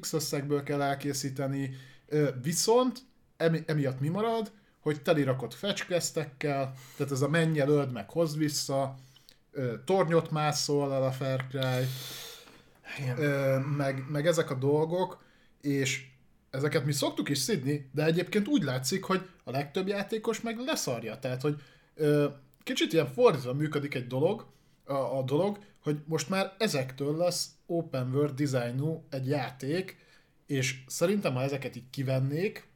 [0.00, 1.76] x összegből kell elkészíteni,
[2.42, 2.98] viszont
[3.36, 8.38] emi, emiatt mi marad, hogy telirakott fecskesztekkel, tehát ez a menj el, öld meg, hozd
[8.38, 8.94] vissza,
[9.84, 11.86] tornyot mászol el a Far Cry,
[13.76, 15.22] meg, meg ezek a dolgok,
[15.60, 16.06] és
[16.50, 21.18] ezeket mi szoktuk is szidni, de egyébként úgy látszik, hogy a legtöbb játékos meg leszarja.
[21.18, 21.62] Tehát, hogy
[22.62, 24.46] kicsit ilyen fordítva működik egy dolog,
[24.84, 29.96] a, a dolog, hogy most már ezektől lesz open world designú egy játék,
[30.46, 32.68] és szerintem, ha ezeket így kivennék.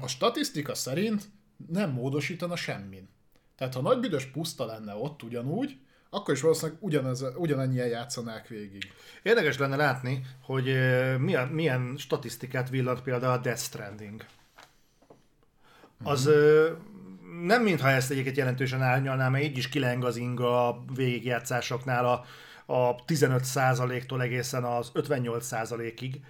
[0.00, 1.30] A statisztika szerint
[1.68, 3.08] nem módosítana semmin.
[3.56, 5.78] Tehát ha nagy büdös puszta lenne ott ugyanúgy,
[6.10, 8.92] akkor is valószínűleg ugyanez, ugyanennyien játszanák végig.
[9.22, 10.64] Érdekes lenne látni, hogy
[11.18, 14.24] milyen, milyen statisztikát villant például a Death Stranding.
[16.02, 17.46] Az mm-hmm.
[17.46, 22.24] nem mintha ezt egyiket jelentősen árnyalná, mert így is kileng az inga a végigjátszásoknál a,
[22.72, 26.20] a 15%-tól egészen az 58%-ig,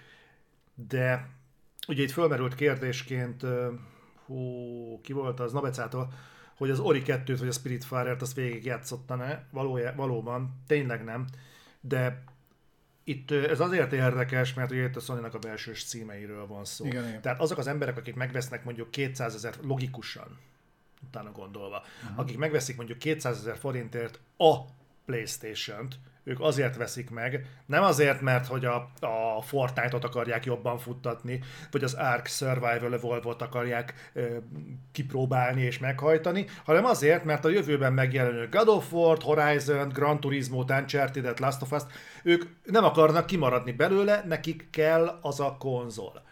[0.88, 1.28] de
[1.90, 3.46] ugye itt fölmerült kérdésként,
[4.26, 6.12] hú, ki volt az, Nabecától,
[6.56, 11.26] hogy az Ori 2-t vagy a Spiritfarer-t azt végig játszotta-e, Valója, valóban, tényleg nem,
[11.80, 12.24] de
[13.04, 16.86] itt ez azért érdekes, mert ugye itt a sony a belsős címeiről van szó.
[16.86, 17.20] Igen, igen.
[17.20, 20.38] Tehát azok az emberek, akik megvesznek mondjuk 200 ezer logikusan,
[21.06, 22.18] utána gondolva, uh-huh.
[22.18, 24.56] akik megveszik mondjuk 200 ezer forintért a
[25.04, 31.40] Playstation-t, ők azért veszik meg, nem azért, mert hogy a, a Fortnite-ot akarják jobban futtatni,
[31.70, 34.36] vagy az Ark Survival Evolve-ot akarják ö,
[34.92, 40.64] kipróbálni és meghajtani, hanem azért, mert a jövőben megjelenő God of War, Horizon, Gran Turismo,
[40.68, 41.82] Uncharted, Last of us
[42.22, 46.22] ők nem akarnak kimaradni belőle, nekik kell az a konzol.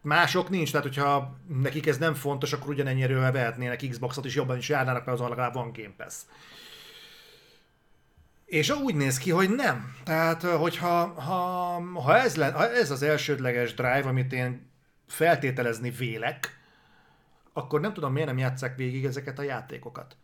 [0.00, 4.68] Mások nincs, tehát hogyha nekik ez nem fontos, akkor ugyanennyire vehetnének Xboxot, és jobban is
[4.68, 6.14] járnának, mert azon legalább van Game Pass.
[8.46, 9.94] És úgy néz ki, hogy nem.
[10.04, 14.70] Tehát, hogyha ha, ha, ez, le, ha ez az elsődleges drive, amit én
[15.06, 16.60] feltételezni vélek,
[17.52, 20.16] akkor nem tudom, miért nem játszák végig ezeket a játékokat.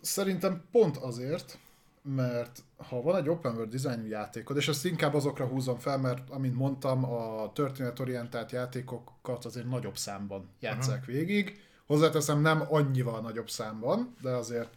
[0.00, 1.58] Szerintem pont azért,
[2.02, 6.30] mert ha van egy open world design játékod, és ezt inkább azokra húzom fel, mert
[6.30, 11.14] amint mondtam, a történetorientált játékokat azért nagyobb számban játszák uh-huh.
[11.14, 11.60] végig.
[11.86, 14.70] Hozzáteszem, nem annyival nagyobb számban, de azért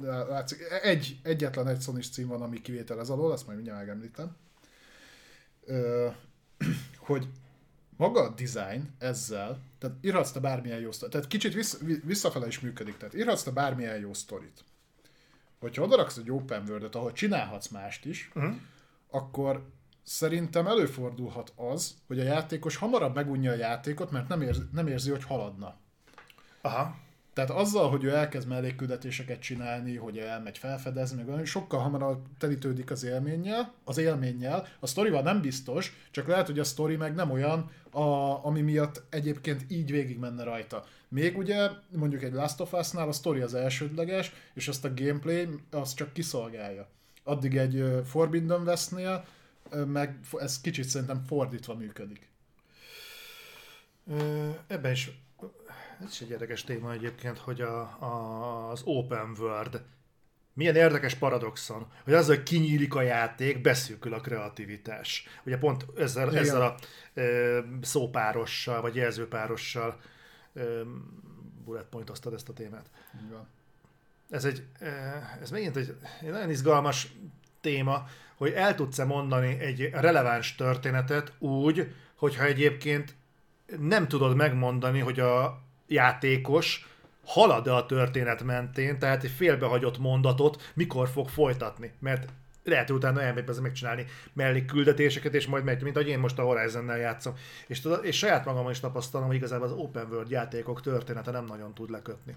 [0.00, 4.36] látszik, egy, egyetlen egy sony cím van, ami kivétel ez alól, ezt majd mindjárt megemlítem.
[5.64, 6.08] Ö,
[6.96, 7.28] hogy
[7.96, 12.60] maga a design ezzel, tehát írhatsz te bármilyen jó sztorit, tehát kicsit vissz, visszafele is
[12.60, 14.64] működik, tehát írhatsz te bármilyen jó sztorit.
[15.60, 18.54] Hogyha odaraksz egy open world ahol csinálhatsz mást is, uh-huh.
[19.10, 19.66] akkor
[20.02, 25.10] szerintem előfordulhat az, hogy a játékos hamarabb megunja a játékot, mert nem, érzi, nem érzi,
[25.10, 25.76] hogy haladna.
[26.60, 26.96] Aha.
[27.32, 33.04] Tehát azzal, hogy ő elkezd mellékküldetéseket csinálni, hogy elmegy felfedezni, meg sokkal hamarabb telítődik az
[33.04, 34.68] élménnyel, az élménnyel.
[34.80, 38.00] A sztorival nem biztos, csak lehet, hogy a sztori meg nem olyan, a,
[38.44, 40.84] ami miatt egyébként így végig menne rajta.
[41.08, 45.48] Még ugye mondjuk egy Last of Us-nál a sztori az elsődleges, és azt a gameplay
[45.70, 46.88] az csak kiszolgálja.
[47.24, 49.24] Addig egy Forbidden West-nél
[49.86, 52.28] meg ez kicsit szerintem fordítva működik.
[54.66, 55.10] Ebben is
[56.00, 59.82] ez is egy érdekes téma egyébként, hogy a, a, az open world
[60.54, 65.26] milyen érdekes paradoxon, hogy az, hogy kinyílik a játék, beszűkül a kreativitás.
[65.44, 66.42] Ugye pont ezzel, Igen.
[66.42, 66.74] ezzel a
[67.20, 67.24] e,
[67.82, 70.00] szópárossal, vagy jelzőpárossal
[70.54, 70.62] e,
[71.64, 72.90] bullet pointoztad ezt a témát.
[73.26, 73.46] Igen.
[74.30, 74.66] Ez egy,
[75.40, 77.12] ez megint egy, egy nagyon izgalmas
[77.60, 78.06] téma,
[78.36, 83.14] hogy el tudsz-e mondani egy releváns történetet úgy, hogyha egyébként
[83.78, 85.62] nem tudod megmondani, hogy a,
[85.92, 86.86] játékos
[87.24, 92.28] halad-e a történet mentén, tehát egy félbehagyott mondatot mikor fog folytatni, mert
[92.64, 96.98] lehet, hogy utána elmegy megcsinálni mellékküldetéseket, és majd megy, mint ahogy én most a Horizon-nel
[96.98, 97.34] játszom.
[97.66, 101.74] És, és saját magamon is tapasztalom, hogy igazából az open world játékok története nem nagyon
[101.74, 102.34] tud lekötni.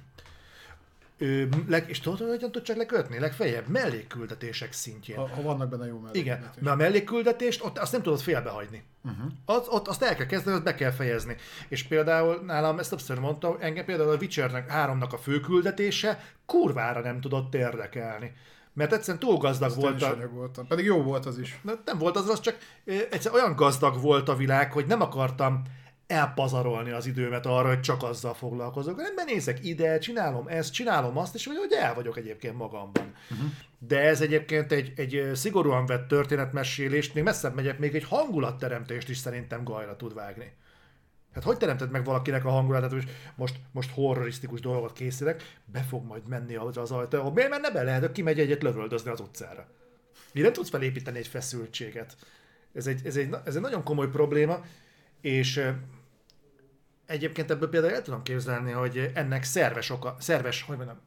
[1.18, 3.20] Ő, leg, és tudod, hogy tud csak lekötni?
[3.20, 5.18] Legfeljebb mellékküldetések szintjén.
[5.18, 6.40] Ha, ha vannak benne jó mellékküldetések.
[6.40, 8.84] Igen, mert a mellékküldetést ott, azt nem tudod félbehagyni.
[9.04, 9.32] Uh-huh.
[9.46, 11.36] Az, ott azt el kell kezdeni, azt be kell fejezni.
[11.68, 17.22] És például nálam, ezt többször mondtam, engem például a Witcher 3-nak a főküldetése kurvára nem
[17.22, 18.34] tudott érdekelni.
[18.74, 20.30] Mert egyszerűen túl gazdag volt a...
[20.32, 20.68] voltam.
[20.68, 21.62] Pedig jó volt az is.
[21.86, 25.62] Nem volt az, az csak egyszerűen olyan gazdag volt a világ, hogy nem akartam
[26.08, 28.96] elpazarolni az időmet arra, hogy csak azzal foglalkozok.
[28.96, 33.14] Nem nézek ide, csinálom ezt, csinálom azt, és hogy el vagyok egyébként magamban.
[33.32, 33.48] Uh-huh.
[33.80, 39.18] De ez egyébként egy, egy szigorúan vett történetmesélést, még messzebb megyek, még egy hangulatteremtést is
[39.18, 40.52] szerintem gajra tud vágni.
[41.34, 46.06] Hát hogy teremted meg valakinek a hangulatát, hogy most, most horrorisztikus dolgot készítek, be fog
[46.06, 47.32] majd menni az, az ajtó.
[47.32, 47.84] Miért menne be?
[47.84, 49.68] Lehet, hogy kimegy egyet lövöldözni az utcára.
[50.34, 52.16] Mi nem tudsz felépíteni egy feszültséget.
[52.74, 54.62] Ez egy, ez, egy, ez egy nagyon komoly probléma,
[55.22, 55.66] és
[57.06, 61.00] egyébként ebből például el tudom képzelni, hogy ennek szerves, oka, szerves hogy mondjam,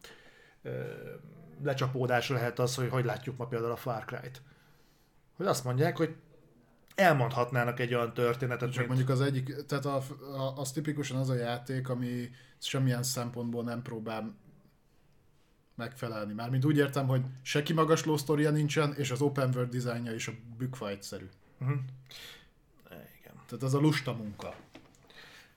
[1.62, 4.42] lecsapódás lehet az, hogy hogy látjuk ma például a Far Cry-t.
[5.36, 6.14] Hogy azt mondják, hogy
[6.94, 8.88] elmondhatnának egy olyan történetet, Csak mint...
[8.88, 9.96] mondjuk az egyik, tehát a,
[10.36, 14.36] a, az tipikusan az a játék, ami semmilyen szempontból nem próbál
[15.74, 16.32] megfelelni.
[16.32, 20.32] Mármint úgy értem, hogy se kimagasló sztoria nincsen, és az open world dizájnja is a
[20.58, 21.28] bükfa egyszerű.
[21.60, 21.78] Uh-huh.
[22.90, 23.34] Igen.
[23.46, 24.54] Tehát az a lusta munka.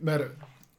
[0.03, 0.31] Mert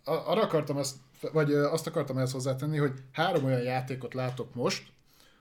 [0.05, 0.97] arra akartam ezt,
[1.33, 4.93] vagy azt akartam ezt hozzátenni, hogy három olyan játékot látok most,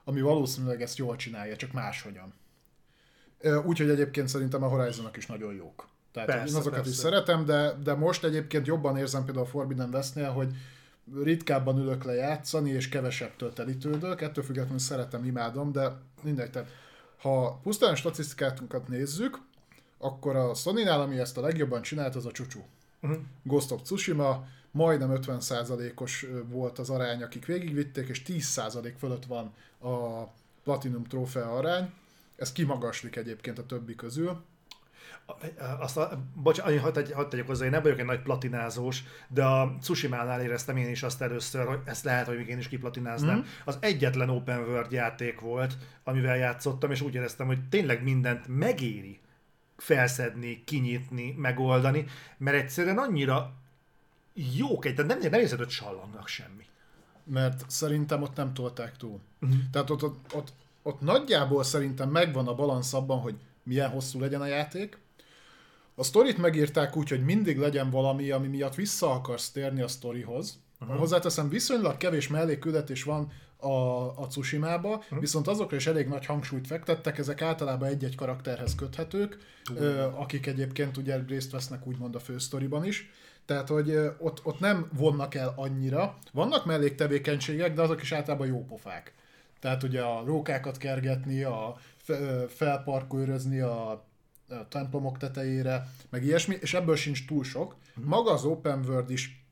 [0.04, 2.34] ami valószínűleg ezt jól csinálja, csak máshogyan.
[3.66, 5.88] Úgyhogy egyébként szerintem a horizon is nagyon jók.
[6.12, 6.90] Tehát persze, én azokat persze.
[6.90, 10.56] is szeretem, de, de most egyébként jobban érzem például a Forbidden Westnél, hogy
[11.24, 15.92] ritkábban ülök le játszani, és kevesebb töltelítődök, ettől függetlenül szeretem, imádom, de
[16.24, 16.70] mindegy, tehát
[17.18, 19.40] ha pusztán statisztikákat nézzük,
[19.98, 22.66] akkor a Sony-nál, ami ezt a legjobban csinált, az a csúcsú.
[23.02, 23.20] Uh-huh.
[23.44, 30.24] Ghost of Tsushima, majdnem 50%-os volt az arány, akik végigvitték, és 10% fölött van a
[30.64, 31.92] Platinum trófea arány.
[32.36, 34.44] Ez kimagaslik egyébként a többi közül.
[35.80, 39.78] Azt a, bocs, hadd, hadd tegyek hozzá, én nem vagyok egy nagy platinázós, de a
[39.82, 43.38] Tsushima-nál éreztem én is azt először, hogy ezt lehet, hogy még én is kiplatináznám.
[43.38, 43.42] Mm.
[43.66, 49.20] Az egyetlen open world játék volt, amivel játszottam, és úgy éreztem, hogy tényleg mindent megéri
[49.82, 52.06] felszedni, kinyitni, megoldani,
[52.38, 53.54] mert egyszerűen annyira
[54.34, 56.66] jók egy, nem, nem érzed, hogy sallannak semmi.
[57.24, 59.20] Mert szerintem ott nem tolták túl.
[59.42, 59.60] Uh-huh.
[59.72, 64.42] Tehát ott, ott, ott, ott nagyjából szerintem megvan a balansz abban, hogy milyen hosszú legyen
[64.42, 64.98] a játék.
[65.96, 70.60] A sztorit megírták úgy, hogy mindig legyen valami, ami miatt vissza akarsz térni a sztorihoz.
[70.80, 70.98] Uh-huh.
[70.98, 73.32] Hozzáteszem, viszonylag kevés mellékküldetés van
[73.62, 75.20] a, a Tsushima-ba, uh-huh.
[75.20, 79.38] viszont azokra is elég nagy hangsúlyt fektettek, ezek általában egy-egy karakterhez köthetők,
[79.72, 79.86] uh-huh.
[79.86, 83.10] ö, akik egyébként ugye részt vesznek úgymond a fősztoriban is.
[83.46, 86.18] Tehát, hogy ott, ott nem vonnak el annyira.
[86.32, 89.14] Vannak melléktevékenységek, de azok is általában jó pofák.
[89.60, 91.78] Tehát ugye a rókákat kergetni, a
[92.48, 94.06] felparkolőrözni a
[94.70, 97.76] templomok tetejére, meg ilyesmi, és ebből sincs túl sok.
[97.96, 98.08] Mhm.
[98.08, 99.46] Maga az open world is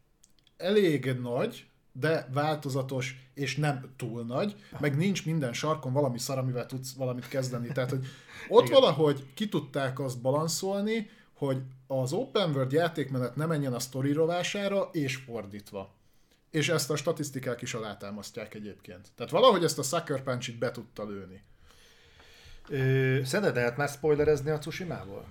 [0.58, 1.66] elég nagy,
[2.00, 7.28] de változatos, és nem túl nagy, meg nincs minden sarkon valami szar, amivel tudsz valamit
[7.28, 7.68] kezdeni.
[7.68, 8.06] Tehát, hogy
[8.48, 8.80] ott Igen.
[8.82, 14.90] valahogy ki tudták azt balanszolni, hogy az open world játékmenet ne menjen a sztori rovására,
[14.92, 15.94] és fordítva.
[16.52, 19.08] És ezt a statisztikák is alátámasztják egyébként.
[19.16, 21.44] Tehát valahogy ezt a Sucker punch be tudta lőni.
[23.26, 25.26] szerinted lehet már spoilerezni a Tsushima-ból?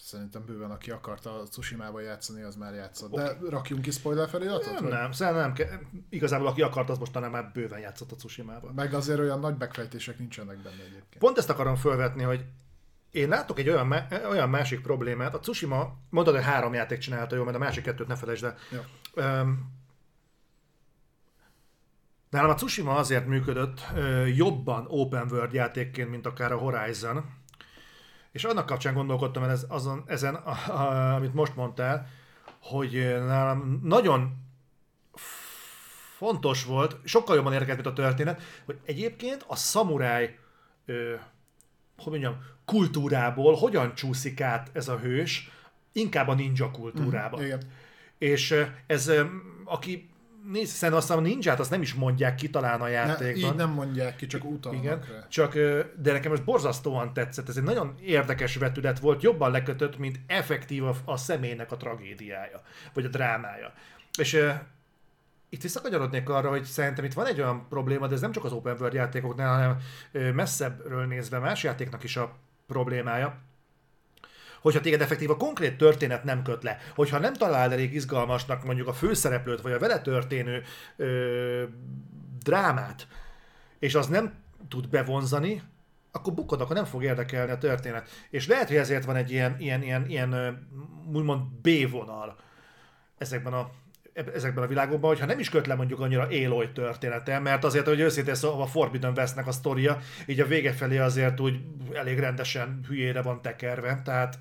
[0.00, 3.14] Szerintem bőven, aki akarta a Tsushima-ból játszani, az már játszott.
[3.14, 3.48] De okay.
[3.48, 4.80] rakjunk ki spoiler feliratot?
[4.80, 5.68] Nem, nem, szerintem nem kell.
[6.10, 8.72] Igazából aki akart, az mostanában már bőven játszott a Tsushima-ból.
[8.72, 11.18] Meg azért olyan nagy megfejtések nincsenek benne egyébként.
[11.18, 12.44] Pont ezt akarom felvetni, hogy
[13.10, 13.94] én látok egy olyan,
[14.28, 15.34] olyan másik problémát.
[15.34, 18.56] A Tsushima, mondod, hogy három játék csinálta jó, mert a másik kettőt ne felejtsd el.
[18.72, 18.84] Ja.
[19.40, 19.76] Um,
[22.30, 27.24] nálam a Tsushima azért működött uh, jobban open world játékként, mint akár a Horizon.
[28.32, 32.08] És annak kapcsán gondolkodtam el ez, azon, ezen, a, a, amit most mondtál,
[32.60, 32.92] hogy
[33.26, 34.46] nálam nagyon
[36.16, 40.38] fontos volt, sokkal jobban érdekelt, mint a történet, hogy egyébként a szamuráj,
[41.96, 45.50] hogy mondjam, kultúrából hogyan csúszik át ez a hős,
[45.92, 47.38] inkább a ninja kultúrába.
[47.40, 47.62] Mm, igen.
[48.18, 49.12] És ez,
[49.64, 50.10] aki
[50.52, 53.40] nézd, szerintem aztán a ninját azt nem is mondják ki talán a játékban.
[53.40, 55.26] Ne, így nem mondják ki, csak utalnak Igen, rá.
[55.28, 55.54] Csak,
[55.96, 60.84] de nekem ez borzasztóan tetszett, ez egy nagyon érdekes vetület volt, jobban lekötött, mint effektív
[60.84, 62.60] a, a személynek a tragédiája,
[62.92, 63.72] vagy a drámája.
[64.18, 64.44] És
[65.48, 68.52] itt visszakanyarodnék arra, hogy szerintem itt van egy olyan probléma, de ez nem csak az
[68.52, 73.38] open world játékoknál, hanem messzebbről nézve más játéknak is a problémája,
[74.60, 78.88] hogyha téged effektív a konkrét történet nem köt le, hogyha nem talál elég izgalmasnak mondjuk
[78.88, 80.62] a főszereplőt, vagy a vele történő
[80.96, 81.62] ö,
[82.42, 83.06] drámát,
[83.78, 84.32] és az nem
[84.68, 85.62] tud bevonzani,
[86.12, 88.08] akkor bukod, akkor nem fog érdekelni a történet.
[88.30, 90.58] És lehet, hogy ezért van egy ilyen, ilyen, ilyen, ilyen
[91.12, 92.36] úgymond B-vonal
[93.18, 93.70] ezekben a
[94.34, 98.00] ezekben a világokban, hogyha nem is köt le mondjuk annyira Aloy története, mert azért, hogy
[98.00, 101.60] őszintén szóval a Forbidden vesznek a sztoria, így a vége felé azért úgy
[101.92, 104.38] elég rendesen hülyére van tekerve, tehát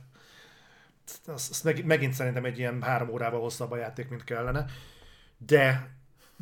[1.25, 4.65] az, az meg, megint szerintem egy ilyen három órával hosszabb a játék, mint kellene,
[5.37, 5.95] de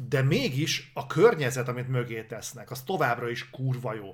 [0.09, 4.13] de mégis a környezet, amit mögé tesznek, az továbbra is kurva jó.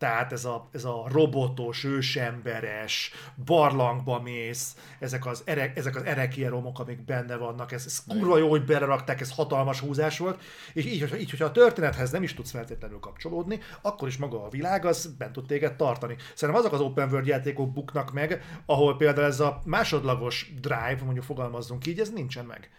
[0.00, 3.12] Tehát ez a, ez a robotos, ősemberes,
[3.44, 8.48] barlangba mész, ezek az, ere, ezek az erekieromok, amik benne vannak, ez, ez kurva jó,
[8.48, 12.34] hogy belerakták, ez hatalmas húzás volt, és így, hogyha, így, hogyha a történethez nem is
[12.34, 16.16] tudsz feltétlenül kapcsolódni, akkor is maga a világ az bent tud téged tartani.
[16.34, 21.24] Szerintem azok az open world játékok buknak meg, ahol például ez a másodlagos drive, mondjuk
[21.24, 22.70] fogalmazzunk így, ez nincsen meg.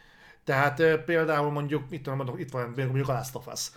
[0.44, 3.72] Tehát például mondjuk, itt, tudom, mondjuk, itt van mondjuk a Last of Us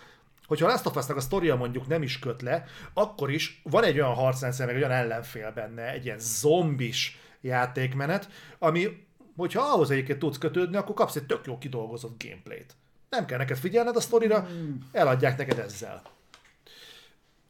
[0.47, 2.65] hogyha a Last of Us-nak a sztoria mondjuk nem is köt le,
[2.95, 8.29] akkor is van egy olyan harcrendszer, meg egy olyan ellenfél benne, egy ilyen zombis játékmenet,
[8.59, 9.07] ami,
[9.37, 12.77] hogyha ahhoz egyébként tudsz kötődni, akkor kapsz egy tök jó kidolgozott gameplayt.
[13.11, 14.89] Nem kell neked figyelned a sztorira, hmm.
[14.93, 16.03] eladják neked ezzel.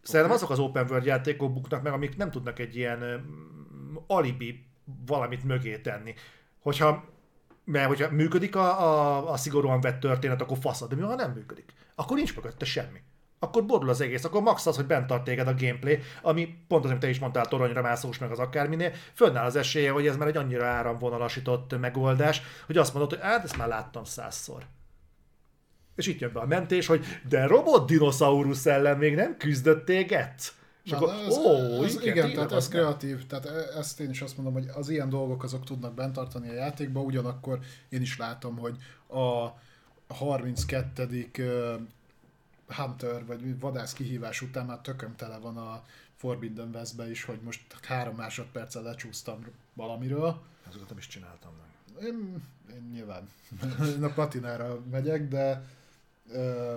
[0.03, 3.25] Szerintem azok az open world játékok buknak meg, amik nem tudnak egy ilyen
[4.07, 4.67] alibi
[5.07, 6.15] valamit mögé tenni.
[6.59, 7.05] Hogyha,
[7.65, 11.31] mert hogyha működik a, a, a szigorúan vett történet, akkor faszad, de mi ha nem
[11.31, 11.73] működik?
[11.95, 12.99] Akkor nincs mögötte semmi.
[13.39, 16.85] Akkor borul az egész, akkor max az, hogy bent tart téged a gameplay, ami pont
[16.85, 20.17] az, amit te is mondtál, toronyra mászós meg az akárminél, fönnáll az esélye, hogy ez
[20.17, 24.63] már egy annyira áramvonalasított megoldás, hogy azt mondod, hogy hát ezt már láttam százszor.
[25.97, 30.35] És itt jön be a mentés, hogy de robot dinoszaurusz ellen még nem küzdött téged?
[30.85, 34.11] És Na, akkor, ez, ó, ez, igen, igen, tehát ez kreatív, tehát e- ezt én
[34.11, 37.59] is azt mondom, hogy az ilyen dolgok azok tudnak bent tartani a játékba, ugyanakkor
[37.89, 39.49] én is látom, hogy a
[40.15, 41.31] 32.
[41.39, 41.75] ö,
[42.69, 45.85] Hunter vagy vadász kihívás után már tököm tele van a
[46.17, 50.43] Forbidden Westbe is, hogy most három másodperccel lecsúsztam valamiről.
[50.69, 52.05] Azokat nem is csináltam meg.
[52.05, 53.29] Én, én nyilván
[53.97, 55.65] én a platinára megyek, de
[56.31, 56.75] ö,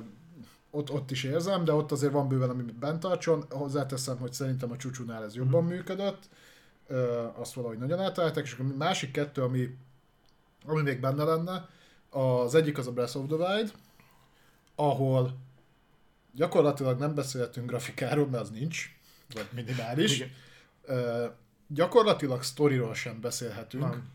[0.71, 3.45] ott, ott is érzem, de ott azért van bőven, ami bent tartson.
[3.49, 6.29] Hozzáteszem, hogy szerintem a csúcsúnál ez jobban működött.
[6.87, 9.77] Ö, azt valahogy nagyon eltalálták, és a másik kettő, ami,
[10.65, 11.69] ami még benne lenne,
[12.09, 13.73] az egyik az a Breath of the Wild,
[14.75, 15.37] ahol
[16.33, 18.95] gyakorlatilag nem beszélhetünk grafikáról, mert az nincs,
[19.33, 20.23] vagy minimális.
[20.85, 21.25] Ö,
[21.67, 23.83] gyakorlatilag sztoriról sem beszélhetünk.
[23.83, 24.09] Nem.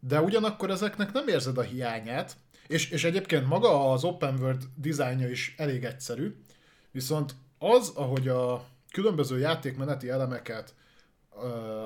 [0.00, 2.36] De ugyanakkor ezeknek nem érzed a hiányát,
[2.66, 6.34] és, és egyébként maga az open world dizájnja is elég egyszerű,
[6.90, 10.74] viszont az, ahogy a különböző játékmeneti elemeket,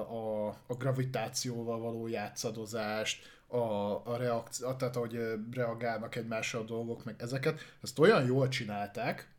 [0.09, 3.57] a, a gravitációval való játszadozást, a,
[4.05, 5.19] a reakció, tehát ahogy
[5.53, 9.31] reagálnak egymással a dolgok, meg ezeket, ezt olyan jól csinálták,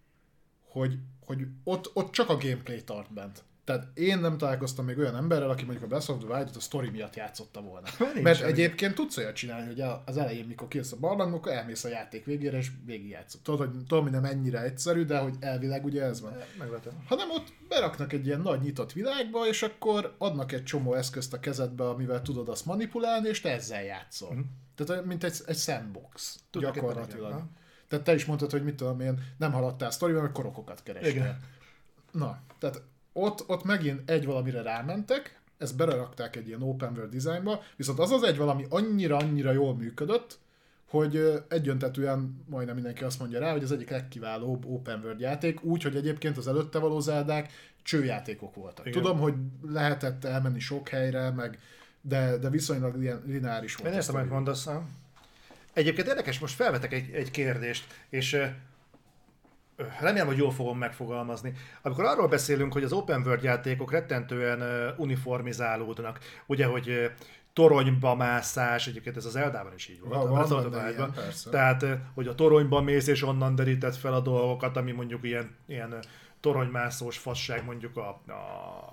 [0.69, 3.43] hogy, hogy ott, ott csak a gameplay tart bent.
[3.67, 6.59] Tehát én nem találkoztam még olyan emberrel, aki mondjuk a Breath of the Wild-ot a
[6.59, 7.87] story miatt játszotta volna.
[7.99, 8.51] Nincs Mert semmi.
[8.51, 11.87] egyébként tudsz olyat csinálni, hogy a- az elején, mikor kész a barlang, akkor elmész a
[11.87, 13.41] játék végére, és végigjátszol.
[13.43, 16.37] Tudod, hogy tudom, hogy nem ennyire egyszerű, de hogy elvileg ugye ez van.
[16.57, 16.93] Megletem.
[17.07, 21.39] Hanem ott beraknak egy ilyen nagy nyitott világba, és akkor adnak egy csomó eszközt a
[21.39, 24.31] kezedbe, amivel tudod azt manipulálni, és te ezzel játszol.
[24.33, 24.41] Mhm.
[24.75, 27.29] Tehát mint egy, egy sandbox, Tudok gyakorlatilag.
[27.31, 27.51] igen,
[27.87, 31.11] Tehát te is mondtad, hogy mit tudom én, nem haladtál sztoriban, mert korokokat kerestél.
[31.11, 31.39] Igen.
[32.11, 32.81] Na, tehát
[33.17, 38.11] ott, ott megint egy valamire rámentek, ezt belerakták egy ilyen open world designba, viszont az
[38.11, 40.39] az egy valami annyira-annyira jól működött,
[40.89, 45.83] hogy egyöntetően majdnem mindenki azt mondja rá, hogy az egyik legkiválóbb open world játék, úgy,
[45.83, 47.51] hogy egyébként az előtte való zárdák
[47.83, 48.85] csőjátékok voltak.
[48.85, 49.01] Igen.
[49.01, 49.33] Tudom, hogy
[49.67, 51.59] lehetett elmenni sok helyre, meg
[52.01, 53.89] de, de viszonylag ilyen lineáris volt.
[53.89, 54.67] Én a értem, amit mondasz.
[55.73, 58.37] Egyébként érdekes, most felvetek egy, egy kérdést, és
[59.99, 61.53] remélem, hogy jól fogom megfogalmazni.
[61.81, 67.11] Amikor arról beszélünk, hogy az open world játékok rettentően uniformizálódnak, ugye, hogy
[67.53, 70.13] toronyba mászás, egyébként ez az Eldában is így volt.
[70.13, 71.13] Van- van benne ilyen.
[71.51, 75.95] Tehát, hogy a toronyba mész, és onnan derített fel a dolgokat, ami mondjuk ilyen, ilyen
[76.39, 78.09] toronymászós fasság mondjuk a,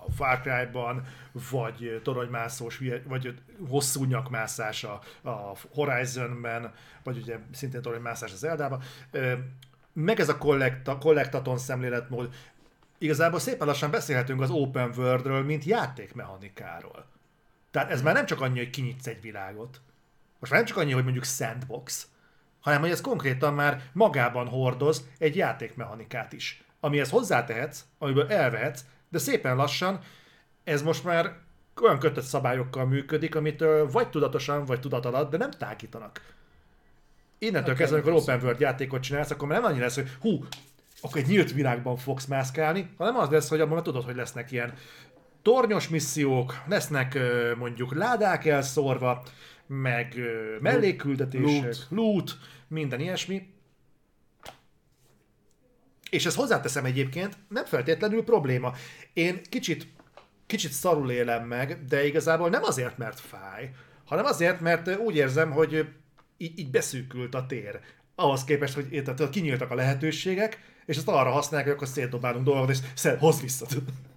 [0.04, 1.04] a Far Cry-ban,
[1.50, 3.34] vagy toronymászós, vagy
[3.68, 8.82] hosszú nyakmászás a, a Horizon-ben, vagy ugye szintén toronymászás az Eldában.
[9.94, 12.34] Meg ez a kollekta, kollektaton szemléletmód.
[12.98, 17.06] Igazából szépen lassan beszélhetünk az open worldről, mint játékmechanikáról.
[17.70, 19.80] Tehát ez már nem csak annyi, hogy kinyitsz egy világot.
[20.38, 22.08] Most már nem csak annyi, hogy mondjuk sandbox,
[22.60, 29.18] hanem hogy ez konkrétan már magában hordoz egy játékmechanikát is, amihez hozzátehetsz, amiből elvehetsz, de
[29.18, 30.00] szépen lassan
[30.64, 31.36] ez most már
[31.82, 36.20] olyan kötött szabályokkal működik, amit ö, vagy tudatosan, vagy tudat alatt, de nem tágítanak.
[37.44, 40.44] Innentől Hát kezdve, amikor open world játékot csinálsz, akkor már nem annyira lesz, hogy hú,
[41.00, 44.74] akkor egy nyílt világban fogsz mászkálni, hanem az lesz, hogy abban tudod, hogy lesznek ilyen
[45.42, 47.18] tornyos missziók, lesznek
[47.58, 49.24] mondjuk ládák elszórva,
[49.66, 50.14] meg
[50.60, 51.86] mellékküldetések, Loot.
[51.88, 52.38] loot,
[52.68, 53.52] minden ilyesmi.
[56.10, 58.72] És ezt hozzáteszem egyébként, nem feltétlenül probléma.
[59.12, 59.86] Én kicsit,
[60.46, 63.70] kicsit szarul élem meg, de igazából nem azért, mert fáj,
[64.04, 65.88] hanem azért, mert úgy érzem, hogy
[66.44, 67.80] így, így beszűkült a tér.
[68.14, 72.70] Ahhoz képest, hogy érted, kinyíltak a lehetőségek, és ezt arra használják, hogy akkor szétdobálunk dolgokat,
[72.70, 73.66] és szer, hozz vissza.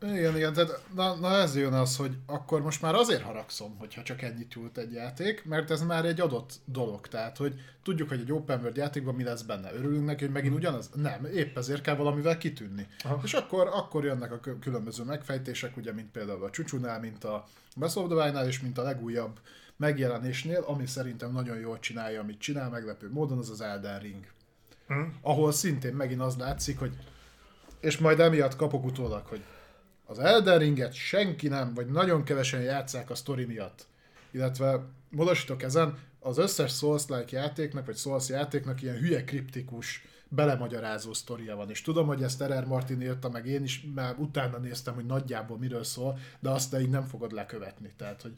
[0.01, 4.03] Igen, igen, tehát na, na ez jön az, hogy akkor most már azért haragszom, hogyha
[4.03, 8.19] csak ennyit nyújt egy játék, mert ez már egy adott dolog, tehát hogy tudjuk, hogy
[8.19, 9.73] egy open world játékban mi lesz benne.
[9.73, 10.89] Örülünk neki, hogy megint ugyanaz?
[10.93, 12.87] Nem, épp ezért kell valamivel kitűnni.
[13.03, 13.19] Aha.
[13.23, 18.47] És akkor, akkor jönnek a különböző megfejtések, ugye, mint például a Csúcsúnál, mint a Breath
[18.47, 19.39] és mint a legújabb
[19.77, 24.25] megjelenésnél, ami szerintem nagyon jól csinálja, amit csinál meglepő módon, az az Elden Ring.
[24.87, 25.01] Hm?
[25.21, 26.97] Ahol szintén megint az látszik, hogy
[27.79, 29.43] és majd emiatt kapok utólag, hogy
[30.05, 33.87] az Elden Ringet senki nem, vagy nagyon kevesen játszák a sztori miatt.
[34.31, 41.55] Illetve módosítok ezen, az összes Souls-like játéknak, vagy Souls játéknak ilyen hülye kriptikus belemagyarázó sztoria
[41.55, 42.65] van, és tudom, hogy ezt R.R.
[42.65, 46.81] Martin írta, meg én is már utána néztem, hogy nagyjából miről szól, de azt te
[46.81, 48.33] így nem fogod lekövetni, tehát, hogy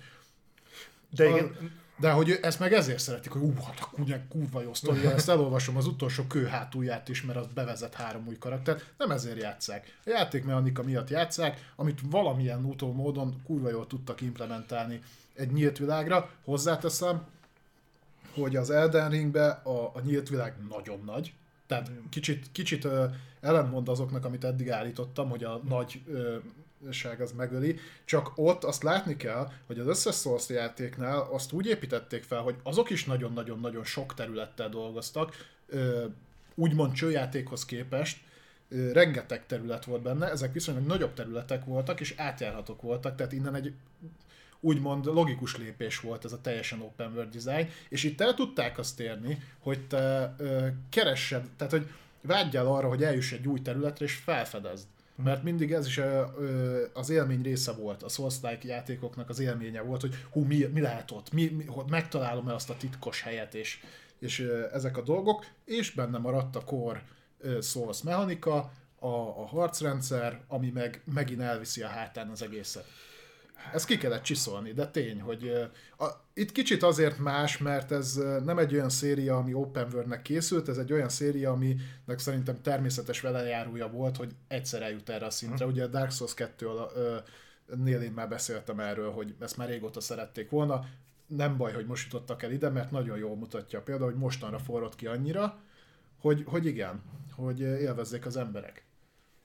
[1.09, 1.63] De igen, a,
[1.99, 5.29] de hogy ezt meg ezért szeretik, hogy ú, hát a kunyek kurva jó sztori, ezt
[5.29, 8.93] elolvasom az utolsó kő hátulját is, mert az bevezet három új karaktert.
[8.97, 9.97] Nem ezért játszák.
[10.05, 15.01] A játékmechanika miatt játszák, amit valamilyen úton módon kurva jól tudtak implementálni
[15.33, 16.29] egy nyílt világra.
[16.43, 17.25] Hozzáteszem,
[18.33, 21.33] hogy az Elden Ringbe a, a nyílt világ nagyon nagy,
[21.67, 23.05] tehát kicsit, kicsit ö,
[23.85, 26.37] azoknak, amit eddig állítottam, hogy a nagy ö,
[26.91, 31.67] ság az megöli, csak ott azt látni kell, hogy az összes Souls játéknál azt úgy
[31.67, 35.35] építették fel, hogy azok is nagyon-nagyon-nagyon sok területtel dolgoztak,
[36.55, 38.17] úgymond csőjátékhoz képest,
[38.93, 43.73] rengeteg terület volt benne, ezek viszonylag nagyobb területek voltak, és átjárhatók voltak, tehát innen egy
[44.59, 48.99] úgymond logikus lépés volt ez a teljesen open world design, és itt el tudták azt
[48.99, 50.35] érni, hogy te
[50.89, 51.87] keressed, tehát hogy
[52.21, 54.87] vágyjál arra, hogy eljuss egy új területre, és felfedezd.
[55.23, 56.01] Mert mindig ez is
[56.93, 61.11] az élmény része volt, a souls játékoknak az élménye volt, hogy hú, mi, mi lehet
[61.11, 63.79] ott, mi, mi, hogy megtalálom-e azt a titkos helyet, és,
[64.19, 64.39] és
[64.73, 66.63] ezek a dolgok, és benne maradt a
[67.37, 72.85] ö, Souls mechanika, a, a harcrendszer, ami meg megint elviszi a hátán az egészet.
[73.73, 75.51] Ezt ki kellett csiszolni, de tény, hogy
[75.97, 80.67] a, itt kicsit azért más, mert ez nem egy olyan széria, ami open world-nek készült,
[80.67, 85.65] ez egy olyan széria, aminek szerintem természetes velejárója volt, hogy egyszer eljut erre a szintre.
[85.65, 85.71] Uh-huh.
[85.71, 86.83] Ugye a Dark Souls 2 uh,
[87.75, 90.85] nél én már beszéltem erről, hogy ezt már régóta szerették volna.
[91.27, 94.95] Nem baj, hogy most jutottak el ide, mert nagyon jól mutatja például, hogy mostanra forrott
[94.95, 95.57] ki annyira,
[96.19, 97.01] hogy, hogy igen,
[97.35, 98.83] hogy élvezzék az emberek.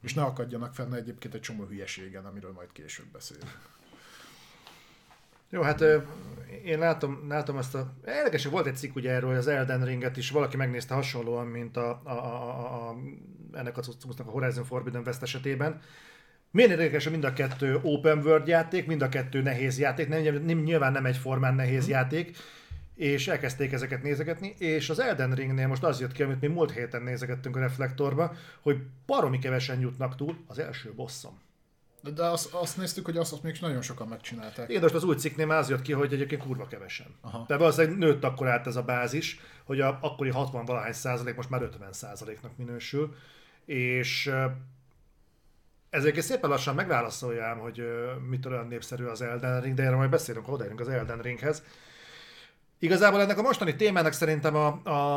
[0.03, 3.74] És ne akadjanak fenn egyébként egy csomó hülyeségen, amiről majd később beszélünk.
[5.55, 5.85] Jó, hát
[6.65, 7.95] én látom, látom ezt a...
[8.07, 12.01] Érdekes, volt egy cikk ugye erről, az Elden Ringet is, valaki megnézte hasonlóan, mint a,
[12.05, 12.97] a, a, a
[13.53, 15.81] ennek a cuccnak a Horizon Forbidden West esetében.
[16.51, 20.59] Milyen érdekes, mind a kettő open world játék, mind a kettő nehéz játék, nem, nem,
[20.59, 22.37] nyilván nem egyformán nehéz játék,
[22.95, 26.73] és elkezdték ezeket nézegetni, és az Elden Ringnél most az jött ki, amit mi múlt
[26.73, 31.44] héten nézegettünk a Reflektorba, hogy baromi kevesen jutnak túl az első bosszom.
[32.05, 34.69] De, de azt, azt néztük, hogy azt, azt még nagyon sokan megcsinálták.
[34.69, 37.07] Igen, most az új cikknél már az jött ki, hogy egyébként kurva kevesen.
[37.21, 37.45] Aha.
[37.47, 41.51] Tehát valószínűleg nőtt akkor át ez a bázis, hogy a akkori 60 valahány százalék most
[41.51, 43.15] már 50 százaléknak minősül,
[43.65, 44.33] és
[45.91, 47.83] ezért szépen lassan megválaszoljám, hogy
[48.29, 51.63] mitől olyan népszerű az Elden Ring, de erről majd beszélünk, ha odaérünk az Elden Ringhez.
[52.79, 55.17] Igazából ennek a mostani témának szerintem a, a,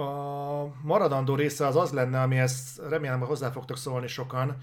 [0.00, 4.56] a maradandó része az az lenne, amihez remélem, hogy hozzá fogtok szólni sokan,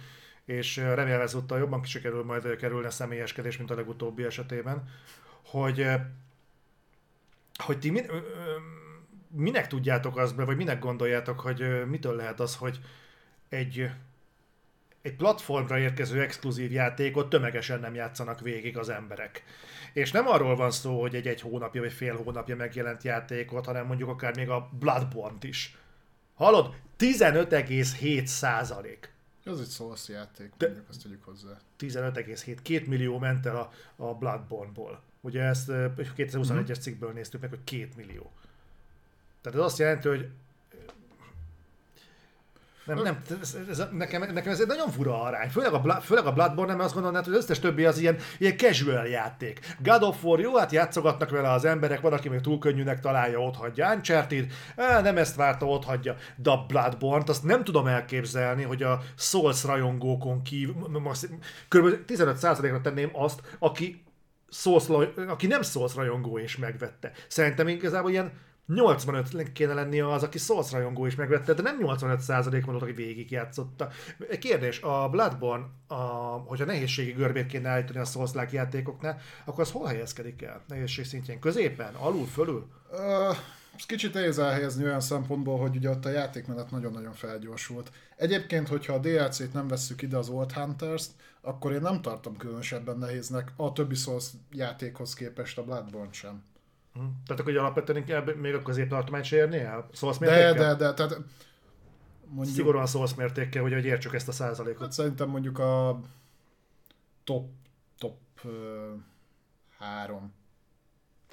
[0.45, 4.89] és remélem ezúttal jobban sikerül majd kerülni a személyeskedés, mint a legutóbbi esetében,
[5.45, 5.87] hogy,
[7.57, 8.05] hogy ti min,
[9.27, 12.79] minek tudjátok azt be, vagy minek gondoljátok, hogy mitől lehet az, hogy
[13.49, 13.89] egy,
[15.01, 19.43] egy platformra érkező exkluzív játékot tömegesen nem játszanak végig az emberek.
[19.93, 23.85] És nem arról van szó, hogy egy egy hónapja vagy fél hónapja megjelent játékot, hanem
[23.85, 25.77] mondjuk akár még a Bloodborne-t is.
[26.35, 26.75] Hallod?
[26.99, 29.12] 15,7 százalék.
[29.43, 31.59] Ez egy Souls játék, De mondjuk azt tegyük hozzá.
[31.79, 35.01] 15,7, 2 millió ment el a, a Bloodborne-ból.
[35.21, 36.73] Ugye ezt 2021-es mm-hmm.
[36.73, 38.31] cikkből néztük meg, hogy 2 millió.
[39.41, 40.29] Tehát ez azt jelenti, hogy
[42.85, 45.49] nem, nem, ez, ez, nekem, nekem ez egy nagyon fura arány.
[45.49, 48.57] Főleg a, főleg a Bloodborne, mert azt gondolnád, hogy az összes többi az ilyen, ilyen
[48.57, 49.59] casual játék.
[49.79, 53.39] God of War, jó, hát játszogatnak vele az emberek, van, aki még túl könnyűnek találja,
[53.39, 53.93] ott hagyja.
[53.93, 56.15] Uncharted, á, nem ezt várta, ott hagyja.
[56.35, 60.75] De a Bloodborne-t azt nem tudom elképzelni, hogy a Souls rajongókon kívül,
[61.67, 61.87] kb.
[62.07, 64.03] 15%-ra tenném azt, aki
[64.49, 64.85] Souls,
[65.27, 67.11] aki nem Souls rajongó és megvette.
[67.27, 68.31] Szerintem igazából ilyen
[68.67, 73.89] 85 kéne lennie az, aki Souls rajongó is megvette, de nem 85% van aki végigjátszotta.
[74.39, 75.93] Kérdés, a Bloodborne, a,
[76.45, 80.61] hogyha nehézségi görbét kéne állítani a souls játékoknál, akkor az hol helyezkedik el?
[80.67, 81.39] Nehézség szintjén?
[81.39, 81.93] Középen?
[81.93, 82.25] Alul?
[82.25, 82.67] Fölül?
[82.91, 83.37] Uh,
[83.75, 87.91] ezt kicsit nehéz elhelyezni olyan szempontból, hogy ugye ott a játékmenet nagyon-nagyon felgyorsult.
[88.15, 91.11] Egyébként, hogyha a DLC-t nem vesszük ide az Old Hunters-t,
[91.41, 96.43] akkor én nem tartom különösebben nehéznek a többi Souls játékhoz képest a Bloodborne sem.
[96.93, 96.99] Hm.
[97.25, 99.89] Tehát akkor alapvetően inkább még a középtartományt se érni el?
[99.93, 101.17] Szóval de, de, de, tehát
[102.27, 102.55] mondjuk...
[102.55, 104.81] Szigorúan szósz mértékkel, hogy, hogy értsük ezt a százalékot.
[104.81, 105.99] Hát szerintem mondjuk a
[107.23, 107.49] top,
[107.97, 108.51] top uh,
[109.77, 110.33] három.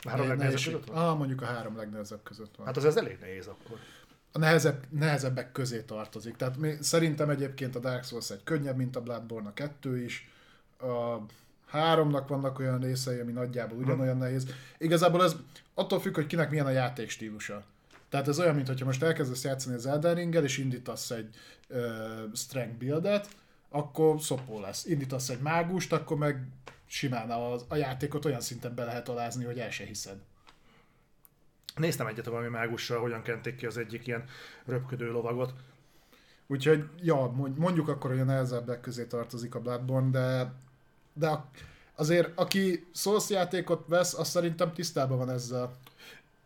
[0.02, 1.08] A három legnehezebb között van?
[1.08, 2.66] Ah, mondjuk a három legnehezebb között van.
[2.66, 3.78] Hát az ez elég nehéz akkor.
[4.32, 6.36] A nehezebb, nehezebbek közé tartozik.
[6.36, 10.30] Tehát mi, szerintem egyébként a Dark Souls egy könnyebb, mint a Bloodborne a kettő is.
[10.78, 11.16] A
[11.70, 14.46] háromnak vannak olyan részei, ami nagyjából ugyanolyan nehéz.
[14.78, 15.36] Igazából ez
[15.74, 17.62] attól függ, hogy kinek milyen a játékstílusa.
[18.08, 21.34] Tehát ez olyan, mintha most elkezdesz játszani az Elden Ring-el, és indítasz egy
[21.68, 21.78] uh,
[22.34, 23.28] strength buildet,
[23.68, 24.84] akkor szopó lesz.
[24.84, 26.46] Indítasz egy mágust, akkor meg
[26.86, 30.16] simán a, a játékot olyan szinten be lehet alázni, hogy el se hiszed.
[31.76, 34.24] Néztem egyet valami mágussal, hogyan kenték ki az egyik ilyen
[34.64, 35.52] röpködő lovagot.
[36.46, 40.52] Úgyhogy, ja, mondjuk akkor, hogy a nehezebbek közé tartozik a Bloodborne, de,
[41.12, 41.44] de
[41.94, 45.76] azért aki Souls játékot vesz, az szerintem tisztában van ezzel.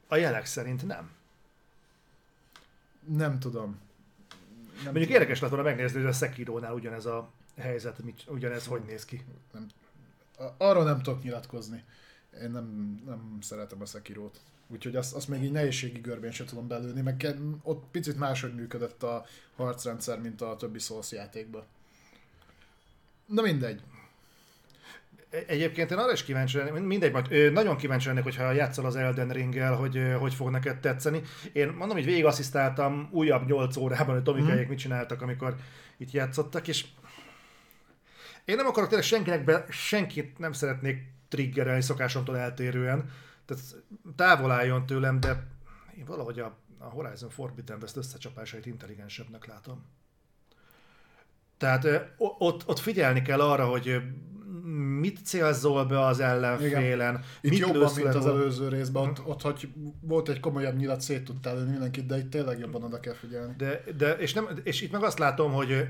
[0.08, 1.10] A jelek szerint nem.
[3.06, 3.82] Nem tudom.
[4.74, 5.12] Nem Mondjuk tudom.
[5.12, 9.24] érdekes lett volna megnézni, hogy a Sekiro-nál ugyanez a helyzet, ugyanez hogy néz ki.
[9.52, 9.66] Nem,
[10.56, 11.84] arról nem tudok nyilatkozni.
[12.42, 14.40] Én nem, nem szeretem a Sekiro-t.
[14.66, 19.02] Úgyhogy azt, azt még így nehézségi görbén sem tudom belőni, meg ott picit máshogy működött
[19.02, 19.24] a
[19.56, 21.64] harcrendszer, mint a többi Souls játékban.
[23.26, 23.82] Na mindegy.
[25.46, 29.28] Egyébként én arra is kíváncsi lennék, mindegy, majd nagyon kíváncsi lennék, hogyha játszol az Elden
[29.28, 31.22] Ringgel, hogy hogy fog neked tetszeni.
[31.52, 34.68] Én mondom, hogy végig asszisztáltam újabb 8 órában, hogy Tomikájék mm.
[34.68, 35.56] mit csináltak, amikor
[35.96, 36.84] itt játszottak, és
[38.44, 43.10] én nem akarok tényleg senkinek be, senkit nem szeretnék triggerelni szokásomtól eltérően,
[43.44, 43.62] tehát
[44.16, 45.46] távol álljon tőlem, de
[45.98, 49.84] én valahogy a, a Horizon Forbidden West összecsapásait intelligensebbnek látom.
[51.56, 54.02] Tehát ott, ott figyelni kell arra, hogy
[55.00, 57.20] mit célzol be az ellenfélen.
[57.40, 59.02] Itt mit jobban, mint az előző részben.
[59.02, 59.68] Ott, ott, hogy
[60.00, 63.54] volt egy komolyabb nyilat, szét tudtál lőni mindenkit, de itt tényleg jobban oda kell figyelni.
[63.56, 65.86] De, de és, nem, és itt meg azt látom, hogy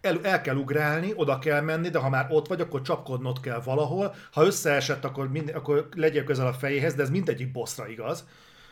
[0.00, 3.60] el, el kell ugrálni, oda kell menni, de ha már ott vagy, akkor csapkodnod kell
[3.64, 4.14] valahol.
[4.32, 8.24] Ha összeesett, akkor, mind, akkor legyél közel a fejéhez, de ez mindegyik bosszra igaz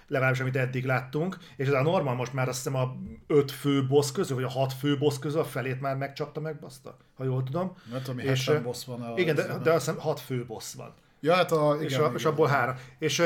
[0.07, 3.87] legalábbis amit eddig láttunk, és ez a normal most már azt hiszem a öt fő
[3.87, 7.43] boss közül, vagy a hat fő boss közül a felét már megcsapta, megbaszta, ha jól
[7.43, 7.77] tudom.
[7.91, 9.03] Nem tudom, és, boss van.
[9.03, 10.95] A igen, de, de azt hiszem hat fő boss van.
[11.21, 12.75] Ja, hát a, igen, és, a, igen, és abból három.
[12.99, 13.23] És,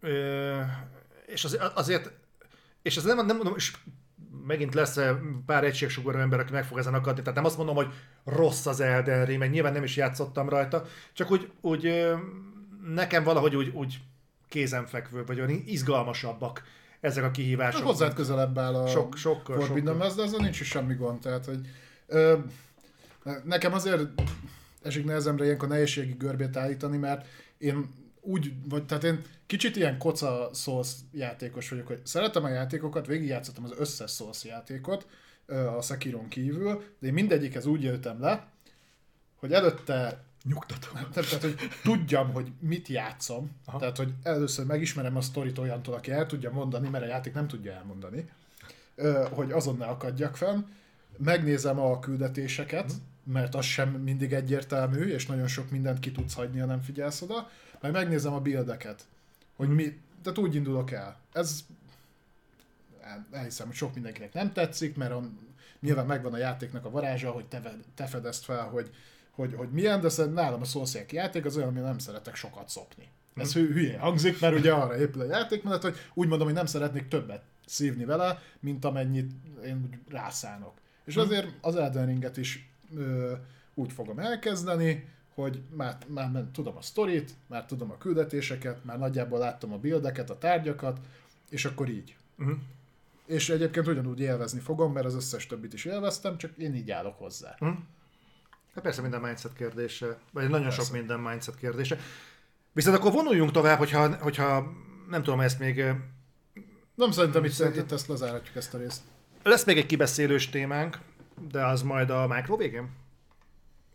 [0.00, 0.60] ö,
[1.26, 2.12] és az, azért,
[2.82, 3.76] és ez nem, nem mondom, és
[4.46, 4.98] megint lesz
[5.46, 7.88] pár egységsugarú ember, aki meg fog ezen akadni, tehát nem azt mondom, hogy
[8.24, 12.12] rossz az Elden Ring, meg nyilván nem is játszottam rajta, csak úgy, úgy
[12.94, 14.00] nekem valahogy úgy, úgy
[14.50, 16.62] kézenfekvő, vagy olyan izgalmasabbak
[17.00, 17.82] ezek a kihívások.
[17.82, 21.20] Hozzád közelebb áll a sok, sokkal, Forbidden West, de ezzel nincs is semmi gond.
[21.20, 21.60] Tehát, hogy,
[22.06, 22.38] ö,
[23.44, 24.02] nekem azért
[24.82, 27.26] esik nehezemre ilyenkor nehézségi görbét állítani, mert
[27.58, 33.06] én úgy, vagy tehát én kicsit ilyen koca Souls játékos vagyok, hogy szeretem a játékokat,
[33.06, 35.06] végigjátszottam az összes Souls játékot,
[35.78, 38.48] a Sekiron kívül, de én mindegyikhez úgy jöttem le,
[39.36, 40.88] hogy előtte Nyugtató.
[41.12, 43.50] Tehát, hogy tudjam, hogy mit játszom.
[43.64, 43.78] Aha.
[43.78, 47.48] Tehát, hogy először megismerem a sztorit olyantól, aki el tudja mondani, mert a játék nem
[47.48, 48.30] tudja elmondani,
[49.30, 50.62] hogy azon ne akadjak fenn.
[51.16, 53.32] Megnézem a küldetéseket, mhm.
[53.32, 57.22] mert az sem mindig egyértelmű, és nagyon sok mindent ki tudsz hagyni, ha nem figyelsz
[57.22, 57.50] oda.
[57.80, 59.04] Meg megnézem a buildeket,
[59.56, 61.16] hogy mi, tehát úgy indulok el.
[61.32, 61.64] Ez
[63.30, 65.22] elhiszem, hogy sok mindenkinek nem tetszik, mert a,
[65.80, 68.90] nyilván megvan a játéknak a varázsa, hogy te, te fedezd fel, hogy
[69.40, 72.68] hogy, hogy milyen, de szerintem nálam a szószék játék az olyan, ami nem szeretek sokat
[72.68, 73.08] szopni.
[73.34, 76.66] Ez hű, hülye hangzik, mert ugye arra épül a játékmenet, hogy úgy mondom, hogy nem
[76.66, 79.30] szeretnék többet szívni vele, mint amennyit
[79.64, 80.72] én úgy rászánok.
[81.04, 81.20] És hm.
[81.20, 83.32] azért az Elden Ringet is ö,
[83.74, 89.38] úgy fogom elkezdeni, hogy már, már, tudom a sztorit, már tudom a küldetéseket, már nagyjából
[89.38, 91.00] láttam a bildeket, a tárgyakat,
[91.50, 92.16] és akkor így.
[92.38, 92.56] Uh-huh.
[93.26, 97.18] És egyébként ugyanúgy élvezni fogom, mert az összes többit is élveztem, csak én így állok
[97.18, 97.56] hozzá.
[97.60, 97.78] Uh-huh.
[98.74, 100.82] Hát persze minden mindset kérdése, vagy nagyon persze.
[100.82, 101.98] sok minden mindset kérdése.
[102.72, 104.72] Viszont akkor vonuljunk tovább, hogyha, hogyha
[105.08, 105.84] nem tudom, ezt még...
[106.94, 109.00] Nem szerintem itt, szerintem itt ezt lezárhatjuk ezt a részt.
[109.42, 110.98] Lesz még egy kibeszélős témánk,
[111.50, 112.88] de az majd a Micro végén?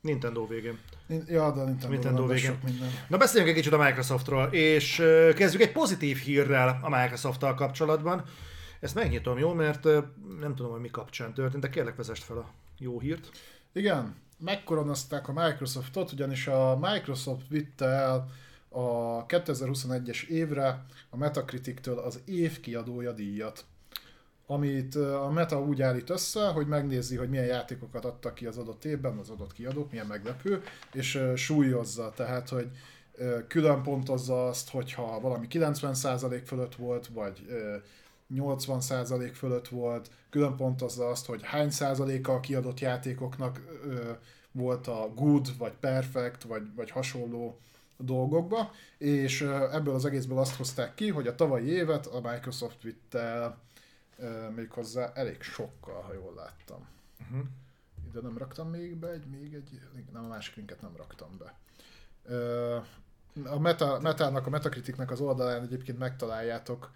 [0.01, 0.79] Nintendo végén.
[1.27, 2.57] Ja, de Nintendo, Nintendo végén.
[2.63, 2.89] Minden.
[3.07, 4.95] Na beszéljünk egy kicsit a Microsoftról, és
[5.35, 8.23] kezdjük egy pozitív hírrel a Microsofttal kapcsolatban.
[8.79, 9.53] Ezt megnyitom, jó?
[9.53, 9.83] Mert
[10.39, 13.29] nem tudom, hogy mi kapcsán történt, de kérlek vezest fel a jó hírt.
[13.73, 18.27] Igen, megkoronazták a Microsoftot, ugyanis a Microsoft vitte el
[18.69, 23.65] a 2021-es évre a Metacritic-től az év kiadója díjat
[24.47, 28.85] amit a Meta úgy állít össze, hogy megnézi, hogy milyen játékokat adtak ki az adott
[28.85, 30.63] évben, az adott kiadók, milyen meglepő,
[30.93, 32.69] és súlyozza, tehát, hogy
[33.47, 37.45] külön pontozza azt, hogyha valami 90% fölött volt, vagy
[38.33, 44.11] 80% fölött volt, külön pontozza azt, hogy hány százaléka a kiadott játékoknak ö,
[44.51, 47.59] volt a good, vagy perfect, vagy, vagy hasonló
[47.97, 52.81] dolgokba, és ö, ebből az egészből azt hozták ki, hogy a tavalyi évet a Microsoft
[52.81, 53.57] vitte el
[54.17, 56.87] ö, méghozzá elég sokkal, ha jól láttam.
[57.21, 57.45] Uh-huh.
[58.07, 59.79] ide nem raktam még be, egy, még egy,
[60.13, 61.57] nem, a másik linket nem raktam be.
[63.45, 66.91] A meta, metának, a Metacriticnek az oldalán egyébként megtaláljátok,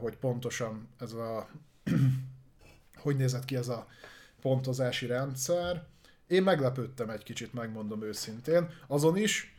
[0.00, 1.48] hogy pontosan ez a
[3.02, 3.86] hogy nézett ki ez a
[4.40, 5.84] pontozási rendszer.
[6.26, 8.70] Én meglepődtem egy kicsit, megmondom őszintén.
[8.86, 9.54] Azon is,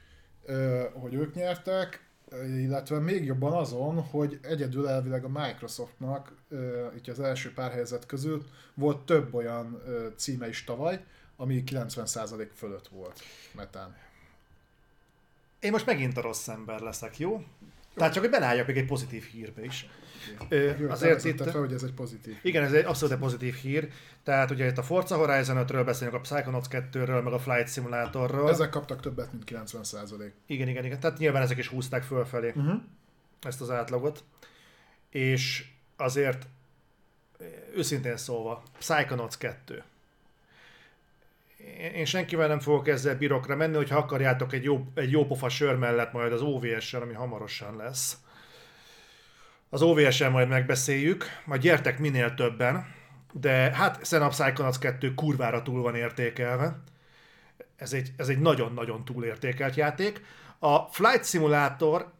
[0.93, 2.09] hogy ők nyertek,
[2.43, 6.33] illetve még jobban azon, hogy egyedül elvileg a Microsoftnak
[6.95, 9.81] itt az első pár helyzet közül volt több olyan
[10.15, 11.03] címe is tavaly,
[11.35, 13.21] ami 90% fölött volt
[13.51, 13.95] metán.
[15.59, 17.43] Én most megint a rossz ember leszek, jó?
[17.95, 19.89] Tehát csak, hogy belálljak még egy pozitív hírbe is.
[20.49, 21.43] Ö, azért itt...
[21.43, 22.37] Fel, hogy ez egy pozitív.
[22.41, 23.89] Igen, ez egy abszolút egy pozitív hír.
[24.23, 28.49] Tehát ugye itt a Forza Horizon 5-ről beszélünk, a Psychonauts 2-ről, meg a Flight Simulatorról.
[28.49, 30.31] Ezek kaptak többet, mint 90%.
[30.45, 30.99] Igen, igen, igen.
[30.99, 32.81] Tehát nyilván ezek is húzták fölfelé uh-huh.
[33.41, 34.23] ezt az átlagot.
[35.09, 35.65] És
[35.95, 36.47] azért
[37.75, 39.83] őszintén szólva, Psychonauts 2
[41.95, 45.75] én senkivel nem fogok ezzel birokra menni, hogyha akarjátok egy jó, egy jó pofa sör
[45.75, 48.17] mellett majd az OVS-sel, ami hamarosan lesz.
[49.69, 52.85] Az OVS-en majd megbeszéljük, majd gyertek minél többen,
[53.33, 56.79] de hát Xenob Psychonauts 2 kurvára túl van értékelve.
[57.75, 60.21] Ez egy, ez egy nagyon-nagyon túlértékelt játék.
[60.59, 62.13] A Flight Simulator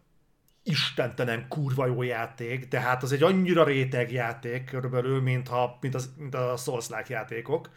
[0.64, 5.96] istentelen kurva jó játék, de hát az egy annyira réteg játék körülbelül, mint, ha, mint,
[5.96, 7.70] az, mint a souls játékok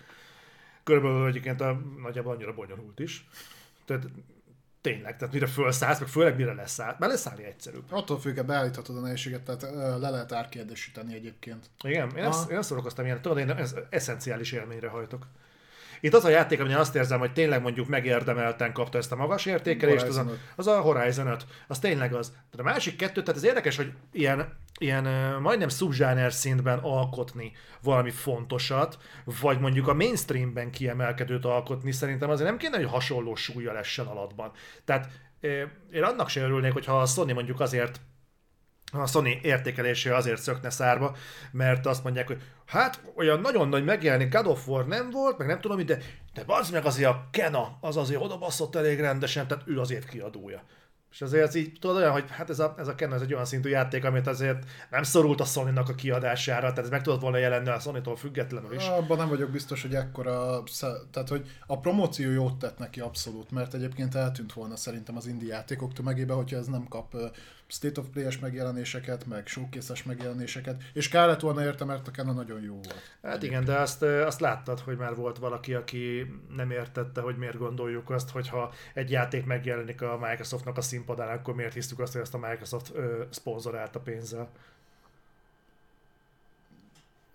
[0.88, 3.28] körülbelül egyébként a, nagyjából annyira bonyolult is.
[3.84, 4.04] Tehát
[4.80, 7.84] tényleg, tehát mire felszállsz, meg főleg mire leszáll, mert leszállni egyszerűbb.
[7.90, 9.62] Attól függ, beállíthatod a nehézséget, tehát
[10.00, 11.70] le lehet árkérdésíteni egyébként.
[11.82, 15.26] Igen, én ezt, én ezt szórakoztam ilyen, tudod, én ez eszenciális élményre hajtok.
[16.00, 19.46] Itt az a játék, amin azt érzem, hogy tényleg mondjuk megérdemelten kapta ezt a magas
[19.46, 20.26] értékelést, az a,
[20.56, 21.46] az a Horizon 5.
[21.66, 22.28] Az tényleg az.
[22.30, 25.04] Tehát a másik kettő, tehát ez érdekes, hogy ilyen, ilyen
[25.40, 27.52] majdnem subzsáner szintben alkotni
[27.82, 28.98] valami fontosat,
[29.40, 34.52] vagy mondjuk a mainstreamben kiemelkedőt alkotni, szerintem azért nem kéne, hogy hasonló súlya lessen alatban.
[34.84, 35.08] Tehát
[35.92, 38.00] én annak sem örülnék, hogyha a Sony mondjuk azért
[38.92, 41.16] a Sony értékelése azért szökne szárba,
[41.50, 45.46] mert azt mondják, hogy hát olyan nagyon nagy megjelenik God of War nem volt, meg
[45.46, 45.98] nem tudom, de,
[46.34, 50.62] de az meg azért a Kena, az azért odabaszott elég rendesen, tehát ő azért kiadója.
[51.10, 53.32] És azért ez így tudod olyan, hogy hát ez a, ez a Ken ez egy
[53.32, 57.20] olyan szintű játék, amit azért nem szorult a sony a kiadására, tehát ez meg tudott
[57.20, 58.86] volna jelenni a Sony-tól függetlenül is.
[58.86, 60.62] Abban nem vagyok biztos, hogy ekkora,
[61.10, 65.54] tehát hogy a promóció jót tett neki abszolút, mert egyébként eltűnt volna szerintem az indie
[65.54, 67.16] játékok tömegébe, hogyha ez nem kap
[67.70, 72.34] State of Play-es megjelenéseket, meg showcase megjelenéseket, és kell lett volna érte, mert a Canon
[72.34, 73.16] nagyon jó volt.
[73.22, 77.58] Hát igen, de azt, azt láttad, hogy már volt valaki, aki nem értette, hogy miért
[77.58, 82.22] gondoljuk azt, hogyha egy játék megjelenik a Microsoftnak a színpadán, akkor miért hisztük azt, hogy
[82.22, 84.48] ezt a Microsoft ö, szponzorálta pénzzel.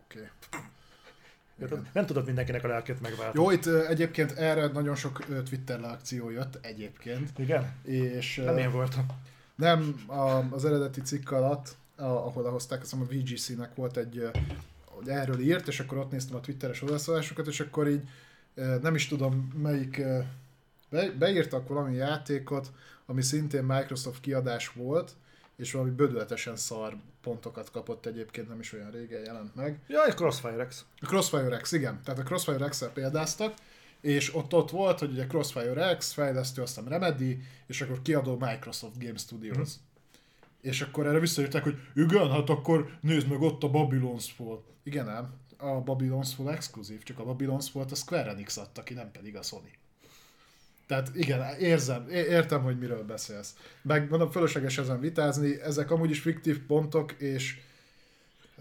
[0.03, 0.29] Oké.
[1.61, 1.77] Okay.
[1.93, 3.43] Nem tudod mindenkinek a lelkét megváltani.
[3.43, 7.39] Jó, itt egyébként erre nagyon sok Twitter reakció jött egyébként.
[7.39, 7.73] Igen?
[7.83, 9.05] És, nem én voltam.
[9.55, 14.29] Nem, a, az eredeti cikk alatt, a, ahol lehozták, azt a VGC-nek volt egy,
[14.85, 18.01] hogy erről írt, és akkor ott néztem a twitteres hozzászólásokat, és akkor így
[18.81, 20.01] nem is tudom melyik,
[20.89, 22.71] be, beírtak valami játékot,
[23.05, 25.11] ami szintén Microsoft kiadás volt,
[25.55, 29.79] és valami bödületesen szar pontokat kapott egyébként, nem is olyan régen jelent meg.
[29.87, 30.85] Ja, a Crossfire X.
[30.99, 32.01] A Crossfire X, igen.
[32.03, 33.53] Tehát a Crossfire X-el példáztak,
[34.03, 38.99] és ott ott volt, hogy ugye Crossfire X, fejlesztő, aztán Remedy, és akkor kiadó Microsoft
[38.99, 39.57] Game Studios.
[39.57, 39.83] Mm.
[40.61, 44.63] És akkor erre visszajöttek, hogy igen, hát akkor nézd meg ott a Babylon's Fall.
[44.83, 48.93] Igen nem, a Babylon's Fall exkluzív, csak a Babylon's Fall-t a Square Enix adta ki,
[48.93, 49.71] nem pedig a Sony.
[50.87, 53.55] Tehát igen, érzem, értem, hogy miről beszélsz.
[53.81, 57.59] Meg mondom, fölösleges ezen vitázni, ezek amúgy is fiktív pontok, és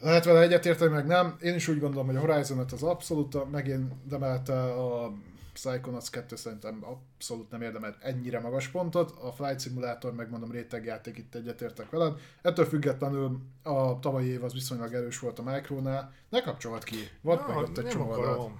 [0.01, 1.37] lehet vele egyetérteni, meg nem.
[1.41, 5.13] Én is úgy gondolom, hogy a Horizon az abszolút megérdemelte a
[5.53, 11.35] Psychonauts 2 szerintem abszolút nem érdemelt ennyire magas pontot, a Flight Simulator megmondom rétegjáték itt
[11.35, 12.19] egyetértek veled.
[12.43, 16.13] Ettől függetlenül a tavalyi év az viszonylag erős volt a Micronál.
[16.29, 18.53] Ne kapcsolt ki, volt meg ott egy csomó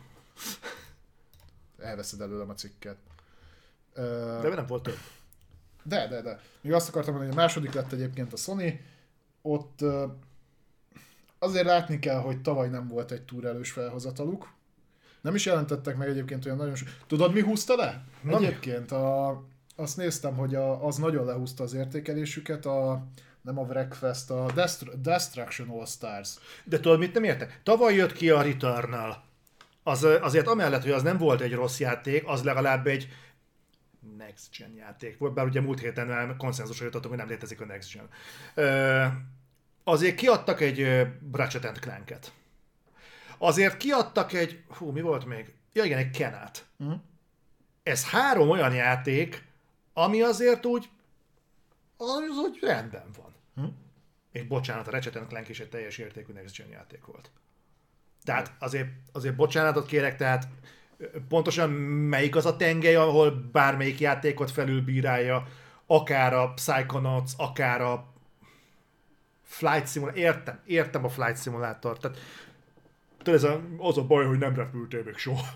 [1.79, 2.97] Elveszed előlem a cikket.
[3.95, 4.99] De nem volt több.
[5.83, 6.41] De, de, de.
[6.61, 8.81] Még azt akartam mondani, hogy a második lett egyébként a Sony.
[9.43, 9.81] Ott
[11.39, 14.53] azért látni kell, hogy tavaly nem volt egy túl erős felhozataluk.
[15.23, 16.89] Nem is jelentettek meg egyébként olyan nagyon sok.
[17.07, 18.05] Tudod, mi húzta le?
[18.21, 19.29] Na, egyébként a,
[19.77, 23.07] azt néztem, hogy a, az nagyon lehúzta az értékelésüket, a,
[23.41, 26.39] nem a Wreckfest, a Destru- Destruction All Stars.
[26.65, 27.61] De tudod, mit nem értek?
[27.63, 29.25] Tavaly jött ki a Returnal.
[29.83, 33.09] Az, azért amellett, hogy az nem volt egy rossz játék, az legalább egy
[34.17, 37.65] next gen játék volt, bár ugye múlt héten már konszenzusra jutottunk, hogy nem létezik a
[37.65, 38.09] next gen.
[38.55, 39.05] Ö,
[39.85, 42.33] azért kiadtak egy Ratchet Clank-et.
[43.43, 45.53] Azért kiadtak egy, hú, mi volt még?
[45.73, 46.67] ja igen, egy Kenát.
[46.77, 46.93] Mhm.
[47.83, 49.45] Ez három olyan játék,
[49.93, 50.89] ami azért úgy,
[51.97, 53.35] az úgy rendben van.
[53.55, 53.73] Hm?
[54.33, 57.31] És bocsánat, a Ratchet Clank is egy teljes értékű Next Gen játék volt.
[58.25, 60.49] Tehát azért, azért bocsánatot kérek, tehát
[61.29, 65.47] pontosan melyik az a tengely, ahol bármelyik játékot felülbírálja,
[65.87, 68.13] akár a Psychonauts, akár a
[69.43, 72.19] Flight Simulator, értem, értem a Flight Simulator, tehát
[73.23, 75.47] tudod, ez a, az a baj, hogy nem repültél még soha.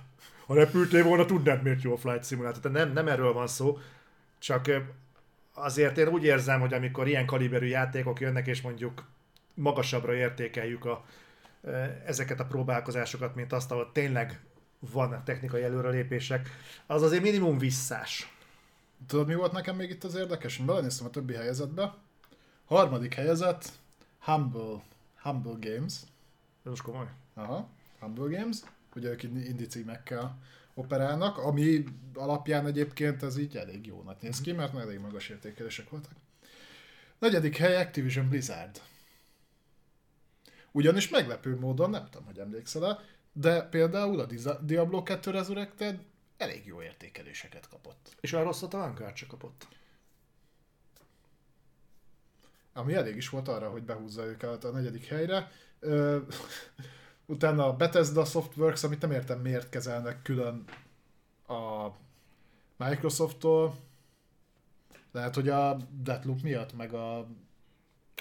[0.47, 2.61] Ha repültél volna, tudnád, miért jó a Flight Simulator.
[2.61, 3.79] Tehát nem, nem erről van szó,
[4.39, 4.71] csak
[5.55, 9.05] azért én úgy érzem, hogy amikor ilyen kaliberű játékok jönnek, és mondjuk
[9.55, 11.05] magasabbra értékeljük a,
[12.07, 14.41] ezeket a próbálkozásokat, mint azt, ahol tényleg
[14.79, 16.49] van technikai előrelépések,
[16.87, 18.33] az azért minimum visszás.
[19.07, 20.59] Tudod, mi volt nekem még itt az érdekes?
[20.59, 21.95] Én belenéztem a többi helyezetbe.
[22.65, 23.69] Harmadik helyezett,
[24.19, 24.83] Humble,
[25.23, 25.95] Humble Games.
[26.65, 27.07] Ez most komoly.
[27.39, 27.69] Aha,
[27.99, 28.57] Humble Games.
[28.95, 30.39] Ugye ők indi címekkel
[30.75, 31.85] operálnak, ami
[32.15, 36.13] alapján egyébként ez így elég jónak néz ki, mert elég magas értékelések voltak.
[37.19, 38.81] Negyedik hely Activision Blizzard.
[40.73, 43.01] Ugyanis meglepő módon, nem tudom, hogy emlékszel
[43.33, 44.27] de például a
[44.61, 46.01] Diablo 2 Resurrected
[46.37, 48.17] elég jó értékeléseket kapott.
[48.21, 49.67] És olyan rosszat a Vanguard se kapott.
[52.73, 55.51] Ami elég is volt arra, hogy behúzza őket a negyedik helyre.
[55.79, 56.19] Ö,
[57.27, 60.65] utána a Bethesda Softworks, amit nem értem miért kezelnek külön
[61.49, 61.87] a
[62.77, 63.77] Microsofttól.
[65.13, 67.27] Lehet, hogy a Deathloop miatt, meg a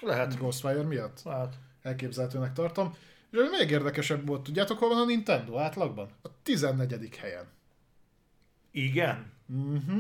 [0.02, 0.38] Lehet.
[0.38, 1.56] Ghostwire miatt Hát.
[1.82, 2.95] elképzelhetőnek tartom.
[3.32, 6.10] És ami még érdekesebb volt, tudjátok hol van a Nintendo átlagban?
[6.22, 7.15] A 14.
[7.15, 7.45] helyen.
[8.72, 9.32] Igen?
[9.45, 9.99] Mhm.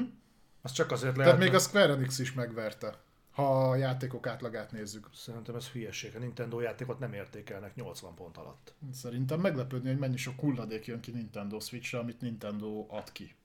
[0.61, 1.33] Az csak azért lehet.
[1.33, 2.95] Tehát még a Square Enix is megverte,
[3.35, 5.09] ha a játékok átlagát nézzük.
[5.13, 6.15] Szerintem ez hülyeség.
[6.15, 8.73] A Nintendo játékot nem értékelnek 80 pont alatt.
[8.93, 13.35] Szerintem meglepődni, hogy mennyi sok hulladék jön ki Nintendo Switch-re, amit Nintendo ad ki.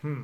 [0.00, 0.22] Hm.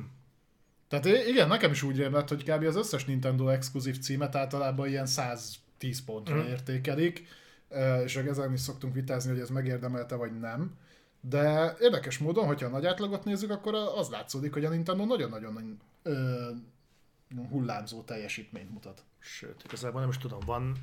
[0.87, 2.63] Tehát igen, nekem is úgy rémlett, hogy kb.
[2.63, 6.47] az összes Nintendo exkluzív címet általában ilyen 110 pontra Mhm.
[6.47, 7.27] értékelik,
[8.03, 10.77] és ezen is szoktunk vitázni, hogy ez megérdemelte vagy nem.
[11.21, 15.79] De érdekes módon, hogyha a nagy átlagot nézzük, akkor az látszódik, hogy a Nintendo nagyon-nagyon
[17.49, 19.03] hullámzó teljesítményt mutat.
[19.19, 20.75] Sőt, igazából nem is tudom, van...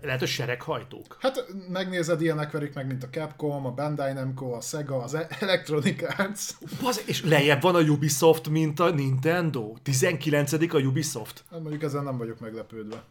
[0.00, 1.16] Lehet, hogy sereghajtók?
[1.20, 6.18] Hát megnézed, ilyenek verik meg, mint a Capcom, a Bandai Namco, a Sega, az Electronic
[6.18, 6.50] Arts.
[6.82, 9.76] Basz, és lejjebb van a Ubisoft, mint a Nintendo.
[9.82, 11.44] 19 a Ubisoft.
[11.50, 13.04] Hát mondjuk ezzel nem vagyok meglepődve.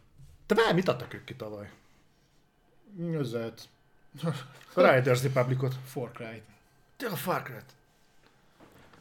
[0.46, 1.70] Te várj, mit adtak ők ki tavaly?
[3.12, 3.68] Özet.
[4.74, 5.74] A Riders Republicot.
[5.84, 6.42] Far Cry.
[6.96, 7.72] Te a Far Cry-t.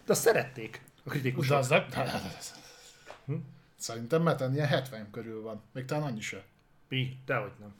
[0.05, 1.51] De azt szerették a kritikusok.
[1.51, 1.85] De az nem...
[3.27, 3.35] Hm?
[3.75, 5.61] Szerintem meten ilyen 70 körül van.
[5.71, 6.45] Még talán annyi se.
[6.87, 7.73] Pi, dehogy nem.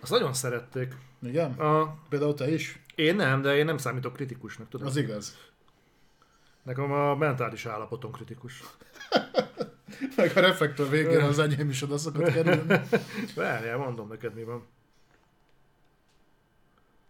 [0.00, 0.96] Azt nagyon szerették.
[1.22, 1.52] Igen?
[1.52, 2.80] A, Például te is?
[2.94, 4.86] én nem, de én nem számítok kritikusnak, tudod?
[4.86, 5.36] Az igaz.
[6.62, 8.62] Nekem a mentális állapotom kritikus.
[10.16, 12.80] Meg a reflektor végén az enyém is oda szokott kerülni.
[13.36, 14.66] Várjál, mondom neked mi van.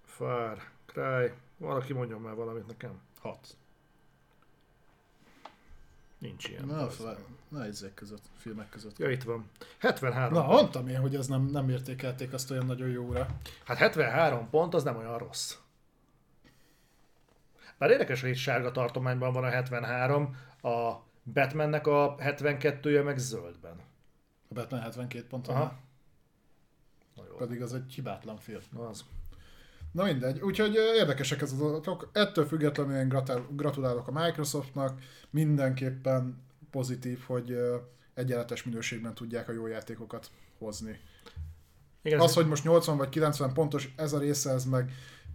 [0.04, 1.32] Far Cry.
[1.56, 3.00] Valaki mondjon már valamit nekem.
[3.20, 3.56] Hat.
[6.36, 6.64] Nincs ilyen.
[6.66, 7.18] Na, fel,
[7.48, 8.98] na ezek között, filmek között.
[8.98, 9.50] Ja, itt van.
[9.78, 10.60] 73 Na, pont.
[10.60, 13.26] mondtam én, hogy ez nem, nem értékelték azt olyan nagyon jóra.
[13.64, 15.56] Hát 73 pont, az nem olyan rossz.
[17.78, 20.92] Bár érdekes, hogy itt sárga tartományban van a 73, a
[21.32, 23.76] Batmannek a 72-je meg zöldben.
[24.48, 25.48] A Batman 72 pont.
[25.48, 25.78] Aha.
[27.14, 28.60] Na jó, Pedig az egy hibátlan film.
[28.90, 29.04] az.
[29.96, 32.08] Na mindegy, úgyhogy érdekesek ez az adatok.
[32.12, 35.00] Ettől függetlenül én gratulálok a Microsoftnak.
[35.30, 37.58] Mindenképpen pozitív, hogy
[38.14, 41.00] egyenletes minőségben tudják a jó játékokat hozni.
[42.02, 44.92] Igen, Az, hogy most 80 vagy 90 pontos ez a része, ez meg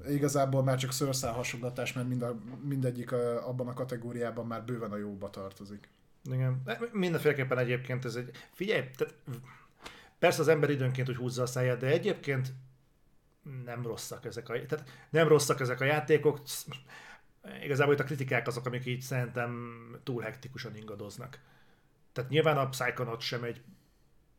[0.10, 2.36] igazából már csak szőrszál hasogatás, mert mind a,
[2.68, 3.12] mindegyik
[3.46, 5.90] abban a kategóriában már bőven a jóba tartozik.
[6.32, 6.62] Igen.
[6.92, 8.30] Mindenféleképpen egyébként ez egy...
[8.52, 9.14] Figyelj, tehát
[10.20, 12.54] persze az ember időnként úgy húzza a száját, de egyébként
[13.66, 16.42] nem rosszak ezek a, tehát nem rosszak ezek a játékok.
[17.64, 21.40] Igazából itt a kritikák azok, amik így szerintem túl hektikusan ingadoznak.
[22.14, 23.62] Tehát nyilván a Psychonaut sem egy,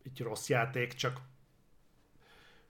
[0.05, 1.21] egy rossz játék, csak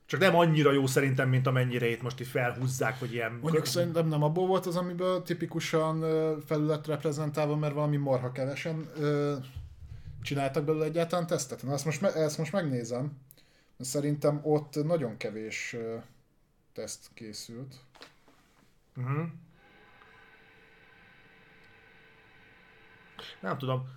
[0.07, 3.39] csak nem annyira jó szerintem, mint amennyire itt most itt felhúzzák, hogy ilyen...
[3.43, 6.01] Mondjuk szerintem nem abból volt az, amiből tipikusan
[6.47, 8.91] felület reprezentálva, mert valami marha kevesen
[10.23, 11.63] csináltak belőle egyáltalán tesztet.
[11.63, 13.19] Na, ezt most, ezt most megnézem.
[13.79, 15.77] Szerintem ott nagyon kevés
[16.73, 17.75] teszt készült.
[18.97, 19.27] Uh-huh.
[23.41, 23.89] Nem tudom.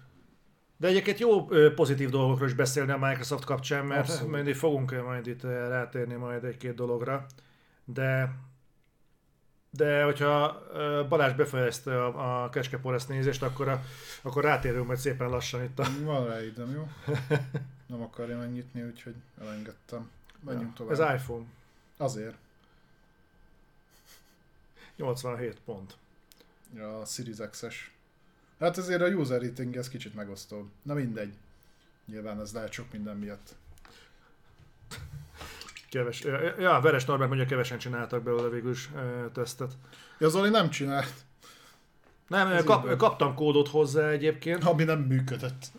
[0.78, 1.46] De egyébként jó
[1.76, 4.48] pozitív dolgokról is beszélni a Microsoft kapcsán, mert Abszolút.
[4.48, 7.26] itt fogunk majd itt rátérni majd egy-két dologra.
[7.86, 8.34] De
[9.70, 10.62] De hogyha
[11.10, 13.82] Balázs befejezte a, a Kecskeporesz nézést, akkor, a,
[14.22, 15.86] akkor rátérünk majd szépen lassan itt a...
[16.04, 16.88] Van rá idem, jó?
[17.88, 20.10] Nem akarja megnyitni, úgyhogy elengedtem.
[20.40, 21.00] Menjünk ja, tovább.
[21.00, 21.46] Ez iPhone.
[21.98, 22.36] Azért.
[24.96, 25.98] 87 pont.
[26.76, 27.92] Ja, a Series X-es.
[28.60, 30.70] Hát ezért a user rating ez kicsit megosztó.
[30.82, 31.34] Na mindegy.
[32.06, 33.56] Nyilván ez lehet sok minden miatt.
[35.90, 36.22] Keves,
[36.60, 39.72] ja, Veres Norbert mondja, kevesen csináltak belőle végül is e, tesztet.
[40.20, 41.14] Ja, Zoli nem csinált.
[42.28, 44.64] Nem, kap, kaptam kódot hozzá egyébként.
[44.64, 45.72] Ami nem működött.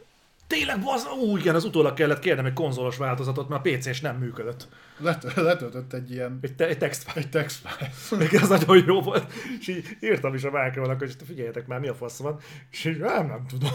[0.47, 4.16] Tényleg, az, ú, igen, az utólag kellett kérnem egy konzolos változatot, mert a PC-s nem
[4.16, 4.68] működött.
[4.98, 6.39] Let, letöltött egy ilyen...
[6.40, 7.24] Egy, te, egy textfile.
[7.24, 7.90] Egy textfile.
[8.18, 9.32] Még ez nagyon jó volt.
[9.60, 12.39] És így írtam is a Mákrónak, hogy figyeljetek már, mi a fasz van.
[12.70, 13.70] És így, nem, nem tudom.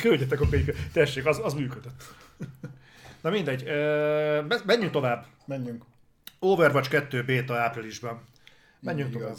[0.00, 0.76] Küldjetek a pék.
[0.92, 2.04] Tessék, az, az működött.
[3.20, 3.64] Na mindegy,
[4.64, 5.26] menjünk tovább.
[5.46, 5.84] Menjünk.
[6.38, 8.22] Overwatch 2 beta áprilisban.
[8.80, 9.36] Menjünk Így tovább.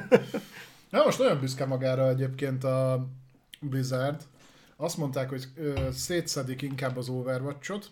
[0.90, 3.06] Na most nagyon büszke magára egyébként a
[3.60, 4.22] Blizzard.
[4.76, 7.90] Azt mondták, hogy ö, szétszedik inkább az Overwatch-ot,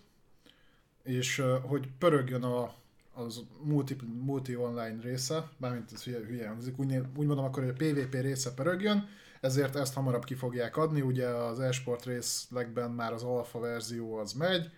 [1.02, 2.74] és ö, hogy pörögjön a,
[3.14, 7.74] az multi, multi online része, mármint ez hülye, hülye hangzik, úgy, úgy mondom akkor, hogy
[7.78, 9.08] a PvP része pörögjön,
[9.40, 14.32] ezért ezt hamarabb ki fogják adni, ugye az esport részlegben már az alfa verzió az
[14.32, 14.70] megy,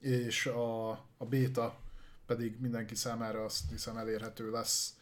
[0.00, 1.78] és a, a beta
[2.26, 4.94] pedig mindenki számára azt hiszem elérhető lesz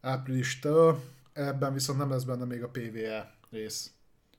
[0.00, 1.00] áprilistől,
[1.32, 3.90] ebben viszont nem lesz benne még a PvE rész.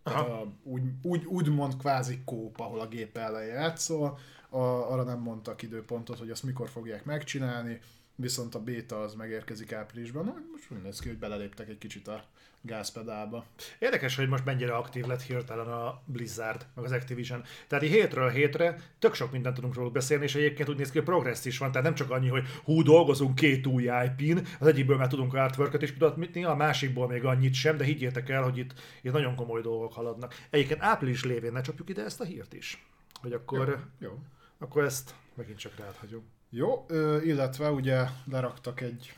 [0.07, 0.84] A, úgy,
[1.25, 4.17] úgy, mond kvázi kóp, ahol a gép ellen játszol,
[4.49, 7.79] a, arra nem mondtak időpontot, hogy azt mikor fogják megcsinálni,
[8.15, 10.47] viszont a beta az megérkezik áprilisban.
[10.51, 12.25] Most úgy néz ki, hogy beleléptek egy kicsit a
[12.68, 13.45] gázpedálba.
[13.80, 17.44] Érdekes, hogy most mennyire aktív lett hirtelen a Blizzard, meg az Activision.
[17.68, 20.98] Tehát így hétről hétre tök sok mindent tudunk róluk beszélni, és egyébként úgy néz ki,
[20.98, 24.68] hogy progressz is van, tehát nem csak annyi, hogy hú, dolgozunk két új IP-n, az
[24.68, 28.57] egyikből már tudunk artwork is mutatni, a másikból még annyit sem, de higgyétek el, hogy
[28.57, 30.35] itt, itt nagyon komoly dolgok haladnak.
[30.49, 32.88] Egyébként április lévén ne csapjuk ide ezt a hírt is,
[33.22, 34.19] hogy akkor, jó, jó.
[34.57, 36.23] akkor ezt megint csak rád hagyom.
[36.49, 36.85] Jó,
[37.23, 39.14] illetve ugye leraktak egy,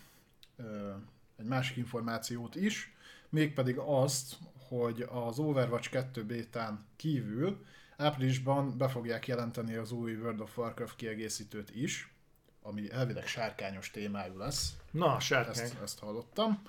[1.38, 2.94] egy másik információt is,
[3.30, 4.38] mégpedig azt,
[4.68, 7.66] hogy az Overwatch 2 bétán kívül
[7.98, 12.14] áprilisban be fogják jelenteni az új World of Warcraft kiegészítőt is,
[12.62, 14.74] ami elvileg sárkányos témájú lesz.
[14.92, 15.64] Na, sárkány.
[15.64, 16.62] Ezt, ezt hallottam.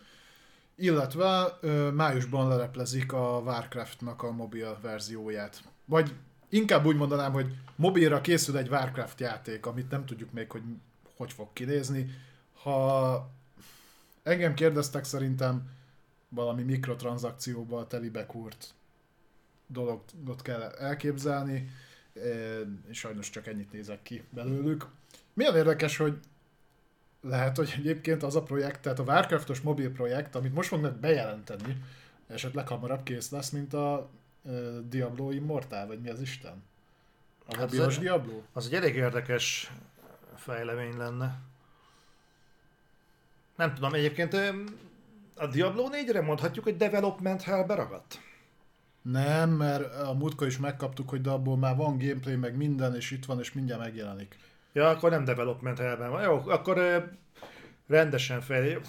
[0.75, 5.63] Illetve ö, májusban leleplezik a Warcraftnak a mobil verzióját.
[5.85, 6.15] Vagy
[6.49, 10.63] inkább úgy mondanám, hogy mobilra készül egy Warcraft játék, amit nem tudjuk még, hogy
[11.21, 12.11] hogy fog kinézni.
[12.63, 13.31] Ha
[14.23, 15.71] engem kérdeztek, szerintem
[16.31, 18.75] valami mikrotranszakcióba bekúrt
[19.67, 21.71] dologot kell elképzelni,
[22.89, 24.87] és sajnos csak ennyit nézek ki belőlük.
[25.33, 26.19] Milyen érdekes, hogy
[27.21, 31.83] lehet, hogy egyébként az a projekt, tehát a Warcraftos mobil projekt, amit most fognak bejelenteni,
[32.27, 34.11] esetleg hamarabb kész lesz, mint a
[34.89, 36.63] Diablo Immortal, vagy mi az Isten?
[37.47, 38.43] A hát az, Diablo?
[38.53, 39.73] Az egy elég érdekes
[40.37, 41.39] fejlemény lenne.
[43.57, 44.37] Nem tudom, egyébként
[45.41, 48.21] a Diablo 4-re mondhatjuk, hogy Development Hell beragadt?
[49.03, 53.11] Nem, mert a múltkor is megkaptuk, hogy de abból már van gameplay, meg minden, és
[53.11, 54.37] itt van, és mindjárt megjelenik.
[54.73, 56.23] Ja, akkor nem Development Hellben van.
[56.23, 57.09] Jó, akkor
[57.89, 58.81] rendesen fel.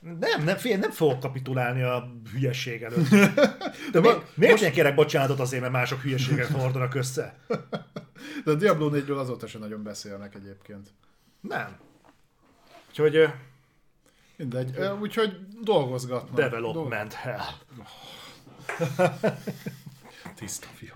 [0.00, 3.08] Nem, nem, fél, nem fogok kapitulálni a hülyeség előtt.
[3.92, 4.72] De mi, miért most...
[4.72, 7.38] kérek bocsánatot azért, mert mások hülyeséget hordanak össze?
[8.44, 10.88] De a Diablo 4-ről azóta sem nagyon beszélnek egyébként.
[11.40, 11.76] Nem.
[12.88, 13.32] Úgyhogy
[14.40, 16.34] Mindegy, úgyhogy dolgozgatnak.
[16.34, 17.40] Development Dol- hell.
[20.36, 20.92] Tiszta fiú.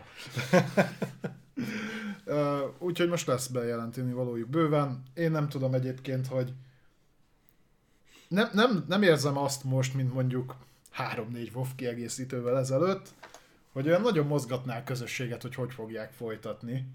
[2.78, 5.02] úgyhogy most lesz bejelenteni valójuk bőven.
[5.14, 6.52] Én nem tudom egyébként, hogy
[8.28, 10.56] nem, nem, nem érzem azt most, mint mondjuk
[10.98, 13.08] 3-4 WoW kiegészítővel ezelőtt,
[13.72, 16.86] hogy olyan nagyon mozgatná a közösséget, hogy hogy fogják folytatni.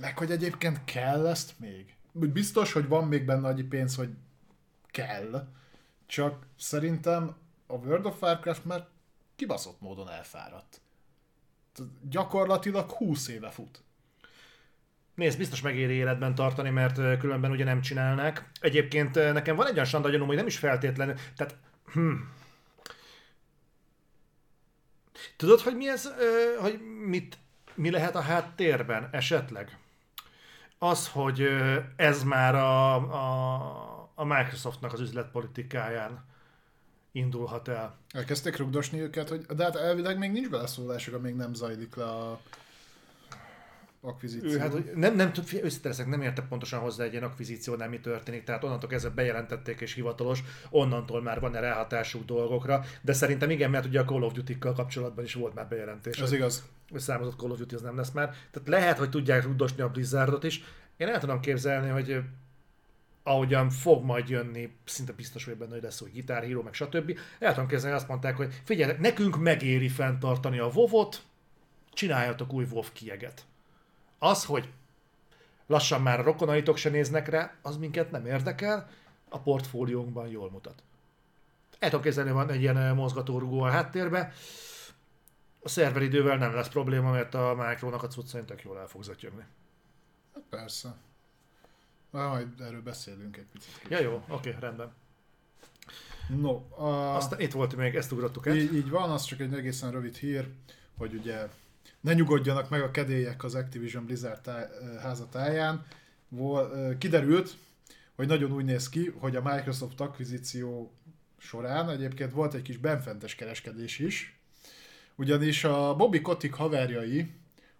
[0.00, 1.96] Meg hogy egyébként kell ezt még.
[2.12, 4.08] Biztos, hogy van még benne annyi pénz, hogy
[4.90, 5.48] kell,
[6.06, 7.36] csak szerintem
[7.66, 8.86] a World of Warcraft már
[9.36, 10.80] kibaszott módon elfáradt.
[12.02, 13.82] Gyakorlatilag 20 éve fut.
[15.14, 18.50] Nézd, biztos megéri életben tartani, mert különben ugye nem csinálnak.
[18.60, 21.56] Egyébként nekem van egy olyan sanda gyanúm, hogy nem is feltétlenül, tehát
[21.92, 22.12] hm.
[25.36, 26.12] Tudod, hogy mi ez,
[26.60, 27.38] hogy mit,
[27.74, 29.78] mi lehet a háttérben esetleg?
[30.78, 31.48] Az, hogy
[31.96, 36.24] ez már a, a a Microsoftnak az üzletpolitikáján
[37.12, 37.96] indulhat el.
[38.10, 42.40] Elkezdték rugdosni őket, hogy de hát elvileg még nincs beleszólásuk, még nem zajlik le a
[44.00, 44.50] akvizíció.
[44.50, 48.44] Ő, hát, nem, nem tud, összeteszek, nem érte pontosan hozzá egy ilyen akvizíciónál mi történik,
[48.44, 53.86] tehát onnantól kezdve bejelentették és hivatalos, onnantól már van-e ráhatásuk dolgokra, de szerintem igen, mert
[53.86, 56.18] ugye a Call of Duty-kkal kapcsolatban is volt már bejelentés.
[56.18, 56.64] Ez igaz.
[56.94, 58.34] Számozott Call of Duty az nem lesz már.
[58.50, 60.64] Tehát lehet, hogy tudják rudosni a Blizzardot is.
[60.96, 62.22] Én el tudom képzelni, hogy
[63.28, 67.18] ahogyan fog majd jönni, szinte biztos vagyok benne, hogy lesz új Guitar Hero, meg stb.
[67.38, 71.22] El tudom képzelni, azt mondták, hogy figyeljetek, nekünk megéri fenntartani a WoW-ot,
[71.92, 73.44] csináljatok új WoW kieget.
[74.18, 74.68] Az, hogy
[75.66, 78.88] lassan már a rokonaitok se néznek rá, az minket nem érdekel,
[79.28, 80.82] a portfóliónkban jól mutat.
[81.78, 84.32] El tudom képzelni, van egy ilyen eh, mozgatórugó a háttérbe.
[85.60, 89.04] A szerveridővel nem lesz probléma, mert a Micronak a cuccain tök jól el fog.
[90.34, 90.94] Hát persze.
[92.10, 93.72] Na, majd erről beszélünk egy picit.
[93.88, 94.92] Ja jó, oké, rendben.
[96.28, 97.16] No, a...
[97.16, 98.56] Aztán itt volt még, ezt ugrottuk el.
[98.56, 100.48] Így, így van, az csak egy egészen rövid hír,
[100.96, 101.48] hogy ugye
[102.00, 104.64] ne nyugodjanak meg a kedélyek az Activision Blizzard táj,
[105.00, 105.86] házatáján.
[106.28, 107.56] Vol, kiderült,
[108.14, 110.92] hogy nagyon úgy néz ki, hogy a Microsoft akvizíció
[111.38, 114.38] során egyébként volt egy kis benfentes kereskedés is,
[115.14, 117.30] ugyanis a Bobby Kotick haverjai,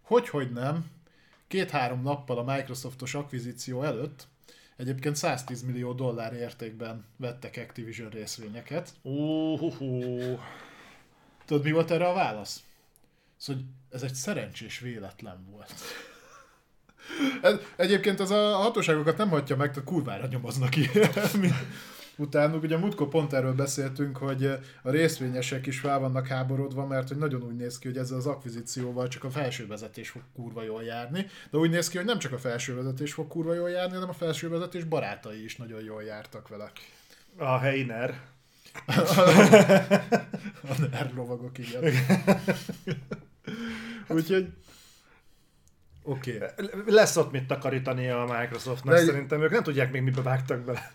[0.03, 0.87] hogy-hogy nem,
[1.49, 4.27] két-három nappal a Microsoftos akvizíció előtt
[4.79, 8.93] egyébként 110 millió dollár értékben vettek Activision részvényeket.
[9.03, 10.39] Úhuhu.
[11.45, 12.63] Tudod, mi volt erre a válasz?
[13.37, 15.75] Szóval, hogy ez egy szerencsés véletlen volt.
[17.43, 20.91] Ez, egyébként ez a hatóságokat nem hagyja meg, tehát kurvára nyomoznak ki.
[22.21, 24.45] Utánuk ugye múltkor pont erről beszéltünk, hogy
[24.83, 28.27] a részvényesek is fel vannak háborodva, mert hogy nagyon úgy néz ki, hogy ezzel az
[28.27, 32.19] akvizícióval csak a felső vezetés fog kurva jól járni, de úgy néz ki, hogy nem
[32.19, 35.83] csak a felső vezetés fog kurva jól járni, hanem a felső vezetés barátai is nagyon
[35.83, 36.73] jól jártak vele.
[37.37, 38.21] A helyi NER.
[40.69, 41.83] A NER lovagok, igen.
[44.09, 44.53] Úgyhogy...
[46.03, 46.37] Oké.
[46.37, 46.69] Okay.
[46.87, 50.93] Lesz ott mit takarítani a Microsoftnak, De szerintem ők nem tudják még mibe vágtak bele.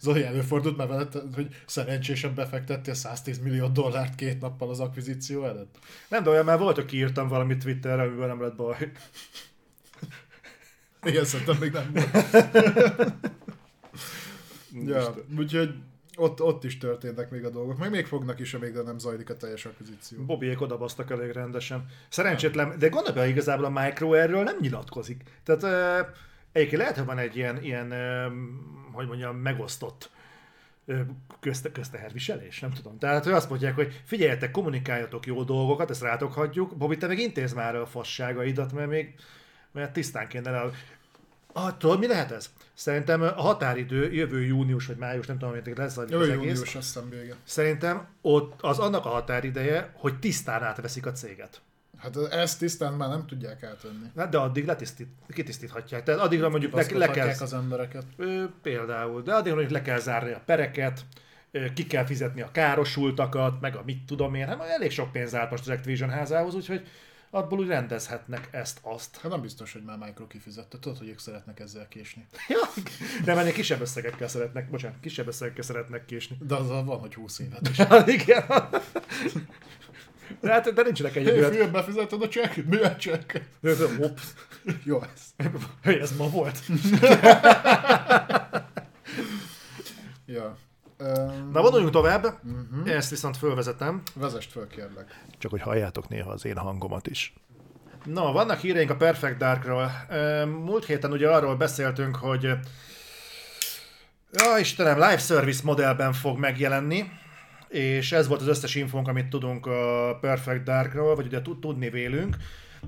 [0.00, 5.78] Zoli, előfordult már veled, hogy szerencsésen befektettél 110 millió dollárt két nappal az akvizíció előtt?
[6.08, 8.90] Nem, de olyan már volt, hogy kiírtam valamit Twitterre, amiben nem lett baj.
[11.02, 13.14] Igen, szerintem még nem volt.
[14.86, 15.74] ja, úgyhogy
[16.16, 19.36] ott, ott is történtek még a dolgok, meg még fognak is, amíg nem zajlik a
[19.36, 20.24] teljes akvizíció.
[20.24, 21.86] Bobiék odabasztak elég rendesen.
[22.08, 25.22] Szerencsétlen, de gondolj igazából a Micro erről nem nyilatkozik.
[25.44, 26.14] Tehát uh,
[26.54, 27.92] egyébként lehet, hogy van egy ilyen, ilyen
[28.92, 30.10] hogy mondjam, megosztott
[31.40, 32.98] közte, közteherviselés, nem tudom.
[32.98, 36.76] Tehát ő azt mondják, hogy figyeljetek, kommunikáljatok jó dolgokat, ezt rátok hagyjuk.
[36.76, 39.14] Bobi, te meg intéz már a fasságaidat, mert még
[39.72, 40.72] mert tisztán kéne el.
[41.52, 42.50] Ah, tudod, mi lehet ez?
[42.74, 46.36] Szerintem a határidő jövő június vagy május, nem tudom, hogy lesz az Jövő egész.
[46.36, 47.34] június, azt hiszem vége.
[47.44, 51.60] Szerintem ott az annak a határideje, hogy tisztán átveszik a céget.
[52.04, 54.10] Hát ezt tisztán már nem tudják átvenni.
[54.16, 56.02] Hát de addig letisztít, kitisztíthatják.
[56.02, 58.04] Tehát addigra mondjuk le, le kell, az embereket.
[58.16, 61.00] ö, például, de addigra mondjuk le kell zárni a pereket,
[61.50, 65.34] ö, ki kell fizetni a károsultakat, meg a mit tudom én, hát elég sok pénz
[65.34, 66.86] állt most az Activision házához, úgyhogy
[67.34, 69.18] abból úgy rendezhetnek ezt-azt.
[69.20, 70.78] Hát nem biztos, hogy már Micro kifizette.
[70.78, 72.26] Tudod, hogy ők szeretnek ezzel késni.
[72.48, 72.58] Ja,
[73.24, 76.36] de menni kisebb összegekkel szeretnek, bocsánat, kisebb összegekkel szeretnek késni.
[76.40, 77.78] De az van, hogy 20 évet is.
[78.22, 78.44] Igen.
[80.40, 81.54] De, hát, de nincsenek egyébként.
[81.54, 82.54] fiam, befizeted a csekk?
[82.66, 83.36] Mi a csekk?
[83.98, 84.18] Hopp,
[84.84, 85.48] Jó ez.
[85.82, 86.58] Hey, ez ma volt.
[90.26, 90.56] Ja.
[90.98, 92.24] Um, Na, vonuljunk tovább.
[92.24, 92.94] Uh-huh.
[92.94, 94.02] Ezt viszont fölvezetem.
[94.14, 95.20] Vezest föl, kérlek.
[95.38, 97.32] Csak hogy halljátok néha az én hangomat is.
[98.04, 99.90] No, vannak híreink a Perfect Darkról.
[100.44, 102.42] Múlt héten ugye arról beszéltünk, hogy
[104.32, 107.10] ja, Istenem, live service modellben fog megjelenni,
[107.74, 111.90] és ez volt az összes infónk, amit tudunk a Perfect Darkról, vagy ugye tud- tudni
[111.90, 112.36] vélünk.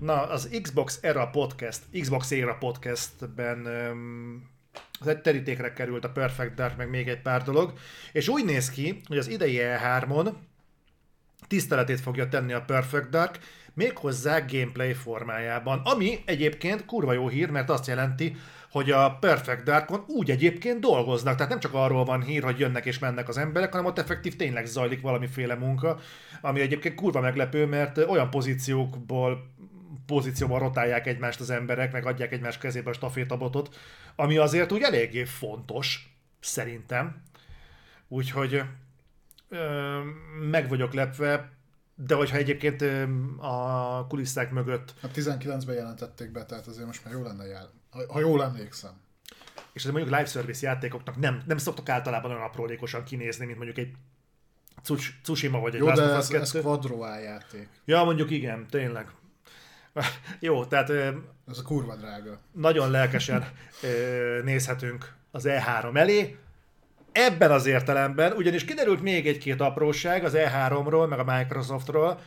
[0.00, 3.66] Na, az Xbox Era Podcast, Xbox Era Podcastben
[5.00, 7.72] az egy terítékre került a Perfect Dark, meg még egy pár dolog,
[8.12, 10.32] és úgy néz ki, hogy az idei E3-on
[11.48, 13.38] tiszteletét fogja tenni a Perfect Dark,
[13.74, 15.80] méghozzá gameplay formájában.
[15.84, 18.36] Ami egyébként kurva jó hír, mert azt jelenti,
[18.76, 21.34] hogy a Perfect Darkon úgy egyébként dolgoznak.
[21.34, 24.36] Tehát nem csak arról van hír, hogy jönnek és mennek az emberek, hanem ott effektív
[24.36, 25.98] tényleg zajlik valamiféle munka,
[26.40, 29.50] ami egyébként kurva meglepő, mert olyan pozíciókból
[30.06, 33.76] pozícióban rotálják egymást az emberek, meg adják egymás kezébe a stafétabotot,
[34.16, 37.22] ami azért úgy eléggé fontos, szerintem.
[38.08, 38.62] Úgyhogy
[40.50, 41.50] meg vagyok lepve,
[41.94, 42.84] de hogyha egyébként
[43.38, 47.66] a kulisszák mögött, Hát 19-ben jelentették be, tehát azért most már jó lenne jár.
[47.96, 48.90] Ha, ha jól emlékszem.
[49.72, 53.78] és ez mondjuk live service játékoknak nem, nem szoktak általában olyan aprólékosan kinézni, mint mondjuk
[53.78, 53.92] egy
[54.82, 56.60] Tsus- Tsushima vagy egy Jó, Last de ez, ez 2.
[56.62, 57.68] quadro játék.
[57.84, 59.06] Ja, mondjuk igen, tényleg.
[60.40, 60.90] Jó, tehát
[61.48, 62.38] Ez a kurva drága.
[62.52, 63.44] nagyon lelkesen
[64.44, 66.36] nézhetünk az E3 elé.
[67.12, 72.20] Ebben az értelemben, ugyanis kiderült még egy-két apróság az E3-ról, meg a Microsoftról,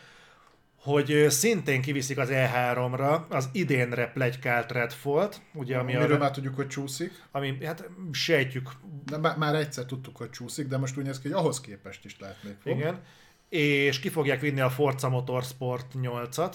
[0.81, 6.55] hogy szintén kiviszik az E3-ra az idénre plegykált Redfall-t, ugye, ami, Amiről a, már tudjuk,
[6.55, 7.23] hogy csúszik.
[7.31, 8.71] ami hát sejtjük,
[9.05, 12.05] De már, már egyszer tudtuk, hogy csúszik, de most úgy néz ki, hogy ahhoz képest
[12.05, 12.77] is lehet még fog.
[12.77, 13.01] igen,
[13.49, 16.53] és ki fogják vinni a Forza Motorsport 8-at,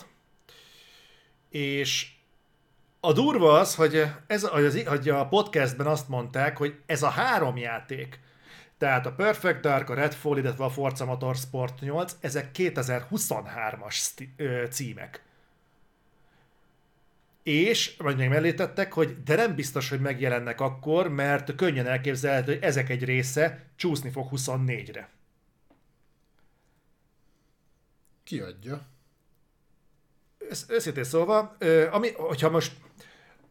[1.51, 2.13] és
[3.01, 7.09] a durva az, hogy, ez, hogy, az, hogy a podcastben azt mondták, hogy ez a
[7.09, 8.21] három játék,
[8.79, 14.65] tehát a Perfect Dark, a Redfall, illetve a Forza Motorsport 8, ezek 2023-as szti- ö,
[14.71, 15.23] címek.
[17.43, 22.53] És, vagy még mellé tettek, hogy de nem biztos, hogy megjelennek akkor, mert könnyen elképzelhető,
[22.53, 25.09] hogy ezek egy része csúszni fog 24-re.
[28.25, 28.87] Kiadja.
[30.69, 31.57] Őszintén szólva,
[31.91, 32.73] ami, hogyha most,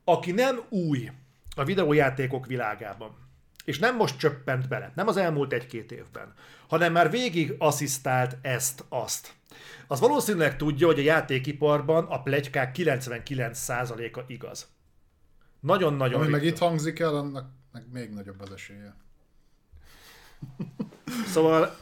[0.03, 1.11] aki nem új
[1.55, 3.22] a videójátékok világában,
[3.63, 6.33] és nem most csöppent bele, nem az elmúlt egy-két évben,
[6.67, 9.33] hanem már végig asszisztált ezt-azt,
[9.87, 14.67] az valószínűleg tudja, hogy a játékiparban a plegykák 99%-a igaz.
[15.59, 18.95] Nagyon-nagyon Ami meg itt hangzik el, annak meg még nagyobb az esélye.
[21.33, 21.77] Szóval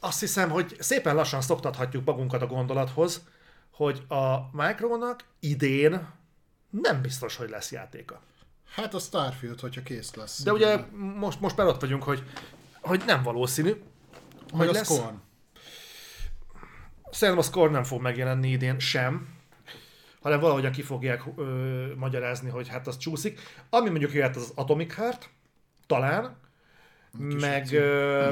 [0.00, 3.26] azt hiszem, hogy szépen lassan szoktathatjuk magunkat a gondolathoz,
[3.70, 6.08] hogy a Micronak idén
[6.70, 8.20] nem biztos, hogy lesz játéka.
[8.74, 10.42] Hát a Starfield, hogyha kész lesz.
[10.42, 10.84] De ugye
[11.16, 12.22] most, most már ott vagyunk, hogy,
[12.80, 13.72] hogy nem valószínű,
[14.50, 14.94] hogy a lesz.
[14.94, 15.20] Scorn.
[17.10, 19.28] Szerintem a Score nem fog megjelenni idén sem,
[20.20, 23.40] hanem valahogyan ki fogják ö, magyarázni, hogy hát az csúszik.
[23.70, 25.30] Ami mondjuk jöhet az, az Atomic Heart,
[25.86, 26.36] talán,
[27.28, 28.30] Kis meg, ö,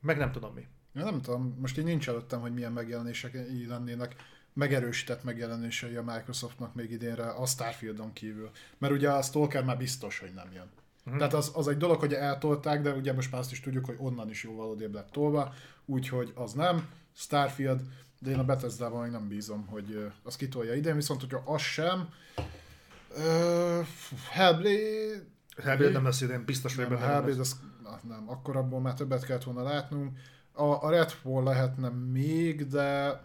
[0.00, 0.66] meg nem tudom mi.
[0.94, 4.16] Ja, nem tudom, most így nincs előttem, hogy milyen megjelenések így lennének
[4.54, 8.50] megerősített megjelenései a Microsoftnak még idénre a Starfieldon kívül.
[8.78, 10.70] Mert ugye a Stalker már biztos, hogy nem jön.
[11.04, 11.18] Uh-huh.
[11.18, 13.96] Tehát az, az egy dolog, hogy eltolták, de ugye most már azt is tudjuk, hogy
[13.98, 15.54] onnan is jóval odébb lett tolva,
[15.84, 16.88] úgyhogy az nem.
[17.16, 17.80] Starfield,
[18.18, 22.08] de én a Bethesda-ban még nem bízom, hogy az kitolja idén, viszont hogyha az sem,
[23.10, 23.86] uh,
[24.30, 25.22] Hellblade,
[25.62, 29.24] Hellblade nem lesz idén, biztos vagyok nem, Hellblade, az, na, nem, akkor abból már többet
[29.24, 30.18] kellett volna látnunk.
[30.52, 33.20] A, a Redfall lehetne még, de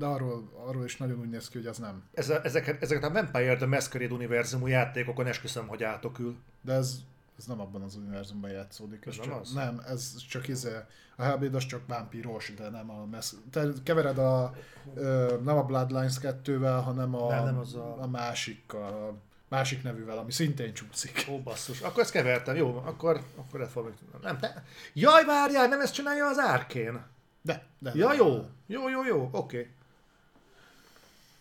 [0.00, 2.02] de arról, arról is nagyon úgy néz ki, hogy az nem.
[2.14, 6.36] Ez ezeket, ezeket a Vampire the Masquerade univerzumú játékokon esküszöm, hogy átokül.
[6.60, 6.96] De ez,
[7.38, 9.06] ez nem abban az univerzumban játszódik.
[9.06, 9.52] Ez nem csak, az?
[9.52, 10.72] Nem, ez csak izé,
[11.16, 13.36] a Hellblade az csak vámpíros, de nem a mesz...
[13.50, 14.54] Te kevered a,
[14.94, 19.14] ö, nem a Bloodlines 2-vel, hanem a, Nem, nem az a- a másikkal, a
[19.48, 21.26] másik nevűvel, ami szintén csúszik.
[21.30, 21.80] Ó, basszus.
[21.80, 23.92] Akkor ezt kevertem, jó, akkor, akkor ezt fogom.
[24.22, 24.64] Nem, te...
[24.92, 27.00] Jaj, várjál, nem ezt csinálja az árkén.
[27.42, 27.92] De, de.
[27.94, 28.44] Ja, de- jó.
[28.66, 29.58] Jó, jó, jó, oké.
[29.58, 29.70] Okay.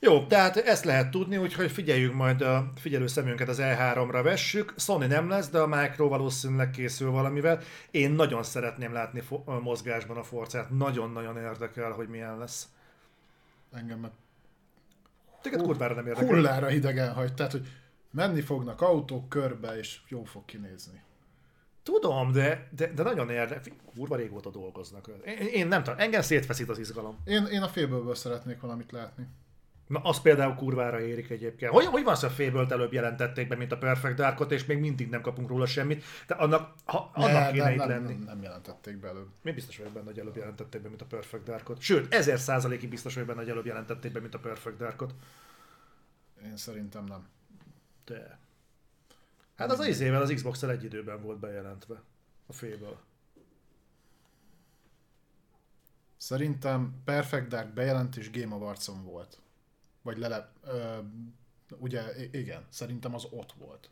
[0.01, 4.73] Jó, tehát ezt lehet tudni, úgyhogy figyeljünk majd a figyelő szemünket az E3-ra vessük.
[4.77, 7.61] Sony nem lesz, de a Micro valószínűleg készül valamivel.
[7.91, 10.69] Én nagyon szeretném látni a mozgásban a forcát.
[10.69, 12.67] Nagyon-nagyon érdekel, hogy milyen lesz.
[13.71, 14.11] Engem meg
[15.41, 16.29] Téged kurvára nem érdekel.
[16.29, 17.33] hullára idegen hagy.
[17.33, 17.67] Tehát, hogy
[18.11, 21.01] menni fognak autók körbe, és jó fog kinézni.
[21.83, 23.73] Tudom, de, de, de nagyon érdekel.
[23.95, 25.09] Kurva régóta dolgoznak.
[25.25, 27.17] Én, én nem tudom, engem szétfeszít az izgalom.
[27.25, 29.27] Én, én a félből szeretnék valamit látni.
[29.89, 31.71] Na, az például kurvára érik egyébként.
[31.71, 34.79] Hogy, hogy van az, a fable előbb jelentették be, mint a Perfect Darkot, és még
[34.79, 38.13] mindig nem kapunk róla semmit, de annak, ha, annak Ne, kéne nem, itt nem, lenni.
[38.13, 39.27] nem, nem jelentették be előbb.
[39.43, 41.79] Én biztos vagyok benne, hogy előbb jelentették be, mint a Perfect Darkot.
[41.79, 45.13] Sőt, ezer százalékig biztos vagyok benne, hogy előbb jelentették be, mint a Perfect Darkot.
[46.43, 47.27] Én szerintem nem.
[48.05, 48.39] De...
[49.55, 52.01] Hát az az izével, az Xbox-el egy időben volt bejelentve.
[52.47, 52.97] A Fable.
[56.17, 59.41] Szerintem Perfect Dark bejelentés Game Awards-on volt.
[60.01, 60.51] Vagy lele...
[60.63, 60.97] Ö,
[61.77, 62.01] ugye,
[62.31, 63.89] igen, szerintem az ott volt.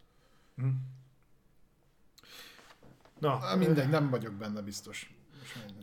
[3.19, 5.11] Na, Á, Mindegy, nem vagyok benne biztos.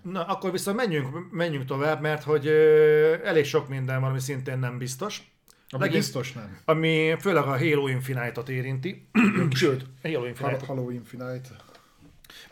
[0.02, 4.58] Na, akkor viszont menjünk, menjünk tovább, mert hogy ö, elég sok minden van, ami szintén
[4.58, 5.32] nem biztos.
[5.70, 6.58] Ami Megint- biztos nem.
[6.64, 9.08] Ami főleg a Halo Infinite-ot érinti.
[9.50, 10.66] Sőt, Halo Infinite.
[10.66, 11.48] Halo Infinite.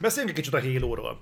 [0.00, 1.20] Beszéljünk egy kicsit a Halo-ról.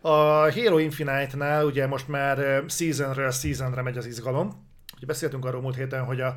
[0.00, 4.66] A Halo Infinite-nál ugye most már seasonről seasonre megy az izgalom.
[4.96, 6.36] Ugye beszéltünk arról múlt héten, hogy a,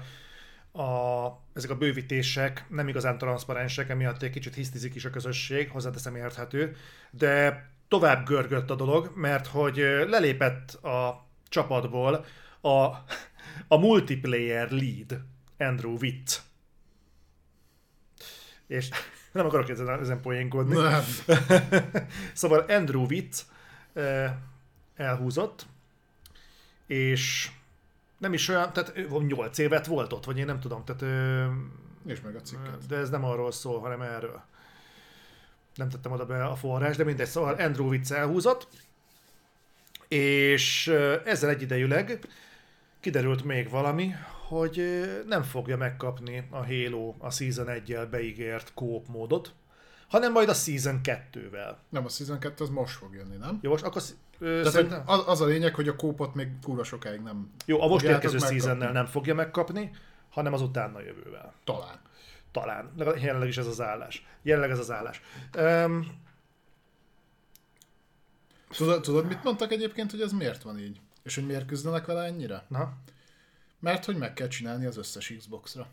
[0.82, 6.16] a, ezek a bővítések nem igazán transzparensek, emiatt egy kicsit hisztizik is a közösség, hozzáteszem
[6.16, 6.76] érthető,
[7.12, 9.78] de tovább görgött a dolog, mert hogy
[10.08, 12.26] lelépett a csapatból
[12.62, 12.86] a,
[13.68, 15.22] a multiplayer lead,
[15.58, 16.42] Andrew Witt.
[18.68, 18.90] És
[19.32, 20.76] nem akarok ezen, ezen poénkodni.
[20.76, 21.04] Nem.
[22.34, 23.46] szóval Andrew Witt
[24.96, 25.66] elhúzott,
[26.86, 27.52] és
[28.18, 28.94] nem is olyan, tehát
[29.28, 31.02] 8 évet volt ott, vagy én nem tudom, tehát
[32.06, 32.86] És meg a cikket.
[32.88, 34.42] de ez nem arról szól, hanem erről.
[35.76, 38.68] Nem tettem oda be a forrás, de mindegy, szóval Andrew Witz elhúzott,
[40.08, 40.88] és
[41.26, 42.20] ezzel egyidejűleg
[43.00, 44.12] kiderült még valami,
[44.48, 49.54] hogy nem fogja megkapni a Halo a Season 1-jel beígért kóp módot,
[50.08, 51.76] hanem majd a Season 2-vel.
[51.90, 53.60] Nem, a Season 2 az most fog jönni, nem?
[53.62, 54.02] Jó, most akkor
[54.40, 55.04] Tehát szerintem...
[55.06, 58.38] az, az a lényeg, hogy a kópot még kurva sokáig nem Jó, a most érkező
[58.38, 59.92] seasonnel nem fogja megkapni,
[60.30, 61.54] hanem az utána jövővel.
[61.64, 62.00] Talán.
[62.52, 62.92] Talán.
[62.98, 64.26] Jelenleg is ez az állás.
[64.42, 65.22] Jelenleg ez az állás.
[65.58, 66.26] Um,
[68.70, 71.00] Tudod, tudod, mit mondtak egyébként, hogy ez miért van így?
[71.24, 72.66] És hogy miért küzdenek vele ennyire?
[72.68, 72.94] na,
[73.80, 75.88] Mert hogy meg kell csinálni az összes Xbox-ra.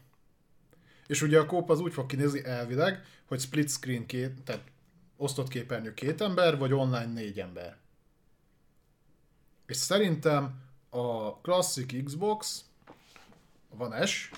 [1.06, 4.62] És ugye a kóp az úgy fog kinézni elvileg, hogy split screen két, tehát
[5.16, 7.76] osztott képernyő két ember, vagy online négy ember.
[9.66, 12.64] És szerintem a klasszik Xbox,
[13.68, 14.30] a One S,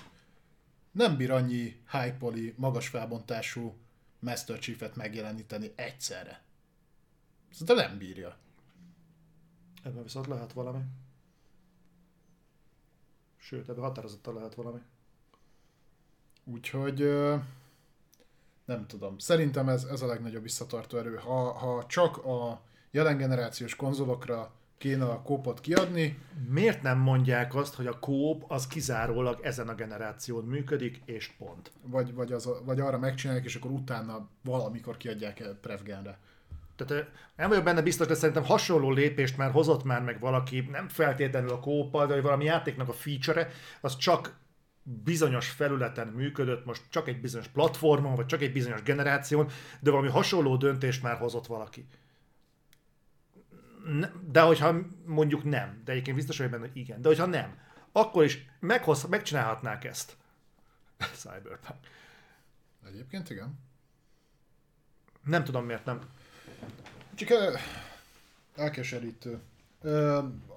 [0.91, 3.77] nem bír annyi high poly, magas felbontású
[4.19, 6.41] Master Chief-et megjeleníteni egyszerre.
[7.51, 8.37] Szerintem nem bírja.
[9.83, 10.83] ebben viszont lehet valami.
[13.37, 14.79] Sőt, ebben határozottan lehet valami.
[16.43, 16.99] Úgyhogy
[18.65, 19.17] nem tudom.
[19.17, 21.15] Szerintem ez, ez a legnagyobb visszatartó erő.
[21.15, 26.17] Ha, ha csak a jelen generációs konzolokra kéne a kópot kiadni,
[26.49, 31.71] Miért nem mondják azt, hogy a kóp az kizárólag ezen a generáción működik, és pont?
[31.81, 36.17] vagy, vagy, az vagy arra megcsinálják, és akkor utána valamikor kiadják Prevgenre.
[36.75, 40.87] Tehát nem vagyok benne biztos, de szerintem hasonló lépést már hozott már meg valaki, nem
[40.87, 43.51] feltétlenül a kóppal, de valami játéknak a feature
[43.81, 44.35] az csak
[45.03, 49.49] bizonyos felületen működött, most csak egy bizonyos platformon, vagy csak egy bizonyos generáción,
[49.79, 51.85] de valami hasonló döntést már hozott valaki.
[54.31, 57.57] De hogyha mondjuk nem, de egyébként biztos vagyok benne, hogy igen, de hogyha nem,
[57.91, 60.17] akkor is meghoz, megcsinálhatnák ezt.
[61.21, 61.79] Cyberpunk.
[62.87, 63.59] Egyébként igen.
[65.23, 65.99] Nem tudom miért nem.
[67.15, 67.29] Csak
[68.55, 69.39] elkeserítő.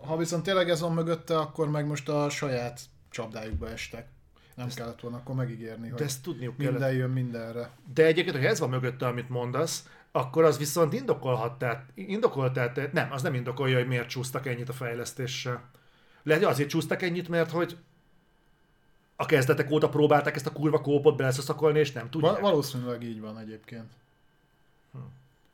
[0.07, 2.81] Ha viszont tényleg ez van mögötte, akkor meg most a saját
[3.11, 4.09] csapdájukba estek.
[4.55, 6.73] Nem kellett volna akkor megígérni, De hogy ezt tudniuk kellett.
[6.73, 7.71] minden jön mindenre.
[7.95, 12.93] De egyébként, hogyha ez van mögötte, amit mondasz, akkor az viszont indokolhat, tehát, indokolt, tehát
[12.93, 15.71] nem, az nem indokolja, hogy miért csúsztak ennyit a fejlesztéssel.
[16.23, 17.77] Lehet, hogy azért csúsztak ennyit, mert hogy
[19.17, 22.31] a kezdetek óta próbálták ezt a kurva kópot beleszaszakolni, és nem tudják.
[22.31, 23.93] Val- valószínűleg így van egyébként.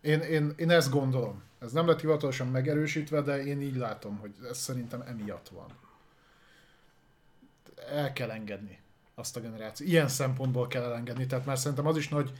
[0.01, 1.43] Én, én, én ezt gondolom.
[1.59, 5.66] Ez nem lett hivatalosan megerősítve, de én így látom, hogy ez szerintem emiatt van.
[7.91, 8.78] El kell engedni
[9.15, 9.91] azt a generációt.
[9.91, 12.33] Ilyen szempontból kell elengedni, tehát már szerintem az is nagy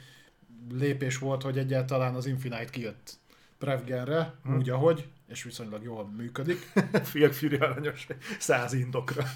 [0.71, 3.19] lépés volt, hogy egyáltalán az Infinite kijött
[3.59, 4.57] Prevgenre, hmm.
[4.57, 6.73] úgy ahogy, és viszonylag jól működik.
[7.11, 8.07] Fiak Fury aranyos,
[8.39, 9.25] száz indokra.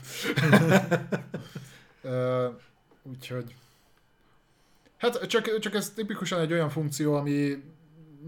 [2.02, 2.48] Ö,
[3.02, 3.54] úgyhogy...
[4.96, 7.62] Hát csak, csak ez tipikusan egy olyan funkció, ami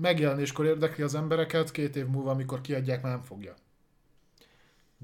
[0.01, 3.55] megjelenéskor érdekli az embereket, két év múlva, amikor kiadják, már nem fogja.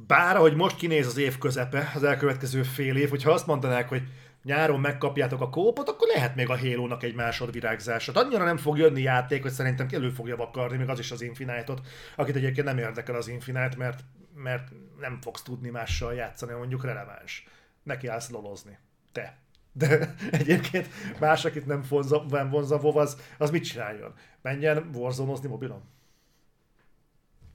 [0.06, 4.02] Bár, ahogy most kinéz az év közepe, az elkövetkező fél év, hogyha azt mondanák, hogy
[4.42, 8.12] nyáron megkapjátok a kópot, akkor lehet még a halo egy másodvirágzása.
[8.12, 11.80] Annyira nem fog jönni játék, hogy szerintem elő fogja vakarni még az is az Infinite-ot,
[12.16, 14.00] akit egyébként nem érdekel az Infinite, mert,
[14.34, 14.68] mert
[15.00, 17.46] nem fogsz tudni mással játszani, mondjuk releváns.
[17.82, 18.78] Neki állsz lolozni.
[19.12, 19.38] Te.
[19.72, 20.88] De egyébként
[21.18, 24.14] más, akit nem vonza, nem vonza WoW, az, az mit csináljon?
[24.42, 25.82] Menjen warzone mobilon?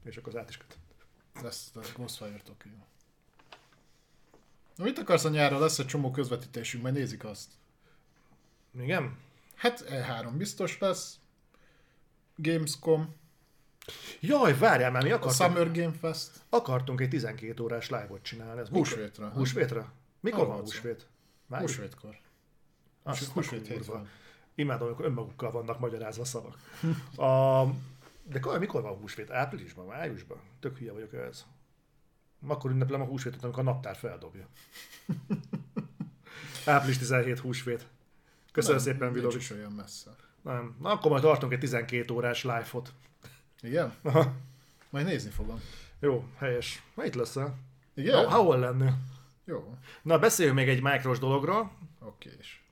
[0.04, 0.78] És akkor az át is köt.
[1.42, 2.72] Lesz a Ghostfire Tokyo.
[4.76, 5.60] Na mit akarsz a nyárra?
[5.60, 7.52] Lesz egy csomó közvetítésünk, majd nézik azt.
[8.80, 9.18] Igen?
[9.56, 11.18] Hát E3 biztos lesz.
[12.36, 13.16] Gamescom,
[14.20, 16.32] Jaj, várjál már, mi a akartunk, Summer Game Fest.
[16.50, 18.60] akartunk egy 12 órás live-ot csinálni.
[18.60, 19.30] Ez mikor- Húsvétra.
[19.30, 19.92] Húsvétra?
[20.20, 20.76] Mikor van Harmadszor.
[20.76, 21.08] húsvét?
[21.48, 21.70] Május?
[21.72, 22.18] Húsvétkor.
[23.04, 24.10] Azt a Húsvét hétfőn.
[24.56, 26.58] Imádom, amikor önmagukkal vannak magyarázva szavak.
[27.30, 27.62] A,
[28.24, 29.32] de mikor, mikor van húsvét?
[29.32, 30.40] Áprilisban, májusban?
[30.60, 31.46] Tök hülye vagyok ez.
[32.48, 34.48] Akkor ünneplem a húsvétot, amikor a naptár feldobja.
[36.66, 37.88] Április 17 húsvét.
[38.52, 39.42] Köszönöm Nem, szépen, nincs Vidovics.
[39.42, 40.16] is olyan messze.
[40.42, 40.76] Nem.
[40.80, 42.94] Na, akkor majd tartunk egy 12 órás live-ot.
[43.62, 43.94] Igen?
[44.02, 44.34] Aha.
[44.90, 45.60] Majd nézni fogom.
[46.00, 46.84] Jó, helyes.
[46.94, 47.56] Ma itt leszel?
[47.94, 48.28] Igen?
[48.30, 48.98] Ha, hol lennél?
[49.46, 49.78] Jó.
[50.02, 51.72] Na, beszéljünk még egy mikros dologról.
[52.00, 52.32] Oké.
[52.40, 52.63] és-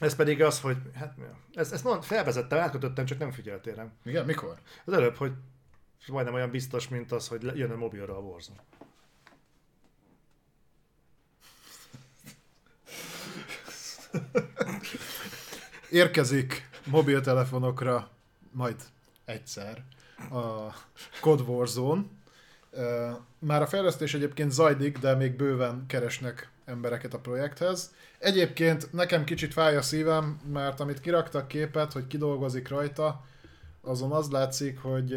[0.00, 1.14] Ez pedig az, hogy, hát
[1.54, 3.92] ezt, ezt mond, felvezettem, átkötöttem, csak nem figyeltél rám.
[4.04, 4.58] Igen, mikor?
[4.84, 5.32] Az előbb, hogy
[6.06, 8.60] majdnem olyan biztos, mint az, hogy jön a mobilra a Warzone.
[15.90, 18.10] Érkezik mobiltelefonokra
[18.50, 18.76] majd
[19.24, 19.84] egyszer
[20.30, 20.72] a
[21.20, 22.02] Code Warzone,
[23.38, 27.94] Már a fejlesztés egyébként zajlik, de még bőven keresnek embereket a projekthez.
[28.18, 33.24] Egyébként nekem kicsit fáj a szívem, mert amit kiraktak képet, hogy kidolgozik rajta,
[33.80, 35.12] azon az látszik, hogy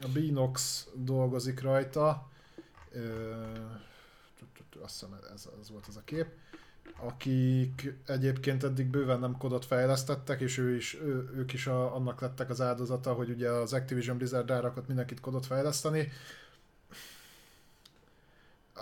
[0.00, 2.30] a Binox dolgozik rajta.
[4.82, 6.26] Azt hiszem ez, ez volt ez a kép
[7.00, 12.20] akik egyébként eddig bőven nem kodot fejlesztettek, és ő is, ő, ők is a, annak
[12.20, 16.08] lettek az áldozata, hogy ugye az Activision Blizzard rárakott mindenkit kodot fejleszteni.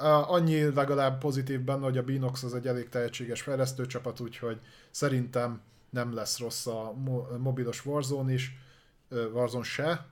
[0.02, 4.60] Annyi legalább pozitív benne, hogy a Binox az egy elég tehetséges fejlesztőcsapat, úgyhogy
[4.90, 5.60] szerintem
[5.90, 6.94] nem lesz rossz a
[7.38, 8.58] mobilos Warzone is,
[9.08, 10.06] Warzone se.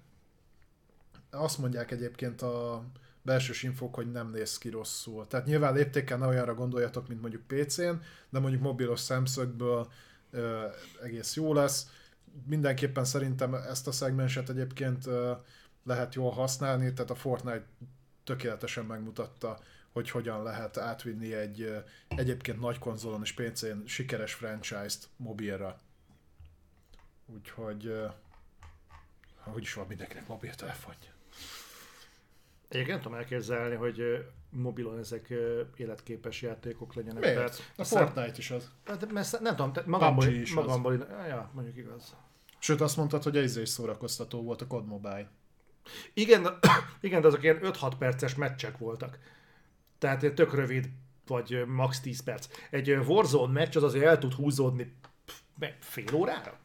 [1.30, 2.84] Azt mondják egyébként a
[3.22, 5.26] belsős infók, hogy nem néz ki rosszul.
[5.26, 8.00] Tehát nyilván léptékkel ne olyanra gondoljatok, mint mondjuk PC-n,
[8.30, 9.88] de mondjuk mobilos szemszögből
[10.30, 10.66] ö,
[11.02, 11.86] egész jó lesz.
[12.46, 15.32] Mindenképpen szerintem ezt a szegmenset egyébként ö,
[15.84, 17.66] lehet jól használni, tehát a Fortnite
[18.24, 19.58] tökéletesen megmutatta,
[19.98, 25.76] hogy hogyan lehet átvinni egy egyébként nagy konzolon és PC-n sikeres franchise-t mobilra.
[27.26, 27.92] Úgyhogy,
[29.36, 31.10] hogy is van mindenkinek mobiltelefonja.
[32.68, 35.34] Egyébként nem tudom elképzelni, hogy mobilon ezek
[35.76, 37.22] életképes játékok legyenek.
[37.22, 37.36] Miért?
[37.36, 38.70] Tehát, a Fortnite is az.
[38.84, 41.26] Hát, mert nem tudom, magamból, is magamból, az.
[41.28, 42.16] ja, mondjuk igaz.
[42.58, 45.30] Sőt, azt mondtad, hogy ez is szórakoztató volt a COD Mobile.
[46.14, 46.58] Igen,
[47.00, 49.18] igen, de azok ilyen 5-6 perces meccsek voltak.
[49.98, 50.88] Tehát tök rövid,
[51.26, 52.48] vagy max 10 perc.
[52.70, 54.92] Egy Warzone meccs az azért el tud húzódni
[55.78, 56.58] fél órára?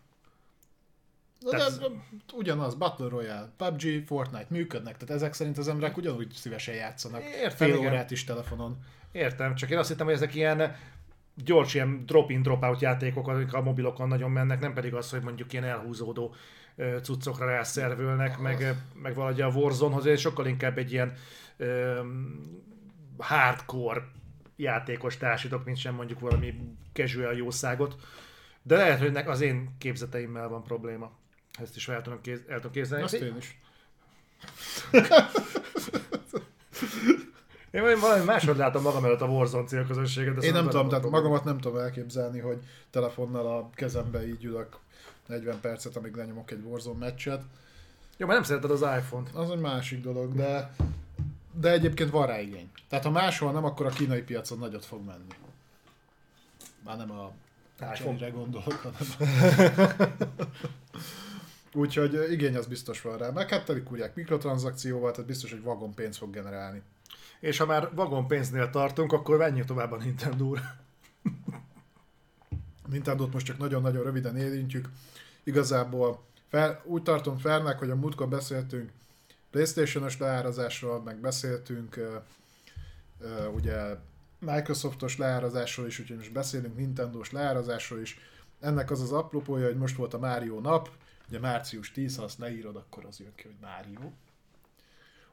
[1.50, 1.80] Tehát...
[1.80, 1.88] De,
[2.34, 7.24] ugyanaz, Battle Royale, PUBG, Fortnite működnek, tehát ezek szerint az emberek ugyanúgy szívesen játszanak.
[7.24, 7.92] Értem, fél igen.
[7.92, 8.78] órát is telefonon.
[9.12, 10.76] Értem, csak én azt hittem, hogy ezek ilyen
[11.36, 15.54] gyors, ilyen drop-in, drop-out játékok, amik a mobilokon nagyon mennek, nem pedig az, hogy mondjuk
[15.54, 16.34] ilyen elhúzódó
[17.02, 21.14] cuccokra rászervülnek, meg, meg valahogy a Warzonehoz, sokkal inkább egy ilyen
[23.18, 24.08] hardcore
[24.56, 26.54] játékos társítok, mint sem mondjuk valami
[26.94, 27.96] casual jószágot.
[28.62, 31.12] De lehet, hogy az én képzeteimmel van probléma.
[31.60, 33.04] Ezt is el tudom, kéz, el tudom képzelni.
[33.04, 33.60] Azt én is.
[37.72, 40.44] Én valami máshogy látom magam előtt a Warzone célközönséget.
[40.44, 42.58] Én nem tudom, tehát magamat nem tudom elképzelni, hogy
[42.90, 44.78] telefonnal a kezembe így ülök
[45.28, 47.42] 40 percet, amíg lenyomok egy Warzone meccset.
[48.18, 49.36] Jó, mert nem szereted az iPhone-t.
[49.36, 50.76] Az egy másik dolog, de,
[51.54, 52.70] de egyébként van rá igény.
[52.90, 55.28] Tehát ha máshol nem, akkor a kínai piacon nagyot fog menni.
[56.84, 57.32] Már nem a
[57.94, 59.02] iPhone-re gondolok, hanem...
[61.74, 63.30] Úgyhogy igény az biztos van rá.
[63.30, 66.82] Meg hát teli kurják mikrotranszakcióval, tehát biztos, hogy vagon pénzt fog generálni.
[67.40, 70.62] És ha már vagon pénznél tartunk, akkor menjünk tovább a Nintendo-ra.
[72.90, 74.90] Nintendo-t most csak nagyon-nagyon röviden érintjük.
[75.44, 78.92] Igazából fel, úgy tartom felnek, hogy a múltkor beszéltünk
[79.54, 81.98] Playstation-os leárazásról, meg beszéltünk
[83.20, 83.96] uh, ugye
[84.40, 88.18] Microsoftos leárazásról is, úgyhogy most beszélünk Nintendo-s leárazásról is.
[88.60, 90.90] Ennek az az apropója, hogy most volt a Mario nap,
[91.34, 94.12] Ugye március 10, ha azt leírod, akkor az jön ki, hogy Mário.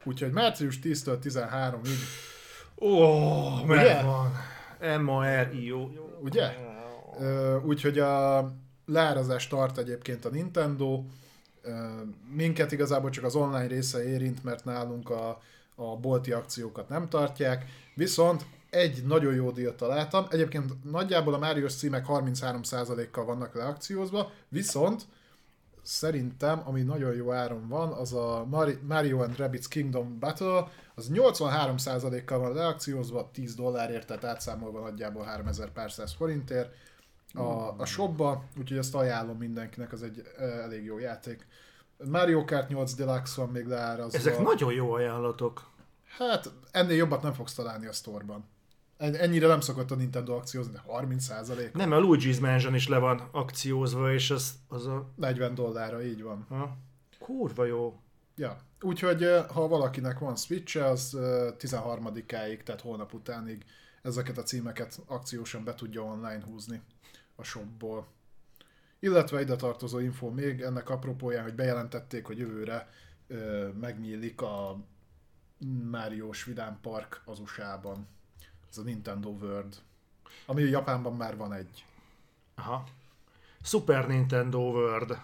[0.03, 1.97] Úgyhogy március 10-től 13-ig.
[2.75, 4.31] Ó, oh, meg van.
[5.01, 5.89] M-A-R-I-O.
[6.21, 6.55] Ugye?
[7.63, 8.51] Úgyhogy a
[8.85, 11.03] leárazás tart egyébként a Nintendo.
[12.35, 15.41] Minket igazából csak az online része érint, mert nálunk a,
[15.75, 17.65] a bolti akciókat nem tartják.
[17.95, 20.25] Viszont egy nagyon jó díjat találtam.
[20.29, 25.03] Egyébként nagyjából a Mario címek 33%-kal vannak leakciózva, viszont
[25.83, 28.47] szerintem, ami nagyon jó áron van, az a
[28.87, 35.71] Mario and Rabbids Kingdom Battle, az 83%-kal van leakciózva, 10 dollárért, tehát átszámolva nagyjából 3000
[35.71, 36.73] pár száz forintért
[37.33, 41.47] a, a shopba, úgyhogy ezt ajánlom mindenkinek, az egy elég jó játék.
[42.05, 44.17] Mario Kart 8 Deluxe van még leárazva.
[44.17, 45.69] Ezek nagyon jó ajánlatok.
[46.17, 48.45] Hát ennél jobbat nem fogsz találni a sztorban.
[48.97, 51.73] Ennyire nem szokott a Nintendo akciózni, de 30 százalék.
[51.73, 55.09] Nem, a Luigi's Mansion is le van akciózva, és az, az a...
[55.15, 56.45] 40 dollárra, így van.
[56.49, 56.77] Ha?
[57.19, 57.99] Kurva jó.
[58.35, 61.17] Ja, úgyhogy ha valakinek van switch az
[61.59, 63.65] 13-áig, tehát holnap utánig
[64.01, 66.81] ezeket a címeket akciósan be tudja online húzni
[67.41, 68.07] a shopból.
[68.99, 72.89] Illetve ide tartozó info még ennek apropóján, hogy bejelentették, hogy jövőre
[73.27, 74.77] ö, megnyílik a
[75.89, 78.07] Máriós Vidám Park az USA-ban.
[78.69, 79.75] Ez a Nintendo World.
[80.45, 81.85] Ami Japánban már van egy.
[82.55, 82.83] Aha.
[83.61, 85.17] Super Nintendo World.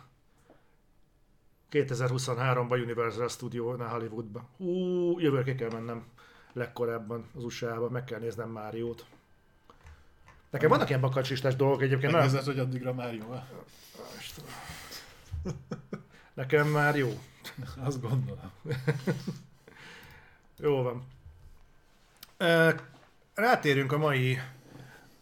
[1.71, 4.47] 2023-ban Universal Studio-nál Hollywoodban.
[4.57, 6.05] Hú, jövőre ki kell mennem
[6.53, 9.05] legkorábban az USA-ba, meg kell néznem Máriót.
[10.49, 12.11] Nekem vannak ilyen bakacsistás dolgok egyébként.
[12.11, 13.35] Megnézed, hogy addigra már jó
[16.33, 17.19] Nekem már jó.
[17.77, 18.51] Azt gondolom.
[20.59, 21.05] Jó van.
[23.33, 24.37] Rátérünk a mai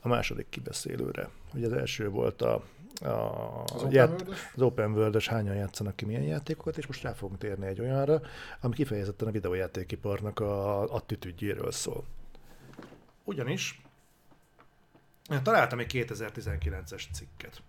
[0.02, 1.30] a második kibeszélőre.
[1.54, 2.54] Ugye az első volt a,
[3.02, 7.02] a Az open ját- world az open world hányan játszanak ki milyen játékokat, és most
[7.02, 8.22] rá fogunk térni egy olyanra,
[8.62, 12.04] ami kifejezetten a videójátékiparnak a attitűdjéről szól.
[13.24, 13.82] Ugyanis
[15.44, 17.62] találtam egy 2019-es cikket.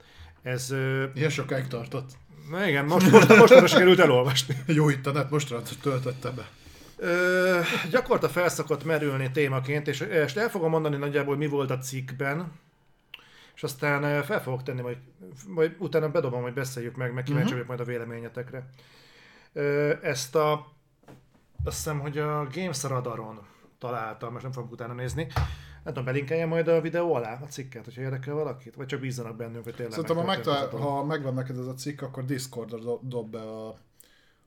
[0.42, 0.70] Ez,
[1.14, 2.10] Ilyen sokáig tartott.
[2.50, 3.28] na igen, most, most,
[3.60, 4.56] most sikerült elolvasni.
[4.66, 6.48] Jó internet, most töltötte be.
[6.96, 7.60] Ö,
[7.90, 12.52] gyakorta felszokott merülni témaként, és, és el fogom mondani nagyjából mi volt a cikkben,
[13.54, 14.98] és aztán fel fogok tenni, majd,
[15.48, 18.70] majd utána bedobom, hogy beszéljük meg, meg kíváncsi vagyok majd a véleményetekre.
[19.52, 20.52] Ö, ezt a,
[21.64, 23.46] azt hiszem, hogy a Games Radaron
[23.78, 25.26] találtam, most nem fogok utána nézni.
[25.86, 28.74] Nem tudom, belinkeljem majd a videó alá a cikket, hogyha érdekel valakit?
[28.74, 32.02] Vagy csak bízzanak bennünk, hogy tényleg Szerintem, ha, megtalál, ha megvan neked ez a cikk,
[32.02, 33.68] akkor Discordra do- dob be a,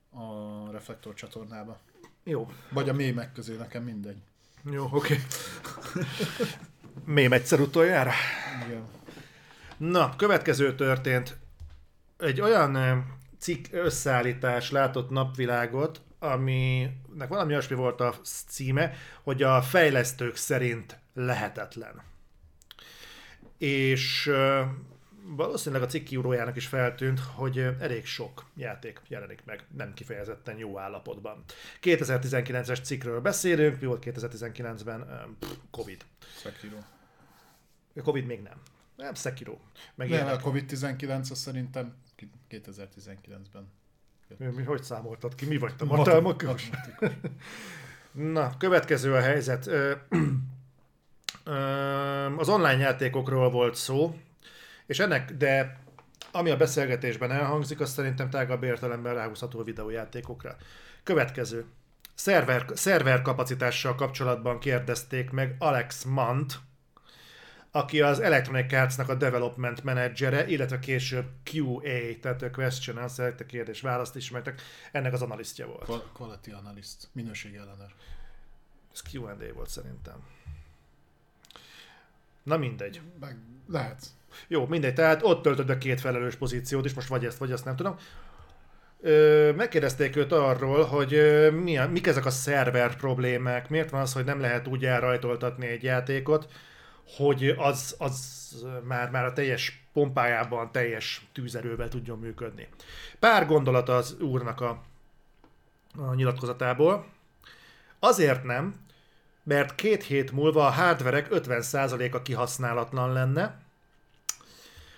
[0.09, 1.79] a Reflektor csatornába.
[2.23, 4.17] Jó, Vagy a mémek közé, nekem mindegy.
[4.71, 5.19] jó, oké.
[7.05, 8.11] Mém egyszer utoljára?
[8.67, 8.83] Igen.
[9.77, 11.37] Na, következő történt.
[12.17, 13.03] Egy olyan
[13.37, 18.13] cikk összeállítás látott napvilágot, aminek valami olyasmi volt a
[18.47, 18.93] címe,
[19.23, 22.01] hogy a fejlesztők szerint lehetetlen.
[23.57, 24.31] És
[25.23, 30.77] valószínűleg a cikk írójának is feltűnt, hogy elég sok játék jelenik meg, nem kifejezetten jó
[30.79, 31.43] állapotban.
[31.81, 35.01] 2019-es cikkről beszélünk, mi volt 2019-ben?
[35.01, 36.05] Ö, pff, Covid.
[36.41, 36.77] Sekiro.
[38.03, 38.61] Covid még nem.
[38.95, 39.57] Nem, Sekiro.
[39.95, 43.71] Meg Nem, a Covid-19 az szerintem ki- 2019-ben.
[44.37, 45.45] Mi, mi, hogy számoltad ki?
[45.45, 45.85] Mi vagy te?
[45.85, 46.69] Matem- Matematikus?
[46.69, 47.31] matematikus.
[48.33, 49.69] Na, következő a helyzet.
[52.37, 54.19] Az online játékokról volt szó,
[54.85, 55.79] és ennek, de
[56.31, 60.55] ami a beszélgetésben elhangzik, az szerintem tágabb értelemben ráhúzható a videójátékokra.
[61.03, 61.65] Következő.
[62.15, 66.59] Szerver, szerver kapacitással kapcsolatban kérdezték meg Alex Mant,
[67.71, 73.43] aki az Electronic Arts-nak a development menedzsere, illetve később QA, tehát a question answer, a
[73.43, 74.61] kérdés választ ismertek,
[74.91, 75.85] ennek az analisztja volt.
[75.85, 77.93] Qual- Quality Analyst, minőségi ellenőr.
[78.93, 80.23] Ez Q&A volt szerintem.
[82.43, 83.01] Na mindegy.
[83.19, 83.37] Meg
[83.67, 84.05] lehet.
[84.47, 87.65] Jó, mindegy, tehát ott töltöd be két felelős pozíciót is, most vagy ezt, vagy azt
[87.65, 87.95] nem tudom.
[89.01, 94.01] Ö, megkérdezték őt arról, hogy ö, mi a, mik ezek a szerver problémák, miért van
[94.01, 96.51] az, hogy nem lehet úgy elrajtoltatni egy játékot,
[97.17, 98.49] hogy az, az
[98.83, 102.67] már, már a teljes pompájában, teljes tűzerővel tudjon működni.
[103.19, 104.81] Pár gondolat az úrnak a,
[105.97, 107.05] a nyilatkozatából.
[107.99, 108.75] Azért nem,
[109.49, 113.57] mert két hét múlva a hardverek 50%-a kihasználatlan lenne,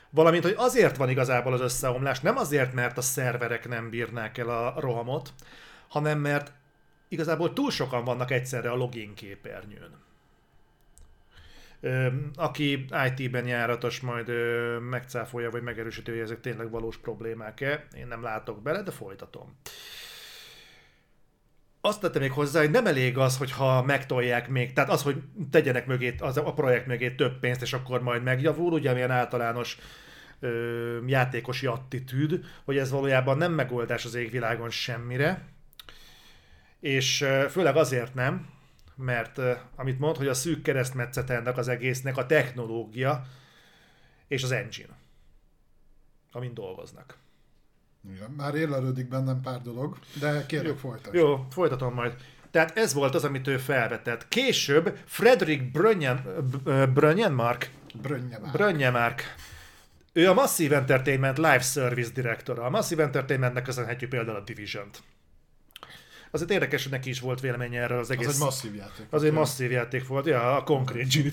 [0.10, 4.50] valamint, hogy azért van igazából az összeomlás, nem azért, mert a szerverek nem bírnák el
[4.50, 5.34] a rohamot,
[5.88, 6.52] hanem mert
[7.08, 10.00] igazából túl sokan vannak egyszerre a login képernyőn.
[12.36, 17.88] Aki IT-ben járatos, majd ö, megcáfolja, vagy megerősíti, hogy ezek tényleg valós problémák-e.
[17.98, 19.56] Én nem látok bele, de folytatom.
[21.82, 25.86] Azt tettem még hozzá, hogy nem elég az, hogyha megtolják még, tehát az, hogy tegyenek
[25.86, 29.78] mögé, az a projekt mögé több pénzt, és akkor majd megjavul, ugye milyen általános
[30.40, 35.48] ö, játékosi attitűd, hogy ez valójában nem megoldás az égvilágon semmire,
[36.80, 38.50] és ö, főleg azért nem,
[38.96, 43.26] mert ö, amit mond, hogy a szűk keresztmetszete ennek az egésznek a technológia
[44.28, 44.98] és az engine,
[46.32, 47.21] amin dolgoznak.
[48.10, 51.14] Igen, már élelődik bennem pár dolog, de kérlek folytasd.
[51.14, 52.16] Jó, folytatom majd.
[52.52, 54.28] Tehát ez volt az, amit ő felvetett.
[54.28, 56.24] Később Frederick Brönyen,
[56.94, 57.72] Brönyenmark,
[58.02, 58.52] Brönnye már.
[58.52, 59.36] Brönyemark,
[60.14, 62.64] ő a Massive Entertainment Live Service direktora.
[62.64, 65.04] A Massive Entertainmentnek köszönhetjük például a Division-t.
[66.32, 68.34] Azért érdekes, hogy neki is volt véleménye erről az az egész...
[68.34, 69.06] egy masszív játék.
[69.10, 71.30] az egy masszív játék volt, ja, a konkrét Gini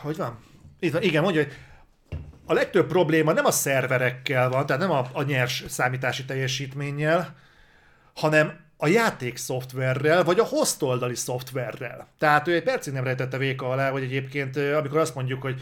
[0.00, 0.38] Hogy van?
[0.78, 1.52] Itt van, igen, mondja, hogy
[2.46, 7.36] a legtöbb probléma nem a szerverekkel van, tehát nem a, a nyers számítási teljesítménnyel,
[8.14, 12.08] hanem a játék szoftverrel, vagy a host oldali szoftverrel.
[12.18, 15.60] Tehát ő egy percig nem rejtette véka alá, hogy egyébként, amikor azt mondjuk, hogy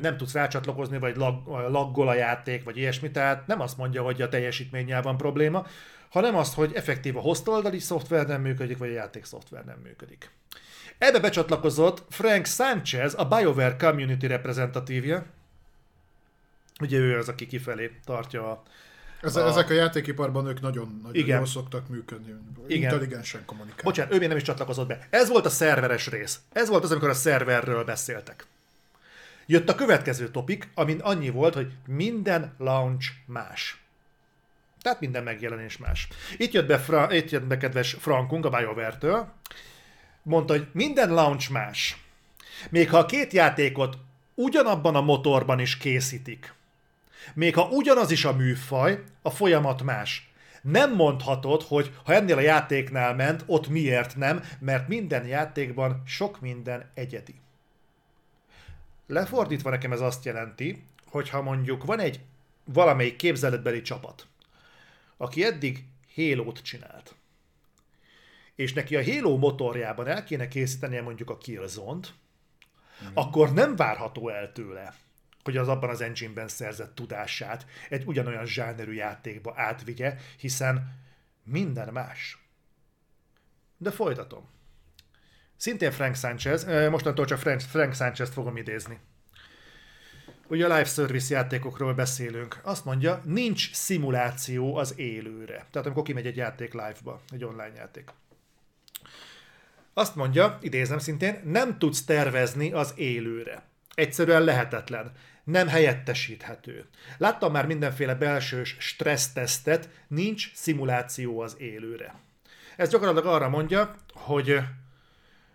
[0.00, 4.22] nem tudsz rácsatlakozni, vagy lag, laggol a játék, vagy ilyesmi, tehát nem azt mondja, hogy
[4.22, 5.66] a teljesítménnyel van probléma,
[6.08, 9.78] hanem azt, hogy effektív a host oldali szoftver nem működik, vagy a játék szoftver nem
[9.82, 10.30] működik.
[10.98, 15.24] Ebbe becsatlakozott Frank Sanchez, a BioWare community reprezentatívja.
[16.80, 18.62] Ugye ő az, aki kifelé tartja a...
[19.22, 21.36] Ez, a- Ezek a játékiparban ők nagyon, nagyon Igen.
[21.36, 22.34] jól szoktak működni.
[22.66, 22.82] Igen.
[22.82, 23.82] Intelligensen kommunikálni.
[23.82, 25.06] Bocsánat, ő még nem is csatlakozott be.
[25.10, 26.38] Ez volt a szerveres rész.
[26.52, 28.46] Ez volt az, amikor a szerverről beszéltek.
[29.46, 33.82] Jött a következő topik, amin annyi volt, hogy minden launch más.
[34.82, 36.08] Tehát minden megjelenés más.
[36.36, 39.32] Itt jött be, Fra- itt jött be kedves Frankunk a BioWare-től,
[40.22, 42.02] mondta, hogy minden launch más.
[42.70, 43.98] Még ha a két játékot
[44.34, 46.54] ugyanabban a motorban is készítik,
[47.34, 50.30] még ha ugyanaz is a műfaj, a folyamat más.
[50.62, 56.40] Nem mondhatod, hogy ha ennél a játéknál ment, ott miért nem, mert minden játékban sok
[56.40, 57.34] minden egyedi.
[59.06, 62.20] Lefordítva nekem ez azt jelenti, hogy ha mondjuk van egy
[62.64, 64.26] valamelyik képzeletbeli csapat,
[65.16, 67.14] aki eddig Halo-t csinált,
[68.58, 72.14] és neki a Halo motorjában el kéne készítenie mondjuk a Killzone-t,
[73.04, 73.06] mm.
[73.14, 74.94] akkor nem várható el tőle,
[75.42, 80.94] hogy az abban az engine-ben szerzett tudását egy ugyanolyan zsánerű játékba átvigye, hiszen
[81.42, 82.38] minden más.
[83.76, 84.48] De folytatom.
[85.56, 88.98] Szintén Frank Sanchez, mostantól csak Frank, Frank Sanchez fogom idézni.
[90.48, 92.60] Ugye a live service játékokról beszélünk.
[92.62, 95.66] Azt mondja, nincs szimuláció az élőre.
[95.70, 98.10] Tehát amikor kimegy egy játék live-ba, egy online játék.
[99.98, 103.62] Azt mondja, idézem szintén, nem tudsz tervezni az élőre.
[103.94, 105.12] Egyszerűen lehetetlen.
[105.44, 106.88] Nem helyettesíthető.
[107.16, 112.14] Láttam már mindenféle belsős stressztesztet, nincs szimuláció az élőre.
[112.76, 114.60] Ez gyakorlatilag arra mondja, hogy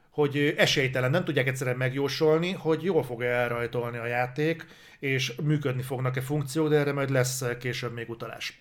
[0.10, 4.66] hogy esélytelen, nem tudják egyszerűen megjósolni, hogy jól fog-e elrajtolni a játék,
[5.00, 8.58] és működni fognak-e funkciók, de erre majd lesz később még utalás.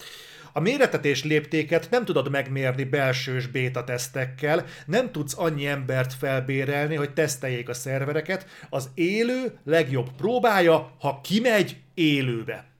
[0.52, 7.12] A méretetés léptéket nem tudod megmérni belsős beta tesztekkel, nem tudsz annyi embert felbérelni, hogy
[7.12, 8.46] teszteljék a szervereket.
[8.70, 12.70] Az élő legjobb próbája, ha kimegy élőbe.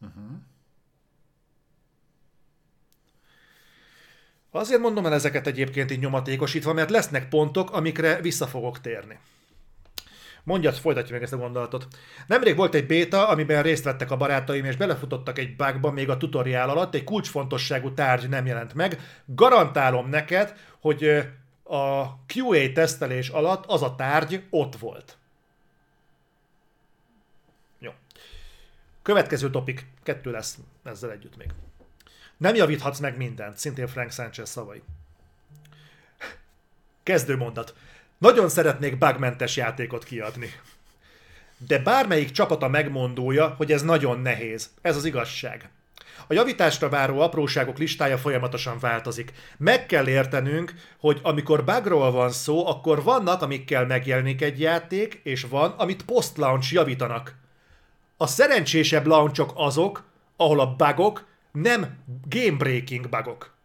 [0.00, 0.38] Uh-huh.
[4.50, 9.18] Azért mondom el ezeket egyébként így nyomatékosítva, mert lesznek pontok, amikre vissza fogok térni.
[10.44, 11.88] Mondjad, folytatja meg ezt a gondolatot.
[12.26, 16.16] Nemrég volt egy béta, amiben részt vettek a barátaim, és belefutottak egy bugba még a
[16.16, 19.00] tutoriál alatt, egy kulcsfontosságú tárgy nem jelent meg.
[19.24, 21.04] Garantálom neked, hogy
[21.64, 22.02] a
[22.34, 25.18] QA tesztelés alatt az a tárgy ott volt.
[27.78, 27.90] Jó.
[29.02, 31.50] Következő topik, kettő lesz ezzel együtt még.
[32.36, 34.82] Nem javíthatsz meg mindent, szintén Frank Sanchez szavai.
[37.02, 37.74] Kezdő mondat.
[38.20, 40.52] Nagyon szeretnék bugmentes játékot kiadni.
[41.66, 44.70] De bármelyik csapata megmondója, hogy ez nagyon nehéz.
[44.82, 45.70] Ez az igazság.
[46.26, 49.32] A javításra váró apróságok listája folyamatosan változik.
[49.56, 55.46] Meg kell értenünk, hogy amikor bugról van szó, akkor vannak, amikkel megjelenik egy játék, és
[55.48, 57.34] van, amit post-launch javítanak.
[58.16, 60.04] A szerencsésebb launchok azok,
[60.36, 63.58] ahol a bugok nem game-breaking bugok.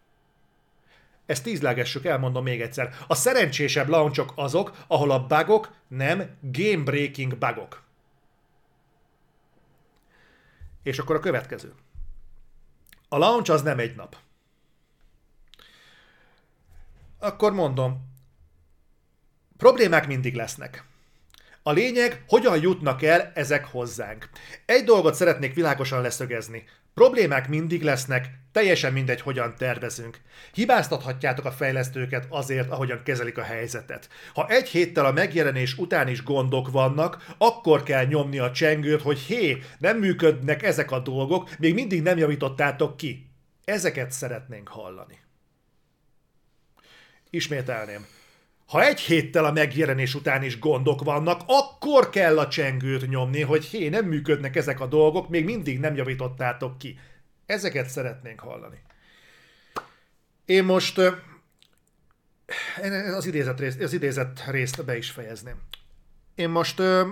[1.26, 2.96] Ezt tízlegessük, elmondom még egyszer.
[3.08, 7.84] A szerencsésebb launchok azok, ahol a bugok nem game-breaking bugok.
[10.84, 11.74] És akkor a következő.
[13.10, 14.18] A launch az nem egy nap.
[17.20, 18.14] Akkor mondom,
[19.58, 20.86] problémák mindig lesznek.
[21.64, 24.30] A lényeg, hogyan jutnak el ezek hozzánk.
[24.66, 26.64] Egy dolgot szeretnék világosan leszögezni.
[26.96, 30.22] Problémák mindig lesznek, teljesen mindegy, hogyan tervezünk.
[30.54, 34.10] Hibáztathatjátok a fejlesztőket azért, ahogyan kezelik a helyzetet.
[34.34, 39.20] Ha egy héttel a megjelenés után is gondok vannak, akkor kell nyomni a csengőt, hogy
[39.20, 43.30] hé, nem működnek ezek a dolgok, még mindig nem javítottátok ki.
[43.66, 45.20] Ezeket szeretnénk hallani.
[47.30, 48.06] Ismételném.
[48.66, 53.66] Ha egy héttel a megjelenés után is gondok vannak, akkor kell a csengőt nyomni, hogy
[53.66, 57.00] hé, nem működnek ezek a dolgok, még mindig nem javítottátok ki.
[57.46, 58.82] Ezeket szeretnénk hallani.
[60.46, 61.02] Én most
[63.16, 65.56] az idézet részt, az idézet részt be is fejezném.
[66.36, 67.08] Én most ö,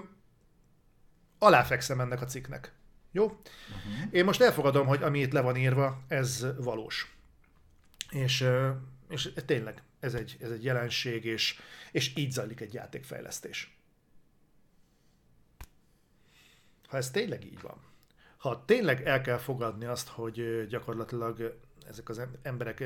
[1.39, 2.71] aláfekszem ennek a cikknek.
[3.11, 3.23] Jó?
[3.25, 4.07] Uh-huh.
[4.11, 7.15] Én most elfogadom, hogy ami itt le van írva, ez valós.
[8.09, 8.45] És,
[9.09, 11.59] és tényleg, ez egy, ez egy jelenség, és,
[11.91, 13.77] és így zajlik egy játékfejlesztés.
[16.87, 17.81] Ha ez tényleg így van,
[18.37, 22.83] ha tényleg el kell fogadni azt, hogy gyakorlatilag ezek az emberek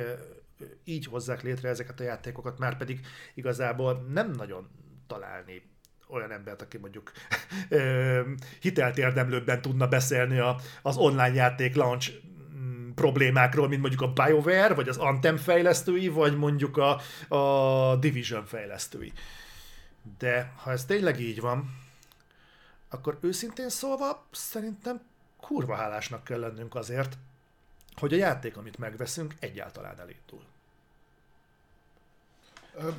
[0.84, 4.70] így hozzák létre ezeket a játékokat, már pedig igazából nem nagyon
[5.08, 5.62] találni
[6.08, 7.12] olyan embert, aki mondjuk
[8.66, 12.12] hitelt érdemlőbben tudna beszélni a, az online játék launch
[12.98, 17.02] problémákról, mint mondjuk a BioWare, vagy az Anthem fejlesztői, vagy mondjuk a,
[17.36, 19.14] a Division fejlesztői.
[20.18, 21.76] De ha ez tényleg így van,
[22.90, 25.02] akkor őszintén szólva szerintem
[25.40, 27.18] kurva hálásnak kell lennünk azért,
[27.96, 30.44] hogy a játék, amit megveszünk, egyáltalán elindul.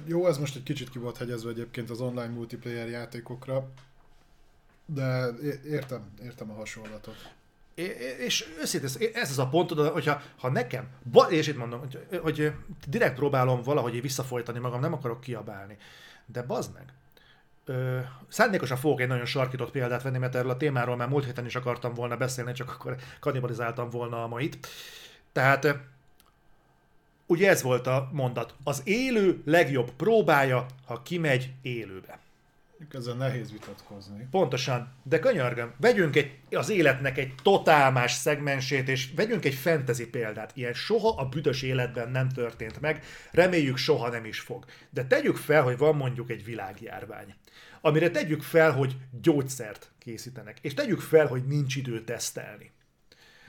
[0.05, 3.69] Jó, ez most egy kicsit ki volt hegyezve egyébként az online multiplayer játékokra.
[4.87, 5.29] De
[5.65, 7.33] értem, értem a hasonlatot.
[8.19, 10.89] És őszintén, ez az a pont, hogyha ha nekem,
[11.29, 12.53] és itt mondom, hogy, hogy
[12.87, 15.77] direkt próbálom valahogy visszafolytani magam, nem akarok kiabálni,
[16.27, 16.93] de bazd meg,
[17.69, 17.99] Ö,
[18.29, 21.55] szándékosan fogok egy nagyon sarkított példát venni, mert erről a témáról már múlt héten is
[21.55, 24.67] akartam volna beszélni, csak akkor kannibalizáltam volna a mait.
[25.33, 25.77] Tehát
[27.27, 28.55] ugye ez volt a mondat.
[28.65, 32.19] Az élő legjobb próbája, ha kimegy élőbe.
[32.93, 34.29] Ezzel nehéz vitatkozni.
[34.31, 40.07] Pontosan, de könyörgöm, vegyünk egy, az életnek egy totál más szegmensét, és vegyünk egy fantasy
[40.07, 40.53] példát.
[40.55, 44.65] Ilyen soha a büdös életben nem történt meg, reméljük soha nem is fog.
[44.91, 47.35] De tegyük fel, hogy van mondjuk egy világjárvány,
[47.81, 52.71] amire tegyük fel, hogy gyógyszert készítenek, és tegyük fel, hogy nincs idő tesztelni.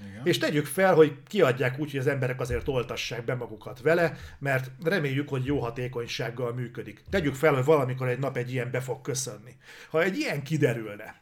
[0.08, 0.22] Igen.
[0.24, 4.72] És tegyük fel, hogy kiadják úgy, hogy az emberek azért oltassák be magukat vele, mert
[4.84, 7.04] reméljük, hogy jó hatékonysággal működik.
[7.10, 9.56] Tegyük fel, hogy valamikor egy nap egy ilyen be fog köszönni.
[9.90, 11.22] Ha egy ilyen kiderülne,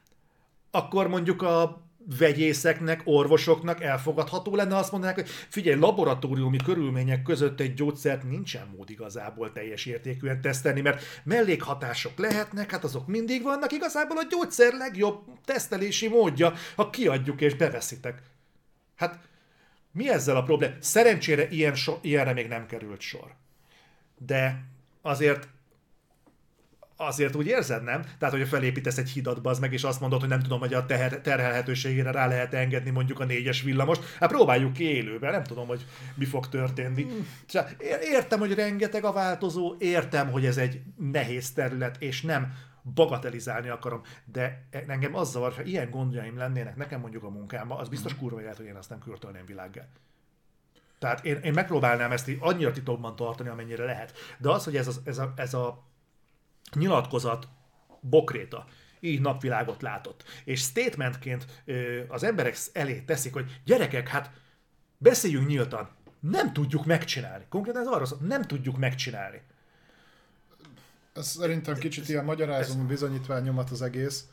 [0.71, 1.85] akkor mondjuk a
[2.17, 8.89] vegyészeknek, orvosoknak elfogadható lenne azt mondanák, hogy figyelj, laboratóriumi körülmények között egy gyógyszert nincsen mód
[8.89, 15.23] igazából teljes értékűen tesztelni, mert mellékhatások lehetnek, hát azok mindig vannak, igazából a gyógyszer legjobb
[15.45, 18.21] tesztelési módja, ha kiadjuk és beveszitek.
[18.97, 19.19] Hát
[19.91, 20.73] mi ezzel a probléma?
[20.79, 23.33] Szerencsére ilyen so, ilyenre még nem került sor.
[24.17, 24.63] De
[25.01, 25.47] azért
[26.97, 28.03] azért úgy érzed, nem?
[28.19, 30.85] Tehát, hogy felépítesz egy hidat, az meg, és azt mondod, hogy nem tudom, hogy a
[30.85, 34.15] teher, terhelhetőségére rá lehet engedni mondjuk a négyes villamost.
[34.19, 35.85] Hát próbáljuk ki élőben, nem tudom, hogy
[36.15, 37.05] mi fog történni.
[38.01, 42.53] Értem, hogy rengeteg a változó, értem, hogy ez egy nehéz terület, és nem
[42.93, 47.89] bagatelizálni akarom, de engem az zavar, ha ilyen gondjaim lennének nekem mondjuk a munkámban, az
[47.89, 48.21] biztos mhm.
[48.21, 49.87] kurva élet, hogy én azt nem kürtölném világgá.
[50.99, 54.13] Tehát én, én megpróbálnám ezt így annyira titokban tartani, amennyire lehet.
[54.37, 55.83] De az, hogy ez a, ez a, ez a
[56.73, 57.47] nyilatkozat
[57.99, 58.65] bokréta,
[58.99, 60.23] így napvilágot látott.
[60.43, 61.63] És statementként
[62.07, 64.31] az emberek elé teszik, hogy gyerekek, hát
[64.97, 67.45] beszéljünk nyíltan, nem tudjuk megcsinálni.
[67.49, 69.41] Konkrétan ez arra szól, nem tudjuk megcsinálni.
[71.17, 74.25] Ez szerintem kicsit ilyen magyarázom bizonyítványomat az egész.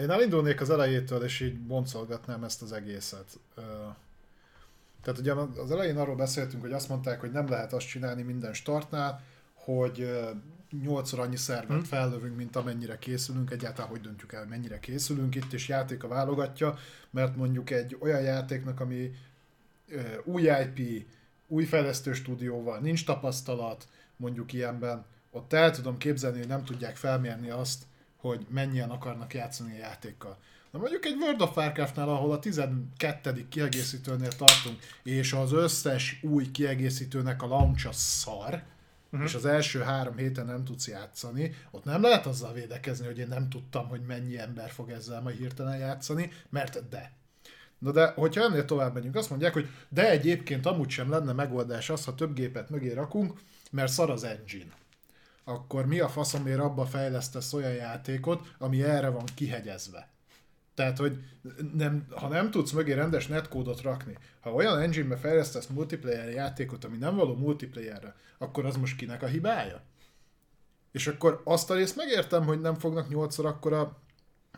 [0.00, 3.38] Én elindulnék az elejétől, és így boncolgatnám ezt az egészet.
[5.02, 5.32] Tehát ugye
[5.62, 9.22] az elején arról beszéltünk, hogy azt mondták, hogy nem lehet azt csinálni minden startnál,
[9.54, 10.10] hogy
[10.82, 11.82] nyolcszor annyi szervet hmm.
[11.82, 16.78] fellövünk, mint amennyire készülünk, egyáltalán hogy döntjük el, mennyire készülünk itt, és játék a válogatja,
[17.10, 19.14] mert mondjuk egy olyan játéknak, ami
[20.24, 21.06] új IP,
[21.46, 25.04] új fejlesztő stúdióval, nincs tapasztalat, mondjuk ilyenben,
[25.34, 27.82] ott el tudom képzelni, hogy nem tudják felmérni azt,
[28.16, 30.38] hogy mennyien akarnak játszani a játékkal.
[30.70, 33.48] Na mondjuk egy World of Warcraftnál, ahol a 12.
[33.48, 38.62] kiegészítőnél tartunk, és az összes új kiegészítőnek a launch a szar,
[39.10, 39.28] uh-huh.
[39.28, 43.28] és az első három héten nem tudsz játszani, ott nem lehet azzal védekezni, hogy én
[43.28, 47.12] nem tudtam, hogy mennyi ember fog ezzel majd hirtelen játszani, mert de.
[47.78, 51.90] Na de, hogyha ennél tovább megyünk, azt mondják, hogy de egyébként amúgy sem lenne megoldás
[51.90, 53.40] az, ha több gépet mögé rakunk,
[53.70, 54.82] mert szar az engine
[55.44, 60.08] akkor mi a faszomért abba fejlesztesz olyan játékot, ami erre van kihegyezve.
[60.74, 61.18] Tehát, hogy
[61.74, 66.96] nem, ha nem tudsz mögé rendes netkódot rakni, ha olyan engine-be fejlesztesz multiplayer játékot, ami
[66.96, 69.82] nem való multiplayerre, akkor az most kinek a hibája?
[70.92, 73.98] És akkor azt a részt megértem, hogy nem fognak nyolcszor akkora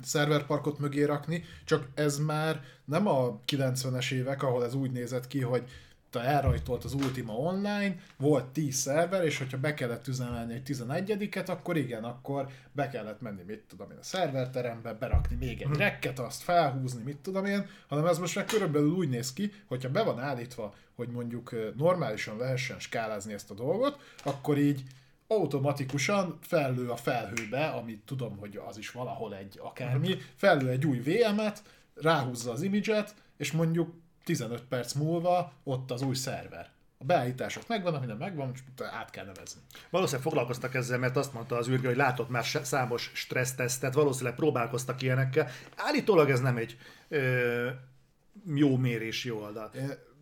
[0.02, 5.40] szerverparkot mögé rakni, csak ez már nem a 90-es évek, ahol ez úgy nézett ki,
[5.40, 5.70] hogy
[6.12, 11.76] elrajtolt az Ultima Online, volt 10 szerver, és hogyha be kellett üzemelni egy 11-et, akkor
[11.76, 15.76] igen, akkor be kellett menni, mit tudom én, a szerverterembe, berakni még egy hm.
[15.76, 19.90] rekket, azt felhúzni, mit tudom én, hanem ez most már körülbelül úgy néz ki, hogyha
[19.90, 24.82] be van állítva, hogy mondjuk normálisan lehessen skálázni ezt a dolgot, akkor így
[25.26, 30.18] automatikusan fellő a felhőbe, amit tudom, hogy az is valahol egy akármi, hm.
[30.36, 31.62] fellő egy új VM-et,
[31.94, 33.94] ráhúzza az imidzset, és mondjuk
[34.26, 36.70] 15 perc múlva ott az új szerver.
[36.98, 39.60] A beállítások megvannak, minden megvan, és át kell nevezni.
[39.90, 45.02] Valószínűleg foglalkoztak ezzel, mert azt mondta az űrge, hogy látott már számos stressztesztet, valószínűleg próbálkoztak
[45.02, 45.50] ilyenekkel.
[45.76, 47.70] Állítólag ez nem egy ö,
[48.54, 49.70] jó mérési oldal.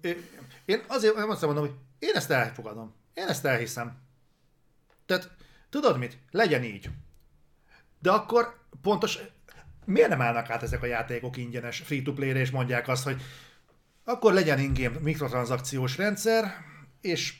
[0.00, 0.30] É.
[0.64, 2.94] Én azért azt mondom, hogy én ezt elfogadom.
[3.14, 3.98] Én ezt elhiszem.
[5.06, 5.30] Tehát
[5.70, 6.18] tudod mit?
[6.30, 6.90] Legyen így.
[7.98, 9.18] De akkor pontos,
[9.84, 13.22] miért nem állnak át ezek a játékok ingyenes free-to-play-re, és mondják azt, hogy
[14.04, 16.54] akkor legyen ingame mikrotranszakciós rendszer,
[17.00, 17.34] és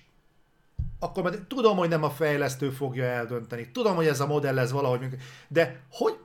[0.98, 3.70] akkor majd tudom, hogy nem a fejlesztő fogja eldönteni.
[3.70, 5.16] Tudom, hogy ez a modell ez valahogy
[5.48, 6.18] de hogy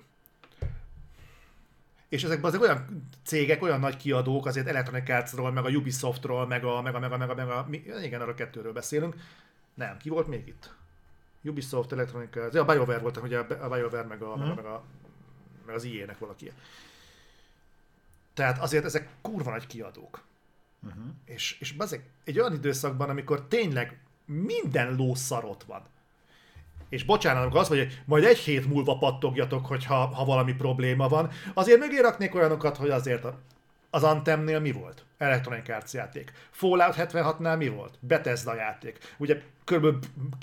[2.09, 6.63] és ezek azért olyan cégek, olyan nagy kiadók, azért Electronic Arts-ról, meg a Ubisoftról, meg
[6.63, 7.67] a, meg a, meg a, meg a, meg a,
[8.03, 9.15] igen, arra kettőről beszélünk.
[9.73, 10.73] Nem, ki volt még itt?
[11.43, 14.39] Ubisoft, Electronic Arts, ja, a BioWare volt, ugye a BioWare, meg a, mm.
[14.39, 14.83] meg a, meg a
[15.65, 16.51] meg az IE-nek valaki.
[18.33, 20.21] Tehát azért ezek kurva nagy kiadók.
[20.87, 21.03] Uh-huh.
[21.25, 25.81] És, és bazeg, egy olyan időszakban, amikor tényleg minden ló szarot van.
[26.89, 31.31] És bocsánat, amikor mondja, hogy majd egy hét múlva pattogjatok, hogyha ha valami probléma van,
[31.53, 33.39] azért mögé raknék olyanokat, hogy azért a,
[33.89, 35.05] az Antemnél mi volt?
[35.17, 36.31] Electronic Arts játék.
[36.49, 37.97] Fallout 76-nál mi volt?
[37.99, 39.15] Bethesda játék.
[39.17, 39.99] Ugye körülbelül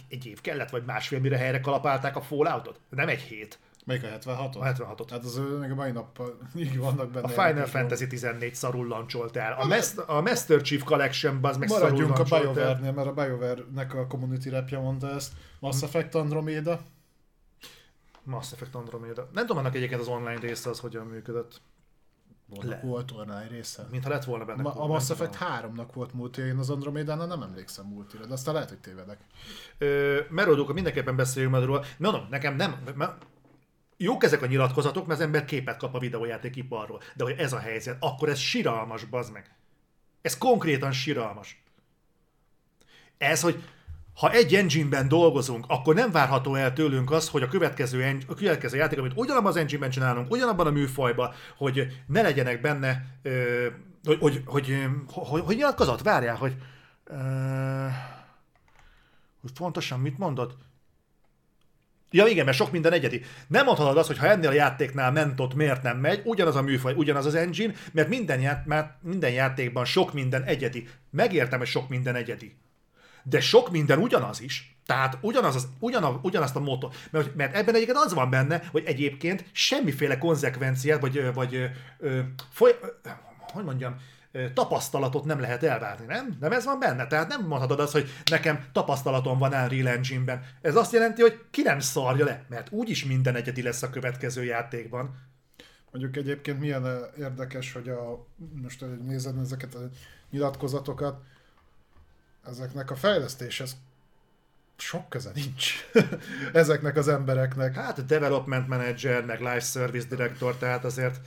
[0.08, 2.80] egy év kellett, vagy másfél, mire helyre kalapálták a Falloutot?
[2.88, 3.58] Nem egy hét.
[3.86, 5.06] Melyik a 76 A 76-ot.
[5.10, 6.22] Hát az még a mai nap
[6.54, 7.26] így vannak benne.
[7.26, 9.52] A Final Fantasy 14 szarul lancsolt el.
[9.52, 12.22] A, Mas- a Master Chief Collection az meg Maradjunk a.
[12.22, 15.32] BioWare-nél, mert a BioWare-nek a community repje mondta ezt.
[15.58, 16.80] Mass Effect Andromeda.
[18.22, 19.28] Mass Effect Andromeda.
[19.32, 21.60] Nem tudom annak egyébként az online része az hogyan működött.
[22.48, 23.86] Volt, volt online része.
[23.90, 24.62] Mintha lett volna benne.
[24.62, 25.86] Ma, a Mass Effect tudom.
[25.86, 29.18] 3-nak volt multi, én az Andromedánál nem emlékszem multira, de aztán lehet, hogy tévedek.
[30.30, 31.82] Merodóka mindenképpen beszéljünk majd róla.
[31.98, 32.76] Mondom, nekem nem...
[33.96, 37.02] Jók ezek a nyilatkozatok, mert az ember képet kap a videójátékiparról.
[37.14, 39.54] De hogy ez a helyzet, akkor ez siralmas, bazd meg.
[40.22, 41.62] Ez konkrétan siralmas.
[43.18, 43.64] Ez, hogy
[44.14, 48.76] ha egy engine-ben dolgozunk, akkor nem várható el tőlünk az, hogy a következő, a következő
[48.76, 53.66] játék, amit ugyanabban az engine-ben csinálunk, ugyanabban a műfajban, hogy ne legyenek benne, ö,
[54.04, 54.74] hogy, hogy, hogy,
[55.06, 56.02] hogy, hogy nyilatkozott?
[56.02, 56.56] Várjál, hogy,
[57.04, 57.16] ö,
[59.40, 60.56] hogy pontosan mit mondott?
[62.10, 63.22] Ja igen, mert sok minden egyedi.
[63.48, 66.62] Nem mondhatod azt, hogy ha ennél a játéknál ment ott, miért nem megy, ugyanaz a
[66.62, 70.88] műfaj, ugyanaz az engine, mert minden, ját, mert minden játékban sok minden egyedi.
[71.10, 72.56] Megértem, hogy sok minden egyedi.
[73.22, 74.76] De sok minden ugyanaz is.
[74.86, 76.90] Tehát ugyanaz az, ugyanaz, ugyanazt a motor.
[77.10, 81.64] Mert, mert ebben egyébként az van benne, hogy egyébként semmiféle konzekvenciát, vagy, vagy ö,
[81.98, 82.20] ö,
[82.52, 83.08] foly, ö,
[83.52, 83.96] hogy mondjam,
[84.54, 86.36] tapasztalatot nem lehet elvárni, nem?
[86.40, 87.06] Nem ez van benne?
[87.06, 90.42] Tehát nem mondhatod azt, hogy nekem tapasztalatom van Unreal Engine-ben.
[90.60, 94.44] Ez azt jelenti, hogy ki nem szarja le, mert úgyis minden egyedi lesz a következő
[94.44, 95.14] játékban.
[95.90, 96.86] Mondjuk egyébként milyen
[97.18, 98.26] érdekes, hogy a,
[98.62, 99.80] most hogy nézed ezeket a
[100.30, 101.22] nyilatkozatokat,
[102.46, 103.76] ezeknek a fejlesztéshez
[104.76, 105.74] sok köze nincs
[106.52, 107.74] ezeknek az embereknek.
[107.74, 111.20] Hát development manager, meg live service director, tehát azért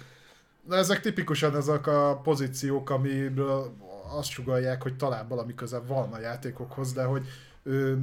[0.70, 3.74] De ezek tipikusan ezek a pozíciók, amiből
[4.18, 7.26] azt sugalják, hogy talán valami köze van a játékokhoz, de hogy
[7.64, 8.00] ő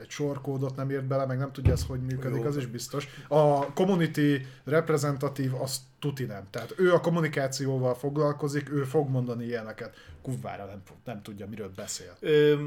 [0.00, 2.46] egy sorkódot nem írt bele, meg nem tudja ez, hogy működik, Jó.
[2.46, 3.08] az is biztos.
[3.28, 6.46] A community reprezentatív, az tuti nem.
[6.50, 9.96] Tehát ő a kommunikációval foglalkozik, ő fog mondani ilyeneket.
[10.22, 12.16] Kurvára nem, nem tudja, miről beszél.
[12.20, 12.64] Ö,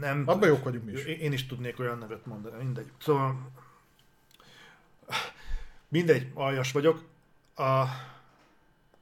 [0.00, 0.22] nem...
[0.26, 1.04] Abban jók vagyunk mi is.
[1.04, 2.90] Én is tudnék olyan nevet mondani, mindegy.
[3.00, 3.50] Szóval...
[5.88, 7.02] Mindegy, aljas vagyok.
[7.54, 7.84] A,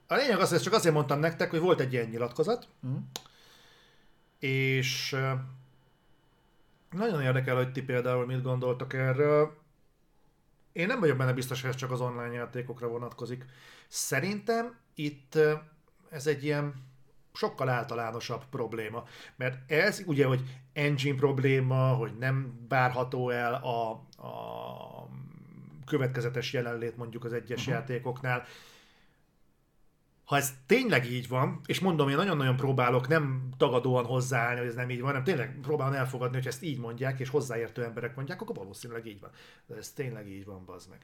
[0.07, 2.97] a lényeg az, hogy csak azért mondtam nektek, hogy volt egy ilyen nyilatkozat, Mhm.
[4.39, 5.17] és
[6.91, 9.57] nagyon érdekel, hogy ti például mit gondoltak erről.
[10.73, 13.45] Én nem vagyok benne biztos, hogy ez csak az online játékokra vonatkozik.
[13.89, 15.39] Szerintem itt
[16.11, 16.75] ez egy ilyen
[17.33, 19.05] sokkal általánosabb probléma.
[19.37, 20.41] Mert ez ugye, hogy
[20.73, 23.91] engine probléma, hogy nem várható el a,
[24.27, 25.09] a
[25.87, 27.75] következetes jelenlét mondjuk az egyes uh-huh.
[27.75, 28.45] játékoknál.
[30.27, 34.75] Ha ez tényleg így van, és mondom, én nagyon-nagyon próbálok nem tagadóan hozzáállni, hogy ez
[34.75, 38.41] nem így van, hanem tényleg próbálom elfogadni, hogy ezt így mondják, és hozzáértő emberek mondják,
[38.41, 39.31] akkor valószínűleg így van.
[39.67, 40.99] De ez tényleg így van, bazd meg.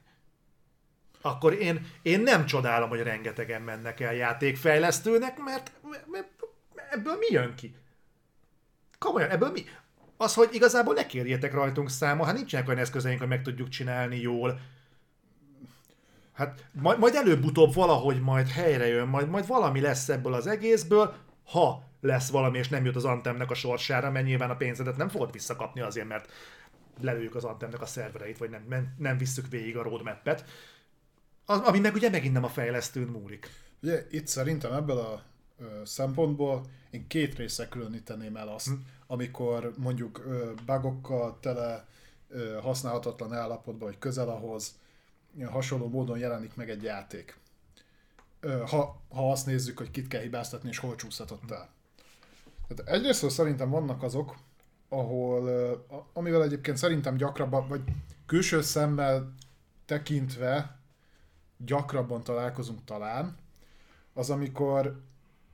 [1.21, 5.71] Akkor én, én nem csodálom, hogy rengetegen mennek el játékfejlesztőnek, mert,
[6.11, 6.29] mert,
[6.89, 7.75] ebből mi jön ki?
[8.99, 9.63] Komolyan, ebből mi?
[10.17, 14.19] Az, hogy igazából ne kérjétek rajtunk számon, hát nincsenek olyan eszközeink, hogy meg tudjuk csinálni
[14.19, 14.59] jól.
[16.33, 21.13] Hát majd, majd előbb-utóbb valahogy majd helyre jön, majd, majd valami lesz ebből az egészből,
[21.43, 25.09] ha lesz valami, és nem jut az Antemnek a sorsára, mert nyilván a pénzedet nem
[25.09, 26.31] fogod visszakapni azért, mert
[27.01, 30.45] lelőjük az Antemnek a szervereit, vagy nem, nem, nem visszük végig a roadmap-et.
[31.45, 33.49] Az, ami meg ugye megint nem a fejlesztőn múlik.
[33.81, 35.21] Ugye itt szerintem ebből a
[35.59, 38.73] ö, szempontból én két részre különíteném el azt, hm.
[39.07, 41.87] amikor mondjuk ö, bugokkal tele
[42.29, 44.75] ö, használhatatlan állapotban, vagy közel ahhoz
[45.49, 47.37] hasonló módon jelenik meg egy játék.
[48.41, 51.69] Ha, ha azt nézzük, hogy kit kell hibáztatni, és hol csúszhatott el.
[52.67, 54.35] Tehát egyrészt szerintem vannak azok,
[54.89, 55.49] ahol,
[56.13, 57.81] amivel egyébként szerintem gyakrabban, vagy
[58.25, 59.33] külső szemmel
[59.85, 60.79] tekintve
[61.57, 63.37] gyakrabban találkozunk talán,
[64.13, 65.01] az amikor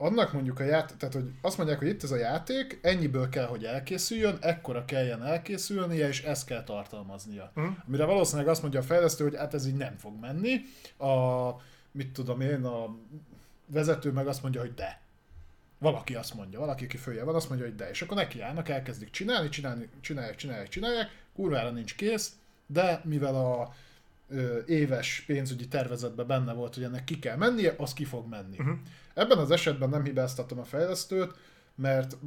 [0.01, 3.45] annak mondjuk a játék, tehát hogy azt mondják, hogy itt ez a játék, ennyiből kell,
[3.45, 7.51] hogy elkészüljön, ekkora kelljen elkészülnie, és ezt kell tartalmaznia.
[7.55, 7.67] Mhm.
[7.87, 10.61] Amire valószínűleg azt mondja a fejlesztő, hogy hát ez így nem fog menni.
[10.97, 11.49] A,
[11.91, 12.95] mit tudom én, a
[13.65, 15.01] vezető meg azt mondja, hogy de.
[15.77, 17.89] Valaki azt mondja, valaki, aki följe van, azt mondja, hogy de.
[17.89, 22.35] És akkor nekiállnak, elkezdik csinálni, csinálni, csinálják, csinálják, csinálják, kurvára nincs kész,
[22.67, 23.73] de mivel a
[24.29, 28.55] ö, éves pénzügyi tervezetben benne volt, hogy ennek ki kell mennie, az ki fog menni.
[28.57, 28.71] Mhm.
[29.19, 31.35] Ebben az esetben nem hibáztatom a fejlesztőt,
[31.75, 32.17] mert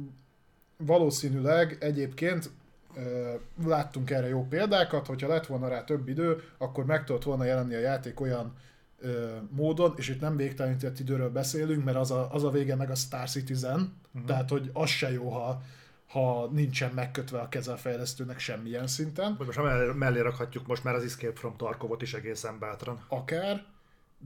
[0.77, 2.49] valószínűleg egyébként
[3.65, 7.75] láttunk erre jó példákat, hogyha lett volna rá több idő, akkor meg tudott volna jelenni
[7.75, 8.53] a játék olyan
[8.99, 12.89] ö, módon, és itt nem végtelenített időről beszélünk, mert az a, az a vége meg
[12.89, 14.25] a Star Citizen, uh-huh.
[14.25, 15.61] tehát hogy az se jó, ha,
[16.07, 19.35] ha nincsen megkötve a keze a fejlesztőnek semmilyen szinten.
[19.45, 23.05] Most mellé, mellé rakhatjuk most már az Escape from Tarkovot is egészen bátran.
[23.07, 23.65] akár,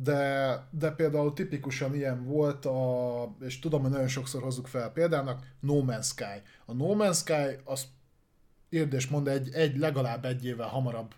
[0.03, 5.45] de, de például tipikusan ilyen volt, a, és tudom, hogy nagyon sokszor hozzuk fel példának,
[5.59, 6.42] No Man's Sky.
[6.66, 7.88] A No Man's Sky, az
[8.69, 11.14] írd és mond, egy, egy legalább egy évvel hamarabb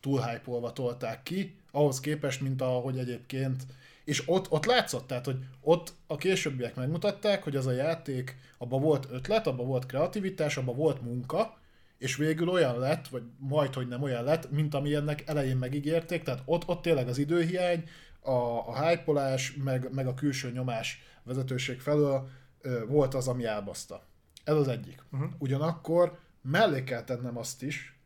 [0.00, 3.62] túlhypolva tolták ki, ahhoz képest, mint ahogy egyébként
[4.04, 8.80] és ott, ott látszott, tehát, hogy ott a későbbiek megmutatták, hogy az a játék, abban
[8.80, 11.58] volt ötlet, abban volt kreativitás, abban volt munka,
[11.98, 16.22] és végül olyan lett, vagy majd, hogy nem olyan lett, mint ami ennek elején megígérték,
[16.22, 17.84] tehát ott, ott tényleg az időhiány,
[18.20, 22.28] a, a hypolás, meg, meg a külső nyomás vezetőség felől
[22.60, 24.04] ö, volt az, ami elbaszta.
[24.44, 25.02] Ez az egyik.
[25.12, 25.30] Uh-huh.
[25.38, 27.98] Ugyanakkor mellé kell tennem azt is,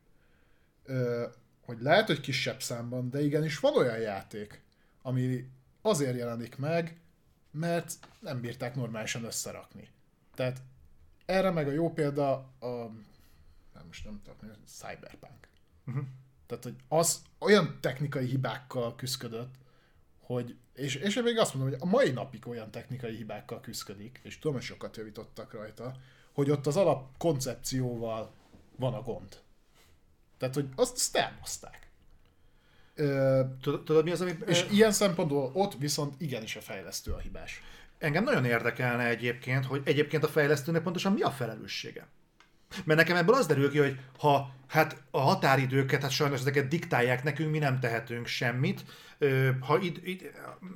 [0.84, 1.26] ö,
[1.64, 4.62] hogy lehet, hogy kisebb számban, de igenis van olyan játék,
[5.02, 5.50] ami
[5.82, 7.00] azért jelenik meg,
[7.50, 9.88] mert nem bírták normálisan összerakni.
[10.34, 10.62] Tehát
[11.26, 12.66] erre meg a jó példa a,
[13.74, 15.48] nem most nem tudom, Cyberpunk.
[15.86, 16.04] Uh-huh.
[16.46, 19.54] Tehát, hogy az olyan technikai hibákkal küzdött,
[20.26, 24.20] hogy, és, és én még azt mondom, hogy a mai napig olyan technikai hibákkal küzdik,
[24.22, 25.96] és tudom, hogy sokat javítottak rajta,
[26.32, 28.32] hogy ott az alap koncepcióval
[28.76, 29.38] van a gond.
[30.38, 31.68] Tehát, hogy azt, azt
[33.60, 34.32] Tudod, tudod mi az, ami...
[34.46, 37.62] és ilyen szempontból ott viszont igenis a fejlesztő a hibás.
[37.98, 42.06] Engem nagyon érdekelne egyébként, hogy egyébként a fejlesztőnek pontosan mi a felelőssége.
[42.84, 47.22] Mert nekem ebből az derül ki, hogy ha hát a határidőket, hát sajnos ezeket diktálják
[47.22, 48.84] nekünk, mi nem tehetünk semmit.
[49.60, 50.30] Ha itt, itt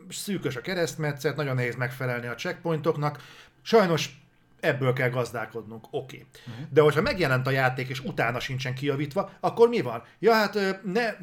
[0.08, 3.22] szűkös a keresztmetszet, nagyon nehéz megfelelni a checkpointoknak.
[3.62, 4.20] Sajnos
[4.60, 5.96] ebből kell gazdálkodnunk, oké.
[6.16, 6.26] Okay.
[6.48, 6.66] Uh-huh.
[6.72, 10.02] De hogyha megjelent a játék, és utána sincsen kijavítva, akkor mi van?
[10.18, 11.14] Ja, hát ne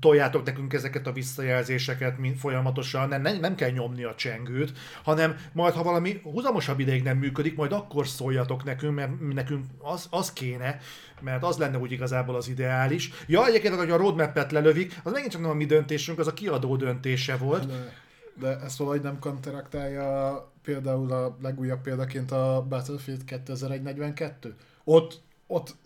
[0.00, 5.36] toljátok nekünk ezeket a visszajelzéseket mint folyamatosan, nem, nem, nem kell nyomni a csengőt, hanem
[5.52, 10.32] majd, ha valami húzamosabb ideig nem működik, majd akkor szóljatok nekünk, mert nekünk az, az
[10.32, 10.78] kéne,
[11.20, 13.10] mert az lenne úgy igazából az ideális.
[13.26, 16.34] Ja, egyébként, hogy a roadmap-et lelövik, az megint csak nem a mi döntésünk, az a
[16.34, 17.66] kiadó döntése volt.
[17.66, 18.04] De,
[18.38, 24.54] de ezt valahogy nem konteraktálja például a legújabb példaként a Battlefield 2042.
[24.84, 25.76] Ott, ott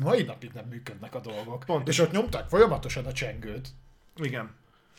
[0.00, 1.64] mai napig nem működnek a dolgok.
[1.66, 1.94] Pontos.
[1.94, 3.68] És ott nyomták folyamatosan a csengőt.
[4.16, 4.50] Igen.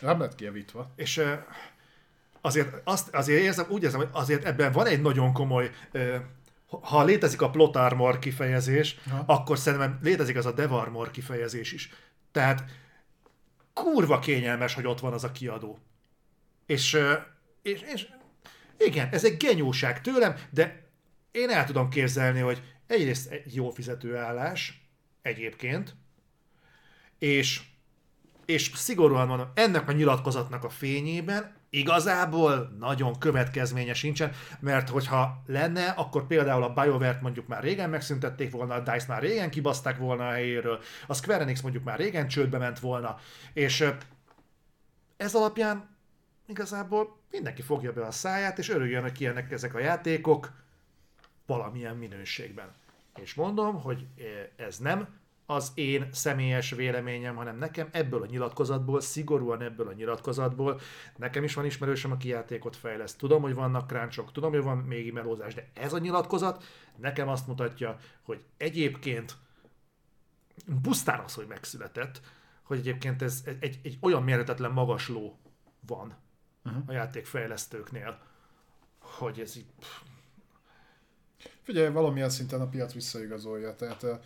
[0.02, 0.92] Nem lett kijavítva.
[0.96, 1.24] És
[2.42, 5.72] azért, azt, azért érzem, úgy érzem, hogy azért ebben van egy nagyon komoly,
[6.70, 9.24] ha létezik a plot armor kifejezés, Aha.
[9.26, 11.94] akkor szerintem létezik az a dev armor kifejezés is.
[12.32, 12.64] Tehát
[13.74, 15.80] kurva kényelmes, hogy ott van az a kiadó.
[16.70, 16.98] És,
[17.62, 18.08] és, és
[18.78, 20.90] igen, ez egy genyóság tőlem, de
[21.32, 24.90] én el tudom képzelni, hogy egyrészt egy jó fizető állás
[25.22, 25.96] egyébként,
[27.20, 27.62] és
[28.46, 35.86] és szigorúan mondom, ennek a nyilatkozatnak a fényében igazából nagyon következménye sincsen, mert hogyha lenne,
[35.86, 40.28] akkor például a BioWare-t mondjuk már régen megszüntették volna, a DICE már régen kibaszták volna
[40.28, 43.18] a helyéről, a Square Enix mondjuk már régen csődbe ment volna,
[43.54, 43.86] és
[45.18, 45.98] ez alapján
[46.50, 50.52] igazából mindenki fogja be a száját, és örüljön, hogy kijönnek ezek a játékok
[51.46, 52.74] valamilyen minőségben.
[53.22, 55.08] És mondom, hogy eh, ez nem
[55.46, 60.80] az én személyes véleményem, hanem nekem ebből a nyilatkozatból, szigorúan ebből a nyilatkozatból,
[61.16, 63.18] nekem is van ismerősöm, aki játékot fejleszt.
[63.18, 66.64] Tudom, hogy vannak kráncsok, tudom, hogy van még melózás, de ez a nyilatkozat
[66.96, 69.36] nekem azt mutatja, hogy egyébként
[70.82, 72.22] pusztán az, hogy megszületett,
[72.64, 75.38] hogy egyébként ez egy, egy, olyan méretetlen magasló
[75.88, 76.16] van
[76.70, 76.84] uh-huh.
[76.88, 78.20] a játékfejlesztőknél,
[79.00, 79.66] hogy ez így...
[79.80, 80.02] pff,
[81.62, 83.76] Figyelj, valamilyen szinten a piac visszaigazolja.
[83.76, 84.20] Tehát uh,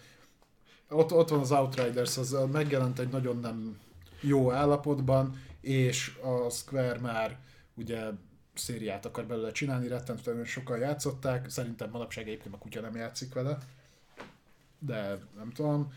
[0.90, 3.80] ott, ott van az Outriders, az uh, megjelent egy nagyon nem
[4.22, 7.40] jó állapotban, és a Square már
[7.74, 8.10] ugye
[8.54, 13.58] szériát akar belőle csinálni, rettentően sokan játszották, szerintem manapság egyébként a kutya nem játszik vele,
[14.80, 15.94] de nem tudom,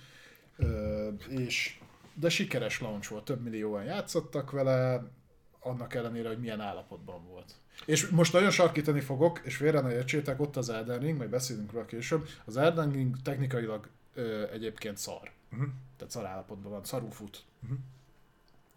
[0.56, 1.78] Ö, és
[2.14, 5.04] de sikeres launch volt, több millióan játszottak vele,
[5.66, 7.54] annak ellenére, hogy milyen állapotban volt.
[7.84, 11.72] És most nagyon sarkítani fogok, és félre ne értsétek, ott az Elden Ring, majd beszélünk
[11.72, 15.30] róla később, az Elden Ring technikailag ö, egyébként szar.
[15.52, 15.68] Uh-huh.
[15.96, 17.44] Tehát szar állapotban van, szarul fut.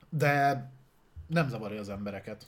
[0.10, 0.70] De
[1.28, 2.48] nem zavarja az embereket.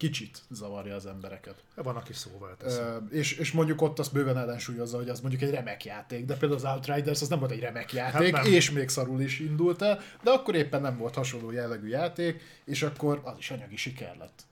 [0.00, 1.54] Kicsit zavarja az embereket.
[1.74, 2.76] Van, aki szóval tesz.
[2.78, 6.36] Ö, és, és mondjuk ott azt bőven ellensúlyozza, hogy az mondjuk egy remek játék, de
[6.36, 8.52] például az Outriders az nem volt egy remek játék, Hát hát nem.
[8.52, 12.82] és még szarul is indult el, de akkor éppen nem volt hasonló jellegű játék, és
[12.82, 14.42] akkor az is anyagi siker lett.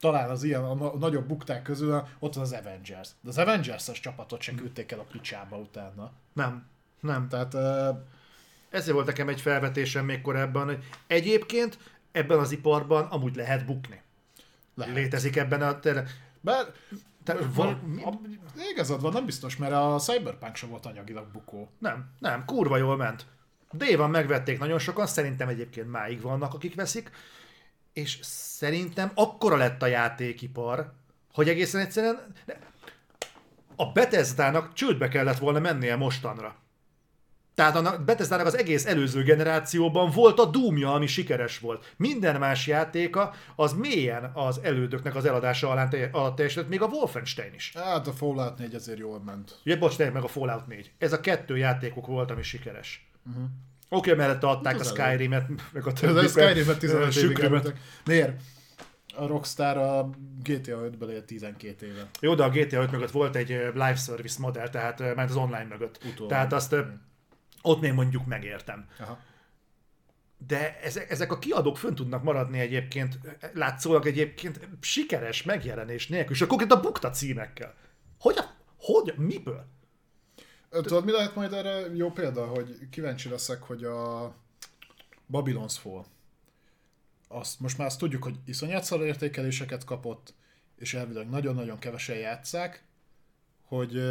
[0.00, 3.08] Talán az ilyen a, na- nagyobb bukták közül ott van az Avengers.
[3.20, 6.12] De az Avengers-es csapatot se küldték el a picsába utána.
[6.32, 6.66] Nem,
[7.00, 7.28] nem.
[7.28, 7.88] Tehát ö,
[8.70, 11.78] Ezért volt nekem egy felvetésem még korábban, hogy egyébként
[12.12, 14.02] ebben az iparban amúgy lehet bukni.
[14.74, 14.94] Lehet.
[14.94, 15.80] Létezik ebben a...
[15.80, 16.04] Te,
[16.40, 16.66] Bár
[17.24, 18.12] te, van, a,
[18.70, 21.70] igazad van, nem biztos, mert a Cyberpunk sem volt anyagilag bukó.
[21.78, 23.26] nem, nem, kurva jól ment.
[23.72, 27.10] Dévan megvették nagyon sokan, szerintem egyébként máig vannak, akik veszik,
[27.92, 30.92] és szerintem akkora lett a játékipar,
[31.32, 32.34] hogy egészen egyszerűen
[33.76, 36.56] a Bethesda-nak csődbe kellett volna mennie mostanra.
[37.54, 41.94] Tehát a Bethesda-nak az egész előző generációban volt a Doomja, ami sikeres volt.
[41.96, 47.54] Minden más játéka az mélyen az elődöknek az eladása alá alatt teljesített, még a Wolfenstein
[47.54, 47.72] is.
[47.74, 49.58] Hát a Fallout 4 azért jól ment.
[49.64, 50.92] Ugye, bocs, meg a Fallout 4.
[50.98, 53.08] Ez a kettő játékok volt, ami sikeres.
[53.28, 53.44] Uh-huh.
[53.88, 56.18] Oké, okay, mellette adták a Az Skyrim-et, meg a Ez többi.
[56.18, 57.74] a Skyrim-et 15 évig.
[58.04, 58.40] Miért?
[59.16, 60.10] A Rockstar a
[60.42, 62.08] GTA 5-ből él 12 éve.
[62.20, 65.66] Jó, de a GTA 5 mögött volt egy live service modell, tehát ment az online
[65.68, 65.98] mögött.
[66.04, 66.32] Utólag.
[66.32, 66.80] Tehát azt ö,
[67.66, 68.88] ott még mondjuk megértem.
[68.98, 69.18] Aha.
[70.46, 73.18] De ezek, ezek a kiadók fönn tudnak maradni egyébként,
[73.52, 77.74] látszólag egyébként sikeres megjelenés nélkül, és akkor a bukta címekkel.
[78.18, 79.66] Hogy a, hogy, miből?
[80.70, 84.34] Tudod, mi lehet majd erre jó példa, hogy kíváncsi leszek, hogy a
[85.32, 86.04] Babylon's Fall,
[87.28, 90.34] azt most már azt tudjuk, hogy iszonyat szar értékeléseket kapott,
[90.76, 92.84] és elvileg nagyon-nagyon kevesen játszák,
[93.62, 94.02] hogy,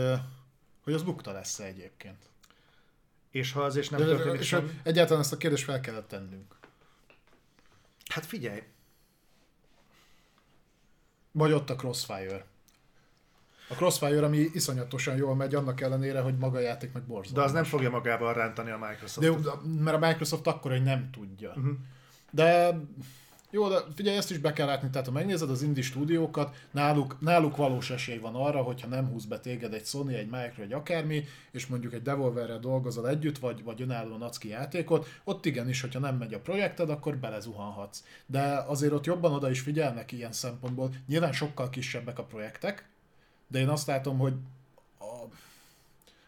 [0.83, 2.32] hogy az bukta lesz egyébként.
[3.33, 6.07] És ha az és nem De, történik és hogy egyáltalán ezt a kérdést fel kellett
[6.07, 6.55] tennünk.
[8.09, 8.63] Hát figyelj,
[11.31, 12.45] Vagy ott a Crossfire.
[13.69, 17.31] A Crossfire, ami iszonyatosan jól megy, annak ellenére, hogy maga a játék meg borzalmas.
[17.31, 19.41] de az nem fogja magával rántani a Microsoft.
[19.41, 19.51] De
[19.83, 21.49] mert a Microsoft akkor, hogy nem tudja.
[21.49, 21.73] Uh-huh.
[22.31, 22.79] De
[23.53, 27.17] jó, de figyelj, ezt is be kell látni, tehát ha megnézed az indie stúdiókat, náluk,
[27.19, 30.73] náluk valós esély van arra, hogyha nem húz be téged egy Sony, egy Micro, egy
[30.73, 35.81] akármi, és mondjuk egy Devolverrel dolgozol együtt, vagy, vagy önállóan adsz ki játékot, ott igenis,
[35.81, 38.03] hogyha nem megy a projekted, akkor belezuhanhatsz.
[38.25, 40.89] De azért ott jobban oda is figyelnek ilyen szempontból.
[41.07, 42.89] Nyilván sokkal kisebbek a projektek,
[43.47, 44.33] de én azt látom, hogy
[44.99, 45.25] a,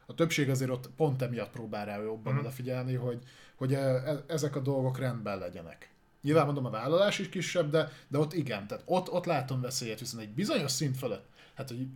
[0.06, 2.38] a többség azért ott pont emiatt próbál rá jobban mm.
[2.38, 3.20] odafigyelni, hogy,
[3.56, 5.94] hogy e- e- ezek a dolgok rendben legyenek.
[6.26, 10.00] Nyilván mondom, a vállalás is kisebb, de, de ott igen, tehát ott, ott látom veszélyet,
[10.00, 11.88] viszont egy bizonyos szint fölött, hát hogy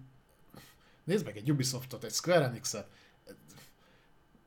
[1.03, 2.88] nézd meg egy Ubisoftot, egy Square Enix-et,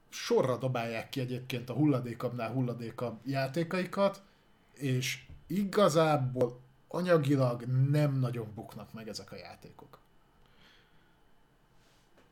[0.09, 4.23] sorra dobálják ki egyébként a hulladékabbnál hulladékabb játékaikat,
[4.75, 9.99] és igazából anyagilag nem nagyon buknak meg ezek a játékok.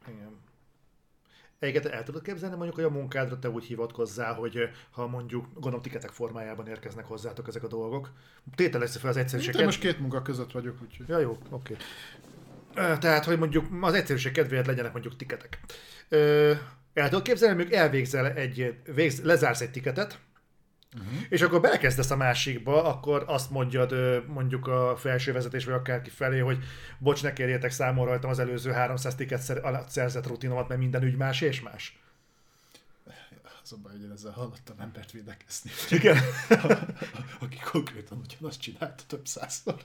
[0.07, 0.39] Igen.
[1.61, 4.59] Egyébként el tudod képzelni mondjuk, hogy a munkádra te úgy hivatkozzál, hogy
[4.91, 8.13] ha mondjuk, gondolom tiketek formájában érkeznek hozzátok ezek a dolgok.
[8.55, 9.65] Tételezze fel az egyszerűséget.
[9.65, 11.09] most két munka között vagyok, úgyhogy...
[11.09, 11.77] Ja, jó, oké.
[12.75, 15.61] Ö, Tehát, hogy mondjuk az egyszerűség kedvéért legyenek mondjuk tiketek.
[16.93, 20.19] El tudod képzelni, mondjuk elvégzel egy, végz, lezársz egy tiketet,
[20.97, 21.23] uh-huh.
[21.28, 23.94] és akkor belekezdesz a másikba, akkor azt mondjad
[24.27, 26.59] mondjuk a felső vezetés vagy akárki felé, hogy
[26.99, 31.02] bocs, ne kérjétek számon rajtam az előző 300 tiket szer- alatt szerzett rutinomat, mert minden
[31.02, 32.01] ügy más és más.
[33.62, 35.70] Az a baj, hogy én ezzel hallottam embert védekezni.
[35.91, 36.17] Igen.
[37.41, 39.77] Aki konkrétan ugyanazt csinálta több százszor.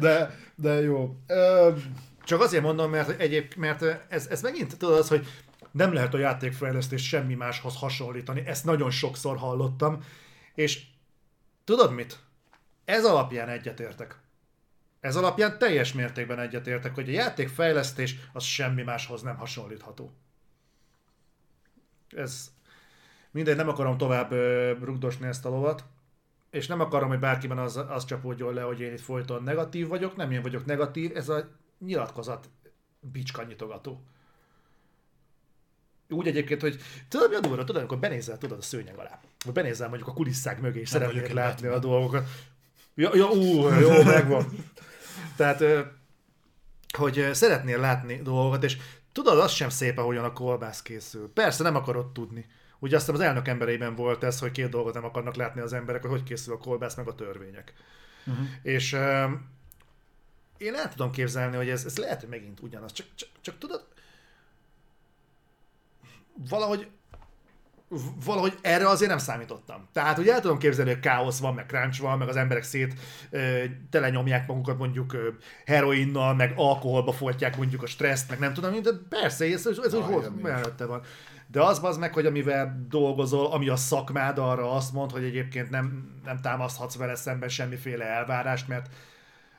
[0.00, 1.16] De, de jó.
[2.24, 5.26] Csak azért mondom, mert, egyéb, mert ez, ez megint tudod az, hogy
[5.74, 8.46] nem lehet a játékfejlesztést semmi máshoz hasonlítani.
[8.46, 10.04] Ezt nagyon sokszor hallottam.
[10.54, 10.82] És
[11.64, 12.18] tudod mit?
[12.84, 14.18] Ez alapján egyetértek.
[15.00, 20.12] Ez alapján teljes mértékben egyetértek, hogy a játékfejlesztés az semmi máshoz nem hasonlítható.
[22.08, 22.52] Ez
[23.30, 24.32] mindegy, nem akarom tovább
[24.84, 25.84] rugdosni ezt a lovat,
[26.50, 30.16] és nem akarom, hogy bárkiben az, az csapódjon le, hogy én itt folyton negatív vagyok,
[30.16, 32.50] nem én vagyok negatív, ez a nyilatkozat
[33.00, 34.02] bicska nyitogató.
[36.14, 39.54] Úgy egyébként, hogy tudod mi a durva, tudod, amikor benézel tudod a szőnyeg alá, vagy
[39.54, 42.28] benézel mondjuk a kulisszák mögé, és egy látni a dolgokat.
[42.94, 44.46] Ja, ja ú, jó, megvan.
[45.36, 45.64] Tehát,
[46.98, 48.76] hogy szeretnél látni dolgokat, és
[49.12, 51.30] tudod, az sem szép, ahogyan a kolbász készül.
[51.32, 52.46] Persze nem akarod tudni.
[52.78, 55.72] Ugye azt hiszem az elnök embereiben volt ez, hogy két dolgot nem akarnak látni az
[55.72, 57.72] emberek, hogy hogy készül a kolbász, meg a törvények.
[58.26, 58.46] Uh-huh.
[58.62, 58.92] És
[60.56, 62.92] én el tudom képzelni, hogy ez, ez lehet, hogy megint ugyanaz.
[62.92, 63.86] Csak, csak, csak tudod,
[66.48, 66.88] valahogy
[68.24, 69.88] valahogy erre azért nem számítottam.
[69.92, 72.94] Tehát, hogy el tudom képzelni, hogy káosz van, meg crunch van, meg az emberek szét
[73.30, 75.28] ö, telenyomják magukat mondjuk ö,
[75.66, 79.94] heroinnal, meg alkoholba folytják mondjuk a stresszt, meg nem tudom, de persze, ez, ez, ez
[79.94, 80.42] úgy nincs.
[80.42, 81.02] mellette van.
[81.46, 85.70] De az az meg, hogy amivel dolgozol, ami a szakmád arra azt mond, hogy egyébként
[85.70, 88.88] nem, nem támaszthatsz vele szemben semmiféle elvárást, mert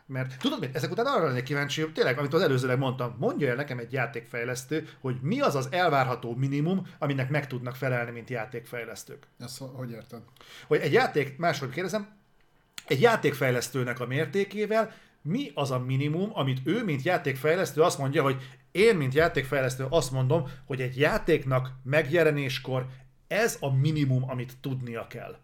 [0.08, 3.50] mert tudod mit, ezek után arra lennék kíváncsi, hogy tényleg, amit az előzőleg mondtam, mondja
[3.50, 8.30] el nekem egy játékfejlesztő, hogy mi az az elvárható minimum, aminek meg tudnak felelni, mint
[8.30, 9.28] játékfejlesztők.
[9.40, 10.22] Ezt ho- hogy érted?
[10.68, 12.08] Hogy egy játék, máshogy kérdezem,
[12.88, 18.58] egy játékfejlesztőnek a mértékével mi az a minimum, amit ő, mint játékfejlesztő azt mondja, hogy
[18.72, 22.88] én, mint játékfejlesztő azt mondom, hogy egy játéknak megjelenéskor
[23.28, 25.38] ez a minimum, amit tudnia kell.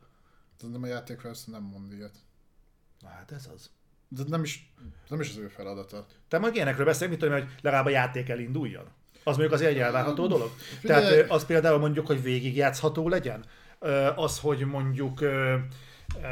[0.58, 2.16] Szerintem a játékfejlesztő nem mond ilyet.
[3.00, 3.70] Na hát ez az.
[4.16, 4.74] De nem is,
[5.08, 6.06] nem is az ő feladata.
[6.28, 8.84] Te majd ilyenekről beszélünk, mint tudom, hogy legalább a játék elinduljon.
[9.24, 10.52] Az mondjuk azért egy elvárható dolog.
[10.80, 11.04] Figyelj!
[11.04, 13.46] Tehát az például mondjuk, hogy végigjátszható legyen.
[14.16, 15.56] Az, hogy mondjuk ö,
[16.24, 16.28] ö,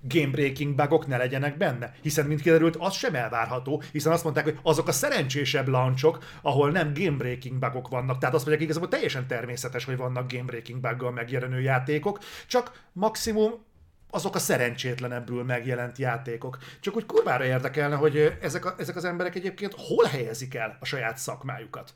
[0.00, 1.94] game breaking bugok ne legyenek benne.
[2.02, 6.70] Hiszen, mint kiderült, az sem elvárható, hiszen azt mondták, hogy azok a szerencsésebb launchok, ahol
[6.70, 8.18] nem game breaking bugok vannak.
[8.18, 13.64] Tehát azt mondják, igazából teljesen természetes, hogy vannak game breaking buggal megjelenő játékok, csak maximum
[14.10, 16.58] azok a szerencsétlenebbül megjelent játékok.
[16.80, 20.84] Csak úgy kurvára érdekelne, hogy ezek, a, ezek az emberek egyébként hol helyezik el a
[20.84, 21.94] saját szakmájukat.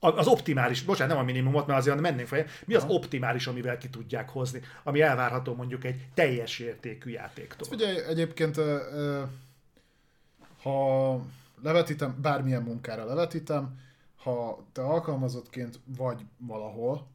[0.00, 3.88] Az optimális, bocsánat, nem a minimumot, mert azért mennénk fel, mi az optimális, amivel ki
[3.88, 7.68] tudják hozni, ami elvárható mondjuk egy teljes értékű játéktól.
[7.68, 9.22] Figyelj, egyébként ö, ö,
[10.62, 11.20] ha
[11.62, 13.80] levetítem, bármilyen munkára levetítem,
[14.16, 17.06] ha te alkalmazottként vagy valahol,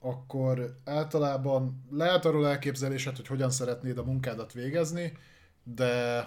[0.00, 5.16] akkor általában lehet arról elképzelésed, hogy hogyan szeretnéd a munkádat végezni,
[5.62, 6.26] de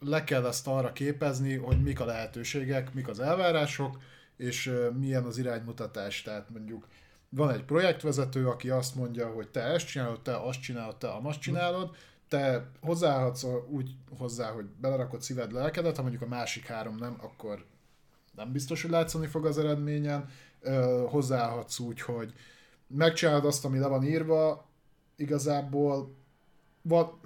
[0.00, 3.98] le kell ezt arra képezni, hogy mik a lehetőségek, mik az elvárások,
[4.36, 6.22] és milyen az iránymutatás.
[6.22, 6.86] Tehát mondjuk
[7.28, 11.40] van egy projektvezető, aki azt mondja, hogy te ezt csinálod, te azt csinálod, te azt
[11.40, 11.96] csinálod,
[12.28, 17.64] te hozzáadsz úgy hozzá, hogy belerakod szíved, lelkedet, ha mondjuk a másik három nem, akkor
[18.36, 20.28] nem biztos, hogy látszani fog az eredményen.
[21.08, 22.32] Hozzáadsz úgy, hogy
[22.96, 24.68] megcsinálod azt, ami le van írva,
[25.16, 26.14] igazából
[26.82, 27.20] van,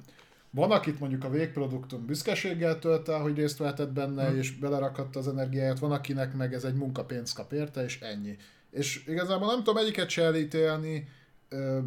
[0.51, 4.39] van, akit mondjuk a végproduktum büszkeséggel tölt el, hogy részt vehetett benne, hmm.
[4.39, 8.37] és belerakatta az energiáját, van, akinek meg ez egy munkapénzt kap érte, és ennyi.
[8.71, 11.09] És igazából nem tudom egyiket se elítélni
[11.49, 11.79] ö,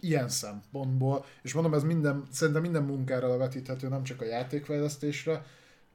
[0.00, 5.44] ilyen szempontból, és mondom, ez minden, szerintem minden munkára levetíthető, nem csak a játékfejlesztésre.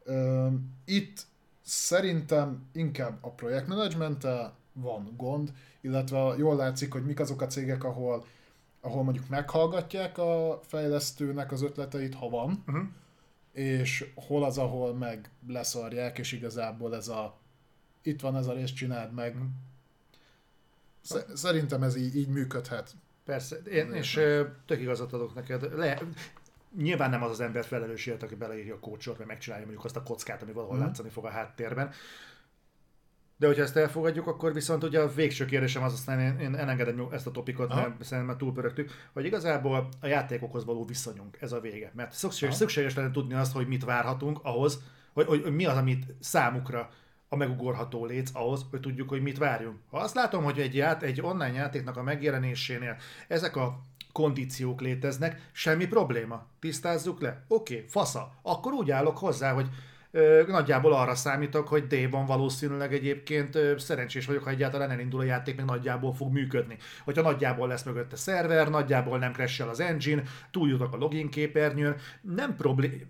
[0.03, 0.47] Ö,
[0.85, 1.21] itt
[1.61, 5.53] szerintem inkább a projektmenedzsmenttel van gond,
[5.87, 8.25] illetve jól látszik, hogy mik azok a cégek, ahol
[8.81, 12.83] ahol mondjuk meghallgatják a fejlesztőnek az ötleteit, ha van, Uh-huh.
[13.51, 17.37] és hol az, ahol meg leszarják, és igazából ez a
[18.01, 19.35] itt van ez a rész, csináld meg.
[21.01, 22.91] Sze- Szerintem ez így, így működhet.
[23.25, 24.13] Persze, én, és
[24.65, 25.77] tök igazat adok neked.
[25.77, 26.01] Le,
[26.77, 29.95] nyilván nem az az ember felelős érte, aki beleírja a kócsort, vagy megcsinálja mondjuk azt
[29.95, 30.85] a kockát, ami valahol Mhm.
[30.85, 31.91] látszani fog a háttérben.
[33.37, 37.07] De hogyha ezt elfogadjuk, akkor viszont ugye a végső kérdésem az, aztán én, én elengedem
[37.11, 37.81] ezt a topikot, Aha.
[37.81, 41.91] mert szerintem már túlpörögtük, hogy igazából a játékokhoz való viszonyunk, ez a vége.
[41.95, 42.57] Mert szükséges, Aha.
[42.57, 44.81] szükséges lenne tudni azt, hogy mit várhatunk ahhoz,
[45.13, 46.89] hogy, hogy, hogy mi az, amit számukra
[47.29, 49.77] a megugorható léc ahhoz, hogy tudjuk, hogy mit várjunk.
[49.89, 55.49] Ha azt látom, hogy egy, ját, egy online játéknak a megjelenésénél ezek a kondíciók léteznek,
[55.51, 56.45] semmi probléma.
[56.59, 57.45] Tisztázzuk le.
[57.47, 58.31] Oké, okay, fasza.
[58.41, 59.67] Akkor úgy állok hozzá, hogy
[60.47, 65.65] nagyjából arra számítok, hogy D-ban valószínűleg egyébként szerencsés vagyok, ha egyáltalán elindul a játék, meg
[65.65, 66.77] nagyjából fog működni.
[67.03, 72.55] Hogyha nagyjából lesz mögötte szerver, nagyjából nem crash az engine, túljutok a login képernyőn, nem
[72.55, 73.03] probléma,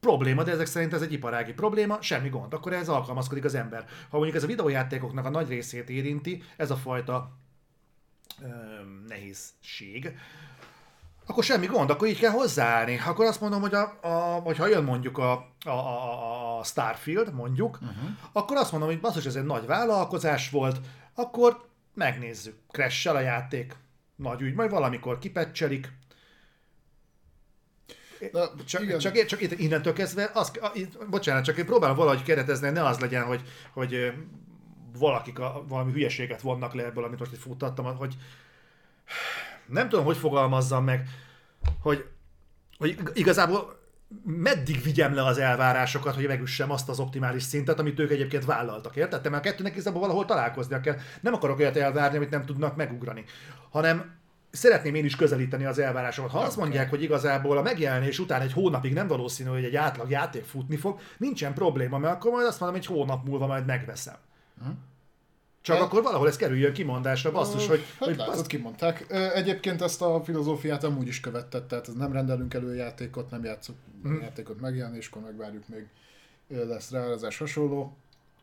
[0.00, 3.84] probléma, de ezek szerint ez egy iparági probléma, semmi gond, akkor ez alkalmazkodik az ember.
[4.10, 7.36] Ha mondjuk ez a videójátékoknak a nagy részét érinti, ez a fajta
[8.42, 8.46] ö,
[9.08, 10.16] nehézség,
[11.26, 13.00] akkor semmi gond, akkor így kell hozzáállni.
[13.06, 15.32] Akkor azt mondom, hogy, a, a, hogy ha jön mondjuk a,
[15.64, 18.08] a, a, a Starfield, mondjuk, uh-huh.
[18.32, 20.80] akkor azt mondom, hogy basszus, ez egy nagy vállalkozás volt,
[21.14, 22.54] akkor megnézzük.
[22.70, 23.76] crash a játék,
[24.16, 25.92] nagy ügy, majd valamikor kipecselik,
[28.32, 28.98] De csak, igen.
[28.98, 30.52] csak, csak innentől kezdve, az,
[31.10, 34.12] bocsánat, csak én próbálom valahogy keretezni, ne az legyen, hogy, hogy
[34.98, 38.16] valakik a, valami hülyeséget vonnak le ebből, amit most itt futtattam, hogy
[39.68, 41.08] nem tudom, hogy fogalmazzam meg,
[41.80, 42.04] hogy,
[42.78, 43.78] hogy igazából
[44.24, 48.96] meddig vigyem le az elvárásokat, hogy megüssem azt az optimális szintet, amit ők egyébként vállaltak,
[48.96, 49.20] érted?
[49.20, 50.96] Te már a kettőnek igazából valahol találkoznia kell.
[51.20, 53.24] Nem akarok olyat elvárni, amit nem tudnak megugrani,
[53.70, 54.14] hanem
[54.50, 56.30] szeretném én is közelíteni az elvárásokat.
[56.30, 60.10] Ha azt mondják, hogy igazából a megjelenés után egy hónapig nem valószínű, hogy egy átlag
[60.10, 63.66] játék futni fog, nincsen probléma, mert akkor majd azt mondom, hogy egy hónap múlva majd
[63.66, 64.16] megveszem.
[65.66, 69.06] Csak akkor valahol ez kerüljön kimondásra, basszus, hogy, Hát hogy látod, kimondták.
[69.34, 73.78] Egyébként ezt a filozófiát amúgy is követett, tehát ez nem rendelünk elő játékot, nem játszunk
[74.02, 74.20] Mhm.
[74.20, 75.86] játékot megjelenéskor, megvárjuk még
[76.48, 77.96] lesz ráárazás hasonló.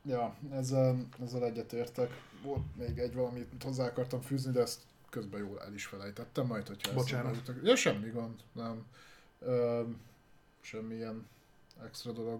[0.05, 2.21] Ja, ezzel, ezzel egyetértek.
[2.43, 4.79] Volt még egy valamit hozzá akartam fűzni, de ezt
[5.09, 7.25] közben jól el is felejtettem, majd hogyha ezt Bocsánat.
[7.31, 8.85] eljutok- Ja, semmi gond, nem.
[9.39, 9.81] Ö,
[10.61, 11.27] semmilyen
[11.85, 12.39] extra dolog.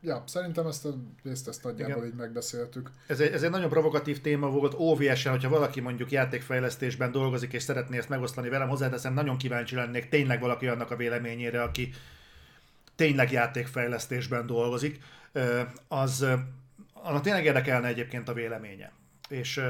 [0.00, 0.94] Ja, szerintem ezt a
[1.24, 2.06] részt ezt nagyjából Igen.
[2.08, 2.90] így megbeszéltük.
[3.06, 7.62] Ez egy, ez egy nagyon provokatív téma volt, OVS-en, hogyha valaki mondjuk játékfejlesztésben dolgozik és
[7.62, 11.90] szeretné ezt megosztani velem, hozzáteszem, nagyon kíváncsi lennék tényleg valaki annak a véleményére, aki
[12.94, 15.00] tényleg játékfejlesztésben dolgozik,
[15.88, 16.26] az
[16.92, 18.92] annak tényleg érdekelne egyébként a véleménye.
[19.28, 19.60] És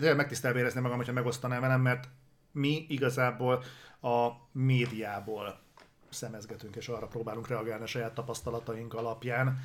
[0.00, 2.08] megtisztelve érezni magam, hogyha megosztanám velem, mert
[2.52, 3.62] mi igazából
[4.00, 5.60] a médiából
[6.10, 9.64] szemezgetünk, és arra próbálunk reagálni a saját tapasztalataink alapján.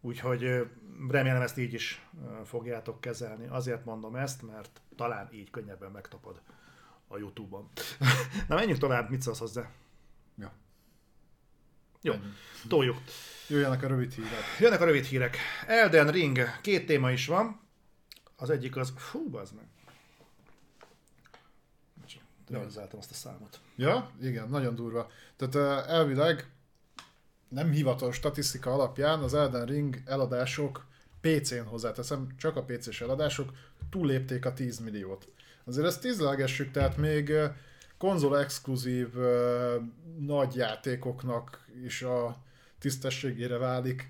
[0.00, 0.70] Úgyhogy
[1.08, 2.06] remélem ezt így is
[2.44, 3.46] fogjátok kezelni.
[3.46, 6.40] Azért mondom ezt, mert talán így könnyebben megtapad
[7.08, 7.68] a Youtube-on.
[8.48, 9.70] Na menjünk tovább, mit szólsz hozzá?
[10.38, 10.52] Ja.
[12.02, 12.14] Jó,
[12.68, 12.96] toljuk.
[13.48, 14.42] Jöjjenek a rövid hírek.
[14.58, 15.36] Jönnek a rövid hírek.
[15.66, 17.60] Elden Ring, két téma is van.
[18.36, 18.92] Az egyik az...
[18.96, 19.64] Fú, bazd meg.
[22.50, 23.60] Realizáltam azt a számot.
[23.80, 25.10] Ja, igen, nagyon durva.
[25.36, 26.50] Tehát elvileg
[27.48, 30.86] nem hivatalos statisztika alapján az Elden Ring eladások
[31.20, 33.52] PC-n hozzáteszem, csak a PC-s eladások
[33.90, 35.28] túlépték a 10 milliót.
[35.64, 37.32] Azért ezt tízlegessük, tehát még
[37.98, 39.08] konzol exkluzív
[40.18, 42.42] nagy játékoknak is a
[42.78, 44.08] tisztességére válik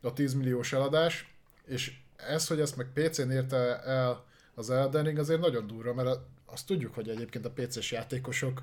[0.00, 1.34] a 10 milliós eladás,
[1.64, 6.18] és ez, hogy ezt meg PC-n érte el az Elden Ring, azért nagyon durva, mert
[6.52, 8.62] azt tudjuk, hogy egyébként a PC-s játékosok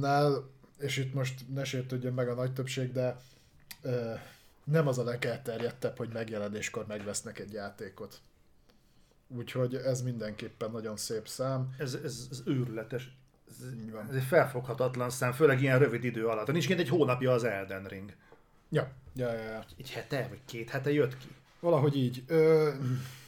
[0.00, 3.16] nál, és itt most ne sértődjön meg a nagy többség, de
[3.82, 4.14] ö,
[4.64, 8.20] nem az a legelterjedtebb, hogy megjelenéskor megvesznek egy játékot.
[9.28, 11.74] Úgyhogy ez mindenképpen nagyon szép szám.
[11.78, 13.16] Ez, ez, ez őrületes.
[13.48, 13.54] Ez,
[14.08, 16.52] ez egy felfoghatatlan szám, főleg ilyen rövid idő alatt.
[16.52, 18.12] Nincs kint egy hónapja az Elden Ring.
[18.68, 19.64] Ja, ja, ja, ja.
[19.78, 21.28] Egy hete, vagy két hete jött ki.
[21.66, 22.22] Valahogy így.
[22.26, 22.70] Ö,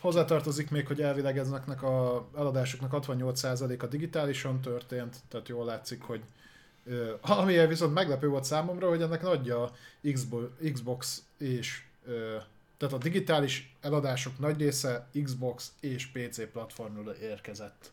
[0.00, 6.20] hozzátartozik még, hogy elvileg ezeknek a eladásoknak 68%-a digitálisan történt, tehát jól látszik, hogy
[6.86, 9.72] ö, ami viszont meglepő volt számomra, hogy ennek nagyja a
[10.72, 12.36] Xbox és ö,
[12.76, 17.92] tehát a digitális eladások nagy része Xbox és PC platformról érkezett.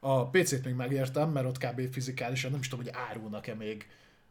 [0.00, 1.92] A PC-t még megértem, mert ott kb.
[1.92, 3.86] fizikálisan nem is tudom, hogy árulnak-e még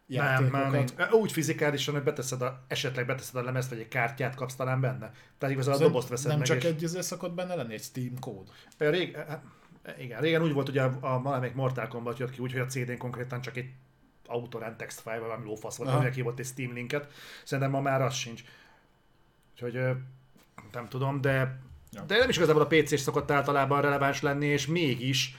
[0.05, 0.51] Nem, játékokat.
[0.51, 0.91] már nincs.
[1.11, 5.11] Úgy fizikálisan, hogy beteszed a, esetleg beteszed a lemezt, vagy egy kártyát kapsz talán benne.
[5.37, 6.47] Tehát igazából a dobozt veszed nem meg.
[6.47, 6.63] csak és...
[6.63, 8.49] egy izé szokott benne lenni, egy Steam kód.
[8.77, 9.43] Rég, hát,
[9.97, 12.97] igen, régen úgy volt, ugye a, a valamelyik Mortal Kombat jött ki, úgyhogy a CD-n
[12.97, 13.69] konkrétan csak egy
[14.27, 17.11] autorend text file, vagy valami lófasz volt, aminek hívott egy Steam linket.
[17.43, 18.43] Szerintem ma már az sincs.
[19.53, 19.73] Úgyhogy
[20.71, 21.59] nem tudom, de,
[21.91, 22.01] Ja.
[22.01, 25.35] de nem is igazából a PC-s szokott általában releváns lenni, és mégis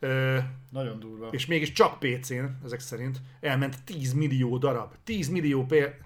[0.00, 0.38] ö,
[0.68, 1.28] Nagyon durva.
[1.28, 4.94] és mégis csak PC-n, ezek szerint, elment 10 millió darab.
[5.04, 5.96] 10 millió pér...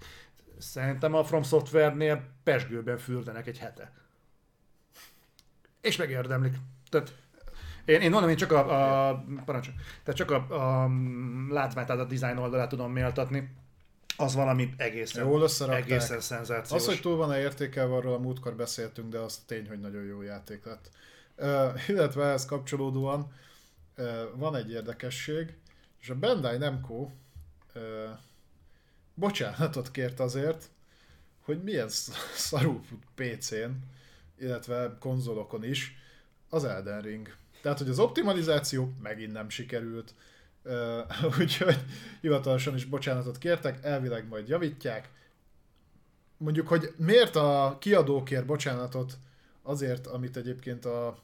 [0.59, 3.93] Szerintem a From Software-nél pesgőben fürdenek egy hete.
[5.81, 6.55] És megérdemlik.
[6.91, 7.15] Tehát
[7.85, 10.37] én, én mondom, én csak a, a parancsol, tehát csak a,
[10.85, 10.91] a
[11.49, 13.51] látványt, tehát a design oldalát tudom méltatni.
[14.17, 16.81] Az valami egészen, Jól egészen szenzációs.
[16.81, 20.23] Az, hogy túl van-e értékelve, arról a múltkor beszéltünk, de az tény, hogy nagyon jó
[20.23, 20.91] játék lett.
[21.37, 23.33] Uh, illetve ehhez kapcsolódóan
[24.35, 25.55] van egy érdekesség,
[26.01, 27.11] és a Bandai Namco
[29.15, 30.71] bocsánatot kért azért,
[31.45, 32.15] hogy milyen sz-
[32.49, 33.71] szarul fut PC-n,
[34.39, 35.97] illetve konzolokon is
[36.49, 37.37] az Elden Ring.
[37.63, 40.15] Tehát, hogy az optimalizáció megint nem sikerült,
[41.39, 41.79] úgyhogy
[42.21, 45.11] hivatalosan is bocsánatot kértek, elvileg majd javítják.
[46.37, 49.19] Mondjuk, hogy miért a kiadó kér bocsánatot
[49.63, 51.19] azért, amit egyébként a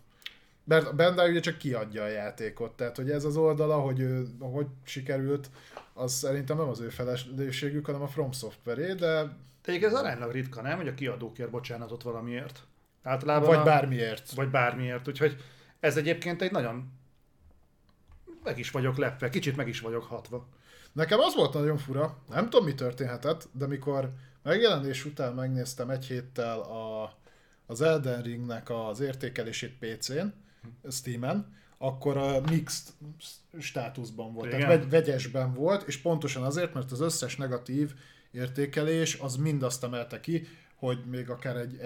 [0.64, 4.26] mert a Bandai ugye csak kiadja a játékot, tehát hogy ez az oldala, hogy ő,
[4.38, 5.50] hogy sikerült,
[5.92, 10.62] az szerintem nem az ő felelősségük, hanem a From Software de Egyébként ez aránylag ritka,
[10.62, 10.76] nem?
[10.76, 12.62] Hogy a kiadó kér bocsánatot valamiért.
[13.02, 13.62] Általában vagy a...
[13.62, 14.30] bármiért.
[14.30, 15.08] vagy bármiért.
[15.08, 15.36] Úgyhogy
[15.80, 16.92] ez egyébként egy nagyon...
[18.44, 20.48] Meg is vagyok lepve, kicsit meg is vagyok hatva.
[20.92, 26.04] Nekem az volt nagyon fura, nem tudom mi történhetett, de mikor megjelenés után megnéztem egy
[26.04, 27.14] héttel a,
[27.66, 30.26] az Elden Ringnek az értékelését PC-n,
[30.90, 32.94] Steam-en, akkor a mixed
[33.58, 34.78] státuszban volt, tehát Igen.
[34.78, 37.94] vegy, vegyesben volt, és pontosan azért, mert az összes negatív
[38.30, 41.80] értékelés az mind azt emelte ki, hogy még akár egy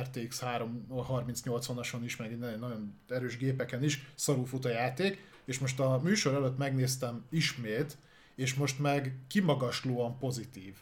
[0.00, 5.58] RTX 3 3080-ason is, meg egy nagyon- erős gépeken is szarul fut a játék, és
[5.58, 7.96] most a műsor előtt megnéztem ismét,
[8.34, 10.74] és most meg kimagaslóan pozitív.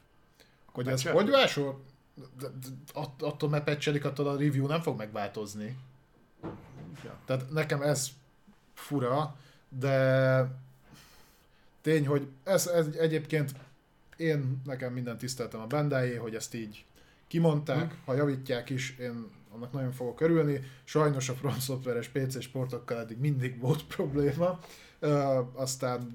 [0.66, 1.84] Hogy ez hogy vásol?
[3.18, 5.76] attól mert patchelik, attól a review nem fog megváltozni.
[7.05, 7.18] Ja.
[7.24, 8.08] Tehát nekem ez
[8.74, 9.36] fura,
[9.68, 10.47] de
[11.81, 13.55] tény, hogy ez, ez egyébként
[14.16, 16.84] én nekem minden tiszteltem a Bandai, hogy ezt így
[17.26, 18.00] kimondták, hmm.
[18.05, 20.60] ha javítják is, én annak nagyon fogok örülni.
[20.84, 24.60] Sajnos a From Software-es PC sportokkal eddig mindig volt probléma.
[25.00, 26.14] Uh, aztán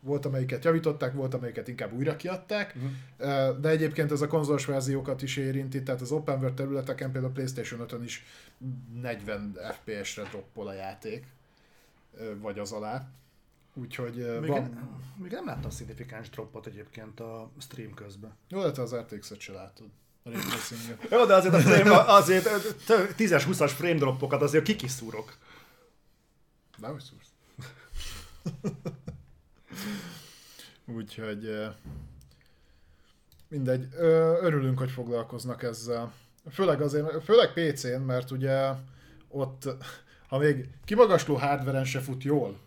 [0.00, 3.58] volt, amelyiket javították, volt, amelyiket inkább újra kiadták, uh-huh.
[3.60, 7.34] de egyébként ez a konzolos verziókat is érinti, tehát az open world területeken például a
[7.34, 8.24] Playstation 5-ön is
[8.92, 11.26] 40 FPS-re droppol a játék,
[12.40, 13.08] vagy az alá.
[13.74, 14.92] Úgyhogy még, van...
[15.16, 18.36] még nem láttam szignifikáns droppot egyébként a stream közben.
[18.48, 19.86] Jó, de te az RTX-et se látod.
[21.10, 22.48] Jó, de azért a frame, azért
[22.88, 25.36] 10-es, 20-as frame droppokat azért kikiszúrok.
[26.78, 27.32] De hogy szúrsz?
[30.86, 31.68] Úgyhogy
[33.48, 33.88] mindegy,
[34.40, 36.12] örülünk, hogy foglalkoznak ezzel.
[36.50, 38.70] Főleg azért, főleg PC-n, mert ugye
[39.28, 39.68] ott,
[40.28, 42.58] ha még kimagasló hardveren se fut jól,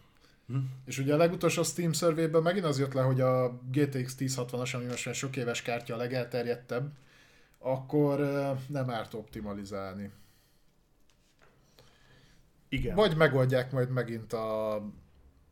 [0.47, 0.57] hm.
[0.85, 4.85] és ugye a legutolsó Steam survey megint az jött le, hogy a GTX 1060-as, ami
[4.85, 6.91] most már sok éves kártya a legelterjedtebb,
[7.59, 8.19] akkor
[8.67, 10.11] nem árt optimalizálni.
[12.69, 12.95] Igen.
[12.95, 14.75] Vagy megoldják majd megint a,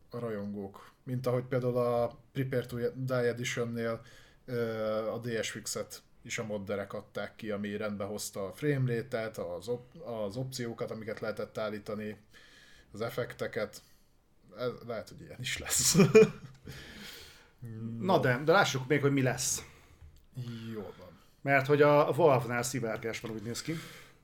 [0.09, 4.01] a rajongók mint ahogy például a Prepare to Die Edition-nél
[5.13, 9.95] a DSFix-et is a modderek adták ki, ami rendbe hozta a frame rate-et, az, op-
[9.95, 12.17] az opciókat, amiket lehetett állítani,
[12.91, 13.81] az effekteket.
[14.57, 15.97] Ez, lehet, hogy ilyen is lesz.
[17.99, 19.63] Na de, de lássuk még, hogy mi lesz.
[20.73, 21.19] Jó van.
[21.41, 23.75] Mert hogy a Valve-nál szivárgás van, úgy néz ki.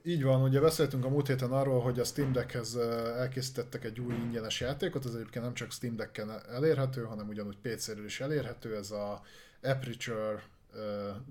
[0.08, 4.14] Így van, ugye beszéltünk a múlt héten arról, hogy a Steam Deckhez elkészítettek egy új
[4.14, 8.92] ingyenes játékot, ez egyébként nem csak Steam Decken elérhető, hanem ugyanúgy PC-ről is elérhető, ez
[8.92, 9.22] a
[9.64, 10.44] Aperture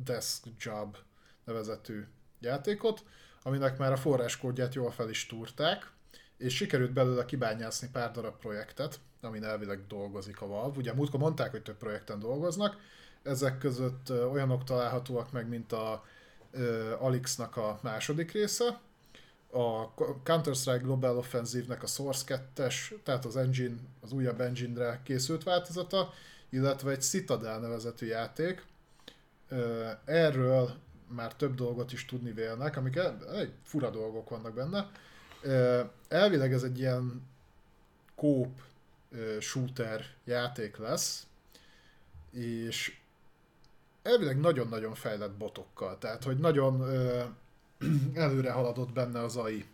[0.05, 0.97] Desk Job
[1.45, 2.05] nevezetű
[2.41, 3.05] játékot,
[3.43, 5.91] aminek már a forráskódját jól fel is túrták,
[6.37, 10.79] és sikerült belőle kibányászni pár darab projektet, amin elvileg dolgozik a Valve.
[10.79, 12.77] Ugye múltkor mondták, hogy több projekten dolgoznak,
[13.23, 16.05] ezek között olyanok találhatóak meg, mint a
[16.99, 18.81] Alix-nak a második része,
[19.51, 26.13] a Counter-Strike Global Offensive-nek a Source 2-es, tehát az engine, az újabb engine-re készült változata,
[26.49, 28.65] illetve egy Citadel nevezetű játék.
[30.05, 30.75] Erről
[31.09, 32.97] már több dolgot is tudni vélnek, amik
[33.35, 34.91] egy fura dolgok vannak benne.
[36.09, 37.23] Elvileg ez egy ilyen
[38.15, 38.61] kóp
[39.41, 41.27] shooter játék lesz,
[42.31, 42.99] és
[44.05, 47.23] elvileg nagyon-nagyon fejlett botokkal, tehát hogy nagyon ö,
[48.15, 49.65] előre haladott benne az AI.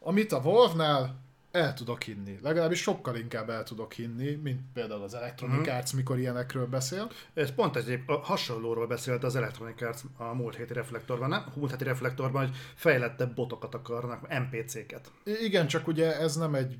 [0.00, 1.24] Amit a Valve-nál
[1.56, 2.38] el tudok hinni.
[2.42, 5.72] Legalábbis sokkal inkább el tudok hinni, mint például az Electronic mm.
[5.72, 7.10] Arts, mikor ilyenekről beszél.
[7.34, 11.42] Ez pont egy hasonlóról beszélt az Electronic Arts a múlt héti reflektorban, nem?
[11.54, 15.12] A múlt héti reflektorban, hogy fejlettebb botokat akarnak, NPC-ket.
[15.24, 16.78] Igen, csak ugye ez nem egy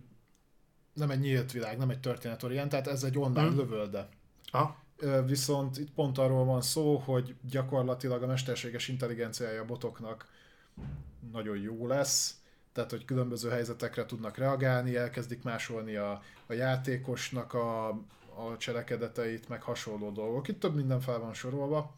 [0.92, 3.56] nem egy nyílt világ, nem egy történetorientált, ez egy online mm.
[3.56, 4.08] lövölde.
[4.50, 4.76] Ha?
[5.26, 10.28] Viszont itt pont arról van szó, hogy gyakorlatilag a mesterséges intelligenciája a botoknak
[11.32, 12.40] nagyon jó lesz,
[12.72, 17.88] tehát hogy különböző helyzetekre tudnak reagálni, elkezdik másolni a, a játékosnak a,
[18.34, 20.48] a cselekedeteit, meg hasonló dolgok.
[20.48, 21.94] Itt több minden fel van sorolva,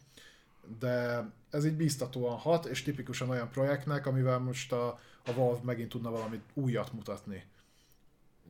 [0.78, 4.86] de ez így bíztatóan hat, és tipikusan olyan projektnek, amivel most a,
[5.24, 7.44] a Valve megint tudna valamit újat mutatni.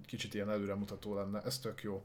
[0.06, 2.04] Kicsit ilyen előremutató lenne, ez tök jó.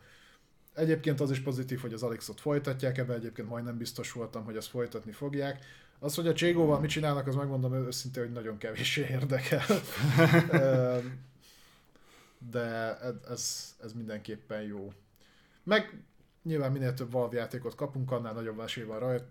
[0.74, 4.69] Egyébként az is pozitív, hogy az Alexot folytatják, ebben egyébként majdnem biztos voltam, hogy ezt
[4.69, 5.66] folytatni fogják.
[6.00, 9.66] Az, hogy a Cségóval mit csinálnak, az megmondom őszintén, hogy nagyon kevés érdekel.
[12.52, 12.98] De
[13.30, 14.93] ez, ez mindenképpen jó.
[15.64, 16.03] Meg
[16.43, 19.26] nyilván minél több Valve játékot kapunk, annál nagyobb esély van rajta,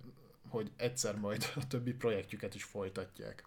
[0.48, 3.44] hogy egyszer majd a többi projektjüket is folytatják.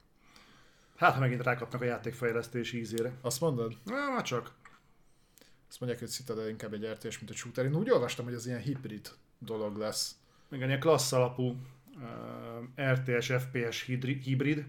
[0.95, 3.11] Hát, ha megint rákapnak a játékfejlesztés ízére.
[3.22, 3.77] Azt mondod?
[3.83, 4.51] Na, már csak.
[5.69, 7.66] Azt mondják, hogy Citadel inkább egy RTS, mint egy shooter.
[7.66, 10.16] Én úgy olvastam, hogy ez ilyen hibrid dolog lesz.
[10.52, 11.56] Igen, ilyen klassz alapú
[11.95, 13.82] uh, RTS, FPS
[14.24, 14.66] hibrid.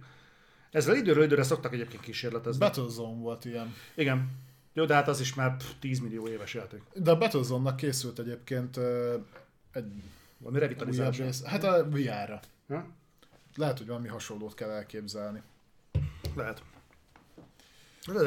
[0.71, 2.59] Ezzel időről időre szoktak egyébként kísérletezni.
[2.59, 3.75] Battlezone volt ilyen.
[3.95, 4.31] Igen.
[4.73, 6.83] Jó, de hát az is már 10 millió éves játék.
[6.95, 8.85] De a Battlezone-nak készült egyébként uh,
[9.73, 10.03] egy
[10.39, 11.43] valami revitalizálás.
[11.43, 12.41] Hát a VR-ra.
[12.69, 12.87] Ha?
[13.55, 15.43] Lehet, hogy valami hasonlót kell elképzelni.
[16.35, 16.63] Lehet.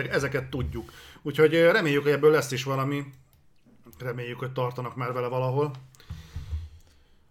[0.09, 0.91] Ezeket tudjuk.
[1.21, 3.03] Úgyhogy reméljük, hogy ebből lesz is valami.
[3.99, 5.71] Reméljük, hogy tartanak már vele valahol.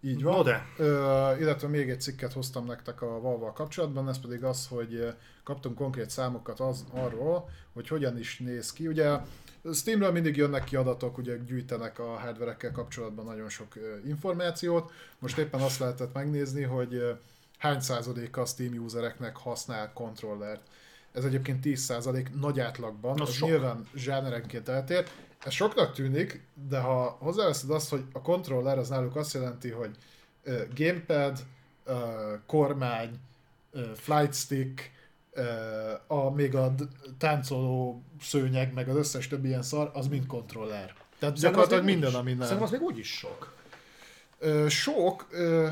[0.01, 0.35] Így van.
[0.35, 0.65] No de.
[0.77, 5.13] Ö, illetve még egy cikket hoztam nektek a valval kapcsolatban, ez pedig az, hogy
[5.43, 8.87] kaptunk konkrét számokat az, arról, hogy hogyan is néz ki.
[8.87, 9.17] Ugye
[9.73, 13.73] Steamről mindig jönnek ki adatok, ugye gyűjtenek a hardverekkel kapcsolatban nagyon sok
[14.05, 14.91] információt.
[15.19, 17.19] Most éppen azt lehetett megnézni, hogy
[17.57, 20.61] hány százaléka a Steam usereknek használ kontrollert.
[21.19, 23.47] Ez egyébként 10 százalék nagy átlagban, Az sok.
[23.49, 25.07] nyilván zsánerenként eltér.
[25.45, 29.95] Ez soknak tűnik, de ha hozzáveszed azt, hogy a controller az náluk azt jelenti, hogy
[30.43, 31.37] ö, gamepad,
[31.85, 31.93] ö,
[32.45, 33.19] kormány,
[33.71, 34.91] ö, flight stick,
[35.31, 35.43] ö,
[36.07, 36.73] a, még a
[37.17, 40.93] táncoló szőnyeg, meg az összes többi ilyen szar, az mind kontroller.
[41.19, 42.41] Tehát Szerintem gyakorlatilag az minden, ami nem.
[42.41, 43.53] Szerintem az még úgy is sok.
[44.39, 45.67] Ö, sok, ö,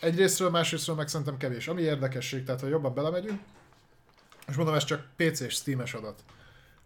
[0.00, 1.68] egyrésztről, másrésztről meg szerintem kevés.
[1.68, 3.40] Ami érdekesség, tehát ha jobban belemegyünk,
[4.48, 6.24] és mondom, ez csak PC és Steam-es adat,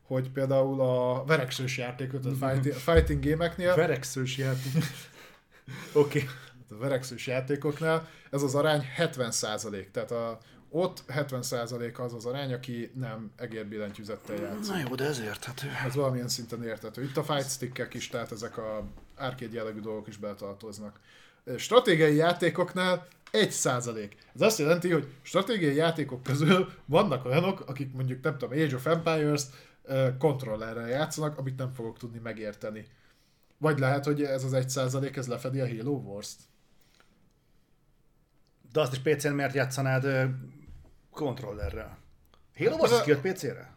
[0.03, 4.73] hogy például a verekszős játékot, a fighting, fighting gémeknél, Verekszős játék.
[5.93, 6.23] Oké.
[6.23, 6.29] Okay.
[6.71, 10.39] a verekszős játékoknál ez az arány 70%, tehát a,
[10.71, 14.73] ott 70% az az arány, aki nem egérbillentyűzettel játszik.
[14.73, 15.69] Na jó, de ez érthető.
[15.87, 17.03] Ez valamilyen szinten értető.
[17.03, 18.85] Itt a fight stickek is, tehát ezek a
[19.17, 21.01] arcade jellegű dolgok is beletartoznak.
[21.57, 24.17] Stratégiai játékoknál 1 százalék.
[24.35, 28.87] Ez azt jelenti, hogy stratégiai játékok közül vannak olyanok, akik mondjuk nem tudom, Age of
[28.87, 29.43] Empires
[30.19, 32.87] kontrollerrel játszanak, amit nem fogok tudni megérteni.
[33.59, 36.41] Vagy lehet, hogy ez az 1 százalék, ez lefedi a Halo Wars-t.
[38.73, 40.31] De azt is PC-n miért játszanád
[41.11, 41.99] kontrollerrel?
[42.57, 43.77] Halo Wars az kijött PC-re?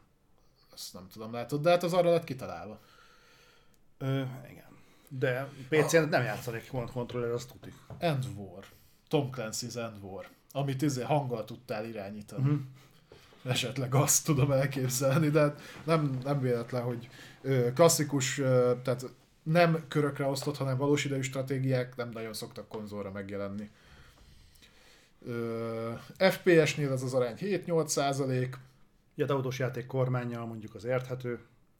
[0.73, 2.79] Azt nem tudom, látod, de hát az arra lett kitalálva.
[3.97, 4.67] Ö, igen.
[5.09, 7.75] De PC-n nem játszanék kont- kontrollerrel, azt tudjuk.
[7.97, 8.65] End War.
[9.09, 10.27] Tom Clancy's End War.
[10.51, 12.43] Amit izé hanggal tudtál irányítani.
[12.43, 12.51] Mhm.
[12.51, 13.51] Uh-huh.
[13.51, 17.09] Esetleg azt tudom elképzelni, de hát nem, nem véletlen, hogy
[17.41, 19.05] ö, klasszikus, ö, tehát
[19.43, 23.69] nem körökre osztott, hanem valós idejű stratégiák nem nagyon szoktak konzolra megjelenni.
[25.25, 28.57] Ö, FPS-nél ez az arány 7-8 százalék,
[29.15, 31.39] Ja, de játék kormányjal mondjuk az érthető.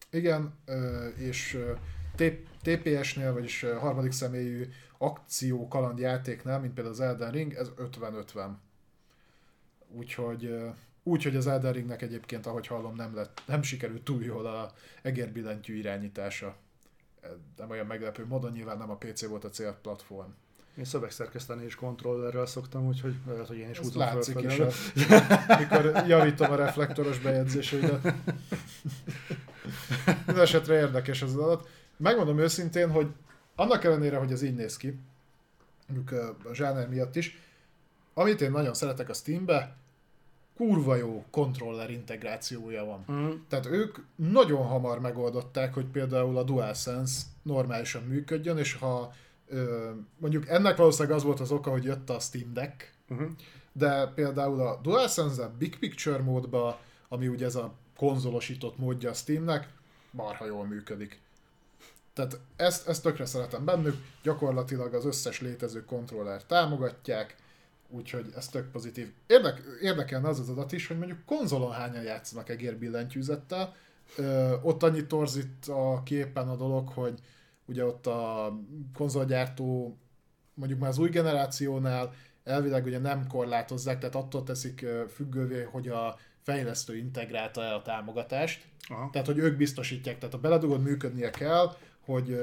[0.09, 1.71] Igen, ö, és ö,
[2.15, 8.49] T- TPS-nél, vagyis harmadik személyű akció kalandjátéknál, mint például az Elden Ring, ez 50-50.
[9.87, 10.67] Úgyhogy, ö,
[11.03, 14.71] úgyhogy az Elden Ringnek egyébként, ahogy hallom, nem, lett, nem sikerült túl jól a
[15.01, 16.55] egérbillentyű irányítása.
[17.57, 20.29] Nem olyan meglepő módon, nyilván nem a PC volt a célplatform.
[20.77, 25.23] Én szövegszerkeszteni is kontrollerrel szoktam, úgyhogy lehet, hogy én is húzom látszik is, fölfelé.
[25.63, 28.03] mikor javítom a reflektoros bejegyzéseidet.
[30.25, 31.67] Minden esetre érdekes ez az adat.
[31.99, 33.07] Megmondom őszintén, hogy
[33.55, 34.99] annak ellenére, hogy ez így néz ki,
[35.87, 36.11] mondjuk
[36.43, 37.39] a zsáner miatt is,
[38.13, 39.75] amit én nagyon szeretek a Steambe,
[40.55, 43.05] kurva jó kontroller integrációja van.
[43.11, 43.31] Mm.
[43.47, 49.13] Tehát ők nagyon hamar megoldották, hogy például a DualSense normálisan működjön, és ha
[49.47, 53.29] ö, mondjuk ennek valószínűleg az volt az oka, hogy jött a Steam Deck, Uh-huh.
[53.71, 59.67] de például a DualSense Big Picture módba, ami ugye ez a konzolosított módja a Steamnek,
[60.11, 61.19] marha jól működik.
[62.19, 67.35] Tehát ezt, ezt tökre szeretem bennük, gyakorlatilag az összes létező kontroller támogatják,
[67.89, 69.11] úgyhogy ez tök pozitív.
[69.27, 73.75] Érdek, érdekelne az az adat is, hogy mondjuk konzolon hányan játszanak egérbillentyűzettel.
[74.15, 77.19] Ö, ott annyit torzít a képen a dolog, hogy
[77.65, 78.53] ugye ott a
[78.93, 79.97] konzolgyártó
[80.53, 86.17] mondjuk már az új generációnál elvileg ugye nem korlátozzák, tehát attól teszik függővé, hogy a
[86.41, 88.65] fejlesztő integrálta-e a támogatást.
[88.87, 89.09] Aha.
[89.11, 91.75] Tehát, hogy ők biztosítják, tehát a beledugod működnie kell,
[92.11, 92.39] hogy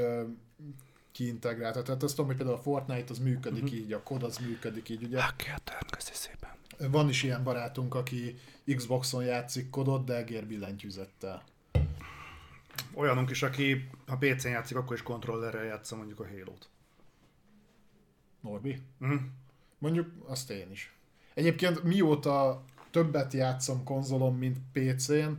[1.12, 1.82] kiintegrálta.
[1.82, 3.78] Tehát azt tudom, hogy például a Fortnite az működik uh-huh.
[3.78, 5.22] így, a COD az működik így, ugye.
[5.22, 6.50] Hackérten, köszi szépen.
[6.90, 8.38] Van is ilyen barátunk, aki
[8.76, 11.44] Xboxon játszik kodot, de egérbillentyűzettel.
[12.94, 16.68] Olyanunk is, aki ha PC-n játszik, akkor is kontrollerrel játsza mondjuk a Halo-t.
[18.40, 18.82] Norbi?
[19.00, 19.20] Uh-huh.
[19.78, 20.94] Mondjuk azt én is.
[21.34, 25.30] Egyébként mióta többet játszom konzolon, mint PC-n,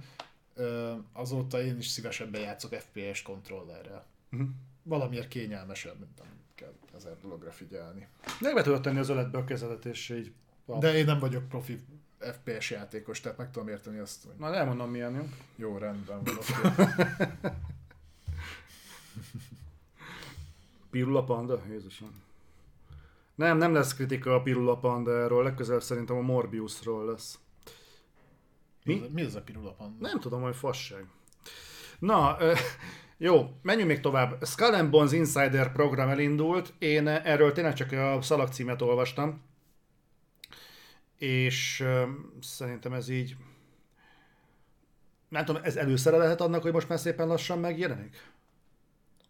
[1.13, 4.05] azóta én is szívesebben játszok FPS kontrollerrel.
[4.31, 4.49] Uh-huh.
[4.83, 8.07] Valamiért kényelmesebb, mint nem kell ezer dologra figyelni.
[8.41, 10.33] De be tudod tenni az öletbe a kezedet, és így...
[10.79, 11.85] De én nem vagyok profi
[12.19, 15.27] FPS játékos, tehát meg tudom érteni azt, hogy Na, elmondom milyen, jó?
[15.55, 16.35] jó, rendben van.
[20.91, 21.61] Pirula Panda?
[21.69, 22.23] Jézusom.
[23.35, 27.39] Nem, nem lesz kritika a Pirula Pandáról, legközelebb szerintem a Morbiusról lesz.
[28.87, 29.09] Mi?
[29.13, 29.23] Mi?
[29.23, 30.07] Az a pirula panda?
[30.07, 31.07] Nem tudom, hogy fasság.
[31.99, 32.37] Na,
[33.17, 34.45] jó, menjünk még tovább.
[34.45, 36.73] Skull and Bones Insider program elindult.
[36.79, 39.41] Én erről tényleg csak a szalagcímet olvastam.
[41.17, 41.85] És
[42.41, 43.35] szerintem ez így...
[45.29, 48.31] Nem tudom, ez előszere lehet annak, hogy most már szépen lassan megjelenik?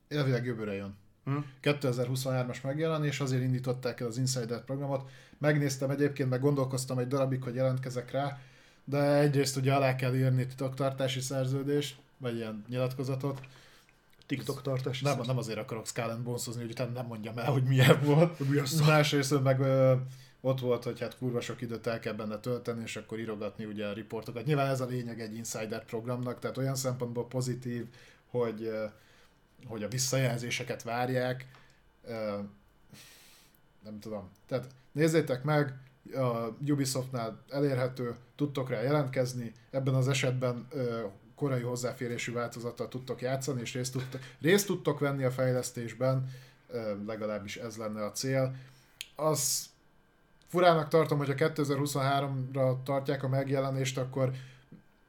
[0.07, 0.97] Elvileg jövőre jön.
[1.23, 1.37] Hm?
[1.61, 5.09] 2023-as megjelenés, azért indították el az Insider programot.
[5.37, 8.39] Megnéztem egyébként, meg gondolkoztam egy darabig, hogy jelentkezek rá,
[8.83, 13.39] de egyrészt ugye alá kell írni titoktartási szerződést, vagy ilyen nyilatkozatot.
[14.27, 15.01] TikTok tartás.
[15.01, 18.49] Nem, nem azért akarok Skull and Bones-ozni, hogy utána nem mondjam el, hogy milyen volt.
[18.49, 18.81] Mi az?
[18.81, 19.95] Másrészt meg ö,
[20.41, 23.87] ott volt, hogy hát kurva sok időt el kell benne tölteni, és akkor írogatni ugye
[23.87, 24.45] a riportokat.
[24.45, 27.85] Nyilván ez a lényeg egy insider programnak, tehát olyan szempontból pozitív,
[28.29, 28.71] hogy,
[29.65, 31.47] hogy a visszajelzéseket várják.
[33.83, 34.29] Nem tudom.
[34.47, 35.73] Tehát nézzétek meg,
[36.15, 40.67] a Ubisoftnál elérhető, tudtok rá jelentkezni, ebben az esetben
[41.37, 46.29] korai hozzáférésű változattal tudtok játszani, és részt tudtok, részt tudtok venni a fejlesztésben,
[47.05, 48.55] legalábbis ez lenne a cél.
[49.15, 49.69] Az
[50.47, 54.31] furának tartom, hogy a 2023-ra tartják a megjelenést, akkor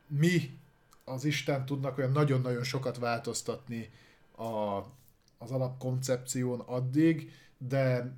[0.06, 0.58] mi
[1.04, 3.90] az Isten tudnak olyan nagyon-nagyon sokat változtatni
[4.36, 4.78] a,
[5.38, 8.12] az alapkoncepción addig, de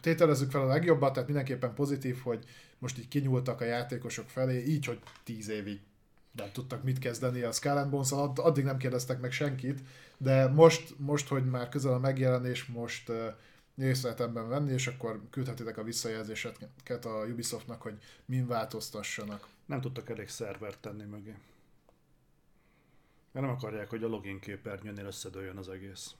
[0.00, 2.44] tételezzük fel a legjobbat, tehát mindenképpen pozitív, hogy
[2.78, 5.80] most így kinyúltak a játékosok felé, így, hogy tíz évig
[6.32, 9.80] nem tudtak mit kezdeni a Skull bones addig nem kérdeztek meg senkit,
[10.16, 13.34] de most, most hogy már közel a megjelenés, most uh,
[13.76, 19.46] részletemben venni, és akkor küldhetitek a visszajelzéseket a Ubisoftnak, hogy min változtassanak.
[19.66, 21.34] Nem tudtak elég szervert tenni mögé.
[23.32, 26.14] Mert nem akarják, hogy a login képernyőnél összedőjön az egész.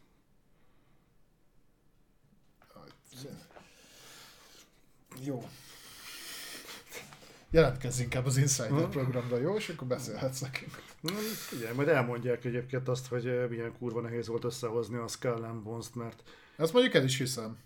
[5.23, 5.49] Jó.
[7.51, 8.91] Jelentkezz inkább az Insider hmm.
[8.91, 9.57] programra, jó?
[9.57, 10.83] És akkor beszélhetsz nekünk.
[11.53, 15.95] Igen, majd elmondják egyébként azt, hogy eh, milyen kurva nehéz volt összehozni a Skull Bones-t,
[15.95, 16.23] mert...
[16.57, 17.59] Ezt mondjuk el is hiszem.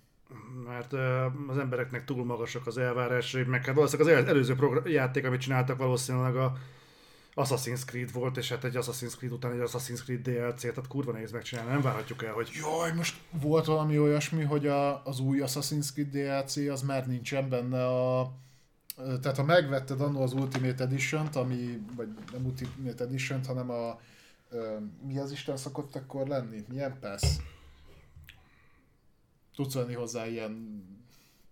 [0.67, 1.01] Mert uh,
[1.49, 5.79] az embereknek túl magasak az elvárásai, meg hát valószínűleg az előző program, játék, amit csináltak,
[5.79, 6.57] valószínűleg a
[7.35, 11.13] Assassin's Creed volt, és hát egy Assassin's Creed után egy Assassin's Creed DLC, tehát kurva
[11.13, 12.51] nehéz megcsinálni, nem várhatjuk el, hogy...
[12.55, 17.49] Jaj, most volt valami olyasmi, hogy a, az új Assassin's Creed DLC az már nincsen
[17.49, 18.33] benne a...
[18.97, 24.01] Tehát ha megvetted annó az Ultimate edition ami, vagy nem Ultimate edition hanem a...
[25.03, 26.65] Mi az Isten szokott akkor lenni?
[26.69, 27.23] Milyen pass?
[29.55, 30.85] Tudsz venni hozzá ilyen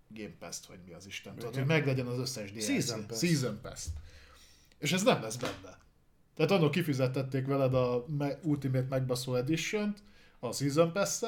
[0.09, 1.35] Game Pass-t, vagy mi az Isten.
[1.35, 2.65] Tudod, hogy meglegyen az összes DLC.
[2.65, 3.19] Season Pass.
[3.19, 3.87] Season Pass.
[4.79, 5.79] És ez nem lesz benne.
[6.35, 8.07] Tehát annak kifizettették veled a
[8.43, 10.03] Ultimate Megbaszó Edition-t,
[10.39, 11.23] a Season pass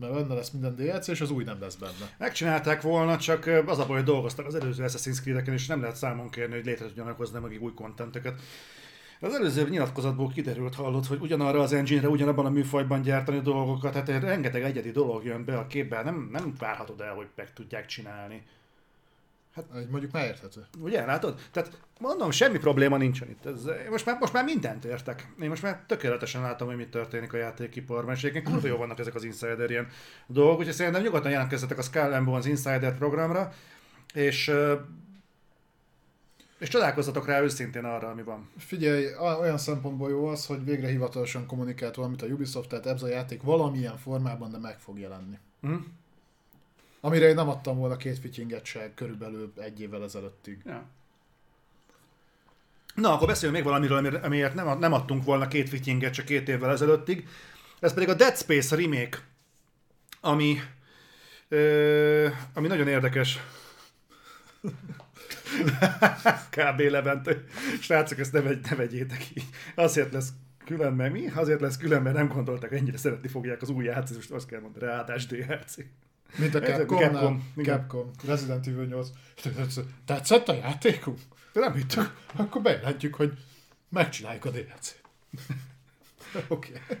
[0.00, 2.10] mert benne lesz minden DLC, és az új nem lesz benne.
[2.18, 5.96] Megcsinálták volna, csak az a baj, hogy dolgoztak az előző Assassin's Creed-eken, és nem lehet
[5.96, 8.40] számon kérni, hogy létre tudjanak hozni meg új kontenteket.
[9.20, 14.22] Az előző nyilatkozatból kiderült, hallott, hogy ugyanarra az engine-re, ugyanabban a műfajban gyártani dolgokat, tehát
[14.22, 18.42] rengeteg egyedi dolog jön be a képbe, nem, nem várhatod el, hogy meg tudják csinálni.
[19.54, 20.66] Hát, mondjuk már érthető.
[20.78, 21.40] Ugye, látod?
[21.50, 23.46] Tehát mondom, semmi probléma nincsen itt.
[23.46, 25.32] Ez, most, már, most már mindent értek.
[25.40, 28.98] Én most már tökéletesen látom, hogy mi történik a játékiparban, és egyébként kurva jó vannak
[28.98, 29.88] ezek az insider ilyen
[30.26, 33.52] dolgok, úgyhogy szerintem nyugodtan jelentkezzetek a Skull az Insider programra,
[34.14, 34.52] és
[36.60, 38.48] és csodálkozzatok rá őszintén arra, ami van.
[38.56, 39.06] Figyelj,
[39.40, 43.42] olyan szempontból jó az, hogy végre hivatalosan kommunikált valamit a Ubisoft, tehát ez a játék
[43.42, 45.38] valamilyen formában, de meg fog jelenni.
[45.60, 45.74] Hm?
[47.00, 50.58] Amire én nem adtam volna két fityinget se körülbelül egy évvel ezelőttig.
[50.64, 50.84] Ja.
[52.94, 56.70] Na, akkor beszéljünk még valamiről, amiért nem, nem adtunk volna két fityinget csak két évvel
[56.70, 57.28] ezelőttig.
[57.80, 59.18] Ez pedig a Dead Space remake,
[60.20, 60.60] ami,
[61.48, 63.38] ö, ami nagyon érdekes.
[66.56, 66.80] Kb.
[66.80, 67.36] Levent.
[67.80, 69.44] Srácok, ezt ne, vegy, ne vegyétek így.
[69.74, 70.28] Azért lesz
[70.64, 71.26] külön, mert mi?
[71.34, 74.60] Azért lesz külön, mert nem gondoltak, ennyire szeretni fogják az új játszót, most azt kell
[74.60, 75.76] mondani, ráadás DLC.
[76.38, 79.08] Mint a Capcom, Capcom, Capcom, Resident Evil 8.
[80.04, 81.18] Tetszett a játékunk?
[81.52, 82.16] Nem hittük.
[82.36, 83.32] Akkor bejelentjük, hogy
[83.88, 84.94] megcsináljuk a DLC.
[86.48, 86.72] Oké.
[86.72, 86.98] okay.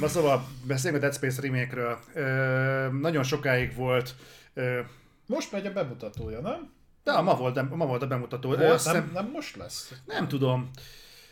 [0.00, 1.98] Na szóval, beszéljünk a Dead Space remake-ről.
[2.14, 4.14] Ö, nagyon sokáig volt...
[4.54, 4.80] Ö,
[5.26, 6.72] most megy a bemutatója, nem?
[7.04, 8.48] De ma volt, ma volt a bemutató.
[8.56, 9.92] Volt, nem, nem most lesz?
[10.04, 10.70] Nem tudom.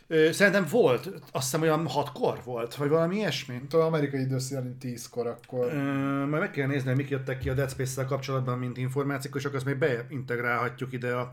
[0.09, 3.63] Szerintem volt, azt hiszem olyan hatkor volt, vagy valami ilyesmi.
[3.69, 5.73] Talán amerikai idő szerint tízkor akkor.
[5.73, 9.35] Ö, majd meg kell nézni, hogy mik jöttek ki a Dead Space-szel kapcsolatban, mint információk,
[9.35, 11.33] és akkor azt még beintegrálhatjuk ide a,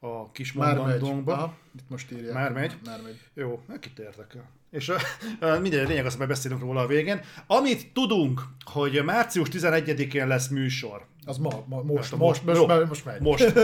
[0.00, 1.56] a kis mondandónkba.
[1.76, 2.34] Itt most írják.
[2.34, 2.78] Már megy?
[2.84, 3.20] Már megy.
[3.34, 4.50] Jó, kit érdekel.
[4.70, 4.96] És a,
[5.40, 7.20] a, minden lényeg, azt majd beszélünk róla a végén.
[7.46, 11.06] Amit tudunk, hogy március 11-én lesz műsor.
[11.24, 13.20] Az ma, ma most, most, most, most, most megy.
[13.20, 13.52] Most.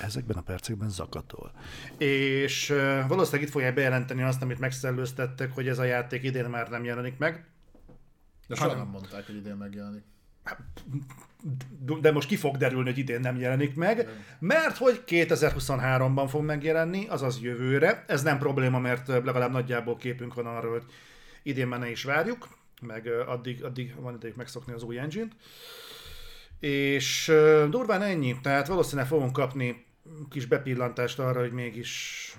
[0.00, 1.52] Ezekben a percekben zakatol.
[1.98, 6.68] És uh, valószínűleg itt fogják bejelenteni azt, amit megszellőztettek, hogy ez a játék idén már
[6.70, 7.46] nem jelenik meg.
[8.48, 10.04] De soha nem mondták, hogy idén megjelenik.
[12.00, 17.06] De most ki fog derülni, hogy idén nem jelenik meg, mert hogy 2023-ban fog megjelenni,
[17.08, 18.04] azaz jövőre.
[18.06, 20.84] Ez nem probléma, mert legalább nagyjából képünk van arról, hogy
[21.42, 22.48] idén már ne is várjuk,
[22.80, 25.32] meg addig, addig van ideig megszokni az új engine-t.
[26.60, 27.32] És
[27.70, 29.84] durván ennyi, tehát valószínűleg fogunk kapni
[30.30, 32.36] kis bepillantást arra, hogy mégis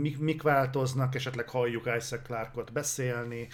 [0.00, 3.48] mik, mik változnak, esetleg halljuk Isaac Clarkot beszélni,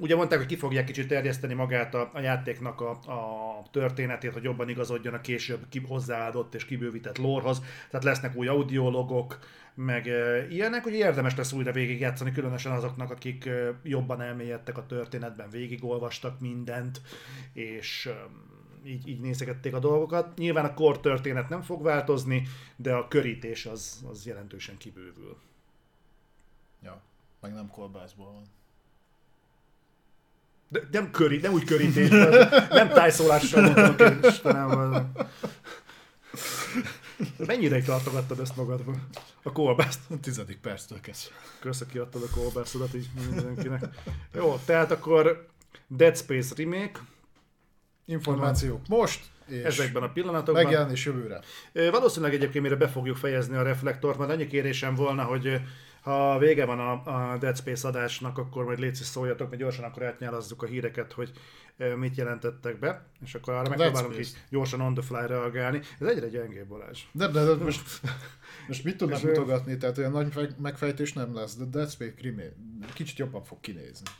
[0.00, 4.42] ugye mondták, hogy ki fogják kicsit terjeszteni magát a, a játéknak a, a történetét, hogy
[4.42, 7.62] jobban igazodjon a később ki, hozzáadott és kibővített lórhoz.
[7.90, 9.38] Tehát lesznek új audiologok,
[9.74, 14.86] meg e, ilyenek, hogy érdemes lesz újra végigjátszani, különösen azoknak, akik e, jobban elmélyedtek a
[14.86, 17.00] történetben, végigolvastak mindent,
[17.52, 18.26] és e,
[18.88, 20.38] így, így nézegették a dolgokat.
[20.38, 22.42] Nyilván a kor történet nem fog változni,
[22.76, 25.36] de a körítés az, az jelentősen kibővül.
[26.82, 27.02] Ja,
[27.40, 28.55] meg nem kolbászból van.
[30.68, 32.08] De, nem, köri, nem úgy körítés,
[32.70, 35.12] nem tájszólással mondtam, Istenem.
[37.36, 38.94] Mennyi ideig tartogattad ezt magadba?
[39.42, 40.00] A kolbászt?
[40.10, 41.34] A tizedik perctől kezdve.
[41.60, 43.84] Köszönöm, kiadtad a kolbászodat így mindenkinek.
[44.34, 45.46] Jó, tehát akkor
[45.88, 47.00] Dead Space remake.
[48.04, 50.64] Információk most, és ezekben a pillanatokban.
[50.64, 51.40] megjelenés jövőre.
[51.72, 55.60] Valószínűleg egyébként mire be fogjuk fejezni a reflektort, mert annyi kérésem volna, hogy
[56.06, 60.02] ha vége van a, a Dead Space adásnak, akkor majd légy szóljatok, mert gyorsan akkor
[60.02, 61.30] átnyálazzuk a híreket, hogy
[61.96, 65.80] mit jelentettek be, és akkor arra megpróbálunk így gyorsan on the fly reagálni.
[66.00, 67.02] Ez egyre gyengébb Balázs.
[67.12, 68.00] De, de, de most,
[68.68, 69.76] most mit tudnak mutogatni?
[69.76, 72.54] Tehát olyan nagy megfejtés nem lesz, de Dead Space remake
[72.92, 74.10] kicsit jobban fog kinézni.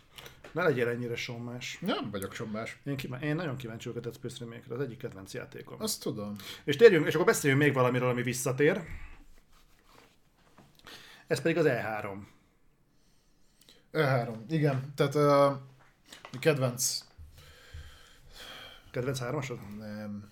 [0.53, 1.79] Ne legyél ennyire sommás.
[1.81, 2.79] Nem vagyok sommás.
[2.85, 5.77] Én, kíván, én nagyon kíváncsi vagyok a Dead Space remake az egyik kedvenc játékom.
[5.81, 6.37] Azt tudom.
[6.65, 8.83] És térjünk, és akkor beszéljünk még valamiről, ami visszatér.
[11.27, 12.19] Ez pedig az E3.
[13.93, 14.93] E3, igen.
[14.95, 15.59] Tehát uh,
[16.41, 17.05] kedvenc...
[18.91, 19.59] Kedvenc hármasod?
[19.79, 20.31] Nem.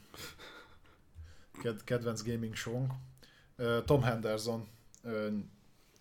[1.62, 2.86] Ked- kedvenc gaming show
[3.58, 4.68] uh, Tom Henderson
[5.02, 5.26] uh,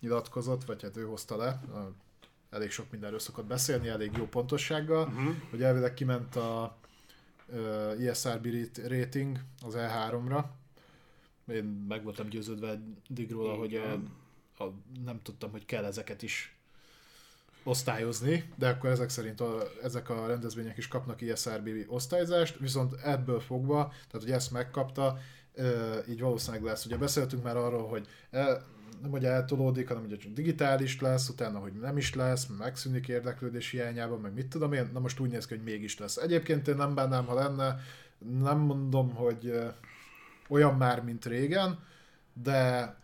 [0.00, 1.78] nyilatkozott, vagy hát ő hozta le, uh,
[2.50, 5.34] elég sok mindenről szokott beszélni, elég jó pontossággal, uh-huh.
[5.50, 6.76] hogy elvileg kiment a
[7.46, 8.46] uh, ESRB
[8.88, 10.44] rating az E3-ra.
[11.46, 14.00] Én meg voltam győződve eddig róla, hogy a
[14.58, 14.64] a,
[15.04, 16.56] nem tudtam, hogy kell ezeket is
[17.64, 23.40] osztályozni, de akkor ezek szerint a, ezek a rendezvények is kapnak ISRB osztályzást, viszont ebből
[23.40, 25.18] fogva, tehát hogy ezt megkapta,
[26.08, 26.84] így valószínűleg lesz.
[26.84, 28.64] Ugye beszéltünk már arról, hogy el,
[29.02, 33.70] nem hogy eltolódik, hanem hogy csak digitális lesz, utána, hogy nem is lesz, megszűnik érdeklődés
[33.70, 36.16] hiányában, meg mit tudom én, na most úgy néz ki, hogy mégis lesz.
[36.16, 37.78] Egyébként én nem bánnám, ha lenne,
[38.40, 39.58] nem mondom, hogy
[40.48, 41.78] olyan már, mint régen,
[42.42, 42.94] de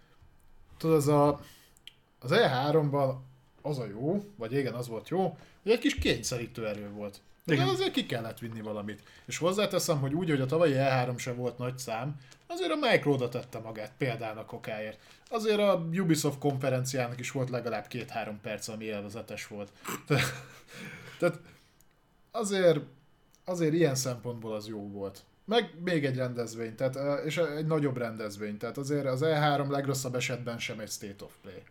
[0.80, 1.40] tudod, az a,
[2.20, 3.14] az E3-ban
[3.62, 7.20] az a jó, vagy igen, az volt jó, hogy egy kis kényszerítő erő volt.
[7.46, 7.66] Igen.
[7.66, 9.02] De azért ki kellett vinni valamit.
[9.26, 13.12] És hozzáteszem, hogy úgy, hogy a tavalyi E3 sem volt nagy szám, azért a Micro
[13.12, 14.98] oda tette magát példának okáért.
[15.28, 19.72] Azért a Ubisoft konferenciának is volt legalább két-három perc, ami élvezetes volt.
[21.18, 21.40] Tehát
[22.30, 22.80] azért,
[23.44, 25.24] azért ilyen szempontból az jó volt.
[25.50, 30.58] Meg még egy rendezvény, tehát, és egy nagyobb rendezvény, tehát azért az E3 legrosszabb esetben
[30.58, 31.62] sem egy State of Play.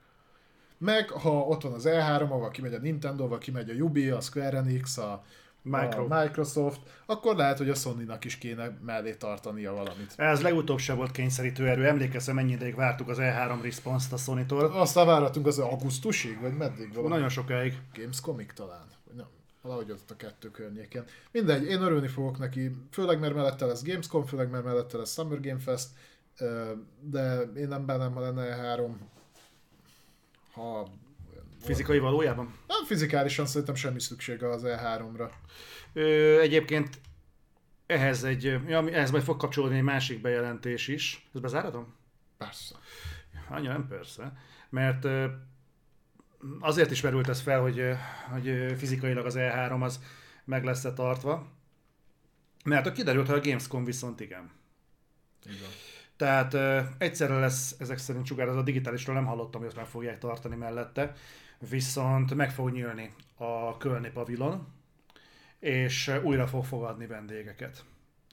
[0.78, 4.22] Meg ha ott van az E3, ahol kimegy a Nintendo, ahol kimegy a Ubi, a
[4.22, 5.24] Square Enix, a,
[5.62, 6.06] Micro.
[6.10, 10.14] a Microsoft, akkor lehet, hogy a Sony-nak is kéne mellé tartania valamit.
[10.16, 11.88] Ez legutóbb sem volt kényszerítő erő.
[11.88, 14.66] Emlékezem, mennyi ideig vártuk az E3 response-t a Sony-tól.
[14.66, 17.14] Aztán várhatunk az augusztusig, vagy meddig valami?
[17.14, 17.78] Nagyon sokáig.
[17.94, 18.88] Gamescomig talán.
[19.16, 19.28] Nem,
[19.70, 21.06] valahogy ott a kettő környéken.
[21.32, 25.40] Mindegy, én örülni fogok neki, főleg mert mellette lesz Gamescom, főleg mert mellette lesz Summer
[25.40, 25.90] Game Fest,
[27.00, 29.10] de én nem bánnám, ha lenne három,
[30.52, 30.88] ha
[31.62, 32.56] Fizikai valójában?
[32.68, 35.30] Nem fizikálisan szerintem semmi szüksége az E3-ra.
[35.94, 37.02] Ö, egyébként
[37.86, 41.30] ehhez egy, ja, ehhez majd fog kapcsolódni egy másik bejelentés is.
[41.34, 41.94] Ezt bezáradom?
[42.38, 42.76] Persze.
[43.50, 44.34] Anya nem persze.
[44.70, 45.06] Mert
[46.60, 47.82] azért is merült ez fel, hogy,
[48.32, 50.00] hogy fizikailag az E3 az
[50.46, 51.48] meg lesz-e tartva.
[52.64, 54.52] Mert a kiderült, hogy a Gamescom viszont igen.
[55.46, 55.70] Igen.
[56.16, 59.86] Tehát uh, egyszerre lesz ezek szerint sugár, az a digitálisról nem hallottam, hogy azt meg
[59.86, 61.14] fogják tartani mellette,
[61.70, 64.68] viszont meg fog nyílni a Kölni pavilon,
[65.60, 67.86] és újra fog fogadni vendégeket,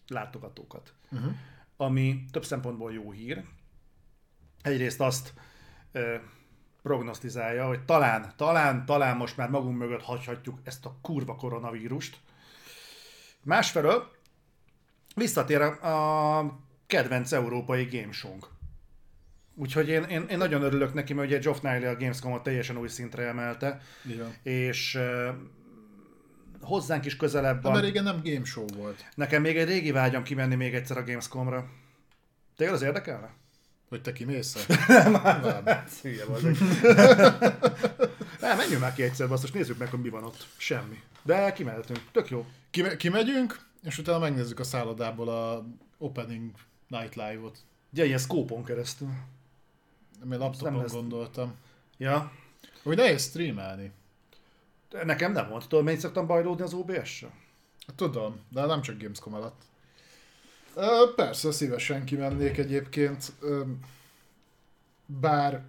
[0.09, 0.94] látogatókat.
[1.10, 1.33] Uh-huh.
[1.76, 3.44] Ami több szempontból jó hír.
[4.62, 5.35] Egyrészt azt
[5.94, 6.20] uh,
[6.86, 12.16] prognosztizálja, hogy talán, talán, talán most már magunk mögött hagyhatjuk ezt a kurva koronavírust.
[13.42, 14.10] Másfelől
[15.15, 18.39] visszatér a, kedvenc európai game show
[19.55, 22.89] Úgyhogy én, én, én, nagyon örülök neki, mert ugye Geoff Niley a Gamescom-ot teljesen új
[22.89, 23.81] szintre emelte.
[24.05, 24.34] Igen.
[24.42, 25.34] És uh,
[26.60, 27.73] hozzánk is közelebb van.
[27.73, 29.05] De régen nem game show volt.
[29.15, 31.68] Nekem még egy régi vágyam kimenni még egyszer a Gamescom-ra.
[32.56, 33.31] Téged az érdekelne?
[33.89, 35.12] Hogy te kimész Nem,
[35.65, 35.84] nem.
[36.02, 36.56] Hülye vagyok.
[38.40, 40.47] Nem, menjünk már ki egyszer, azt nézzük meg, hogy mi van ott.
[40.56, 41.02] Semmi.
[41.23, 42.00] De kimehetünk.
[42.12, 42.47] Tök jó.
[42.70, 45.66] Kime- kimegyünk, és utána megnézzük a szállodából a
[45.98, 46.50] opening
[46.89, 47.58] night live-ot.
[47.92, 49.08] Ugye, ilyen szkópon keresztül.
[50.32, 50.92] Én laptopon lesz...
[50.92, 51.55] gondoltam.
[51.97, 52.32] Ja.
[52.82, 53.92] Hogy nehéz streamelni.
[55.05, 55.68] Nekem nem volt.
[55.68, 57.32] Tudod, mennyit szoktam bajlódni az OBS-sel?
[57.97, 59.62] Tudom, de nem csak Gamescom alatt.
[60.79, 63.33] Ö, persze, szívesen kimennék egyébként.
[63.41, 63.63] Ö,
[65.07, 65.65] bár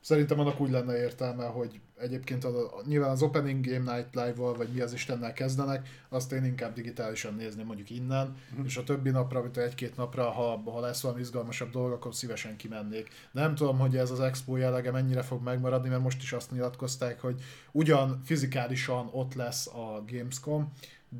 [0.00, 4.54] szerintem annak úgy lenne értelme, hogy egyébként a, a, nyilván az Opening Game Night Live-val,
[4.54, 8.66] vagy mi az Istennel kezdenek, azt én inkább digitálisan nézni mondjuk innen, uh-huh.
[8.66, 12.56] és a többi napra, vagy egy-két napra, ha, ha lesz valami izgalmasabb dolog, akkor szívesen
[12.56, 13.08] kimennék.
[13.32, 17.20] Nem tudom, hogy ez az expo jellege mennyire fog megmaradni, mert most is azt nyilatkozták,
[17.20, 17.42] hogy
[17.72, 20.72] ugyan fizikálisan ott lesz a Gamescom,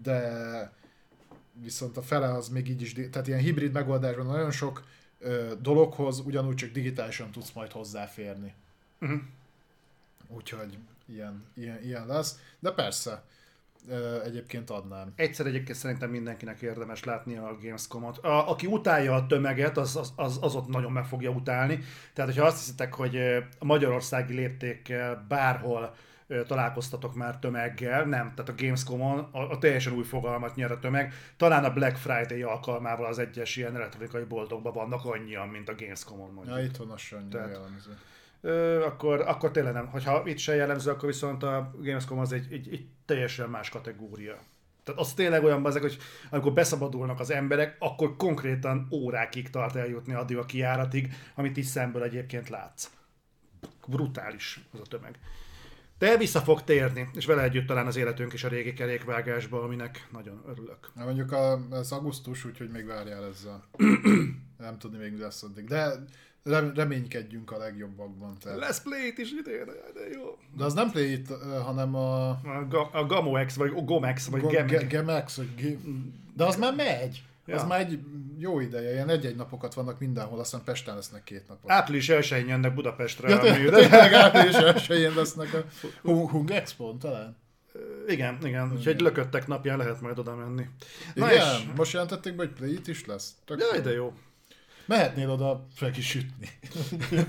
[0.03, 0.79] de
[1.63, 4.85] viszont a fele az még így is, tehát ilyen hibrid megoldásban nagyon sok
[5.19, 8.55] ö, dologhoz ugyanúgy csak digitálisan tudsz majd hozzáférni.
[9.01, 9.21] Uh-huh.
[10.29, 12.39] Úgyhogy ilyen, ilyen, ilyen lesz.
[12.59, 13.25] De persze,
[13.89, 15.13] ö, egyébként adnám.
[15.17, 18.19] Egyszer egyébként szerintem mindenkinek érdemes látni a Gamescom-ot.
[18.19, 21.79] A, aki utálja a tömeget, az, az, az, az ott nagyon meg fogja utálni.
[22.13, 23.17] Tehát, hogyha azt hiszitek, hogy
[23.59, 25.95] a magyarországi léptékkel bárhol
[26.47, 31.13] találkoztatok már tömeggel, nem, tehát a Gamescom-on a, a teljesen új fogalmat nyer a tömeg.
[31.37, 36.33] Talán a Black Friday alkalmával az egyes ilyen elektronikai boltokban vannak annyian, mint a Gamescom-on
[36.33, 36.57] mondjuk.
[36.57, 37.99] Ja, itt van tehát, jellemző.
[38.41, 39.87] Ö, akkor, akkor tényleg nem.
[39.87, 44.39] Hogyha itt se jellemző, akkor viszont a Gamescom az egy, egy, egy teljesen más kategória.
[44.85, 45.99] Tehát az tényleg olyan ezek, hogy
[46.31, 52.03] amikor beszabadulnak az emberek, akkor konkrétan órákig tart eljutni addig a kiáratig, amit is szemből
[52.03, 52.91] egyébként látsz.
[53.87, 55.19] Brutális az a tömeg.
[56.01, 60.07] De vissza fog térni, és vele együtt talán az életünk is a régi kerékvágásba, aminek
[60.13, 60.91] nagyon örülök.
[60.95, 63.65] Na mondjuk a, ez augusztus, úgyhogy még várjál ezzel.
[64.59, 65.65] Nem tudni még mi lesz addig.
[65.65, 65.93] De
[66.75, 68.37] reménykedjünk a legjobbakban.
[68.43, 68.59] Tehát.
[68.59, 69.65] Lesz Play is idén,
[69.95, 70.39] de jó.
[70.57, 71.23] De az nem Play
[71.65, 72.29] hanem a...
[72.29, 74.87] A, Ga- a Gamox, vagy Gomex, vagy Go- Gemex.
[74.87, 75.79] Gemex, vagy G-
[76.37, 77.23] De az már megy.
[77.51, 77.57] Ja.
[77.57, 77.99] Az már egy
[78.39, 81.71] jó ideje, ilyen egy-egy napokat vannak mindenhol, aztán Pesten lesznek két napot.
[81.71, 83.29] Április 1 jönnek Budapestre.
[83.29, 85.65] Ja, tényleg április 1 lesznek
[86.03, 87.37] a Hung Expo talán.
[88.07, 90.67] Igen, igen, úgyhogy lököttek napján lehet majd oda menni.
[91.15, 91.67] Na igen, és...
[91.77, 93.35] most jelentették be, hogy Play is lesz.
[93.45, 94.13] Tök Jaj, de jó.
[94.87, 96.49] Mehetnél oda fel is sütni.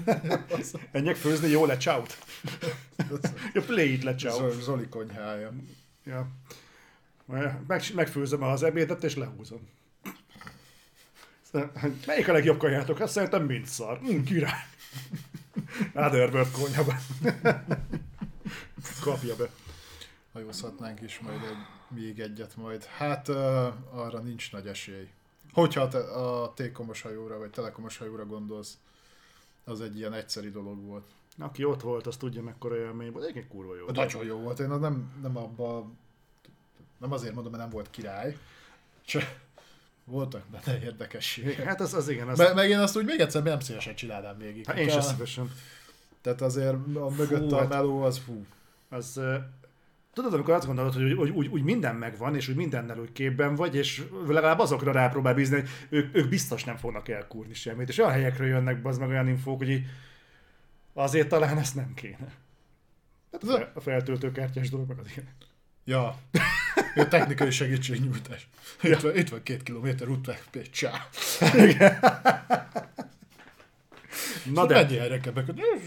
[0.91, 2.17] Menjek főzni, jó lecsáut.
[3.53, 4.61] ja, play it lecsáut.
[4.61, 5.51] Zoli konyhája.
[6.05, 6.27] Ja.
[7.25, 9.69] Meg, megfőzöm az ebédet, és lehúzom.
[12.05, 12.99] Melyik a legjobb konyhátok?
[12.99, 13.99] Azt szerintem mind szar.
[14.01, 14.65] Mm, király.
[15.93, 16.95] Otherworld konyhában.
[19.01, 19.49] Kapja be.
[20.33, 21.57] Hajózhatnánk is majd egy,
[21.97, 22.83] még egyet majd.
[22.83, 23.35] Hát uh,
[23.91, 25.09] arra nincs nagy esély.
[25.53, 28.77] Hogyha te a tékomos hajóra, vagy telekomos hajóra gondolsz,
[29.63, 31.07] az egy ilyen egyszeri dolog volt.
[31.37, 33.23] Aki ott volt, az tudja mekkora élmény volt.
[33.23, 33.85] Egyébként kurva jó.
[33.93, 34.59] Nagyon jó volt.
[34.59, 35.89] Én nem, nem abba,
[36.97, 38.37] nem azért mondom, mert nem volt király,
[39.05, 39.23] csak
[40.05, 41.63] voltak benne érdekességek.
[41.63, 42.27] Hát az, az igen.
[42.27, 42.37] Az...
[42.37, 44.65] Me, meg én azt úgy még egyszer nem szívesen csinálnám végig.
[44.65, 45.51] Hát én sem szívesen.
[46.21, 48.45] Tehát azért a mögött fú, a hát meló az fú.
[48.89, 49.21] Az,
[50.13, 53.55] Tudod, amikor azt gondolod, hogy úgy, úgy, úgy minden megvan, és úgy mindennel úgy képben
[53.55, 57.89] vagy, és legalább azokra rápróbál bízni, hogy ők, ők biztos nem fognak elkúrni semmit.
[57.89, 59.83] És olyan helyekről jönnek az meg olyan infók, hogy
[60.93, 62.33] azért talán ezt nem kéne.
[63.31, 65.27] Hát a feltöltőkártyás dolog meg az ilyen.
[65.83, 66.17] Ja.
[66.95, 68.47] A technikai segítségnyújtás.
[68.81, 70.39] Itt, van, itt van két kilométer út,
[70.71, 71.07] csá.
[74.53, 74.73] Na de...
[74.73, 74.95] Mennyi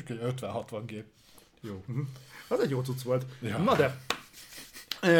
[0.04, 1.04] kell 50-60 gép.
[1.60, 1.84] Jó.
[1.86, 2.06] Uh-huh.
[2.48, 3.26] Az egy jó cucc volt.
[3.40, 3.58] Ja.
[3.58, 3.98] Na de,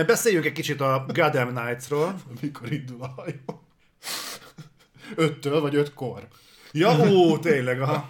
[0.04, 2.20] beszéljünk egy kicsit a Gotham Knights-ról.
[2.40, 3.62] Mikor indul a hajó?
[5.14, 6.28] Öttől vagy ötkor?
[6.72, 8.08] Ja, ó, tényleg, aha.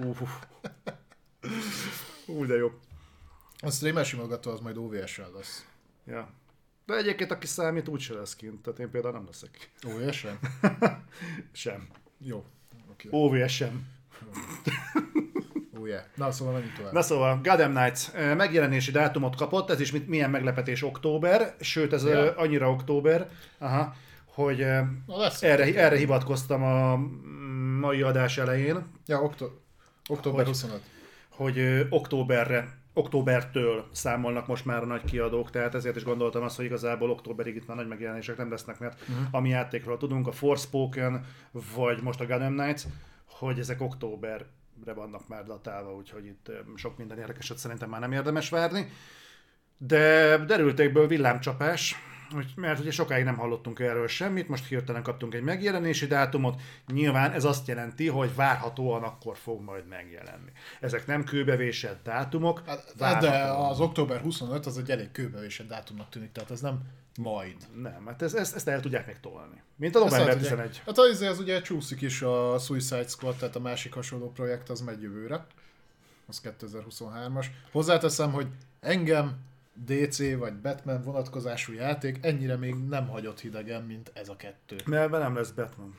[0.00, 0.28] Uh.
[2.26, 2.70] Ú, de jó.
[3.58, 5.66] A streamer simogató az majd OVS-sel lesz.
[6.06, 6.28] Ja.
[6.92, 8.62] De egyébként, aki számít, úgyse lesz kint.
[8.62, 9.70] Tehát én például nem leszek.
[9.86, 10.38] OVS-en?
[11.52, 11.88] sem.
[12.18, 12.44] Jó.
[12.92, 13.10] Okay.
[13.10, 13.86] OVS sem.
[15.78, 16.02] Oh yeah.
[16.14, 16.92] Na szóval menjünk tovább.
[16.92, 22.36] Na szóval, Gotham Knights megjelenési dátumot kapott, ez is milyen meglepetés október, sőt ez ja.
[22.36, 24.58] annyira október, aha, hogy
[25.06, 26.96] Na, erre, erre hivatkoztam a
[27.80, 28.86] mai adás elején.
[29.06, 29.60] Ja, októ-
[30.08, 30.80] október hogy, 25.
[31.28, 36.64] Hogy októberre októbertől számolnak most már a nagy kiadók, tehát ezért is gondoltam azt, hogy
[36.64, 39.26] igazából októberig itt már nagy megjelenések nem lesznek, mert uh-huh.
[39.30, 41.24] ami játékról tudunk, a Forspoken,
[41.74, 42.82] vagy most a Gotham Knights,
[43.26, 44.46] hogy ezek október
[44.84, 48.86] re vannak már datálva, úgyhogy itt sok minden érdekeset szerintem már nem érdemes várni.
[49.76, 51.96] De derültékből villámcsapás,
[52.56, 56.60] mert ugye sokáig nem hallottunk erről semmit, most hirtelen kaptunk egy megjelenési dátumot,
[56.92, 60.50] nyilván ez azt jelenti, hogy várhatóan akkor fog majd megjelenni.
[60.80, 62.62] Ezek nem kőbevésett dátumok.
[62.66, 66.80] Hát, de az október 25 az egy elég kőbevésett dátumnak tűnik, tehát ez nem
[67.18, 67.56] majd.
[67.82, 69.62] Nem, hát ez, ezt, ezt el tudják még tolni.
[69.76, 70.82] Mint a november 11.
[70.86, 74.80] Hát az, az ugye csúszik is a Suicide Squad, tehát a másik hasonló projekt az
[74.80, 75.46] megy jövőre.
[76.26, 77.46] Az 2023-as.
[77.72, 78.46] Hozzáteszem, hogy
[78.80, 79.36] engem
[79.74, 84.76] DC vagy Batman vonatkozású játék ennyire még nem hagyott hidegen, mint ez a kettő.
[84.86, 85.98] Mert nem lesz Batman.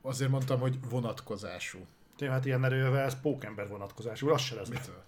[0.00, 1.78] Azért mondtam, hogy vonatkozású.
[2.18, 4.68] Jó, hát ilyen erővel ez pókember vonatkozású, az se lesz.
[4.68, 5.02] Mitől?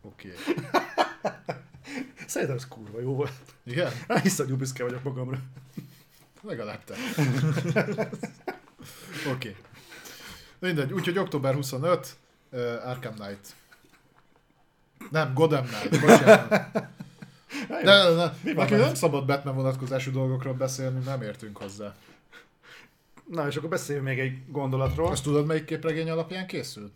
[0.00, 0.32] Oké.
[2.26, 3.32] Szerintem ez kurva jó volt.
[3.62, 3.92] Igen?
[4.08, 5.38] Hát Iszonyú büszke vagyok magamra.
[6.42, 6.94] Legalább te.
[9.32, 9.48] Oké.
[9.48, 9.56] Okay.
[10.64, 12.16] Mindegy, úgyhogy október 25,
[12.50, 13.54] uh, Arkham Knight.
[15.10, 16.48] Nem, Gotham Knight, bocsánat.
[17.68, 21.94] De, de, de, Mi van nem szabad Batman vonatkozású dolgokról beszélni, nem értünk hozzá.
[23.30, 25.10] Na, és akkor beszéljünk még egy gondolatról.
[25.10, 26.92] Azt tudod, melyik képregény alapján készült?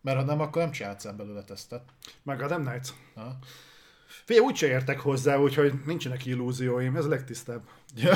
[0.00, 1.82] Mert ha nem, akkor nem csinálsz el belőle tesztet.
[2.22, 2.88] Meg a Dem Knights.
[3.14, 3.38] Ha?
[4.24, 7.62] Figyelj, úgyse értek hozzá, úgyhogy nincsenek illúzióim, ez a legtisztább.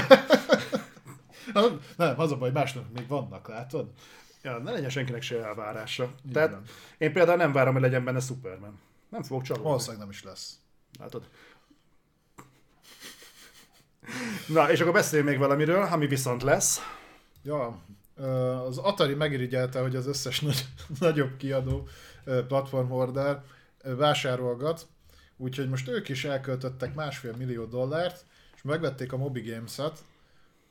[1.97, 3.90] nem, az a baj, másnak még vannak, látod?
[4.44, 6.14] Ja, ne legyen senkinek se elvárása.
[6.26, 6.56] Így Tehát
[6.98, 8.81] én például nem várom, hogy legyen benne Superman.
[9.08, 9.66] Nem fogok csalódni.
[9.66, 10.58] Valószínűleg nem is lesz.
[10.98, 11.28] Látod?
[14.48, 16.81] Na, és akkor beszéljünk még valamiről, ami viszont lesz.
[17.42, 17.82] Ja,
[18.66, 20.66] az Atari megirigyelte, hogy az összes nagy,
[21.00, 21.89] nagyobb kiadó
[22.24, 23.42] ö, platform order
[23.82, 24.86] ö, vásárolgat,
[25.36, 28.24] úgyhogy most ők is elköltöttek másfél millió dollárt,
[28.55, 29.98] és megvették a Moby Games-et,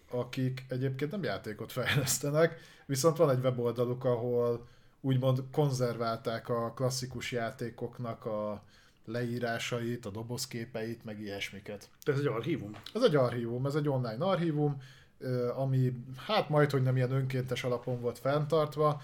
[0.10, 4.68] akik egyébként nem játékot fejlesztenek, viszont van egy weboldaluk, ahol
[5.02, 8.64] úgymond konzerválták a klasszikus játékoknak a
[9.06, 11.90] leírásait, a dobozképeit, meg ilyesmiket.
[12.04, 12.72] Ez egy archívum.
[12.94, 14.82] Ez egy archívum, ez egy online archívum,
[15.56, 15.94] ami
[16.26, 19.02] hát majd, hogy nem ilyen önkéntes alapon volt fenntartva,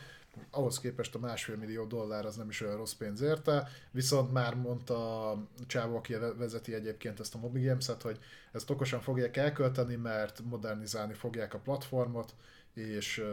[0.51, 4.56] ahhoz képest a másfél millió dollár az nem is olyan rossz pénz érte, viszont már
[4.56, 8.19] mondta a csávó, aki vezeti egyébként ezt a Moby Games-et, hogy
[8.51, 12.35] ezt okosan fogják elkölteni, mert modernizálni fogják a platformot,
[12.73, 13.23] és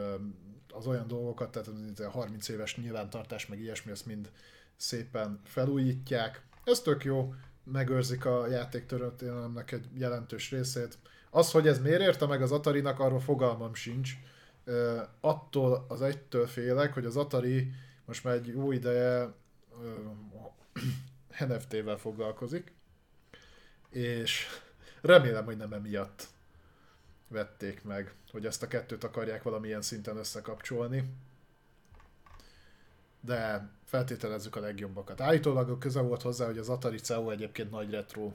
[0.72, 4.30] az olyan dolgokat, tehát a 30 éves nyilvántartás, meg ilyesmi, ezt mind
[4.76, 6.42] szépen felújítják.
[6.64, 7.34] Ez tök jó,
[7.64, 10.98] megőrzik a játéktörténelemnek egy jelentős részét.
[11.30, 14.12] Az, hogy ez miért érte meg az Atari-nak, arról fogalmam sincs.
[15.20, 17.72] Attól az egytől félek, hogy az Atari
[18.04, 19.34] most már egy jó ideje
[21.48, 22.74] NFT-vel foglalkozik,
[23.90, 24.46] és
[25.00, 26.28] remélem, hogy nem emiatt
[27.28, 31.04] vették meg, hogy ezt a kettőt akarják valamilyen szinten összekapcsolni.
[33.20, 35.20] De feltételezzük a legjobbakat.
[35.20, 38.32] Állítólag köze volt hozzá, hogy az Atari CEO egyébként nagy retro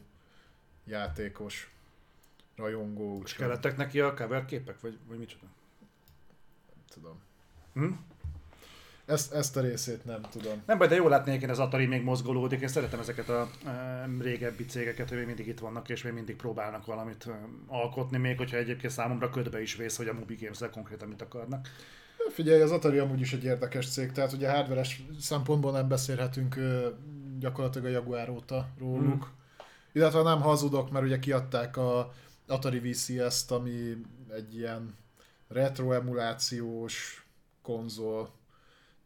[0.84, 1.74] játékos,
[2.56, 5.46] rajongó, És kellettek neki a cover képek, vagy, vagy micsoda?
[6.74, 7.22] nem tudom.
[7.74, 7.94] Hm?
[9.12, 10.62] Ezt, ezt a részét nem tudom.
[10.66, 12.62] Nem baj, de jól látni, hogy az Atari még mozgolódik.
[12.62, 16.36] Én szeretem ezeket a e, régebbi cégeket, hogy még mindig itt vannak, és még mindig
[16.36, 20.72] próbálnak valamit e, alkotni, még hogyha egyébként számomra ködbe is vész, hogy a Moby games
[20.72, 21.68] konkrétan mit akarnak.
[22.30, 26.56] Figyelj, az Atari amúgy is egy érdekes cég, tehát ugye hardveres szempontból nem beszélhetünk
[27.40, 29.26] gyakorlatilag a Jaguar óta róluk.
[29.26, 29.64] Mm.
[29.92, 32.14] Illetve nem hazudok, mert ugye kiadták a
[32.48, 33.98] Atari VCS-t, ami
[34.30, 34.96] egy ilyen
[35.48, 37.26] retro emulációs
[37.62, 38.40] konzol,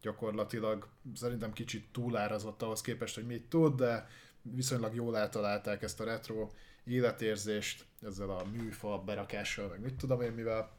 [0.06, 4.08] gyakorlatilag szerintem kicsit túlárazott ahhoz képest, hogy mit tud, de
[4.42, 6.50] viszonylag jól eltalálták ezt a retro
[6.84, 10.72] életérzést ezzel a műfa berakással, meg mit tudom én mivel.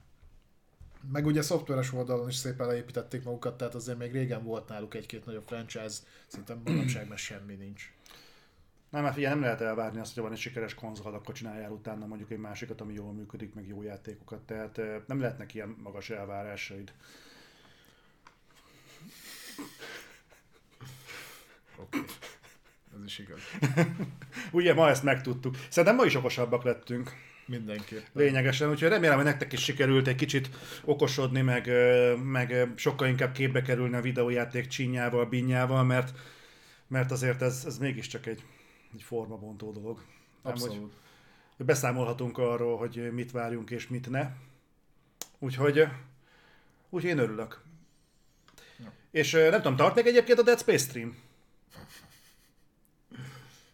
[1.13, 5.27] Meg ugye szoftveres oldalon is szépen leépítették magukat, tehát azért még régen volt náluk egy-két
[5.27, 7.93] nagyobb franchise, szerintem manapság már semmi nincs.
[8.91, 12.07] Nem, mert figyelj, nem lehet elvárni azt, hogy van egy sikeres konzol, akkor csináljál utána
[12.07, 14.41] mondjuk egy másikat, ami jól működik, meg jó játékokat.
[14.41, 16.93] Tehát nem lehetnek ilyen magas elvárásaid.
[21.77, 21.99] Oké.
[21.99, 22.11] Okay.
[22.99, 23.41] Ez is igaz.
[24.53, 25.57] Ugye ma ezt megtudtuk.
[25.69, 27.13] Szerintem ma is okosabbak lettünk.
[27.47, 28.05] Mindenképpen.
[28.13, 30.51] Lényegesen, úgyhogy remélem, hogy nektek is sikerült egy kicsit
[30.85, 31.71] okosodni, meg,
[32.25, 36.19] meg sokkal inkább képbe kerülni a videójáték csínyával, binyával, mert,
[36.87, 38.45] mert azért ez, ez mégiscsak egy,
[38.95, 39.97] egy formabontó dolog.
[40.43, 40.95] Nem, hogy, Abszolút.
[41.57, 44.31] beszámolhatunk arról, hogy mit várjunk és mit ne.
[45.39, 45.85] Úgyhogy,
[46.91, 47.65] úgyhogy én örülök.
[49.17, 51.17] És ö, nem tudom, tart még egyébként a Dead Space stream?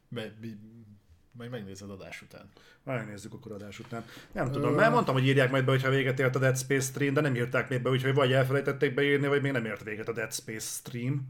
[0.08, 0.58] Be, bi,
[1.32, 2.50] majd megnézed adás után.
[2.82, 4.04] Megnézzük akkor adás után.
[4.32, 7.14] Nem tudom, mert mondtam, hogy írják majd be, hogyha véget ért a Dead Space stream,
[7.14, 10.12] de nem írták még be, úgyhogy vagy elfelejtették beírni, vagy még nem ért véget a
[10.12, 11.28] Dead Space stream.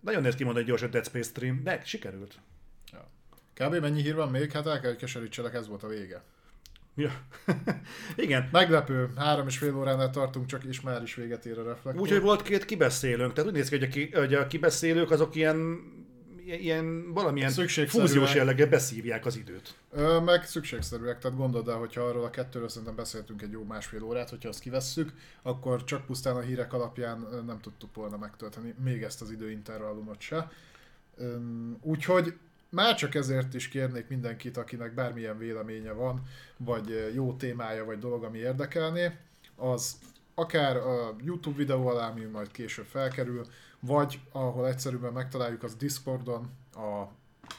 [0.00, 2.38] Nagyon néz ki mondani gyors, hogy Dead Space stream, de sikerült.
[2.92, 3.10] Ja.
[3.54, 3.74] Kb.
[3.74, 4.52] mennyi hír van még?
[4.52, 6.22] Hát el kell, hogy keserítselek, ez volt a vége.
[7.00, 7.10] Ja.
[8.24, 8.48] Igen.
[8.52, 12.02] Meglepő, három és fél óránál tartunk, csak és már is véget ér a reflektor.
[12.02, 15.34] Úgyhogy volt két kibeszélőnk, tehát úgy néz ki, hogy a, ki, hogy a kibeszélők azok
[15.34, 15.80] ilyen,
[16.44, 17.50] ilyen valamilyen
[17.86, 19.74] fúziós jelleggel beszívják az időt.
[19.90, 24.02] Ö, meg szükségszerűek, tehát gondold el, hogyha arról a kettőről szerintem beszéltünk egy jó másfél
[24.02, 25.12] órát, hogyha azt kivesszük,
[25.42, 30.50] akkor csak pusztán a hírek alapján nem tudtuk volna megtölteni még ezt az időintervallumot se.
[31.80, 32.34] Úgyhogy
[32.70, 36.22] már csak ezért is kérnék mindenkit, akinek bármilyen véleménye van,
[36.56, 39.16] vagy ö, jó témája, vagy dolog, ami érdekelné,
[39.56, 39.98] az
[40.34, 43.46] akár a YouTube videó alá, ami majd később felkerül,
[43.80, 47.04] vagy ahol egyszerűen megtaláljuk, az Discordon, a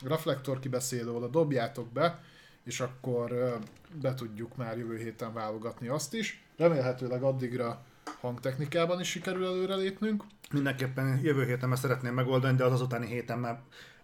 [0.08, 2.24] reflektor kibeszélő, oda dobjátok be,
[2.64, 3.56] és akkor ö,
[4.02, 6.44] be tudjuk már jövő héten válogatni azt is.
[6.58, 7.86] Remélhetőleg addigra
[8.20, 10.24] hangtechnikában is sikerül előrelépnünk.
[10.52, 13.62] Mindenképpen jövő héten már szeretném megoldani, de az azutáni héten már,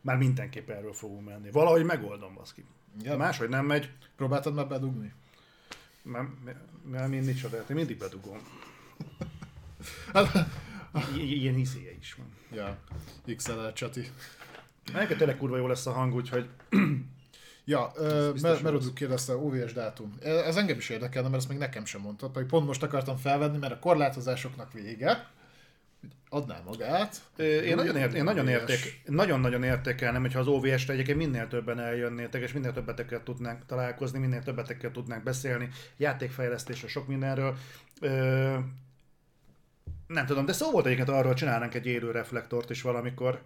[0.08, 1.52] már mindenképp erről fogunk menni.
[1.52, 2.66] Valahogy megoldom, baszki.
[3.04, 3.12] Ja.
[3.12, 3.18] Ja.
[3.18, 5.14] Máshogy nem megy, Próbáltad már bedugni?
[6.04, 6.28] mert,
[6.92, 8.38] mert én nincs oda, én mindig bedugom.
[11.18, 12.28] I- ilyen hiszéje is van.
[12.52, 12.78] Ja,
[13.36, 14.12] XLR csati.
[14.94, 16.50] Neked tényleg kurva jó lesz a hang, úgyhogy
[17.66, 20.18] Ja, ö, biztos mert jó Merod kérdezte, OVS dátum.
[20.22, 23.58] Ez engem is érdekelne, mert ezt még nekem sem mondtad, pedig pont most akartam felvenni,
[23.58, 25.28] mert a korlátozásoknak vége.
[26.30, 27.22] Adná magát.
[27.38, 32.42] Én nagyon, ért, én nagyon, érték, nagyon-nagyon értékelnem, hogyha az OVS-re egyébként minél többen eljönnétek,
[32.42, 37.58] és minél többetekkel tudnánk találkozni, minél többetekkel tudnánk beszélni, játékfejlesztésről, sok mindenről.
[38.02, 38.58] Ö,
[40.08, 43.42] nem tudom, de szó volt egyébként arról, hogy csinálnánk egy élő reflektort is valamikor.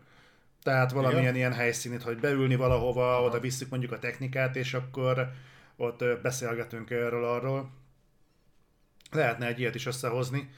[0.64, 1.36] Tehát valamilyen Igen?
[1.36, 5.32] ilyen helyszínit, hogy beülni valahova, oda visszük mondjuk a technikát, és akkor
[5.76, 7.70] ott beszélgetünk erről arról.
[9.12, 10.50] Lehetne egy ilyet is összehozni.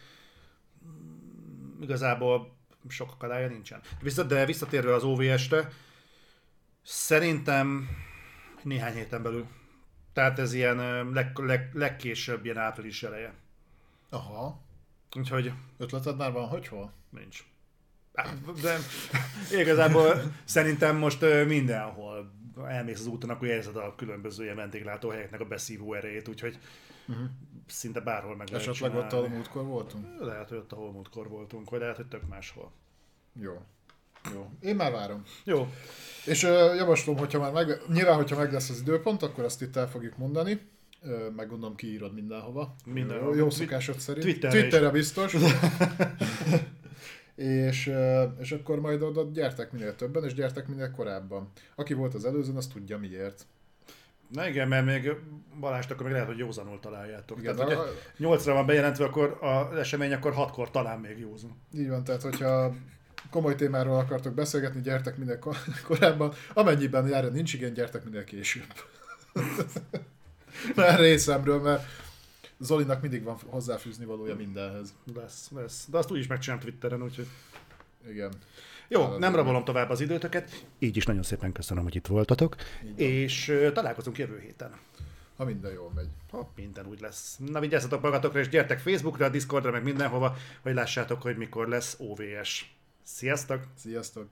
[1.83, 2.55] Igazából
[2.87, 3.81] sok akadálya nincsen.
[4.01, 5.69] Vissza, de visszatérve az OVS-re,
[6.83, 7.89] szerintem
[8.63, 9.47] néhány héten belül.
[10.13, 13.33] Tehát ez ilyen leg, leg, legkésőbb ilyen április eleje.
[14.09, 14.61] Aha.
[15.15, 16.93] Úgyhogy Ötleted már van, hogy hol?
[17.09, 17.43] nincs.
[18.13, 18.77] Á, De
[19.51, 22.31] igazából szerintem most mindenhol
[22.67, 26.59] elmész az úton, akkor érzed a különböző ilyen vendéglátóhelyeknek a beszívó erejét, úgyhogy
[27.07, 27.25] uh-huh.
[27.67, 30.05] Szinte bárhol meg lehet Esetleg ott, ahol múltkor voltunk?
[30.19, 32.71] Lehet, hogy ott, ahol múltkor voltunk, vagy lehet, hogy tök máshol.
[33.39, 33.61] Jó.
[34.33, 34.49] Jó.
[34.59, 35.23] Én már várom.
[35.43, 35.67] Jó,
[36.25, 39.75] És ö, javaslom, hogyha már meg, nyilván, hogyha meg lesz az időpont, akkor azt itt
[39.75, 40.61] el fogjuk mondani.
[41.01, 42.75] Ö, meg gondolom kiírod mindenhova.
[42.85, 43.35] Mindenhova.
[43.35, 44.25] Jó, szokásod szerint.
[44.25, 44.59] Twitterre.
[44.59, 45.35] Twitterre biztos.
[47.35, 47.91] és,
[48.39, 51.51] és akkor majd oda gyertek minél többen, és gyertek minél korábban.
[51.75, 53.45] Aki volt az előzőn, az tudja miért.
[54.33, 55.11] Na igen, mert még
[55.59, 57.39] Balást akkor még lehet, hogy józanul találjátok.
[57.39, 61.61] Igen, Tehát, a- hogyha 8-ra van bejelentve, akkor az esemény, akkor 6-kor talán még józan.
[61.73, 62.73] Így van, tehát hogyha
[63.29, 66.33] komoly témáról akartok beszélgetni, gyertek minél ko- korábban.
[66.53, 68.73] Amennyiben erre nincs igen, gyertek minél később.
[70.75, 71.85] Már részemről, mert
[72.59, 74.93] Zolinak mindig van hozzáfűzni valója mindenhez.
[75.15, 75.85] Lesz, lesz.
[75.89, 77.27] De azt úgyis megcsinálom Twitteren, úgyhogy...
[78.09, 78.31] Igen.
[78.87, 80.65] Jó, nem rabolom tovább az időtöket.
[80.79, 82.55] Így is nagyon szépen köszönöm, hogy itt voltatok.
[82.95, 84.71] És találkozunk jövő héten.
[85.37, 86.07] Ha minden jól megy.
[86.31, 87.37] Ha minden úgy lesz.
[87.37, 92.75] Na vigyázzatok magatokra, és gyertek Facebookra, Discordra, meg mindenhova, hogy lássátok, hogy mikor lesz OVS.
[93.03, 93.63] Sziasztok!
[93.77, 94.27] Sziasztok!